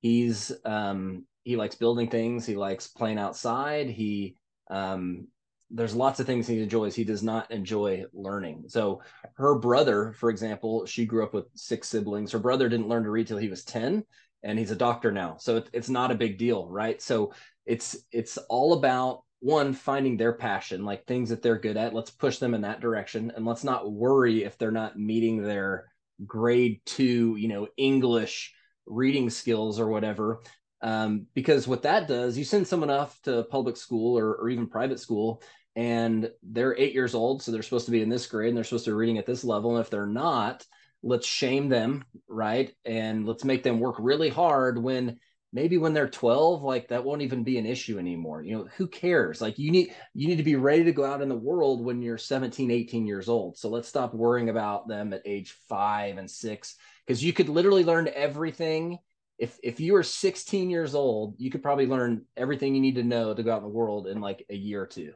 He's 0.02 0.52
um 0.66 1.26
he 1.44 1.56
likes 1.56 1.76
building 1.76 2.10
things. 2.10 2.46
He 2.46 2.56
likes 2.56 2.88
playing 2.88 3.18
outside. 3.18 3.90
He 3.90 4.36
um 4.70 5.28
there's 5.70 5.96
lots 5.96 6.20
of 6.20 6.26
things 6.26 6.48
he 6.48 6.62
enjoys. 6.62 6.96
He 6.96 7.04
does 7.04 7.24
not 7.24 7.52
enjoy 7.52 8.06
learning. 8.14 8.66
So 8.68 9.02
her 9.36 9.56
brother, 9.56 10.14
for 10.14 10.30
example, 10.30 10.86
she 10.86 11.06
grew 11.06 11.24
up 11.24 11.34
with 11.34 11.46
six 11.56 11.90
siblings. 11.90 12.32
Her 12.32 12.40
brother 12.40 12.70
didn't 12.70 12.88
learn 12.88 13.04
to 13.04 13.10
read 13.10 13.28
till 13.28 13.38
he 13.38 13.50
was 13.50 13.64
10 13.64 14.04
and 14.44 14.60
he's 14.60 14.72
a 14.72 14.76
doctor 14.76 15.12
now. 15.12 15.36
So 15.40 15.58
it, 15.58 15.70
it's 15.74 15.90
not 15.90 16.12
a 16.12 16.16
big 16.16 16.38
deal, 16.38 16.68
right? 16.70 17.02
So 17.02 17.34
it's 17.66 17.98
it's 18.12 18.38
all 18.50 18.74
about 18.74 19.24
one 19.40 19.74
finding 19.74 20.16
their 20.18 20.34
passion, 20.34 20.86
like 20.86 21.06
things 21.06 21.30
that 21.30 21.42
they're 21.42 21.60
good 21.60 21.78
at. 21.78 21.94
Let's 21.94 22.12
push 22.12 22.38
them 22.38 22.54
in 22.54 22.62
that 22.62 22.80
direction 22.80 23.34
and 23.36 23.46
let's 23.46 23.64
not 23.64 23.92
worry 23.92 24.44
if 24.44 24.58
they're 24.58 24.72
not 24.72 24.98
meeting 24.98 25.42
their 25.42 25.92
grade 26.26 26.80
2, 26.86 27.36
you 27.38 27.48
know, 27.48 27.68
English 27.78 28.54
reading 28.86 29.30
skills 29.30 29.80
or 29.80 29.88
whatever 29.90 30.42
um, 30.82 31.26
because 31.34 31.68
what 31.68 31.84
that 31.84 32.08
does, 32.08 32.38
you 32.38 32.44
send 32.44 32.68
someone 32.68 32.90
off 32.90 33.20
to 33.24 33.44
public 33.44 33.78
school 33.78 34.18
or, 34.18 34.36
or 34.36 34.50
even 34.50 34.68
private 34.68 35.00
school, 35.00 35.42
and 35.78 36.32
they're 36.42 36.76
eight 36.76 36.94
years 36.94 37.14
old, 37.14 37.42
so 37.42 37.52
they're 37.52 37.62
supposed 37.62 37.86
to 37.86 37.92
be 37.92 38.02
in 38.02 38.10
this 38.10 38.26
grade 38.26 38.50
and 38.50 38.58
they're 38.58 38.64
supposed 38.64 38.86
to 38.86 38.92
be 38.92 38.96
reading 38.96 39.20
at 39.20 39.28
this 39.28 39.44
level. 39.44 39.78
And 39.78 39.86
if 39.86 39.92
they're 39.92 40.08
not, 40.08 40.66
let's 41.04 41.28
shame 41.28 41.70
them, 41.70 42.04
right? 42.28 42.74
And 42.84 43.28
let's 43.28 43.46
make 43.46 43.62
them 43.62 43.80
work 43.80 43.96
really 44.00 44.30
hard 44.30 44.82
when 44.82 45.20
maybe 45.54 45.78
when 45.78 45.94
they're 45.94 46.10
12 46.10 46.64
like 46.64 46.88
that 46.88 47.06
won't 47.06 47.22
even 47.22 47.44
be 47.44 47.58
an 47.58 47.66
issue 47.66 47.98
anymore 47.98 48.42
you 48.42 48.54
know 48.54 48.68
who 48.76 48.86
cares 48.86 49.40
like 49.40 49.58
you 49.58 49.72
need 49.72 49.94
you 50.14 50.28
need 50.28 50.36
to 50.36 50.44
be 50.44 50.58
ready 50.58 50.84
to 50.84 50.92
go 50.92 51.06
out 51.06 51.22
in 51.22 51.30
the 51.30 51.36
world 51.36 51.86
when 51.86 52.02
you're 52.02 52.18
17 52.18 52.70
18 52.70 53.08
years 53.08 53.30
old 53.30 53.58
so 53.58 53.70
let's 53.70 53.88
stop 53.88 54.14
worrying 54.14 54.50
about 54.50 54.90
them 54.90 55.14
at 55.14 55.22
age 55.26 55.56
5 55.70 56.18
and 56.18 56.30
6 56.30 56.76
because 57.06 57.24
you 57.24 57.32
could 57.32 57.48
literally 57.48 57.86
learn 57.86 58.10
everything 58.14 59.00
if 59.38 59.58
if 59.64 59.80
you 59.80 59.94
were 59.94 60.04
16 60.04 60.70
years 60.70 60.96
old, 60.96 61.36
you 61.38 61.52
could 61.52 61.62
probably 61.62 61.86
learn 61.86 62.26
everything 62.36 62.74
you 62.74 62.82
need 62.82 62.96
to 62.96 63.04
know 63.04 63.34
to 63.34 63.44
go 63.44 63.52
out 63.52 63.58
in 63.58 63.64
the 63.64 63.70
world 63.70 64.08
in 64.08 64.20
like 64.20 64.46
a 64.50 64.56
year 64.56 64.82
or 64.82 64.88
two, 64.88 65.14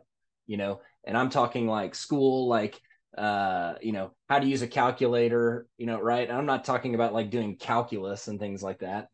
you 0.51 0.57
know. 0.57 0.81
And 1.05 1.17
I'm 1.17 1.29
talking 1.29 1.65
like 1.67 1.95
school, 1.95 2.47
like 2.47 2.79
uh, 3.17 3.73
you 3.81 3.93
know, 3.93 4.11
how 4.29 4.39
to 4.39 4.45
use 4.45 4.61
a 4.61 4.67
calculator, 4.67 5.67
you 5.77 5.85
know, 5.85 5.99
right? 5.99 6.27
And 6.27 6.37
I'm 6.37 6.45
not 6.45 6.65
talking 6.65 6.95
about 6.95 7.13
like 7.13 7.29
doing 7.29 7.55
calculus 7.55 8.27
and 8.27 8.39
things 8.39 8.61
like 8.61 8.79
that, 8.79 9.07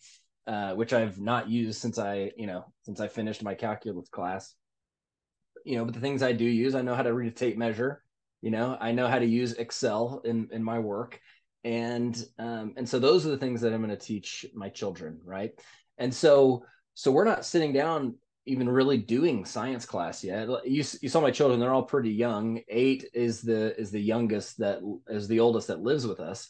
uh, 0.47 0.73
which 0.73 0.93
I've 0.93 1.19
not 1.19 1.49
used 1.49 1.79
since 1.79 1.97
I, 1.97 2.31
you 2.37 2.47
know, 2.47 2.65
since 2.83 2.99
I 2.99 3.07
finished 3.07 3.43
my 3.43 3.55
calculus 3.55 4.09
class. 4.09 4.53
You 5.65 5.77
know, 5.77 5.85
but 5.85 5.93
the 5.93 5.99
things 5.99 6.23
I 6.23 6.31
do 6.31 6.45
use, 6.45 6.75
I 6.75 6.81
know 6.81 6.95
how 6.95 7.03
to 7.03 7.13
read 7.13 7.31
a 7.31 7.35
tape 7.35 7.57
measure. 7.57 8.01
You 8.41 8.51
know, 8.51 8.77
I 8.79 8.91
know 8.91 9.07
how 9.07 9.19
to 9.19 9.25
use 9.25 9.53
Excel 9.53 10.21
in 10.25 10.49
in 10.51 10.63
my 10.63 10.79
work 10.79 11.19
and 11.63 12.25
um, 12.39 12.73
and 12.77 12.87
so 12.87 12.99
those 12.99 13.25
are 13.25 13.29
the 13.29 13.37
things 13.37 13.59
that 13.61 13.73
i'm 13.73 13.83
going 13.83 13.89
to 13.89 14.05
teach 14.05 14.45
my 14.53 14.69
children 14.69 15.19
right 15.25 15.51
and 15.97 16.13
so 16.13 16.63
so 16.93 17.11
we're 17.11 17.25
not 17.25 17.45
sitting 17.45 17.73
down 17.73 18.15
even 18.47 18.69
really 18.69 18.97
doing 18.97 19.45
science 19.45 19.85
class 19.85 20.23
yet. 20.23 20.47
You, 20.65 20.83
you 21.01 21.09
saw 21.09 21.21
my 21.21 21.31
children 21.31 21.59
they're 21.59 21.73
all 21.73 21.83
pretty 21.83 22.11
young. 22.11 22.61
Eight 22.69 23.05
is 23.13 23.41
the 23.41 23.79
is 23.79 23.91
the 23.91 24.01
youngest 24.01 24.57
that 24.59 24.79
is 25.07 25.27
the 25.27 25.41
oldest 25.41 25.67
that 25.67 25.81
lives 25.81 26.07
with 26.07 26.19
us 26.19 26.49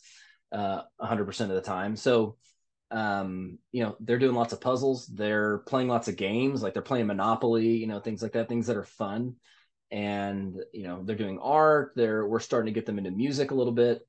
uh 0.51 0.81
100% 1.01 1.41
of 1.41 1.49
the 1.49 1.61
time. 1.61 1.95
So 1.95 2.37
um 2.89 3.57
you 3.73 3.83
know 3.83 3.97
they're 3.99 4.19
doing 4.19 4.35
lots 4.35 4.53
of 4.53 4.61
puzzles. 4.61 5.07
They're 5.07 5.59
playing 5.59 5.89
lots 5.89 6.07
of 6.07 6.15
games 6.15 6.61
like 6.61 6.73
they're 6.73 6.81
playing 6.81 7.07
monopoly 7.07 7.67
you 7.77 7.87
know 7.87 7.99
things 7.99 8.21
like 8.21 8.33
that 8.33 8.47
things 8.47 8.67
that 8.67 8.77
are 8.77 8.83
fun. 8.83 9.35
And 9.89 10.55
you 10.71 10.83
know 10.83 11.01
they're 11.03 11.15
doing 11.15 11.39
art. 11.41 11.93
They're 11.95 12.27
we're 12.27 12.39
starting 12.39 12.73
to 12.73 12.77
get 12.77 12.85
them 12.85 12.97
into 12.99 13.11
music 13.11 13.51
a 13.51 13.55
little 13.55 13.73
bit. 13.73 14.07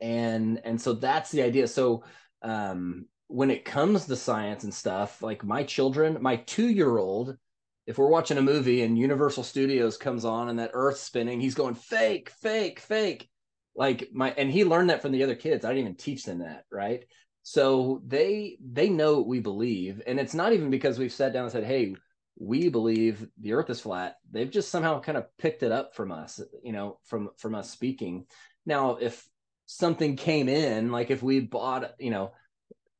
And 0.00 0.60
and 0.64 0.80
so 0.80 0.94
that's 0.94 1.30
the 1.30 1.42
idea. 1.42 1.68
So 1.68 2.04
um 2.42 3.06
when 3.28 3.50
it 3.50 3.64
comes 3.64 4.06
to 4.06 4.16
science 4.16 4.64
and 4.64 4.72
stuff 4.74 5.22
like 5.22 5.44
my 5.44 5.62
children 5.62 6.18
my 6.20 6.36
two 6.36 6.68
year 6.68 6.98
old 6.98 7.36
if 7.86 7.98
we're 7.98 8.08
watching 8.08 8.38
a 8.38 8.42
movie 8.42 8.82
and 8.82 8.98
universal 8.98 9.42
studios 9.42 9.96
comes 9.96 10.24
on 10.24 10.48
and 10.48 10.58
that 10.58 10.70
Earth's 10.74 11.00
spinning 11.00 11.40
he's 11.40 11.54
going 11.54 11.74
fake 11.74 12.30
fake 12.30 12.80
fake 12.80 13.28
like 13.74 14.08
my 14.12 14.30
and 14.32 14.50
he 14.50 14.64
learned 14.64 14.90
that 14.90 15.02
from 15.02 15.12
the 15.12 15.22
other 15.22 15.34
kids 15.34 15.64
i 15.64 15.68
didn't 15.68 15.80
even 15.82 15.96
teach 15.96 16.24
them 16.24 16.38
that 16.38 16.64
right 16.70 17.04
So 17.42 18.02
they 18.06 18.58
they 18.60 18.88
know 18.88 19.18
what 19.18 19.28
we 19.28 19.40
believe, 19.40 20.02
and 20.06 20.18
it's 20.18 20.34
not 20.34 20.52
even 20.52 20.68
because 20.70 20.98
we've 20.98 21.12
sat 21.12 21.32
down 21.32 21.44
and 21.44 21.52
said, 21.52 21.64
"Hey, 21.64 21.94
we 22.38 22.68
believe 22.68 23.28
the 23.38 23.52
Earth 23.52 23.70
is 23.70 23.80
flat." 23.80 24.16
They've 24.32 24.50
just 24.50 24.68
somehow 24.70 25.00
kind 25.00 25.16
of 25.16 25.26
picked 25.38 25.62
it 25.62 25.70
up 25.72 25.94
from 25.94 26.10
us, 26.10 26.40
you 26.64 26.72
know, 26.72 26.98
from 27.04 27.30
from 27.36 27.54
us 27.54 27.70
speaking. 27.70 28.26
Now, 28.66 28.96
if 28.96 29.24
something 29.66 30.16
came 30.16 30.48
in, 30.48 30.90
like 30.90 31.10
if 31.10 31.22
we 31.22 31.38
bought, 31.40 31.94
you 32.00 32.10
know, 32.10 32.32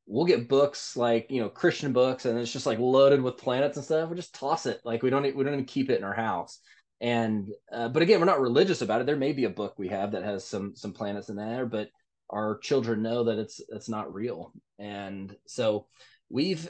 we'll 0.07 0.25
get 0.25 0.47
books 0.47 0.95
like 0.95 1.27
you 1.29 1.41
know 1.41 1.49
Christian 1.49 1.93
books, 1.93 2.25
and 2.25 2.39
it's 2.39 2.51
just 2.51 2.65
like 2.65 2.79
loaded 2.79 3.21
with 3.21 3.37
planets 3.37 3.77
and 3.77 3.85
stuff. 3.85 4.09
We 4.09 4.15
just 4.15 4.33
toss 4.33 4.65
it, 4.65 4.81
like 4.83 5.03
we 5.03 5.09
don't 5.09 5.23
we 5.35 5.43
don't 5.43 5.53
even 5.53 5.65
keep 5.65 5.89
it 5.89 5.97
in 5.97 6.03
our 6.03 6.13
house. 6.13 6.59
And 6.99 7.49
uh, 7.71 7.89
but 7.89 8.01
again, 8.01 8.19
we're 8.19 8.25
not 8.25 8.41
religious 8.41 8.81
about 8.81 9.01
it. 9.01 9.05
There 9.05 9.15
may 9.15 9.33
be 9.33 9.43
a 9.43 9.49
book 9.49 9.75
we 9.77 9.89
have 9.89 10.13
that 10.13 10.23
has 10.23 10.45
some 10.45 10.75
some 10.75 10.93
planets 10.93 11.29
in 11.29 11.35
there, 11.35 11.65
but 11.65 11.89
our 12.29 12.57
children 12.59 13.03
know 13.03 13.25
that 13.25 13.37
it's 13.37 13.61
it's 13.69 13.89
not 13.89 14.13
real. 14.13 14.53
And 14.79 15.35
so 15.45 15.87
we've 16.29 16.69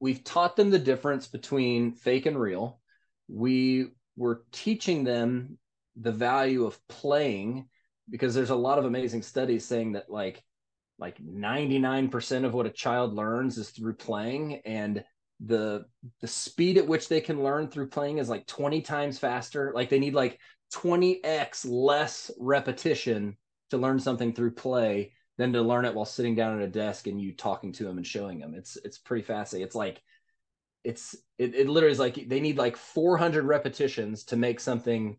we've 0.00 0.24
taught 0.24 0.56
them 0.56 0.70
the 0.70 0.78
difference 0.78 1.28
between 1.28 1.92
fake 1.92 2.26
and 2.26 2.38
real. 2.38 2.80
We 3.28 3.88
were 4.16 4.44
teaching 4.52 5.04
them 5.04 5.58
the 5.96 6.12
value 6.12 6.66
of 6.66 6.78
playing 6.88 7.68
because 8.10 8.34
there's 8.34 8.50
a 8.50 8.56
lot 8.56 8.78
of 8.78 8.84
amazing 8.84 9.22
studies 9.22 9.64
saying 9.64 9.92
that 9.92 10.10
like 10.10 10.42
like 10.98 11.18
99% 11.22 12.44
of 12.44 12.54
what 12.54 12.66
a 12.66 12.70
child 12.70 13.14
learns 13.14 13.58
is 13.58 13.70
through 13.70 13.94
playing 13.94 14.60
and 14.64 15.04
the 15.44 15.84
the 16.20 16.28
speed 16.28 16.78
at 16.78 16.86
which 16.86 17.08
they 17.08 17.20
can 17.20 17.42
learn 17.42 17.68
through 17.68 17.88
playing 17.88 18.18
is 18.18 18.28
like 18.28 18.46
20 18.46 18.80
times 18.82 19.18
faster. 19.18 19.72
Like 19.74 19.90
they 19.90 19.98
need 19.98 20.14
like 20.14 20.38
20x 20.72 21.66
less 21.68 22.30
repetition 22.38 23.36
to 23.70 23.78
learn 23.78 23.98
something 23.98 24.32
through 24.32 24.52
play 24.52 25.12
than 25.36 25.52
to 25.52 25.62
learn 25.62 25.84
it 25.84 25.94
while 25.94 26.04
sitting 26.04 26.34
down 26.34 26.60
at 26.60 26.64
a 26.64 26.70
desk 26.70 27.06
and 27.06 27.20
you 27.20 27.32
talking 27.32 27.72
to 27.72 27.84
them 27.84 27.96
and 27.96 28.06
showing 28.06 28.38
them 28.38 28.54
it's 28.54 28.76
it's 28.84 28.98
pretty 28.98 29.24
fascinating 29.24 29.66
it's 29.66 29.74
like 29.74 30.00
it's 30.84 31.16
it, 31.38 31.54
it 31.54 31.68
literally 31.68 31.92
is 31.92 31.98
like 31.98 32.28
they 32.28 32.40
need 32.40 32.58
like 32.58 32.76
400 32.76 33.44
repetitions 33.44 34.24
to 34.24 34.36
make 34.36 34.60
something 34.60 35.16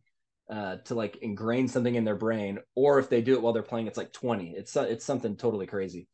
uh, 0.50 0.78
to 0.86 0.96
like 0.96 1.18
ingrain 1.22 1.68
something 1.68 1.96
in 1.96 2.04
their 2.06 2.16
brain, 2.16 2.60
or 2.76 3.00
if 3.00 3.10
they 3.10 3.22
do 3.22 3.34
it 3.34 3.42
while 3.42 3.54
they're 3.54 3.64
playing, 3.64 3.88
it's 3.88 3.98
like 3.98 4.14
20. 4.14 4.52
It's 4.52 4.76
it's 4.76 5.06
something 5.06 5.36
totally 5.36 5.66
crazy. 5.66 6.08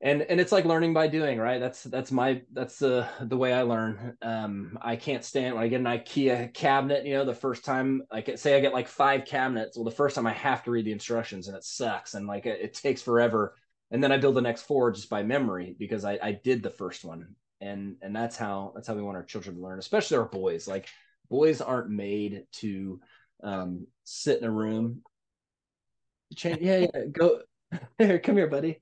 And 0.00 0.22
and 0.22 0.40
it's 0.40 0.52
like 0.52 0.64
learning 0.64 0.94
by 0.94 1.08
doing, 1.08 1.38
right? 1.38 1.58
That's 1.58 1.82
that's 1.82 2.12
my 2.12 2.42
that's 2.52 2.78
the 2.78 3.08
the 3.20 3.36
way 3.36 3.52
I 3.52 3.62
learn. 3.62 4.16
Um, 4.22 4.78
I 4.80 4.94
can't 4.94 5.24
stand 5.24 5.56
when 5.56 5.64
I 5.64 5.68
get 5.68 5.80
an 5.80 5.86
IKEA 5.86 6.54
cabinet. 6.54 7.04
You 7.04 7.14
know, 7.14 7.24
the 7.24 7.34
first 7.34 7.64
time, 7.64 8.02
like 8.12 8.38
say 8.38 8.56
I 8.56 8.60
get 8.60 8.72
like 8.72 8.86
five 8.86 9.24
cabinets. 9.24 9.76
Well, 9.76 9.84
the 9.84 9.90
first 9.90 10.14
time 10.14 10.26
I 10.26 10.34
have 10.34 10.62
to 10.64 10.70
read 10.70 10.84
the 10.84 10.92
instructions, 10.92 11.48
and 11.48 11.56
it 11.56 11.64
sucks, 11.64 12.14
and 12.14 12.28
like 12.28 12.46
it, 12.46 12.60
it 12.60 12.74
takes 12.74 13.02
forever. 13.02 13.56
And 13.90 14.04
then 14.04 14.12
I 14.12 14.18
build 14.18 14.36
the 14.36 14.42
next 14.42 14.62
four 14.62 14.92
just 14.92 15.10
by 15.10 15.24
memory 15.24 15.74
because 15.76 16.04
I 16.04 16.18
I 16.22 16.32
did 16.32 16.62
the 16.62 16.70
first 16.70 17.04
one, 17.04 17.34
and 17.60 17.96
and 18.00 18.14
that's 18.14 18.36
how 18.36 18.72
that's 18.76 18.86
how 18.86 18.94
we 18.94 19.02
want 19.02 19.16
our 19.16 19.24
children 19.24 19.56
to 19.56 19.62
learn, 19.62 19.80
especially 19.80 20.18
our 20.18 20.26
boys. 20.26 20.68
Like 20.68 20.88
boys 21.30 21.60
aren't 21.60 21.90
made 21.90 22.44
to 22.52 23.00
um, 23.42 23.86
sit 24.04 24.38
in 24.38 24.44
a 24.44 24.50
room. 24.50 25.02
Change, 26.36 26.60
yeah, 26.60 26.86
yeah, 26.92 27.04
go 27.10 27.40
here, 27.98 28.18
come 28.18 28.36
here, 28.36 28.48
buddy. 28.48 28.80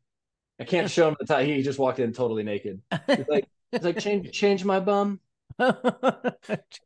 I 0.59 0.65
can't 0.65 0.91
show 0.91 1.09
him 1.09 1.17
the 1.19 1.27
tie. 1.27 1.45
He 1.45 1.63
just 1.63 1.79
walked 1.79 1.99
in 1.99 2.13
totally 2.13 2.43
naked. 2.43 2.81
He's 3.07 3.29
like, 3.29 3.47
he's 3.73 3.83
like, 3.83 3.99
change, 3.99 4.33
change 4.33 4.65
my 4.65 4.81
bum. 4.81 5.21
change 5.61 5.73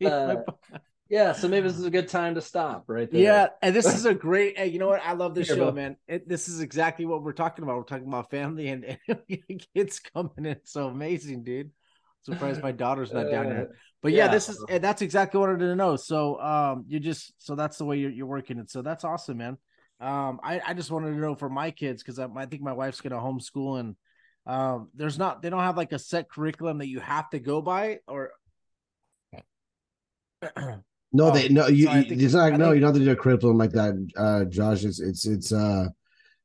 uh, 0.04 0.26
my 0.26 0.34
bum. 0.34 0.80
Yeah, 1.10 1.32
so 1.32 1.48
maybe 1.48 1.66
this 1.66 1.76
is 1.76 1.84
a 1.84 1.90
good 1.90 2.06
time 2.06 2.36
to 2.36 2.40
stop 2.40 2.84
right 2.86 3.10
there. 3.10 3.20
Yeah, 3.20 3.46
and 3.62 3.74
this 3.74 3.86
is 3.86 4.06
a 4.06 4.14
great. 4.14 4.56
Hey, 4.56 4.68
you 4.68 4.78
know 4.78 4.86
what? 4.86 5.02
I 5.04 5.14
love 5.14 5.34
this 5.34 5.48
Here, 5.48 5.56
show, 5.56 5.64
bro. 5.64 5.72
man. 5.72 5.96
It, 6.06 6.28
this 6.28 6.48
is 6.48 6.60
exactly 6.60 7.04
what 7.04 7.24
we're 7.24 7.32
talking 7.32 7.64
about. 7.64 7.78
We're 7.78 7.82
talking 7.82 8.06
about 8.06 8.30
family 8.30 8.68
and, 8.68 8.96
and 9.08 9.66
kids 9.74 9.98
coming 9.98 10.46
in. 10.46 10.60
So 10.62 10.86
amazing, 10.86 11.42
dude. 11.42 11.72
Surprised 12.22 12.62
my 12.62 12.72
daughter's 12.72 13.12
not 13.12 13.30
down 13.30 13.46
here. 13.46 13.68
But 14.02 14.12
yeah, 14.12 14.24
yeah, 14.24 14.30
this 14.30 14.48
is 14.48 14.64
that's 14.80 15.02
exactly 15.02 15.38
what 15.38 15.50
I 15.50 15.52
wanted 15.52 15.66
to 15.66 15.76
know. 15.76 15.96
So 15.96 16.40
um 16.40 16.86
you 16.88 17.00
just 17.00 17.34
so 17.36 17.54
that's 17.54 17.76
the 17.76 17.84
way 17.84 17.98
you're, 17.98 18.10
you're 18.10 18.26
working 18.26 18.58
it. 18.58 18.70
So 18.70 18.80
that's 18.80 19.04
awesome, 19.04 19.36
man. 19.36 19.58
Um 20.00 20.40
I, 20.42 20.60
I 20.68 20.72
just 20.72 20.90
wanted 20.90 21.10
to 21.10 21.18
know 21.18 21.34
for 21.34 21.50
my 21.50 21.70
kids 21.70 22.02
because 22.02 22.18
I, 22.18 22.26
I 22.34 22.46
think 22.46 22.62
my 22.62 22.72
wife's 22.72 23.02
gonna 23.02 23.16
homeschool 23.16 23.78
and 23.78 23.96
um 24.46 24.88
there's 24.94 25.18
not 25.18 25.42
they 25.42 25.50
don't 25.50 25.60
have 25.60 25.76
like 25.76 25.92
a 25.92 25.98
set 25.98 26.30
curriculum 26.30 26.78
that 26.78 26.88
you 26.88 26.98
have 27.00 27.28
to 27.30 27.38
go 27.40 27.60
by 27.60 27.98
or 28.08 28.30
no 31.12 31.26
oh, 31.26 31.30
they 31.30 31.50
no 31.50 31.66
you, 31.66 31.84
sorry, 31.84 32.06
you 32.08 32.24
it's 32.24 32.32
not 32.32 32.54
no 32.54 32.72
you 32.72 32.80
don't 32.80 32.94
have 32.94 32.98
to 32.98 33.04
do 33.04 33.10
a 33.10 33.16
curriculum 33.16 33.58
like 33.58 33.72
that 33.72 33.92
uh 34.16 34.44
josh 34.46 34.84
it's 34.84 34.98
it's 34.98 35.26
it's 35.26 35.52
uh 35.52 35.86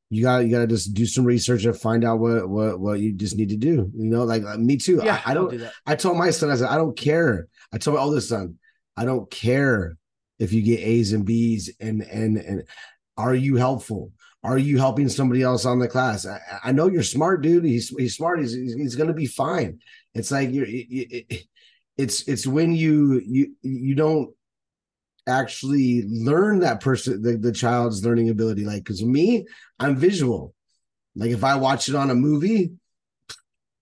you 0.09 0.23
got 0.23 0.39
you 0.39 0.51
got 0.51 0.59
to 0.59 0.67
just 0.67 0.93
do 0.93 1.05
some 1.05 1.25
research 1.25 1.65
and 1.65 1.79
find 1.79 2.03
out 2.03 2.19
what 2.19 2.47
what 2.47 2.79
what 2.79 2.99
you 2.99 3.13
just 3.13 3.35
need 3.35 3.49
to 3.49 3.57
do. 3.57 3.91
You 3.95 4.09
know, 4.09 4.23
like 4.23 4.43
me 4.59 4.77
too. 4.77 5.01
Yeah, 5.03 5.21
I, 5.25 5.31
I 5.31 5.33
don't. 5.33 5.49
Do 5.49 5.67
I 5.85 5.95
told 5.95 6.17
my 6.17 6.29
son, 6.29 6.51
I 6.51 6.55
said, 6.55 6.69
I 6.69 6.75
don't 6.75 6.97
care. 6.97 7.47
I 7.73 7.77
told 7.77 7.97
my 7.97 8.03
oldest 8.03 8.29
son, 8.29 8.57
I 8.95 9.05
don't 9.05 9.29
care 9.31 9.97
if 10.39 10.53
you 10.53 10.61
get 10.61 10.79
A's 10.79 11.13
and 11.13 11.25
B's 11.25 11.73
and 11.79 12.01
and 12.01 12.37
and 12.37 12.63
are 13.17 13.35
you 13.35 13.55
helpful? 13.55 14.11
Are 14.43 14.59
you 14.59 14.77
helping 14.77 15.09
somebody 15.09 15.41
else 15.41 15.65
on 15.65 15.79
the 15.79 15.87
class? 15.87 16.27
I, 16.27 16.39
I 16.65 16.71
know 16.71 16.87
you're 16.87 17.01
smart, 17.01 17.41
dude. 17.41 17.65
He's 17.65 17.89
he's 17.89 18.15
smart. 18.15 18.39
He's 18.39 18.53
he's, 18.53 18.75
he's 18.75 18.95
going 18.95 19.07
to 19.07 19.13
be 19.13 19.25
fine. 19.25 19.79
It's 20.13 20.31
like 20.31 20.51
you're. 20.51 20.67
It, 20.67 21.47
it's 21.97 22.27
it's 22.27 22.45
when 22.45 22.75
you 22.75 23.21
you 23.25 23.55
you 23.61 23.95
don't 23.95 24.29
actually 25.27 26.03
learn 26.07 26.59
that 26.59 26.79
person 26.79 27.21
the, 27.21 27.37
the 27.37 27.51
child's 27.51 28.05
learning 28.05 28.29
ability 28.29 28.63
like 28.63 28.83
because 28.83 29.03
me 29.03 29.45
i'm 29.79 29.95
visual 29.95 30.53
like 31.15 31.31
if 31.31 31.43
i 31.43 31.55
watch 31.55 31.89
it 31.89 31.95
on 31.95 32.11
a 32.11 32.15
movie 32.15 32.71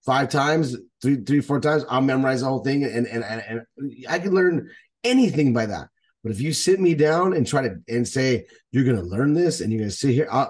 five 0.04 0.28
times 0.28 0.76
three 1.02 1.16
three 1.16 1.40
four 1.40 1.60
times 1.60 1.84
i'll 1.88 2.00
memorize 2.00 2.40
the 2.40 2.46
whole 2.46 2.64
thing 2.64 2.84
and 2.84 3.06
and, 3.06 3.24
and, 3.24 3.42
and 3.78 3.92
i 4.08 4.18
can 4.18 4.34
learn 4.34 4.70
anything 5.02 5.52
by 5.52 5.66
that 5.66 5.88
but 6.22 6.32
if 6.32 6.40
you 6.40 6.52
sit 6.52 6.80
me 6.80 6.94
down 6.94 7.34
and 7.34 7.46
try 7.46 7.62
to 7.62 7.76
and 7.88 8.08
say 8.08 8.46
you're 8.72 8.84
gonna 8.84 9.02
learn 9.02 9.34
this 9.34 9.60
and 9.60 9.70
you're 9.70 9.80
gonna 9.80 9.90
sit 9.90 10.12
here 10.12 10.28
i 10.30 10.48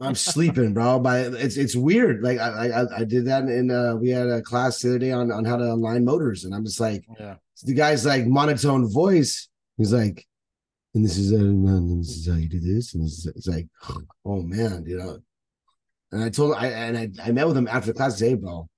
am 0.00 0.14
sleeping, 0.14 0.74
bro. 0.74 0.98
But 0.98 1.34
it's 1.34 1.56
it's 1.56 1.76
weird. 1.76 2.22
Like 2.22 2.38
I 2.38 2.70
I, 2.70 2.98
I 2.98 3.04
did 3.04 3.26
that 3.26 3.44
in 3.44 3.70
uh, 3.70 3.94
we 3.94 4.10
had 4.10 4.26
a 4.26 4.42
class 4.42 4.80
the 4.80 4.90
other 4.90 4.98
day 4.98 5.12
on 5.12 5.30
on 5.30 5.44
how 5.44 5.56
to 5.56 5.64
align 5.64 6.04
motors, 6.04 6.44
and 6.44 6.54
I'm 6.54 6.64
just 6.64 6.80
like, 6.80 7.04
yeah. 7.20 7.36
The 7.64 7.74
guy's 7.74 8.04
like 8.04 8.26
monotone 8.26 8.90
voice, 8.90 9.48
He's 9.76 9.92
like, 9.92 10.26
and 10.94 11.04
this 11.04 11.16
is 11.16 11.32
uh, 11.32 11.36
and 11.36 12.00
this 12.00 12.10
is 12.10 12.28
how 12.28 12.34
you 12.34 12.48
do 12.48 12.60
this, 12.60 12.94
and 12.94 13.02
this 13.02 13.12
is, 13.12 13.26
it's 13.26 13.46
like, 13.46 13.66
oh 14.24 14.42
man, 14.42 14.84
you 14.86 14.98
know. 14.98 15.18
And 16.10 16.22
I 16.22 16.28
told 16.28 16.54
I 16.54 16.66
and 16.66 16.98
I, 16.98 17.10
I 17.24 17.32
met 17.32 17.46
with 17.46 17.56
him 17.56 17.68
after 17.68 17.88
the 17.88 17.94
class. 17.94 18.20
Hey, 18.20 18.34
bro, 18.34 18.68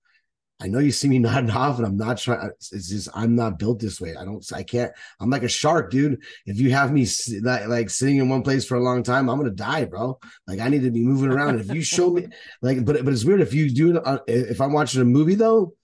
I 0.60 0.68
know 0.68 0.78
you 0.78 0.92
see 0.92 1.08
me 1.08 1.18
nodding 1.20 1.50
off, 1.50 1.78
and 1.78 1.86
I'm 1.86 1.96
not 1.96 2.18
trying. 2.18 2.50
It's 2.58 2.88
just 2.88 3.08
I'm 3.14 3.34
not 3.34 3.58
built 3.58 3.80
this 3.80 4.00
way. 4.00 4.14
I 4.16 4.24
don't. 4.24 4.44
I 4.52 4.62
can't. 4.62 4.92
I'm 5.20 5.30
like 5.30 5.42
a 5.42 5.48
shark, 5.48 5.90
dude. 5.90 6.22
If 6.46 6.58
you 6.58 6.70
have 6.70 6.92
me 6.92 7.06
like, 7.42 7.66
like 7.66 7.90
sitting 7.90 8.18
in 8.18 8.28
one 8.28 8.42
place 8.42 8.64
for 8.64 8.76
a 8.76 8.82
long 8.82 9.02
time, 9.02 9.28
I'm 9.28 9.36
gonna 9.36 9.50
die, 9.50 9.84
bro. 9.84 10.18
Like 10.46 10.60
I 10.60 10.68
need 10.68 10.82
to 10.82 10.90
be 10.90 11.02
moving 11.02 11.32
around. 11.32 11.58
if 11.58 11.74
you 11.74 11.82
show 11.82 12.10
me, 12.10 12.28
like, 12.62 12.84
but 12.84 13.04
but 13.04 13.12
it's 13.12 13.24
weird 13.24 13.40
if 13.40 13.52
you 13.52 13.70
do 13.70 13.96
it. 13.96 14.22
if 14.28 14.60
I'm 14.60 14.72
watching 14.72 15.02
a 15.02 15.04
movie 15.04 15.34
though, 15.34 15.74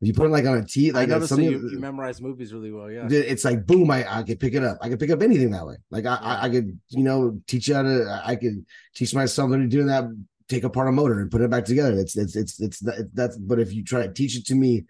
you 0.00 0.12
put 0.12 0.26
it 0.26 0.30
like 0.30 0.44
on 0.44 0.58
a 0.58 0.64
T, 0.64 0.92
like 0.92 1.10
uh, 1.10 1.16
I 1.16 1.20
something, 1.20 1.50
you, 1.50 1.70
you, 1.70 1.78
memorize 1.78 2.20
movies 2.20 2.52
really 2.52 2.70
well. 2.70 2.90
Yeah, 2.90 3.06
it's 3.08 3.44
like 3.44 3.66
boom. 3.66 3.90
I, 3.90 4.18
I 4.18 4.22
could 4.22 4.38
pick 4.38 4.54
it 4.54 4.62
up. 4.62 4.76
I 4.82 4.90
could 4.90 5.00
pick 5.00 5.10
up 5.10 5.22
anything 5.22 5.50
that 5.52 5.66
way. 5.66 5.76
Like 5.90 6.04
I, 6.04 6.16
I, 6.16 6.44
I 6.44 6.50
could, 6.50 6.78
you 6.90 7.02
know, 7.02 7.40
teach 7.46 7.68
you 7.68 7.74
how 7.74 7.82
to. 7.82 8.22
I 8.24 8.36
could 8.36 8.66
teach 8.94 9.14
myself 9.14 9.50
how 9.50 9.56
to 9.56 9.66
do 9.66 9.84
that. 9.84 10.04
Take 10.48 10.64
apart 10.64 10.88
a 10.88 10.92
motor 10.92 11.20
and 11.20 11.30
put 11.30 11.40
it 11.40 11.50
back 11.50 11.64
together. 11.64 11.98
It's 11.98 12.16
it's 12.16 12.36
it's 12.36 12.60
it's 12.60 12.80
that's. 13.14 13.38
But 13.38 13.58
if 13.58 13.72
you 13.72 13.84
try 13.84 14.06
to 14.06 14.12
teach 14.12 14.36
it 14.36 14.46
to 14.46 14.54
me 14.54 14.84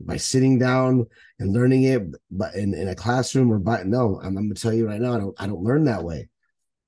by 0.00 0.16
sitting 0.16 0.58
down 0.58 1.06
and 1.38 1.52
learning 1.52 1.82
it, 1.82 2.02
but 2.30 2.54
in, 2.54 2.72
in 2.72 2.88
a 2.88 2.94
classroom 2.94 3.52
or 3.52 3.58
by 3.58 3.82
no, 3.82 4.18
I'm, 4.22 4.38
I'm 4.38 4.48
gonna 4.48 4.54
tell 4.54 4.72
you 4.72 4.86
right 4.86 5.00
now, 5.00 5.14
I 5.14 5.18
don't 5.18 5.34
I 5.38 5.46
don't 5.46 5.62
learn 5.62 5.84
that 5.84 6.04
way. 6.04 6.28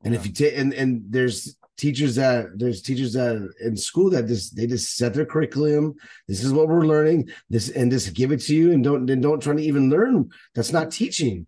And 0.03 0.15
yeah. 0.15 0.21
if 0.21 0.27
you 0.27 0.33
take 0.33 0.57
and 0.57 0.73
and 0.73 1.03
there's 1.11 1.57
teachers 1.81 2.15
that 2.17 2.47
there's 2.57 2.83
teachers 2.83 3.15
that 3.15 3.49
in 3.61 3.77
school 3.77 4.11
that 4.11 4.27
just 4.27 4.55
they 4.55 4.67
just 4.67 4.97
set 4.97 5.15
their 5.15 5.25
curriculum. 5.25 5.95
This 6.29 6.45
is 6.45 6.53
what 6.53 6.69
we're 6.69 6.87
learning. 6.87 7.31
This 7.49 7.71
and 7.71 7.91
just 7.91 8.15
give 8.15 8.33
it 8.33 8.41
to 8.43 8.55
you 8.55 8.73
and 8.73 8.85
don't 8.85 9.09
and 9.09 9.23
don't 9.23 9.43
try 9.43 9.55
to 9.55 9.63
even 9.63 9.89
learn. 9.89 10.31
That's 10.55 10.73
not 10.73 10.91
teaching. 10.91 11.47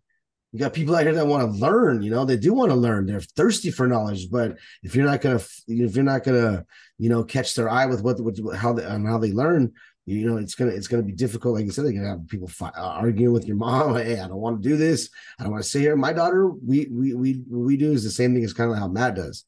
You 0.52 0.58
got 0.58 0.74
people 0.74 0.94
out 0.94 1.04
here 1.04 1.14
that 1.14 1.26
want 1.26 1.50
to 1.50 1.58
learn. 1.58 2.02
You 2.02 2.10
know, 2.10 2.24
they 2.24 2.36
do 2.36 2.52
want 2.52 2.70
to 2.70 2.76
learn. 2.76 3.06
They're 3.06 3.20
thirsty 3.20 3.70
for 3.70 3.86
knowledge. 3.86 4.30
But 4.30 4.58
if 4.82 4.94
you're 4.94 5.06
not 5.06 5.20
gonna, 5.20 5.40
if 5.68 5.94
you're 5.94 6.04
not 6.04 6.24
gonna, 6.24 6.66
you 6.98 7.08
know, 7.08 7.24
catch 7.24 7.54
their 7.54 7.70
eye 7.70 7.86
with 7.86 8.02
what, 8.02 8.20
what 8.20 8.56
how 8.56 8.72
they 8.72 8.84
on 8.84 9.04
how 9.04 9.18
they 9.18 9.32
learn, 9.32 9.72
you 10.04 10.26
know 10.26 10.36
it's 10.36 10.54
gonna 10.54 10.72
it's 10.72 10.88
gonna 10.88 11.02
be 11.02 11.12
difficult 11.12 11.54
like 11.54 11.64
you 11.64 11.70
said 11.70 11.84
they're 11.84 11.92
gonna 11.92 12.08
have 12.08 12.28
people 12.28 12.48
fight, 12.48 12.72
uh, 12.76 12.80
arguing 12.82 13.32
with 13.32 13.46
your 13.46 13.56
mom 13.56 13.94
hey 13.96 14.18
i 14.18 14.26
don't 14.26 14.40
want 14.40 14.60
to 14.60 14.68
do 14.68 14.76
this 14.76 15.10
i 15.38 15.42
don't 15.42 15.52
want 15.52 15.62
to 15.62 15.68
sit 15.68 15.80
here 15.80 15.94
my 15.96 16.12
daughter 16.12 16.48
we 16.48 16.88
we 16.90 17.14
we 17.14 17.42
we 17.48 17.76
do 17.76 17.92
is 17.92 18.02
the 18.02 18.10
same 18.10 18.34
thing 18.34 18.44
as 18.44 18.52
kind 18.52 18.70
of 18.70 18.78
how 18.78 18.88
matt 18.88 19.14
does 19.14 19.44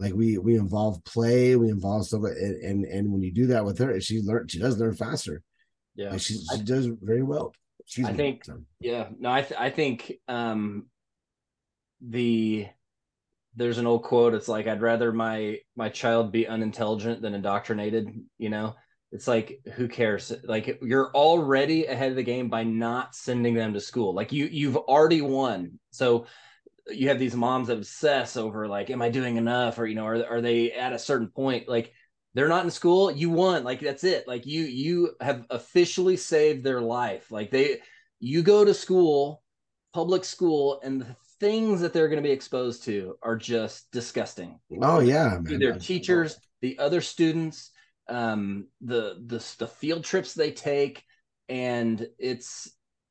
like 0.00 0.14
we 0.14 0.38
we 0.38 0.56
involve 0.56 1.04
play, 1.04 1.54
we 1.56 1.68
involve 1.68 2.06
stuff, 2.06 2.22
and 2.24 2.62
and, 2.62 2.84
and 2.86 3.12
when 3.12 3.22
you 3.22 3.32
do 3.32 3.46
that 3.48 3.64
with 3.64 3.78
her, 3.78 4.00
she 4.00 4.20
learn 4.22 4.48
she 4.48 4.58
does 4.58 4.78
learn 4.78 4.94
faster. 4.94 5.42
Yeah, 5.94 6.12
like 6.12 6.20
she 6.20 6.34
she 6.34 6.60
I, 6.60 6.62
does 6.62 6.86
very 6.86 7.22
well. 7.22 7.52
She's 7.84 8.06
I 8.06 8.14
think, 8.14 8.44
yeah, 8.80 9.08
no, 9.18 9.30
I 9.30 9.42
th- 9.42 9.60
I 9.60 9.68
think 9.68 10.14
um 10.26 10.86
the 12.00 12.66
there's 13.56 13.76
an 13.76 13.86
old 13.86 14.04
quote. 14.04 14.32
It's 14.32 14.48
like 14.48 14.66
I'd 14.66 14.80
rather 14.80 15.12
my 15.12 15.58
my 15.76 15.90
child 15.90 16.32
be 16.32 16.48
unintelligent 16.48 17.20
than 17.20 17.34
indoctrinated. 17.34 18.08
You 18.38 18.48
know, 18.48 18.76
it's 19.12 19.28
like 19.28 19.60
who 19.74 19.86
cares? 19.86 20.32
Like 20.44 20.78
you're 20.80 21.10
already 21.14 21.84
ahead 21.84 22.10
of 22.10 22.16
the 22.16 22.22
game 22.22 22.48
by 22.48 22.64
not 22.64 23.14
sending 23.14 23.52
them 23.52 23.74
to 23.74 23.80
school. 23.80 24.14
Like 24.14 24.32
you 24.32 24.46
you've 24.46 24.78
already 24.78 25.20
won. 25.20 25.78
So 25.90 26.24
you 26.90 27.08
have 27.08 27.18
these 27.18 27.34
moms 27.34 27.68
that 27.68 27.78
obsess 27.78 28.36
over 28.36 28.68
like, 28.68 28.90
am 28.90 29.02
I 29.02 29.08
doing 29.10 29.36
enough? 29.36 29.78
Or 29.78 29.86
you 29.86 29.94
know, 29.94 30.06
are 30.06 30.26
are 30.26 30.40
they 30.40 30.72
at 30.72 30.92
a 30.92 30.98
certain 30.98 31.28
point? 31.28 31.68
Like 31.68 31.92
they're 32.34 32.48
not 32.48 32.64
in 32.64 32.70
school. 32.70 33.10
You 33.10 33.30
won. 33.30 33.64
Like 33.64 33.80
that's 33.80 34.04
it. 34.04 34.26
Like 34.28 34.46
you 34.46 34.62
you 34.62 35.14
have 35.20 35.44
officially 35.50 36.16
saved 36.16 36.64
their 36.64 36.80
life. 36.80 37.30
Like 37.30 37.50
they 37.50 37.80
you 38.20 38.42
go 38.42 38.64
to 38.64 38.74
school, 38.74 39.42
public 39.92 40.24
school, 40.24 40.80
and 40.82 41.00
the 41.00 41.16
things 41.40 41.80
that 41.80 41.92
they're 41.92 42.08
going 42.08 42.22
to 42.22 42.28
be 42.28 42.32
exposed 42.32 42.84
to 42.84 43.16
are 43.22 43.36
just 43.36 43.90
disgusting. 43.90 44.60
Oh 44.80 45.00
yeah, 45.00 45.38
man. 45.40 45.58
Their 45.58 45.78
teachers, 45.78 46.36
the 46.60 46.78
other 46.78 47.00
students, 47.00 47.70
um, 48.08 48.68
the 48.80 49.22
the 49.26 49.44
the 49.58 49.66
field 49.66 50.04
trips 50.04 50.34
they 50.34 50.52
take, 50.52 51.02
and 51.48 52.06
it's 52.18 52.70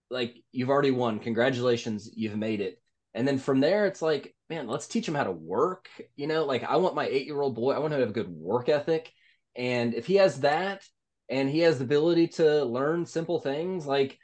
like 0.10 0.36
you've 0.52 0.70
already 0.70 0.92
won. 0.92 1.20
Congratulations, 1.20 2.10
you've 2.16 2.38
made 2.38 2.62
it. 2.62 2.79
And 3.14 3.28
then 3.28 3.38
from 3.38 3.60
there, 3.60 3.86
it's 3.88 4.02
like, 4.02 4.36
man, 4.50 4.68
let's 4.68 4.88
teach 4.88 5.06
them 5.06 5.16
how 5.16 5.24
to 5.24 5.32
work. 5.32 5.90
You 6.16 6.28
know, 6.28 6.46
like 6.46 6.64
I 6.64 6.78
want 6.78 6.96
my 6.96 7.08
eight 7.08 7.26
year 7.26 7.42
old 7.42 7.56
boy, 7.56 7.74
I 7.74 7.80
want 7.80 7.94
him 7.94 8.00
to 8.00 8.06
have 8.06 8.10
a 8.10 8.14
good 8.14 8.30
work 8.30 8.70
ethic. 8.70 9.12
And 9.56 9.94
if 9.94 10.06
he 10.06 10.16
has 10.16 10.42
that 10.42 10.84
and 11.30 11.50
he 11.50 11.60
has 11.60 11.80
the 11.80 11.86
ability 11.86 12.28
to 12.30 12.64
learn 12.66 13.06
simple 13.06 13.40
things, 13.40 13.86
like 13.86 14.20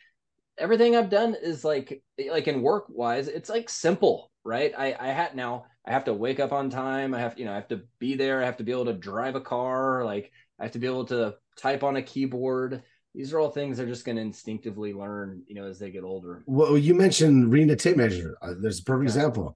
everything 0.58 0.96
I've 0.96 1.10
done 1.10 1.36
is 1.42 1.64
like 1.66 2.02
like 2.30 2.48
in 2.48 2.62
work 2.62 2.86
wise, 2.90 3.28
it's 3.28 3.50
like 3.50 3.70
simple, 3.70 4.32
right? 4.44 4.74
I 4.78 4.96
I 5.00 5.08
had 5.08 5.36
now 5.36 5.66
I 5.86 5.92
have 5.92 6.06
to 6.06 6.14
wake 6.14 6.40
up 6.40 6.52
on 6.52 6.70
time. 6.70 7.14
I 7.14 7.20
have 7.20 7.38
you 7.38 7.46
know 7.46 7.52
I 7.52 7.56
have 7.56 7.68
to 7.70 7.82
be 8.00 8.16
there. 8.16 8.42
I 8.42 8.46
have 8.46 8.58
to 8.58 8.64
be 8.64 8.72
able 8.72 8.86
to 8.86 8.94
drive 8.94 9.36
a 9.36 9.42
car. 9.42 10.04
Like 10.06 10.32
I 10.60 10.64
have 10.64 10.72
to 10.74 10.80
be 10.80 10.88
able 10.88 11.06
to 11.06 11.36
type 11.58 11.84
on 11.84 11.96
a 11.98 12.02
keyboard. 12.02 12.84
These 13.16 13.34
are 13.34 13.39
all 13.39 13.49
things 13.49 13.78
they're 13.78 13.86
just 13.86 14.05
going 14.05 14.18
to 14.18 14.22
instinctively 14.22 14.93
learn, 14.93 15.41
you 15.47 15.55
know, 15.55 15.66
as 15.66 15.80
they 15.80 15.89
get 15.89 16.03
older. 16.03 16.43
Well, 16.45 16.78
you 16.78 16.93
mentioned 16.93 17.51
reading 17.51 17.70
a 17.70 17.76
tape 17.76 17.97
measure. 17.97 18.38
Uh, 18.41 18.55
there's 18.59 18.80
a 18.80 18.84
perfect 18.84 19.09
yeah. 19.09 19.20
example. 19.22 19.55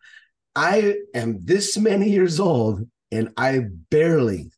I 0.56 0.96
am 1.14 1.44
this 1.44 1.78
many 1.78 2.10
years 2.10 2.40
old, 2.40 2.88
and 3.12 3.32
I 3.38 3.66
barely 3.90 4.52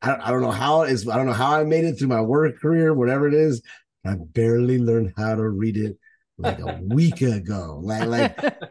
I 0.00 0.08
don't, 0.08 0.20
I 0.20 0.30
don't 0.30 0.42
know 0.42 0.50
how 0.50 0.82
is. 0.82 1.08
I 1.08 1.16
don't 1.16 1.26
know 1.26 1.32
how 1.32 1.58
I 1.58 1.64
made 1.64 1.84
it 1.84 1.98
through 1.98 2.08
my 2.08 2.20
work 2.20 2.58
career, 2.60 2.94
whatever 2.94 3.26
it 3.28 3.34
is. 3.34 3.62
I 4.04 4.16
barely 4.16 4.78
learned 4.78 5.14
how 5.16 5.34
to 5.34 5.48
read 5.48 5.76
it 5.76 5.98
like 6.38 6.58
a 6.58 6.80
week 6.82 7.20
ago. 7.22 7.80
Like, 7.82 8.06
like 8.08 8.36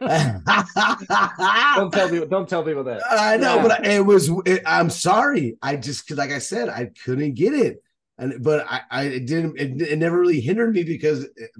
don't 1.76 1.92
tell 1.92 2.08
people. 2.10 2.26
Don't 2.26 2.48
tell 2.48 2.62
people 2.62 2.84
that. 2.84 3.02
I 3.10 3.36
know, 3.36 3.56
yeah. 3.56 3.62
but 3.62 3.86
it 3.86 4.04
was. 4.04 4.30
It, 4.46 4.62
I'm 4.66 4.90
sorry. 4.90 5.56
I 5.62 5.76
just, 5.76 6.10
like 6.12 6.30
I 6.30 6.38
said, 6.38 6.68
I 6.68 6.90
couldn't 7.04 7.34
get 7.34 7.54
it, 7.54 7.82
and 8.18 8.42
but 8.42 8.66
I, 8.68 8.80
I 8.90 9.08
didn't. 9.08 9.58
It, 9.58 9.80
it 9.82 9.98
never 9.98 10.18
really 10.18 10.40
hindered 10.40 10.74
me 10.74 10.84
because, 10.84 11.24
it, 11.24 11.50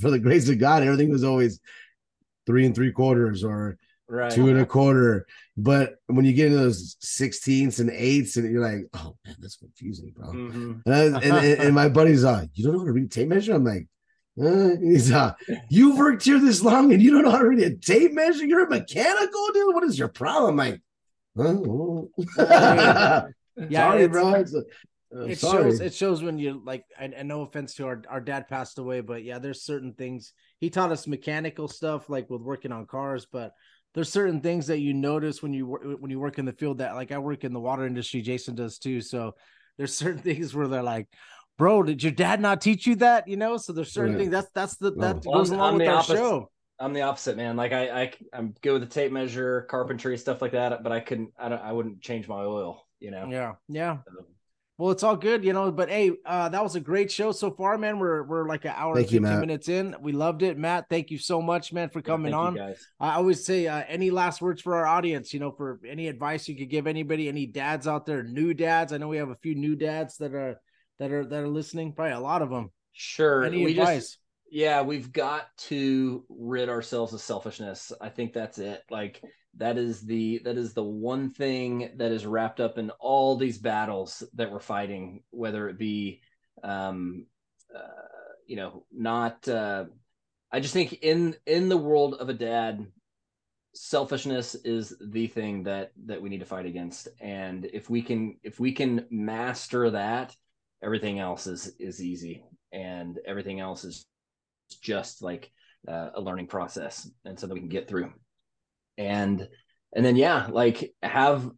for 0.00 0.10
the 0.10 0.18
grace 0.18 0.48
of 0.48 0.58
God, 0.58 0.82
everything 0.82 1.10
was 1.10 1.24
always 1.24 1.60
three 2.46 2.66
and 2.66 2.74
three 2.74 2.92
quarters 2.92 3.44
or 3.44 3.78
right. 4.08 4.30
two 4.30 4.48
and 4.48 4.60
a 4.60 4.66
quarter. 4.66 5.26
But 5.56 5.96
when 6.06 6.24
you 6.24 6.32
get 6.32 6.46
into 6.46 6.58
those 6.58 6.96
sixteenths 7.00 7.78
and 7.78 7.90
eighths, 7.90 8.36
and 8.36 8.50
you're 8.50 8.62
like, 8.62 8.86
oh 8.94 9.16
man, 9.24 9.36
that's 9.38 9.56
confusing, 9.56 10.12
bro. 10.16 10.28
Mm-hmm. 10.28 10.72
And, 10.86 10.94
I, 10.94 11.20
and, 11.20 11.24
and, 11.24 11.60
and, 11.62 11.74
my 11.74 11.88
buddy's 11.88 12.24
like, 12.24 12.50
you 12.54 12.64
don't 12.64 12.72
know 12.74 12.80
how 12.80 12.86
to 12.86 12.92
read 12.92 13.10
tape 13.10 13.28
measure? 13.28 13.54
I'm 13.54 13.64
like, 13.64 13.86
uh, 14.42 14.76
he's 14.80 15.12
uh, 15.12 15.34
you've 15.68 15.98
worked 15.98 16.24
here 16.24 16.38
this 16.38 16.62
long 16.62 16.92
and 16.92 17.02
you 17.02 17.10
don't 17.10 17.24
know 17.24 17.30
how 17.30 17.38
to 17.38 17.48
read 17.48 17.62
a 17.62 17.76
tape 17.76 18.12
measure? 18.12 18.46
You're 18.46 18.66
a 18.66 18.70
mechanical 18.70 19.48
dude. 19.52 19.74
What 19.74 19.84
is 19.84 19.98
your 19.98 20.08
problem? 20.08 20.58
I'm 20.58 20.70
like, 20.70 20.80
yeah, 21.36 23.22
sorry, 23.70 24.08
bro. 24.08 24.34
It's, 24.34 24.54
uh, 25.14 25.22
it 25.22 25.38
sorry. 25.38 25.64
shows 25.64 25.80
it 25.80 25.94
shows 25.94 26.22
when 26.22 26.38
you 26.38 26.62
like 26.64 26.84
and, 26.98 27.14
and, 27.14 27.28
no 27.28 27.42
offense 27.42 27.74
to 27.74 27.86
our, 27.86 28.02
our 28.08 28.20
dad 28.20 28.48
passed 28.48 28.78
away 28.78 29.00
but 29.00 29.24
yeah 29.24 29.38
there's 29.38 29.64
certain 29.64 29.92
things 29.92 30.32
he 30.60 30.70
taught 30.70 30.92
us 30.92 31.06
mechanical 31.06 31.66
stuff 31.66 32.08
like 32.08 32.30
with 32.30 32.42
working 32.42 32.70
on 32.70 32.86
cars 32.86 33.26
but 33.30 33.52
there's 33.94 34.10
certain 34.10 34.40
things 34.40 34.68
that 34.68 34.78
you 34.78 34.94
notice 34.94 35.42
when 35.42 35.52
you 35.52 35.66
when 35.98 36.10
you 36.10 36.20
work 36.20 36.38
in 36.38 36.44
the 36.44 36.52
field 36.52 36.78
that 36.78 36.94
like 36.94 37.12
I 37.12 37.18
work 37.18 37.44
in 37.44 37.52
the 37.52 37.60
water 37.60 37.86
industry, 37.86 38.22
Jason 38.22 38.54
does 38.54 38.78
too. 38.78 39.00
So 39.00 39.34
there's 39.76 39.94
certain 39.96 40.22
things 40.22 40.54
where 40.54 40.68
they're 40.68 40.82
like, 40.82 41.08
"Bro, 41.58 41.84
did 41.84 42.02
your 42.02 42.12
dad 42.12 42.40
not 42.40 42.60
teach 42.60 42.86
you 42.86 42.96
that?" 42.96 43.26
You 43.26 43.36
know, 43.36 43.56
so 43.56 43.72
there's 43.72 43.92
certain 43.92 44.12
yeah. 44.12 44.18
things 44.18 44.30
that's 44.30 44.50
that's 44.54 44.76
the 44.76 44.92
that 44.92 45.24
well, 45.24 45.38
goes 45.38 45.50
along 45.50 45.74
I'm 45.74 45.78
with 45.78 45.88
our 45.88 45.94
opposite. 45.96 46.16
show. 46.16 46.50
I'm 46.78 46.94
the 46.94 47.02
opposite, 47.02 47.36
man. 47.36 47.56
Like 47.56 47.72
I, 47.72 48.02
I 48.02 48.12
I'm 48.32 48.54
good 48.62 48.72
with 48.72 48.82
the 48.82 48.88
tape 48.88 49.12
measure, 49.12 49.62
carpentry, 49.62 50.16
stuff 50.16 50.40
like 50.40 50.52
that. 50.52 50.82
But 50.82 50.92
I 50.92 51.00
couldn't, 51.00 51.32
I 51.38 51.48
don't, 51.50 51.60
I 51.60 51.72
wouldn't 51.72 52.00
change 52.00 52.26
my 52.28 52.42
oil. 52.42 52.86
You 53.00 53.10
know. 53.10 53.28
Yeah, 53.28 53.52
yeah. 53.68 53.98
So, 54.06 54.24
well, 54.80 54.92
it's 54.92 55.02
all 55.02 55.14
good, 55.14 55.44
you 55.44 55.52
know. 55.52 55.70
But 55.70 55.90
hey, 55.90 56.12
uh, 56.24 56.48
that 56.48 56.62
was 56.62 56.74
a 56.74 56.80
great 56.80 57.12
show 57.12 57.32
so 57.32 57.50
far, 57.50 57.76
man. 57.76 57.98
We're 57.98 58.22
we're 58.22 58.48
like 58.48 58.64
an 58.64 58.72
hour 58.74 58.94
thank 58.94 59.12
and 59.12 59.26
fifteen 59.26 59.40
minutes 59.40 59.68
in. 59.68 59.94
We 60.00 60.12
loved 60.12 60.42
it, 60.42 60.56
Matt. 60.56 60.86
Thank 60.88 61.10
you 61.10 61.18
so 61.18 61.42
much, 61.42 61.70
man, 61.70 61.90
for 61.90 62.00
coming 62.00 62.32
yeah, 62.32 62.38
on. 62.38 62.74
I 62.98 63.16
always 63.16 63.44
say, 63.44 63.66
uh, 63.66 63.82
any 63.86 64.10
last 64.10 64.40
words 64.40 64.62
for 64.62 64.76
our 64.76 64.86
audience? 64.86 65.34
You 65.34 65.40
know, 65.40 65.52
for 65.52 65.80
any 65.86 66.08
advice 66.08 66.48
you 66.48 66.56
could 66.56 66.70
give 66.70 66.86
anybody, 66.86 67.28
any 67.28 67.44
dads 67.44 67.86
out 67.86 68.06
there, 68.06 68.22
new 68.22 68.54
dads. 68.54 68.94
I 68.94 68.96
know 68.96 69.08
we 69.08 69.18
have 69.18 69.28
a 69.28 69.36
few 69.36 69.54
new 69.54 69.76
dads 69.76 70.16
that 70.16 70.34
are 70.34 70.58
that 70.98 71.12
are 71.12 71.26
that 71.26 71.42
are 71.42 71.48
listening. 71.48 71.92
Probably 71.92 72.14
a 72.14 72.20
lot 72.20 72.40
of 72.40 72.48
them. 72.48 72.70
Sure. 72.92 73.44
Any 73.44 73.62
we 73.62 73.72
advice? 73.72 73.98
Just, 73.98 74.18
yeah, 74.50 74.80
we've 74.80 75.12
got 75.12 75.46
to 75.68 76.24
rid 76.30 76.70
ourselves 76.70 77.12
of 77.12 77.20
selfishness. 77.20 77.92
I 78.00 78.08
think 78.08 78.32
that's 78.32 78.58
it. 78.58 78.82
Like 78.90 79.22
that 79.56 79.76
is 79.76 80.02
the 80.02 80.40
that 80.44 80.56
is 80.56 80.72
the 80.72 80.82
one 80.82 81.30
thing 81.30 81.90
that 81.96 82.12
is 82.12 82.26
wrapped 82.26 82.60
up 82.60 82.78
in 82.78 82.90
all 83.00 83.36
these 83.36 83.58
battles 83.58 84.22
that 84.34 84.50
we're 84.50 84.60
fighting 84.60 85.22
whether 85.30 85.68
it 85.68 85.78
be 85.78 86.20
um 86.62 87.26
uh, 87.74 87.80
you 88.46 88.56
know 88.56 88.84
not 88.92 89.46
uh 89.48 89.84
i 90.52 90.60
just 90.60 90.72
think 90.72 90.92
in 91.02 91.34
in 91.46 91.68
the 91.68 91.76
world 91.76 92.14
of 92.14 92.28
a 92.28 92.34
dad 92.34 92.86
selfishness 93.74 94.54
is 94.56 94.94
the 95.00 95.26
thing 95.26 95.62
that 95.62 95.92
that 96.06 96.20
we 96.20 96.28
need 96.28 96.40
to 96.40 96.46
fight 96.46 96.66
against. 96.66 97.08
And 97.20 97.66
if 97.66 97.88
we 97.88 98.02
can 98.02 98.36
if 98.42 98.58
we 98.58 98.72
can 98.72 99.06
master 99.10 99.90
that 99.90 100.34
everything 100.82 101.18
else 101.18 101.46
is 101.46 101.72
is 101.78 102.02
easy. 102.02 102.44
And 102.72 103.18
everything 103.26 103.58
else 103.58 103.84
is 103.84 104.06
just 104.80 105.22
like 105.22 105.50
uh, 105.88 106.10
a 106.14 106.20
learning 106.20 106.46
process. 106.46 107.10
And 107.24 107.38
so 107.38 107.46
that 107.46 107.54
we 107.54 107.60
can 107.60 107.68
get 107.68 107.88
through 107.88 108.12
and 109.00 109.48
and 109.94 110.04
then 110.04 110.14
yeah 110.14 110.46
like 110.50 110.94
have 111.02 111.50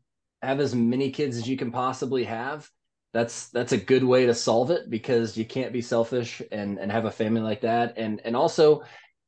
have 0.43 0.61
as 0.61 0.75
many 0.75 1.11
kids 1.11 1.37
as 1.37 1.49
you 1.49 1.57
can 1.57 1.71
possibly 1.71 2.25
have. 2.25 2.69
That's 3.13 3.51
that's 3.51 3.73
a 3.73 3.79
good 3.79 4.05
way 4.05 4.27
to 4.27 4.35
solve 4.35 4.71
it 4.71 4.89
because 4.89 5.37
you 5.37 5.45
can't 5.45 5.73
be 5.73 5.83
selfish 5.83 6.41
and 6.51 6.79
and 6.79 6.91
have 6.91 7.05
a 7.05 7.11
family 7.11 7.43
like 7.43 7.61
that. 7.63 7.95
And 7.99 8.21
and 8.25 8.35
also 8.35 8.83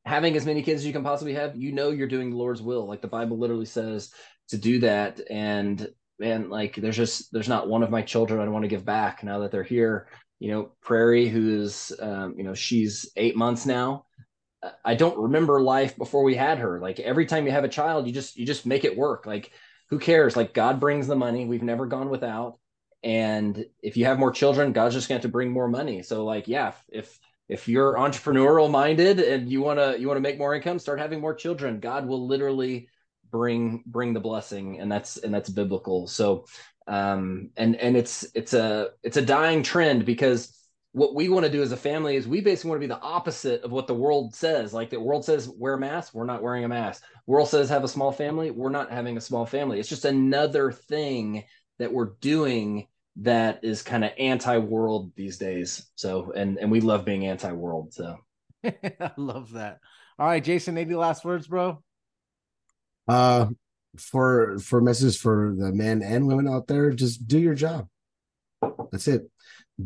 having 0.06 0.36
as 0.36 0.46
many 0.46 0.62
kids 0.62 0.80
as 0.80 0.86
you 0.86 0.92
can 0.92 1.04
possibly 1.04 1.34
have 1.34 1.56
you 1.56 1.72
know 1.72 1.90
you're 1.90 2.08
doing 2.08 2.30
the 2.30 2.36
lord's 2.36 2.62
will. 2.62 2.86
Like 2.86 3.02
the 3.02 3.08
bible 3.08 3.38
literally 3.38 3.66
says 3.66 4.10
to 4.48 4.58
do 4.58 4.80
that. 4.80 5.20
And 5.28 5.86
man 6.18 6.48
like 6.48 6.76
there's 6.76 6.96
just 6.96 7.32
there's 7.32 7.48
not 7.48 7.68
one 7.68 7.82
of 7.82 7.90
my 7.90 8.00
children 8.00 8.40
i 8.40 8.48
want 8.48 8.62
to 8.62 8.68
give 8.68 8.84
back 8.84 9.24
now 9.24 9.40
that 9.40 9.50
they're 9.50 9.62
here. 9.62 10.08
You 10.38 10.50
know 10.50 10.72
prairie 10.82 11.28
who's 11.28 11.92
um, 12.00 12.34
you 12.38 12.44
know 12.44 12.54
she's 12.54 13.10
eight 13.16 13.36
months 13.36 13.66
now 13.66 14.03
I 14.84 14.94
don't 14.94 15.18
remember 15.18 15.60
life 15.60 15.96
before 15.96 16.22
we 16.22 16.34
had 16.34 16.58
her. 16.58 16.80
Like 16.80 17.00
every 17.00 17.26
time 17.26 17.46
you 17.46 17.52
have 17.52 17.64
a 17.64 17.68
child, 17.68 18.06
you 18.06 18.12
just 18.12 18.36
you 18.36 18.46
just 18.46 18.66
make 18.66 18.84
it 18.84 18.96
work. 18.96 19.26
Like 19.26 19.52
who 19.90 19.98
cares? 19.98 20.36
Like 20.36 20.54
God 20.54 20.80
brings 20.80 21.06
the 21.06 21.16
money. 21.16 21.46
We've 21.46 21.62
never 21.62 21.86
gone 21.86 22.08
without. 22.08 22.58
And 23.02 23.66
if 23.82 23.96
you 23.96 24.06
have 24.06 24.18
more 24.18 24.30
children, 24.30 24.72
God's 24.72 24.94
just 24.94 25.08
going 25.08 25.20
to 25.20 25.28
bring 25.28 25.50
more 25.50 25.68
money. 25.68 26.02
So 26.02 26.24
like 26.24 26.48
yeah, 26.48 26.72
if 26.88 27.18
if 27.48 27.68
you're 27.68 27.94
entrepreneurial 27.94 28.70
minded 28.70 29.20
and 29.20 29.50
you 29.50 29.60
want 29.60 29.78
to 29.78 29.98
you 29.98 30.08
want 30.08 30.16
to 30.16 30.22
make 30.22 30.38
more 30.38 30.54
income, 30.54 30.78
start 30.78 31.00
having 31.00 31.20
more 31.20 31.34
children. 31.34 31.80
God 31.80 32.06
will 32.06 32.26
literally 32.26 32.88
bring 33.30 33.82
bring 33.86 34.14
the 34.14 34.20
blessing 34.20 34.80
and 34.80 34.90
that's 34.90 35.16
and 35.18 35.34
that's 35.34 35.50
biblical. 35.50 36.06
So 36.06 36.46
um 36.86 37.50
and 37.56 37.76
and 37.76 37.96
it's 37.96 38.26
it's 38.34 38.54
a 38.54 38.90
it's 39.02 39.16
a 39.16 39.22
dying 39.22 39.62
trend 39.62 40.04
because 40.04 40.63
what 40.94 41.12
we 41.12 41.28
want 41.28 41.44
to 41.44 41.50
do 41.50 41.60
as 41.60 41.72
a 41.72 41.76
family 41.76 42.14
is 42.14 42.28
we 42.28 42.40
basically 42.40 42.70
want 42.70 42.80
to 42.80 42.86
be 42.86 42.94
the 42.94 43.00
opposite 43.00 43.62
of 43.64 43.72
what 43.72 43.88
the 43.88 43.94
world 43.94 44.32
says. 44.32 44.72
Like 44.72 44.90
the 44.90 45.00
world 45.00 45.24
says 45.24 45.48
wear 45.48 45.74
a 45.74 45.78
mask, 45.78 46.14
we're 46.14 46.24
not 46.24 46.40
wearing 46.40 46.62
a 46.62 46.68
mask. 46.68 47.02
World 47.26 47.48
says 47.48 47.68
have 47.68 47.82
a 47.82 47.88
small 47.88 48.12
family, 48.12 48.52
we're 48.52 48.70
not 48.70 48.92
having 48.92 49.16
a 49.16 49.20
small 49.20 49.44
family. 49.44 49.80
It's 49.80 49.88
just 49.88 50.04
another 50.04 50.70
thing 50.70 51.44
that 51.80 51.92
we're 51.92 52.12
doing 52.20 52.86
that 53.16 53.64
is 53.64 53.82
kind 53.82 54.04
of 54.04 54.12
anti-world 54.20 55.10
these 55.16 55.36
days. 55.36 55.84
So 55.96 56.30
and 56.30 56.58
and 56.58 56.70
we 56.70 56.80
love 56.80 57.04
being 57.04 57.26
anti-world. 57.26 57.92
So 57.92 58.16
I 58.64 59.10
love 59.16 59.54
that. 59.54 59.80
All 60.16 60.28
right, 60.28 60.44
Jason, 60.44 60.78
any 60.78 60.94
last 60.94 61.24
words, 61.24 61.48
bro? 61.48 61.82
Uh 63.08 63.46
for 63.98 64.60
for 64.60 64.80
messages 64.80 65.16
for 65.16 65.56
the 65.58 65.72
men 65.72 66.02
and 66.02 66.28
women 66.28 66.46
out 66.46 66.68
there, 66.68 66.92
just 66.92 67.26
do 67.26 67.40
your 67.40 67.54
job. 67.54 67.88
That's 68.92 69.08
it 69.08 69.28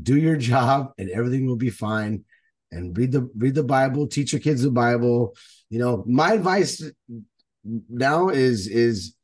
do 0.02 0.16
your 0.16 0.36
job 0.36 0.93
and 0.98 1.10
everything 1.10 1.47
will 1.47 1.56
be 1.56 1.70
fine. 1.70 2.24
And 2.70 2.97
read 2.97 3.12
the 3.12 3.31
read 3.35 3.55
the 3.55 3.62
bible 3.62 4.06
teach 4.06 4.32
your 4.32 4.40
kids 4.40 4.62
the 4.62 4.70
bible. 4.70 5.35
You 5.70 5.78
know 5.78 6.05
my 6.06 6.35
advice 6.35 6.82
now 7.89 8.28
is 8.28 8.66
is 8.66 9.15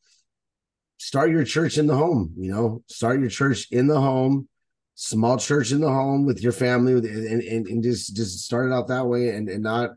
start 0.99 1.31
your 1.31 1.45
church 1.45 1.77
in 1.79 1.87
the 1.87 1.95
home 1.95 2.33
you 2.37 2.51
know 2.51 2.83
start 2.87 3.21
your 3.21 3.29
church 3.29 3.69
in 3.71 3.87
the 3.87 4.01
home 4.01 4.49
small 4.95 5.37
church 5.37 5.73
in 5.73 5.81
the 5.81 5.89
home 5.89 6.25
with 6.25 6.43
your 6.43 6.53
family 6.53 6.93
and, 6.93 7.43
and, 7.43 7.67
and 7.67 7.83
just 7.83 8.15
just 8.15 8.45
start 8.45 8.67
it 8.67 8.73
out 8.73 8.89
that 8.89 9.07
way 9.07 9.31
and, 9.31 9.49
and 9.49 9.63
not 9.63 9.91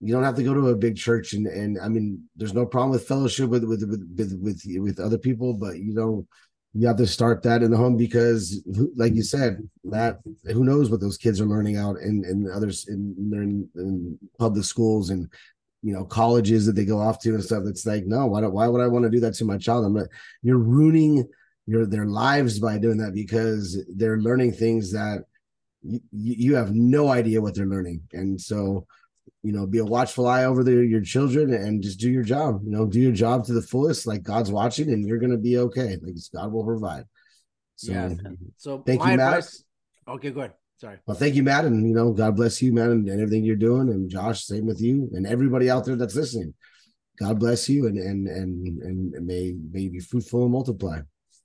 you 0.00 0.12
don't 0.12 0.24
have 0.24 0.36
to 0.36 0.42
go 0.42 0.52
to 0.52 0.68
a 0.68 0.76
big 0.76 0.96
church. 0.96 1.32
And 1.32 1.46
and 1.46 1.78
i 1.80 1.88
mean 1.88 2.22
there's 2.36 2.52
no 2.52 2.66
problem 2.66 2.90
with 2.90 3.08
fellowship 3.08 3.48
with 3.48 3.64
with 3.64 3.82
with 4.16 4.38
with, 4.42 4.62
with 4.80 5.00
other 5.00 5.18
people 5.18 5.54
but 5.54 5.78
you 5.78 5.94
know 5.94 6.26
you 6.76 6.88
have 6.88 6.96
to 6.96 7.06
start 7.06 7.42
that 7.44 7.62
in 7.62 7.70
the 7.70 7.76
home 7.76 7.96
because 7.96 8.62
like 8.96 9.14
you 9.14 9.22
said 9.22 9.58
that 9.84 10.18
who 10.44 10.64
knows 10.64 10.90
what 10.90 11.00
those 11.00 11.16
kids 11.16 11.40
are 11.40 11.46
learning 11.46 11.76
out 11.76 11.96
in 11.98 12.24
in 12.24 12.50
others 12.52 12.86
in 12.88 13.14
in, 13.32 13.68
in 13.76 14.18
public 14.38 14.64
schools 14.64 15.10
and 15.10 15.30
you 15.82 15.92
know 15.92 16.04
colleges 16.04 16.66
that 16.66 16.72
they 16.72 16.84
go 16.84 16.98
off 16.98 17.20
to 17.20 17.34
and 17.34 17.44
stuff. 17.44 17.62
It's 17.66 17.86
like 17.86 18.06
no 18.06 18.26
why 18.26 18.40
don't 18.40 18.52
why 18.52 18.66
would 18.66 18.80
i 18.80 18.88
want 18.88 19.04
to 19.04 19.10
do 19.10 19.20
that 19.20 19.34
to 19.34 19.44
my 19.44 19.56
child? 19.56 19.84
I'm 19.84 20.06
you're 20.42 20.58
ruining 20.58 21.28
your 21.66 21.86
their 21.86 22.06
lives 22.06 22.58
by 22.58 22.78
doing 22.78 22.98
that 22.98 23.14
because 23.14 23.82
they're 23.94 24.18
learning 24.18 24.52
things 24.52 24.92
that 24.92 25.24
you, 25.82 26.00
you 26.10 26.54
have 26.56 26.74
no 26.74 27.08
idea 27.08 27.40
what 27.40 27.54
they're 27.54 27.66
learning. 27.66 28.02
And 28.12 28.40
so 28.40 28.86
you 29.42 29.52
know 29.52 29.66
be 29.66 29.78
a 29.78 29.84
watchful 29.84 30.26
eye 30.26 30.44
over 30.44 30.64
the, 30.64 30.72
your 30.72 31.02
children 31.02 31.52
and 31.52 31.82
just 31.82 32.00
do 32.00 32.10
your 32.10 32.22
job 32.22 32.62
you 32.64 32.70
know 32.70 32.86
do 32.86 33.00
your 33.00 33.12
job 33.12 33.44
to 33.44 33.52
the 33.52 33.62
fullest. 33.62 34.06
Like 34.06 34.22
god's 34.22 34.50
watching 34.50 34.90
and 34.90 35.06
you're 35.06 35.18
gonna 35.18 35.36
be 35.36 35.58
okay. 35.58 35.96
Like 36.02 36.14
god 36.32 36.52
will 36.52 36.64
provide. 36.64 37.04
So 37.76 37.92
yeah. 37.92 38.14
So 38.56 38.78
thank 38.78 39.04
you 39.04 39.12
advice, 39.12 39.64
matt 40.06 40.16
okay 40.16 40.30
good. 40.30 40.52
sorry. 40.78 40.98
Well 41.06 41.16
thank 41.16 41.34
you 41.34 41.42
matt 41.42 41.64
and 41.64 41.86
you 41.86 41.94
know 41.94 42.12
god 42.12 42.36
bless 42.36 42.62
you 42.62 42.72
man 42.72 42.90
and, 42.90 43.08
and 43.08 43.20
everything 43.20 43.44
you're 43.44 43.56
doing. 43.56 43.88
And 43.90 44.08
josh 44.08 44.44
same 44.44 44.66
with 44.66 44.80
you 44.80 45.10
and 45.12 45.26
everybody 45.26 45.70
out 45.70 45.84
there 45.84 45.96
that's 45.96 46.16
listening. 46.16 46.54
God 47.18 47.38
bless 47.38 47.68
you 47.68 47.86
and 47.86 47.98
and 47.98 48.26
and 48.26 48.82
and 48.82 49.26
may 49.26 49.54
may 49.70 49.88
be 49.88 50.00
fruitful 50.00 50.44
and 50.44 50.52
multiply. 50.52 51.00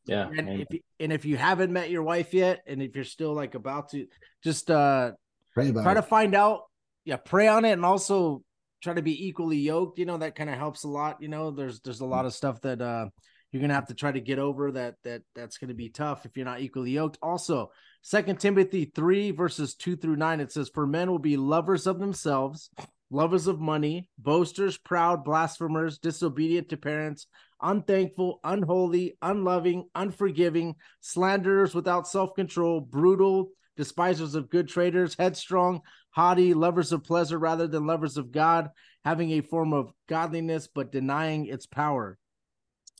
Yeah. 0.06 0.30
And 0.36 0.50
if, 0.62 0.68
you, 0.72 0.80
and 1.00 1.14
if 1.14 1.26
you 1.26 1.38
haven't 1.38 1.72
met 1.72 1.92
your 1.92 2.02
wife 2.02 2.34
yet 2.34 2.64
and 2.66 2.82
if 2.82 2.96
you're 2.96 3.04
still 3.04 3.34
like 3.34 3.54
about 3.54 3.90
to 3.90 4.08
just 4.44 4.72
uh 4.72 5.12
pray 5.54 5.70
about 5.70 5.84
try 5.84 5.92
it. 5.92 5.96
to 5.96 6.02
find 6.02 6.34
out 6.34 6.64
yeah 7.10 7.18
pray 7.18 7.48
on 7.48 7.66
it 7.66 7.72
and 7.72 7.84
also 7.84 8.44
try 8.84 8.94
to 8.94 9.02
be 9.02 9.28
equally 9.28 9.58
yoked 9.58 9.98
you 9.98 10.06
know 10.06 10.18
that 10.18 10.36
kind 10.36 10.50
of 10.50 10.58
helps 10.58 10.84
a 10.84 10.88
lot 10.88 11.22
you 11.22 11.28
know? 11.28 11.52
There's 11.52 11.82
there's 11.82 12.02
a 12.02 12.06
lot 12.06 12.26
of 12.26 12.34
stuff 12.34 12.62
that 12.62 12.82
uh 12.82 13.08
you're 13.52 13.62
gonna 13.62 13.74
have 13.74 13.88
to 13.88 13.96
try 13.96 14.12
to 14.12 14.22
get 14.22 14.38
over 14.38 14.72
that 14.74 14.96
that 15.04 15.24
that's 15.34 15.58
gonna 15.58 15.74
be 15.74 15.90
tough 15.90 16.26
if 16.26 16.38
you're 16.38 16.46
not 16.46 16.62
equally 16.62 16.92
yoked. 16.92 17.18
Also 17.22 17.72
second 18.04 18.40
timothy 18.40 18.86
3 18.86 19.32
verses 19.32 19.74
2 19.76 19.96
through 19.98 20.16
9 20.16 20.40
it 20.40 20.52
says 20.52 20.70
for 20.72 20.86
men 20.86 21.10
will 21.10 21.20
be 21.20 21.36
lovers 21.36 21.88
of 21.88 22.00
themselves 22.00 22.70
lovers 23.12 23.48
of 23.48 23.60
money 23.60 24.08
boasters 24.18 24.78
proud 24.78 25.26
blasphemers 25.26 25.98
disobedient 25.98 26.70
to 26.70 26.78
parents 26.78 27.28
unthankful, 27.62 28.40
unholy, 28.44 29.18
unloving, 29.22 29.86
unforgiving, 29.96 30.76
slanderers 31.02 31.76
without 31.76 32.08
self 32.08 32.34
control, 32.36 32.80
brutal, 32.80 33.50
despisers 33.78 34.36
of 34.36 34.50
good 34.50 34.68
traitors, 34.68 35.16
headstrong, 35.18 35.82
haughty, 36.12 36.54
lovers 36.54 36.92
of 36.92 37.04
pleasure 37.04 37.38
rather 37.38 37.68
than 37.68 37.88
lovers 37.88 38.18
of 38.18 38.32
God, 38.32 38.70
having 39.06 39.32
a 39.32 39.42
form 39.42 39.74
of 39.74 39.92
godliness 40.08 40.68
but 40.74 40.92
denying 40.92 41.46
its 41.46 41.66
power. 41.66 42.18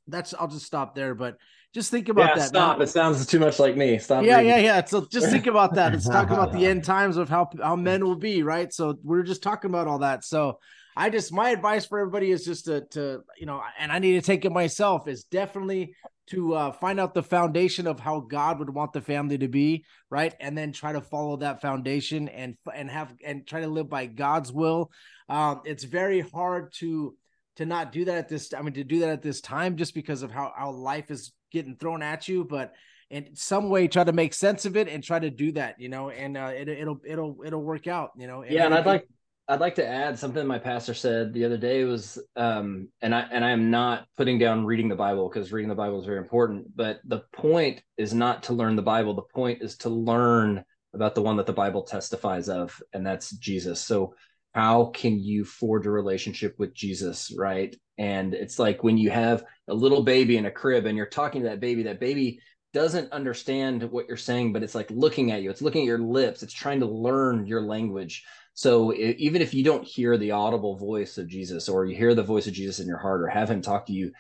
That's 0.08 0.34
I'll 0.34 0.48
just 0.48 0.66
stop 0.66 0.96
there, 0.96 1.14
but 1.14 1.38
just 1.74 1.92
think 1.92 2.10
about 2.10 2.30
yeah, 2.30 2.36
that. 2.36 2.48
Stop. 2.48 2.78
Now, 2.78 2.84
it 2.84 2.88
sounds 2.88 3.26
too 3.28 3.40
much 3.40 3.60
like 3.60 3.78
me. 3.78 4.00
Stop. 4.00 4.24
Yeah, 4.24 4.38
reading. 4.38 4.50
yeah, 4.50 4.60
yeah. 4.60 4.86
So 4.86 5.06
just 5.06 5.30
think 5.30 5.46
about 5.46 5.76
that. 5.76 5.94
It's 5.94 6.10
talking 6.10 6.34
about 6.34 6.52
the 6.52 6.66
end 6.66 6.84
times 6.84 7.18
of 7.18 7.30
how 7.30 7.50
how 7.62 7.76
men 7.76 8.04
will 8.04 8.16
be, 8.16 8.42
right? 8.42 8.74
So 8.74 8.98
we're 9.04 9.24
just 9.24 9.44
talking 9.44 9.70
about 9.70 9.88
all 9.88 10.00
that. 10.00 10.24
So 10.24 10.60
I 10.96 11.10
just 11.12 11.32
my 11.32 11.52
advice 11.52 11.86
for 11.86 12.00
everybody 12.00 12.32
is 12.32 12.44
just 12.44 12.66
to 12.66 12.82
to 12.92 13.22
you 13.40 13.46
know, 13.46 13.62
and 13.78 13.92
I 13.92 14.00
need 14.00 14.14
to 14.14 14.22
take 14.22 14.46
it 14.46 14.52
myself 14.52 15.08
is 15.08 15.26
definitely 15.26 15.96
to 16.30 16.54
uh, 16.54 16.72
find 16.72 17.00
out 17.00 17.14
the 17.14 17.24
foundation 17.24 17.88
of 17.88 18.00
how 18.00 18.20
God 18.20 18.60
would 18.60 18.70
want 18.70 18.94
the 18.94 19.02
family 19.02 19.38
to 19.40 19.48
be, 19.48 19.86
right, 20.10 20.34
and 20.40 20.58
then 20.58 20.72
try 20.72 20.94
to 20.94 21.02
follow 21.02 21.38
that 21.38 21.62
foundation 21.62 22.30
and 22.30 22.56
and 22.74 22.90
have 22.90 23.14
and 23.26 23.48
try 23.48 23.62
to 23.62 23.68
live 23.68 23.90
by 23.90 24.06
God's 24.06 24.52
will. 24.52 24.92
Um, 25.28 25.62
it's 25.66 25.84
very 25.84 26.22
hard 26.22 26.74
to 26.80 27.16
to 27.56 27.66
not 27.66 27.92
do 27.92 28.06
that 28.06 28.18
at 28.18 28.30
this. 28.30 28.54
I 28.54 28.62
mean, 28.62 28.74
to 28.74 28.84
do 28.84 29.00
that 29.00 29.10
at 29.10 29.22
this 29.22 29.42
time, 29.42 29.76
just 29.76 29.94
because 29.94 30.24
of 30.24 30.32
how 30.32 30.54
how 30.56 30.72
life 30.72 31.12
is 31.12 31.32
getting 31.52 31.76
thrown 31.76 32.04
at 32.04 32.28
you, 32.28 32.46
but 32.46 32.74
in 33.10 33.36
some 33.36 33.70
way 33.70 33.88
try 33.88 34.04
to 34.04 34.14
make 34.14 34.34
sense 34.34 34.66
of 34.66 34.78
it 34.78 34.88
and 34.88 35.04
try 35.04 35.18
to 35.20 35.30
do 35.32 35.52
that, 35.54 35.80
you 35.80 35.90
know, 35.90 36.10
and 36.10 36.38
uh, 36.38 36.52
it, 36.56 36.70
it'll 36.70 37.00
it'll 37.04 37.38
it'll 37.44 37.64
work 37.64 37.88
out, 37.88 38.12
you 38.16 38.28
know. 38.28 38.42
And 38.42 38.52
yeah, 38.52 38.66
and 38.66 38.74
I'd 38.74 38.86
like 38.86 39.08
I'd 39.50 39.60
like 39.60 39.76
to 39.76 39.88
add 39.88 40.20
something 40.20 40.46
my 40.46 40.60
pastor 40.60 40.94
said 40.94 41.34
the 41.34 41.44
other 41.44 41.58
day 41.58 41.84
was, 41.84 42.22
um, 42.36 42.90
and 43.02 43.16
I 43.16 43.22
and 43.32 43.44
I 43.44 43.50
am 43.50 43.72
not 43.72 44.06
putting 44.16 44.38
down 44.38 44.64
reading 44.64 44.90
the 44.90 44.96
Bible 44.96 45.28
because 45.28 45.52
reading 45.52 45.70
the 45.70 45.76
Bible 45.76 46.00
is 46.00 46.06
very 46.06 46.20
important. 46.20 46.68
But 46.76 47.00
the 47.04 47.24
point 47.34 47.82
is 47.98 48.14
not 48.14 48.44
to 48.44 48.54
learn 48.54 48.76
the 48.76 48.84
Bible. 48.84 49.16
The 49.16 49.24
point 49.24 49.64
is 49.64 49.76
to 49.78 49.90
learn 49.90 50.64
about 50.94 51.16
the 51.16 51.24
one 51.24 51.38
that 51.38 51.48
the 51.48 51.54
Bible 51.54 51.82
testifies 51.82 52.48
of, 52.48 52.80
and 52.94 53.04
that's 53.04 53.32
Jesus. 53.32 53.82
So 53.82 54.14
how 54.54 54.86
can 54.86 55.20
you 55.20 55.46
forge 55.46 55.88
a 55.88 55.92
relationship 55.92 56.54
with 56.60 56.76
Jesus, 56.76 57.34
right? 57.36 57.76
And 57.98 58.36
it's 58.36 58.60
like 58.60 58.84
when 58.84 59.00
you 59.00 59.10
have 59.10 59.44
a 59.68 59.74
little 59.74 60.04
baby 60.04 60.38
in 60.38 60.46
a 60.46 60.52
crib 60.52 60.86
and 60.86 60.96
you're 60.96 61.08
talking 61.08 61.42
to 61.42 61.50
that 61.50 61.60
baby, 61.60 61.84
that 61.84 62.00
baby 62.00 62.40
doesn't 62.74 63.12
understand 63.12 63.84
what 63.84 64.08
you're 64.08 64.18
saying, 64.18 64.54
but 64.54 64.62
it's 64.62 64.76
like 64.76 64.92
looking 64.92 65.32
at 65.32 65.42
you. 65.42 65.50
It's 65.50 65.62
looking 65.62 65.82
at 65.82 65.88
your 65.88 66.00
lips. 66.00 66.44
It's 66.44 66.54
trying 66.54 66.82
to 66.82 66.86
learn 66.86 67.48
your 67.48 67.62
language. 67.62 68.24
So 68.60 68.94
even 68.94 69.42
if 69.42 69.54
you 69.54 69.64
don't 69.64 69.86
hear 69.86 70.18
the 70.18 70.32
audible 70.32 70.76
voice 70.76 71.18
of 71.18 71.30
Jesus 71.30 71.70
or 71.70 71.86
you 71.86 71.96
hear 71.96 72.14
the 72.14 72.24
voice 72.24 72.46
of 72.46 72.52
Jesus 72.52 72.82
in 72.82 72.88
your 72.88 72.98
heart 72.98 73.22
or 73.22 73.30
have 73.30 73.50
him 73.50 73.62
talk 73.62 73.86
to 73.86 73.94
you, 73.94 74.12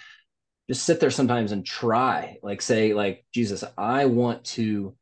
just 0.69 0.83
sit 0.83 1.01
there 1.01 1.11
sometimes 1.11 1.51
and 1.51 1.65
try. 1.65 2.37
Like 2.41 2.61
say 2.61 2.93
like 2.93 3.25
Jesus, 3.33 3.65
I 3.77 4.05
want 4.05 4.45
to 4.45 4.95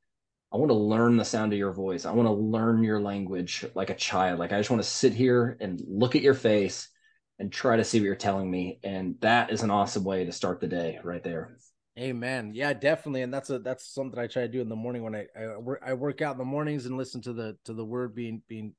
I 0.52 0.58
want 0.58 0.72
to 0.72 0.76
learn 0.76 1.18
the 1.18 1.24
sound 1.24 1.54
of 1.54 1.60
your 1.60 1.72
voice. 1.72 2.08
I 2.08 2.14
want 2.14 2.26
to 2.26 2.34
learn 2.34 2.84
your 2.84 3.00
language 3.00 3.64
like 3.76 3.92
a 3.92 3.96
child. 3.96 4.40
Like 4.40 4.54
I 4.54 4.58
just 4.58 4.72
want 4.72 4.82
to 4.82 4.90
sit 4.90 5.14
here 5.14 5.56
and 5.62 5.80
look 5.88 6.16
at 6.16 6.24
your 6.24 6.34
face 6.34 6.90
and 7.38 7.54
try 7.54 7.78
to 7.78 7.84
see 7.84 8.00
what 8.00 8.06
you're 8.06 8.16
telling 8.16 8.50
me. 8.50 8.80
And 8.84 9.18
that 9.20 9.52
is 9.52 9.62
an 9.62 9.70
awesome 9.70 10.04
way 10.04 10.26
to 10.26 10.32
start 10.32 10.62
the 10.62 10.68
day 10.68 10.98
right 11.04 11.24
there. 11.24 11.60
Amen. 12.00 12.54
Yeah, 12.56 12.74
definitely. 12.74 13.22
And 13.22 13.32
that's 13.32 13.52
a 13.52 13.60
that's 13.60 13.94
something 13.94 14.20
I 14.20 14.26
try 14.26 14.42
to 14.42 14.48
do 14.48 14.62
in 14.62 14.70
the 14.70 14.76
morning 14.76 15.04
when 15.04 15.14
I 15.14 15.28
I 15.40 15.58
work 15.58 15.84
I 15.86 15.94
work 15.94 16.24
out 16.24 16.32
in 16.32 16.40
the 16.40 16.44
mornings 16.44 16.88
and 16.88 16.98
listen 16.98 17.22
to 17.22 17.34
the 17.34 17.56
to 17.66 17.74
the 17.74 17.86
word 17.86 18.16
being 18.16 18.42
being 18.48 18.74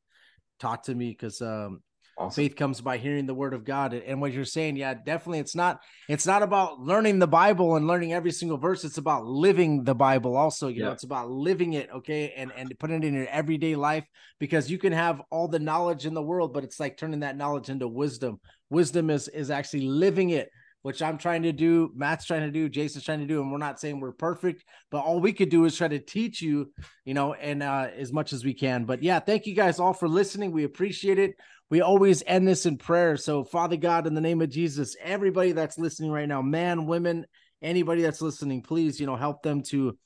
taught 0.59 0.85
to 0.85 0.95
me 0.95 1.11
because 1.11 1.41
um, 1.41 1.83
awesome. 2.19 2.43
faith 2.43 2.57
comes 2.57 2.81
by 2.81 2.99
hearing 2.99 3.27
the 3.27 3.35
word 3.35 3.55
of 3.55 3.65
God. 3.65 3.95
And 3.95 4.21
what 4.21 4.33
you're 4.33 4.45
saying, 4.45 4.77
yeah, 4.77 4.95
definitely, 4.95 5.39
it's 5.39 5.55
not 5.55 5.81
it's 6.09 6.27
not 6.27 6.43
about 6.43 6.81
learning 6.81 7.19
the 7.19 7.27
Bible 7.27 7.77
and 7.77 7.87
learning 7.87 8.13
every 8.13 8.33
single 8.33 8.59
verse. 8.59 8.85
It's 8.85 8.99
about 8.99 9.25
living 9.25 9.85
the 9.85 9.95
Bible. 9.95 10.37
Also, 10.37 10.69
you 10.69 10.81
yeah. 10.81 10.87
know, 10.87 10.93
it's 10.93 11.05
about 11.05 11.31
living 11.31 11.75
it, 11.75 11.89
okay, 11.95 12.33
and 12.37 12.53
and 12.57 12.73
putting 12.79 13.03
it 13.03 13.07
in 13.07 13.15
your 13.15 13.29
everyday 13.29 13.77
life 13.77 14.05
because 14.39 14.71
you 14.71 14.79
can 14.79 14.93
have 14.93 15.23
all 15.31 15.49
the 15.49 15.59
knowledge 15.59 16.07
in 16.07 16.15
the 16.15 16.23
world, 16.23 16.53
but 16.53 16.65
it's 16.65 16.81
like 16.81 16.97
turning 16.97 17.21
that 17.21 17.37
knowledge 17.37 17.69
into 17.71 17.89
wisdom. 17.89 18.41
Wisdom 18.71 19.11
is 19.11 19.29
is 19.29 19.51
actually 19.51 19.83
living 19.83 20.31
it 20.31 20.51
which 20.83 21.03
I'm 21.03 21.19
trying 21.19 21.43
to 21.43 21.53
do, 21.53 21.91
Matt's 21.95 22.25
trying 22.25 22.43
to 22.43 22.51
do, 22.51 22.69
Jason's 22.69 23.05
trying 23.05 23.21
to 23.21 23.27
do, 23.27 23.43
and 23.43 23.51
we're 23.51 23.59
not 23.59 23.81
saying 23.81 24.01
we're 24.01 24.13
perfect, 24.13 24.65
but 24.91 25.01
all 25.01 25.21
we 25.21 25.33
could 25.33 25.49
do 25.49 25.65
is 25.65 25.77
try 25.77 25.89
to 25.89 25.99
teach 25.99 26.41
you, 26.41 26.73
you 27.05 27.15
know, 27.15 27.35
and 27.35 27.63
uh, 27.63 27.89
as 27.97 28.13
much 28.13 28.33
as 28.33 28.45
we 28.45 28.55
can. 28.55 28.85
But 28.85 29.03
yeah, 29.03 29.19
thank 29.19 29.47
you 29.47 29.55
guys 29.55 29.81
all 29.81 29.93
for 29.93 30.09
listening. 30.09 30.53
We 30.53 30.65
appreciate 30.65 31.19
it. 31.19 31.35
We 31.71 31.81
always 31.83 32.23
end 32.27 32.49
this 32.49 32.65
in 32.65 32.79
prayer. 32.79 33.17
So, 33.17 33.45
Father 33.45 33.77
God, 33.77 34.07
in 34.07 34.15
the 34.15 34.21
name 34.21 34.41
of 34.41 34.49
Jesus, 34.51 34.97
everybody 35.03 35.53
that's 35.53 35.79
listening 35.79 36.11
right 36.11 36.29
now, 36.29 36.41
man, 36.41 36.87
women, 36.87 37.27
anybody 37.61 38.03
that's 38.03 38.23
listening, 38.23 38.63
please, 38.63 38.99
you 38.99 39.07
know, 39.07 39.17
help 39.17 39.43
them 39.43 39.63
to 39.65 39.99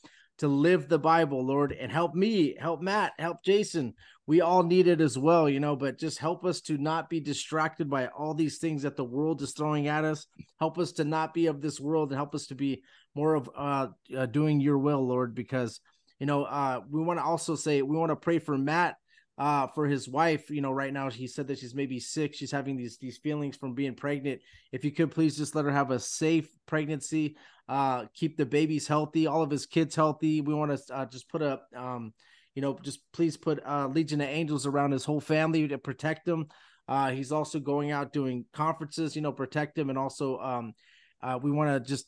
to 0.42 0.48
live 0.48 0.88
the 0.88 0.98
Bible, 0.98 1.44
Lord, 1.44 1.72
and 1.72 1.90
help 1.90 2.14
me, 2.14 2.54
help 2.58 2.82
Matt, 2.82 3.14
help 3.18 3.42
Jason 3.42 3.94
we 4.26 4.40
all 4.40 4.62
need 4.62 4.86
it 4.86 5.00
as 5.00 5.18
well, 5.18 5.48
you 5.48 5.58
know, 5.58 5.74
but 5.74 5.98
just 5.98 6.18
help 6.18 6.44
us 6.44 6.60
to 6.62 6.78
not 6.78 7.10
be 7.10 7.18
distracted 7.18 7.90
by 7.90 8.06
all 8.06 8.34
these 8.34 8.58
things 8.58 8.82
that 8.82 8.96
the 8.96 9.04
world 9.04 9.42
is 9.42 9.52
throwing 9.52 9.88
at 9.88 10.04
us. 10.04 10.26
Help 10.60 10.78
us 10.78 10.92
to 10.92 11.04
not 11.04 11.34
be 11.34 11.46
of 11.46 11.60
this 11.60 11.80
world 11.80 12.10
and 12.10 12.16
help 12.16 12.34
us 12.34 12.46
to 12.46 12.54
be 12.54 12.82
more 13.14 13.34
of 13.34 13.50
uh, 13.56 13.88
uh 14.16 14.26
doing 14.26 14.60
your 14.60 14.78
will, 14.78 15.06
Lord, 15.06 15.34
because 15.34 15.80
you 16.20 16.26
know, 16.26 16.44
uh 16.44 16.80
we 16.88 17.02
want 17.02 17.18
to 17.18 17.24
also 17.24 17.56
say 17.56 17.82
we 17.82 17.96
want 17.96 18.10
to 18.10 18.16
pray 18.16 18.38
for 18.38 18.56
Matt 18.56 18.96
uh 19.38 19.66
for 19.68 19.86
his 19.86 20.08
wife 20.08 20.50
you 20.50 20.60
know 20.60 20.72
right 20.72 20.92
now 20.92 21.08
he 21.08 21.26
said 21.26 21.48
that 21.48 21.58
she's 21.58 21.74
maybe 21.74 21.98
sick. 21.98 22.34
She's 22.34 22.50
having 22.52 22.76
these 22.76 22.98
these 22.98 23.18
feelings 23.18 23.56
from 23.56 23.74
being 23.74 23.94
pregnant. 23.94 24.40
If 24.72 24.84
you 24.84 24.90
could 24.90 25.10
please 25.10 25.36
just 25.36 25.54
let 25.54 25.64
her 25.64 25.70
have 25.70 25.90
a 25.90 25.98
safe 25.98 26.48
pregnancy 26.66 27.36
uh 27.68 28.06
keep 28.14 28.36
the 28.36 28.44
babies 28.44 28.86
healthy 28.86 29.26
all 29.26 29.42
of 29.42 29.50
his 29.50 29.66
kids 29.66 29.94
healthy. 29.94 30.40
We 30.40 30.54
want 30.54 30.76
to 30.76 30.94
uh, 30.94 31.06
just 31.06 31.28
put 31.28 31.42
a 31.42 31.60
um 31.76 32.12
you 32.54 32.62
know, 32.62 32.78
just 32.82 33.00
please 33.12 33.36
put 33.36 33.64
uh, 33.64 33.88
Legion 33.88 34.20
of 34.20 34.28
Angels 34.28 34.66
around 34.66 34.92
his 34.92 35.04
whole 35.04 35.20
family 35.20 35.68
to 35.68 35.78
protect 35.78 36.28
him. 36.28 36.48
Uh, 36.88 37.10
he's 37.10 37.32
also 37.32 37.58
going 37.58 37.90
out 37.90 38.12
doing 38.12 38.44
conferences, 38.52 39.16
you 39.16 39.22
know, 39.22 39.32
protect 39.32 39.78
him, 39.78 39.88
and 39.88 39.98
also 39.98 40.38
um, 40.38 40.74
uh, 41.22 41.38
we 41.40 41.50
want 41.50 41.70
to 41.70 41.88
just, 41.88 42.06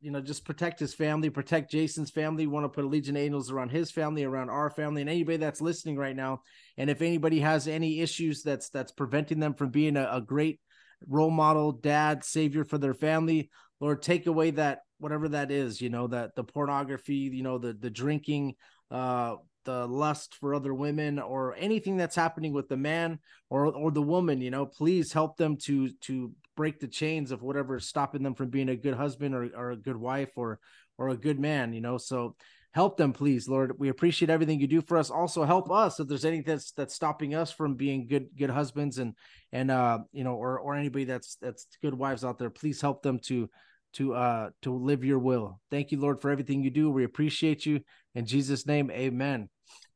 you 0.00 0.10
know, 0.10 0.20
just 0.20 0.44
protect 0.44 0.80
his 0.80 0.94
family, 0.94 1.28
protect 1.30 1.70
Jason's 1.70 2.10
family. 2.10 2.46
We 2.46 2.52
want 2.52 2.64
to 2.64 2.68
put 2.68 2.86
Legion 2.90 3.16
Angels 3.16 3.50
around 3.50 3.70
his 3.70 3.90
family, 3.90 4.24
around 4.24 4.48
our 4.48 4.70
family, 4.70 5.02
and 5.02 5.10
anybody 5.10 5.36
that's 5.36 5.60
listening 5.60 5.96
right 5.96 6.16
now. 6.16 6.40
And 6.78 6.88
if 6.88 7.02
anybody 7.02 7.40
has 7.40 7.68
any 7.68 8.00
issues 8.00 8.42
that's 8.42 8.70
that's 8.70 8.92
preventing 8.92 9.40
them 9.40 9.54
from 9.54 9.70
being 9.70 9.96
a, 9.96 10.08
a 10.10 10.20
great 10.20 10.60
role 11.08 11.30
model, 11.30 11.72
dad, 11.72 12.24
savior 12.24 12.64
for 12.64 12.78
their 12.78 12.94
family. 12.94 13.50
Lord, 13.80 14.02
take 14.02 14.26
away 14.26 14.52
that 14.52 14.80
whatever 14.98 15.28
that 15.30 15.50
is, 15.50 15.80
you 15.80 15.90
know, 15.90 16.06
that 16.08 16.34
the 16.34 16.44
pornography, 16.44 17.30
you 17.32 17.42
know, 17.42 17.58
the 17.58 17.72
the 17.72 17.90
drinking, 17.90 18.54
uh, 18.90 19.36
the 19.64 19.86
lust 19.86 20.36
for 20.40 20.54
other 20.54 20.74
women, 20.74 21.18
or 21.18 21.54
anything 21.58 21.96
that's 21.96 22.16
happening 22.16 22.52
with 22.52 22.68
the 22.68 22.76
man 22.76 23.18
or 23.50 23.66
or 23.66 23.90
the 23.90 24.02
woman, 24.02 24.40
you 24.40 24.50
know, 24.50 24.66
please 24.66 25.12
help 25.12 25.36
them 25.36 25.56
to 25.64 25.90
to 26.02 26.32
break 26.56 26.80
the 26.80 26.88
chains 26.88 27.30
of 27.30 27.42
whatever 27.42 27.76
is 27.76 27.86
stopping 27.86 28.22
them 28.22 28.34
from 28.34 28.50
being 28.50 28.68
a 28.68 28.76
good 28.76 28.94
husband 28.94 29.34
or, 29.34 29.50
or 29.56 29.72
a 29.72 29.76
good 29.76 29.96
wife 29.96 30.30
or 30.36 30.58
or 30.98 31.08
a 31.08 31.16
good 31.16 31.40
man, 31.40 31.72
you 31.72 31.80
know. 31.80 31.98
So 31.98 32.36
help 32.74 32.96
them 32.96 33.12
please 33.12 33.48
lord. 33.48 33.78
We 33.78 33.88
appreciate 33.88 34.30
everything 34.30 34.60
you 34.60 34.66
do 34.66 34.82
for 34.82 34.98
us. 34.98 35.10
Also 35.10 35.44
help 35.44 35.70
us 35.70 36.00
if 36.00 36.08
there's 36.08 36.24
anything 36.24 36.54
that's 36.54 36.72
that's 36.72 36.94
stopping 36.94 37.34
us 37.34 37.52
from 37.52 37.74
being 37.74 38.06
good 38.06 38.28
good 38.36 38.50
husbands 38.50 38.98
and 38.98 39.14
and 39.52 39.70
uh 39.70 40.00
you 40.12 40.24
know 40.24 40.34
or 40.34 40.58
or 40.58 40.74
anybody 40.74 41.04
that's 41.04 41.36
that's 41.36 41.66
good 41.82 41.94
wives 41.94 42.24
out 42.24 42.38
there 42.38 42.50
please 42.50 42.80
help 42.80 43.02
them 43.02 43.18
to 43.20 43.48
to 43.94 44.14
uh 44.14 44.50
to 44.62 44.74
live 44.74 45.04
your 45.04 45.20
will. 45.20 45.60
Thank 45.70 45.92
you 45.92 46.00
lord 46.00 46.20
for 46.20 46.30
everything 46.30 46.62
you 46.62 46.70
do. 46.70 46.90
We 46.90 47.04
appreciate 47.04 47.64
you. 47.64 47.80
In 48.14 48.26
jesus 48.26 48.66
name 48.66 48.90
amen. 48.90 49.48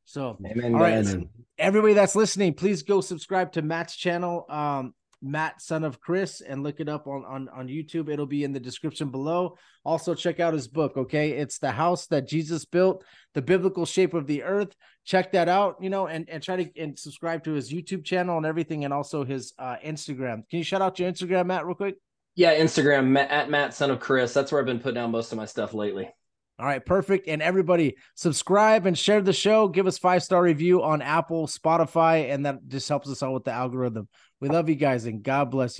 So 0.05 0.37
amen, 0.43 0.73
all 0.73 0.81
right 0.81 0.93
amen. 0.93 1.29
everybody 1.57 1.93
that's 1.93 2.15
listening 2.15 2.53
please 2.53 2.81
go 2.83 3.01
subscribe 3.01 3.51
to 3.53 3.61
matt's 3.61 3.95
channel. 3.95 4.45
Um 4.49 4.93
Matt, 5.21 5.61
son 5.61 5.83
of 5.83 5.99
Chris, 5.99 6.41
and 6.41 6.63
look 6.63 6.79
it 6.79 6.89
up 6.89 7.07
on, 7.07 7.25
on, 7.25 7.49
on 7.49 7.67
YouTube. 7.67 8.09
It'll 8.09 8.25
be 8.25 8.43
in 8.43 8.53
the 8.53 8.59
description 8.59 9.09
below. 9.09 9.57
Also, 9.83 10.13
check 10.13 10.39
out 10.39 10.53
his 10.53 10.67
book. 10.67 10.97
Okay. 10.97 11.31
It's 11.31 11.59
The 11.59 11.71
House 11.71 12.07
That 12.07 12.27
Jesus 12.27 12.65
Built, 12.65 13.03
The 13.33 13.41
Biblical 13.41 13.85
Shape 13.85 14.13
of 14.13 14.27
the 14.27 14.43
Earth. 14.43 14.73
Check 15.05 15.31
that 15.31 15.49
out, 15.49 15.77
you 15.81 15.89
know, 15.89 16.07
and, 16.07 16.29
and 16.29 16.43
try 16.43 16.63
to 16.63 16.81
and 16.81 16.97
subscribe 16.97 17.43
to 17.45 17.53
his 17.53 17.71
YouTube 17.71 18.05
channel 18.05 18.37
and 18.37 18.45
everything, 18.45 18.85
and 18.85 18.93
also 18.93 19.23
his 19.23 19.53
uh, 19.57 19.77
Instagram. 19.83 20.47
Can 20.49 20.59
you 20.59 20.63
shout 20.63 20.81
out 20.81 20.99
your 20.99 21.11
Instagram, 21.11 21.47
Matt, 21.47 21.65
real 21.65 21.75
quick? 21.75 21.95
Yeah, 22.35 22.57
Instagram 22.57 23.17
at 23.17 23.49
Matt, 23.49 23.73
son 23.73 23.91
of 23.91 23.99
Chris. 23.99 24.33
That's 24.33 24.51
where 24.51 24.61
I've 24.61 24.67
been 24.67 24.79
putting 24.79 24.95
down 24.95 25.11
most 25.11 25.31
of 25.31 25.37
my 25.37 25.45
stuff 25.45 25.73
lately. 25.73 26.09
All 26.59 26.65
right, 26.65 26.85
perfect. 26.85 27.29
And 27.29 27.41
everybody, 27.41 27.95
subscribe 28.15 28.85
and 28.85 28.97
share 28.97 29.21
the 29.21 29.31
show. 29.31 29.69
Give 29.69 29.87
us 29.87 29.97
five 29.97 30.23
star 30.23 30.43
review 30.43 30.83
on 30.83 31.01
Apple, 31.01 31.47
Spotify, 31.47 32.33
and 32.33 32.45
that 32.45 32.67
just 32.67 32.89
helps 32.89 33.09
us 33.09 33.23
out 33.23 33.33
with 33.33 33.45
the 33.45 33.53
algorithm. 33.53 34.09
We 34.41 34.49
love 34.49 34.67
you 34.67 34.75
guys, 34.75 35.05
and 35.05 35.23
God 35.23 35.51
bless 35.51 35.71
you. 35.71 35.77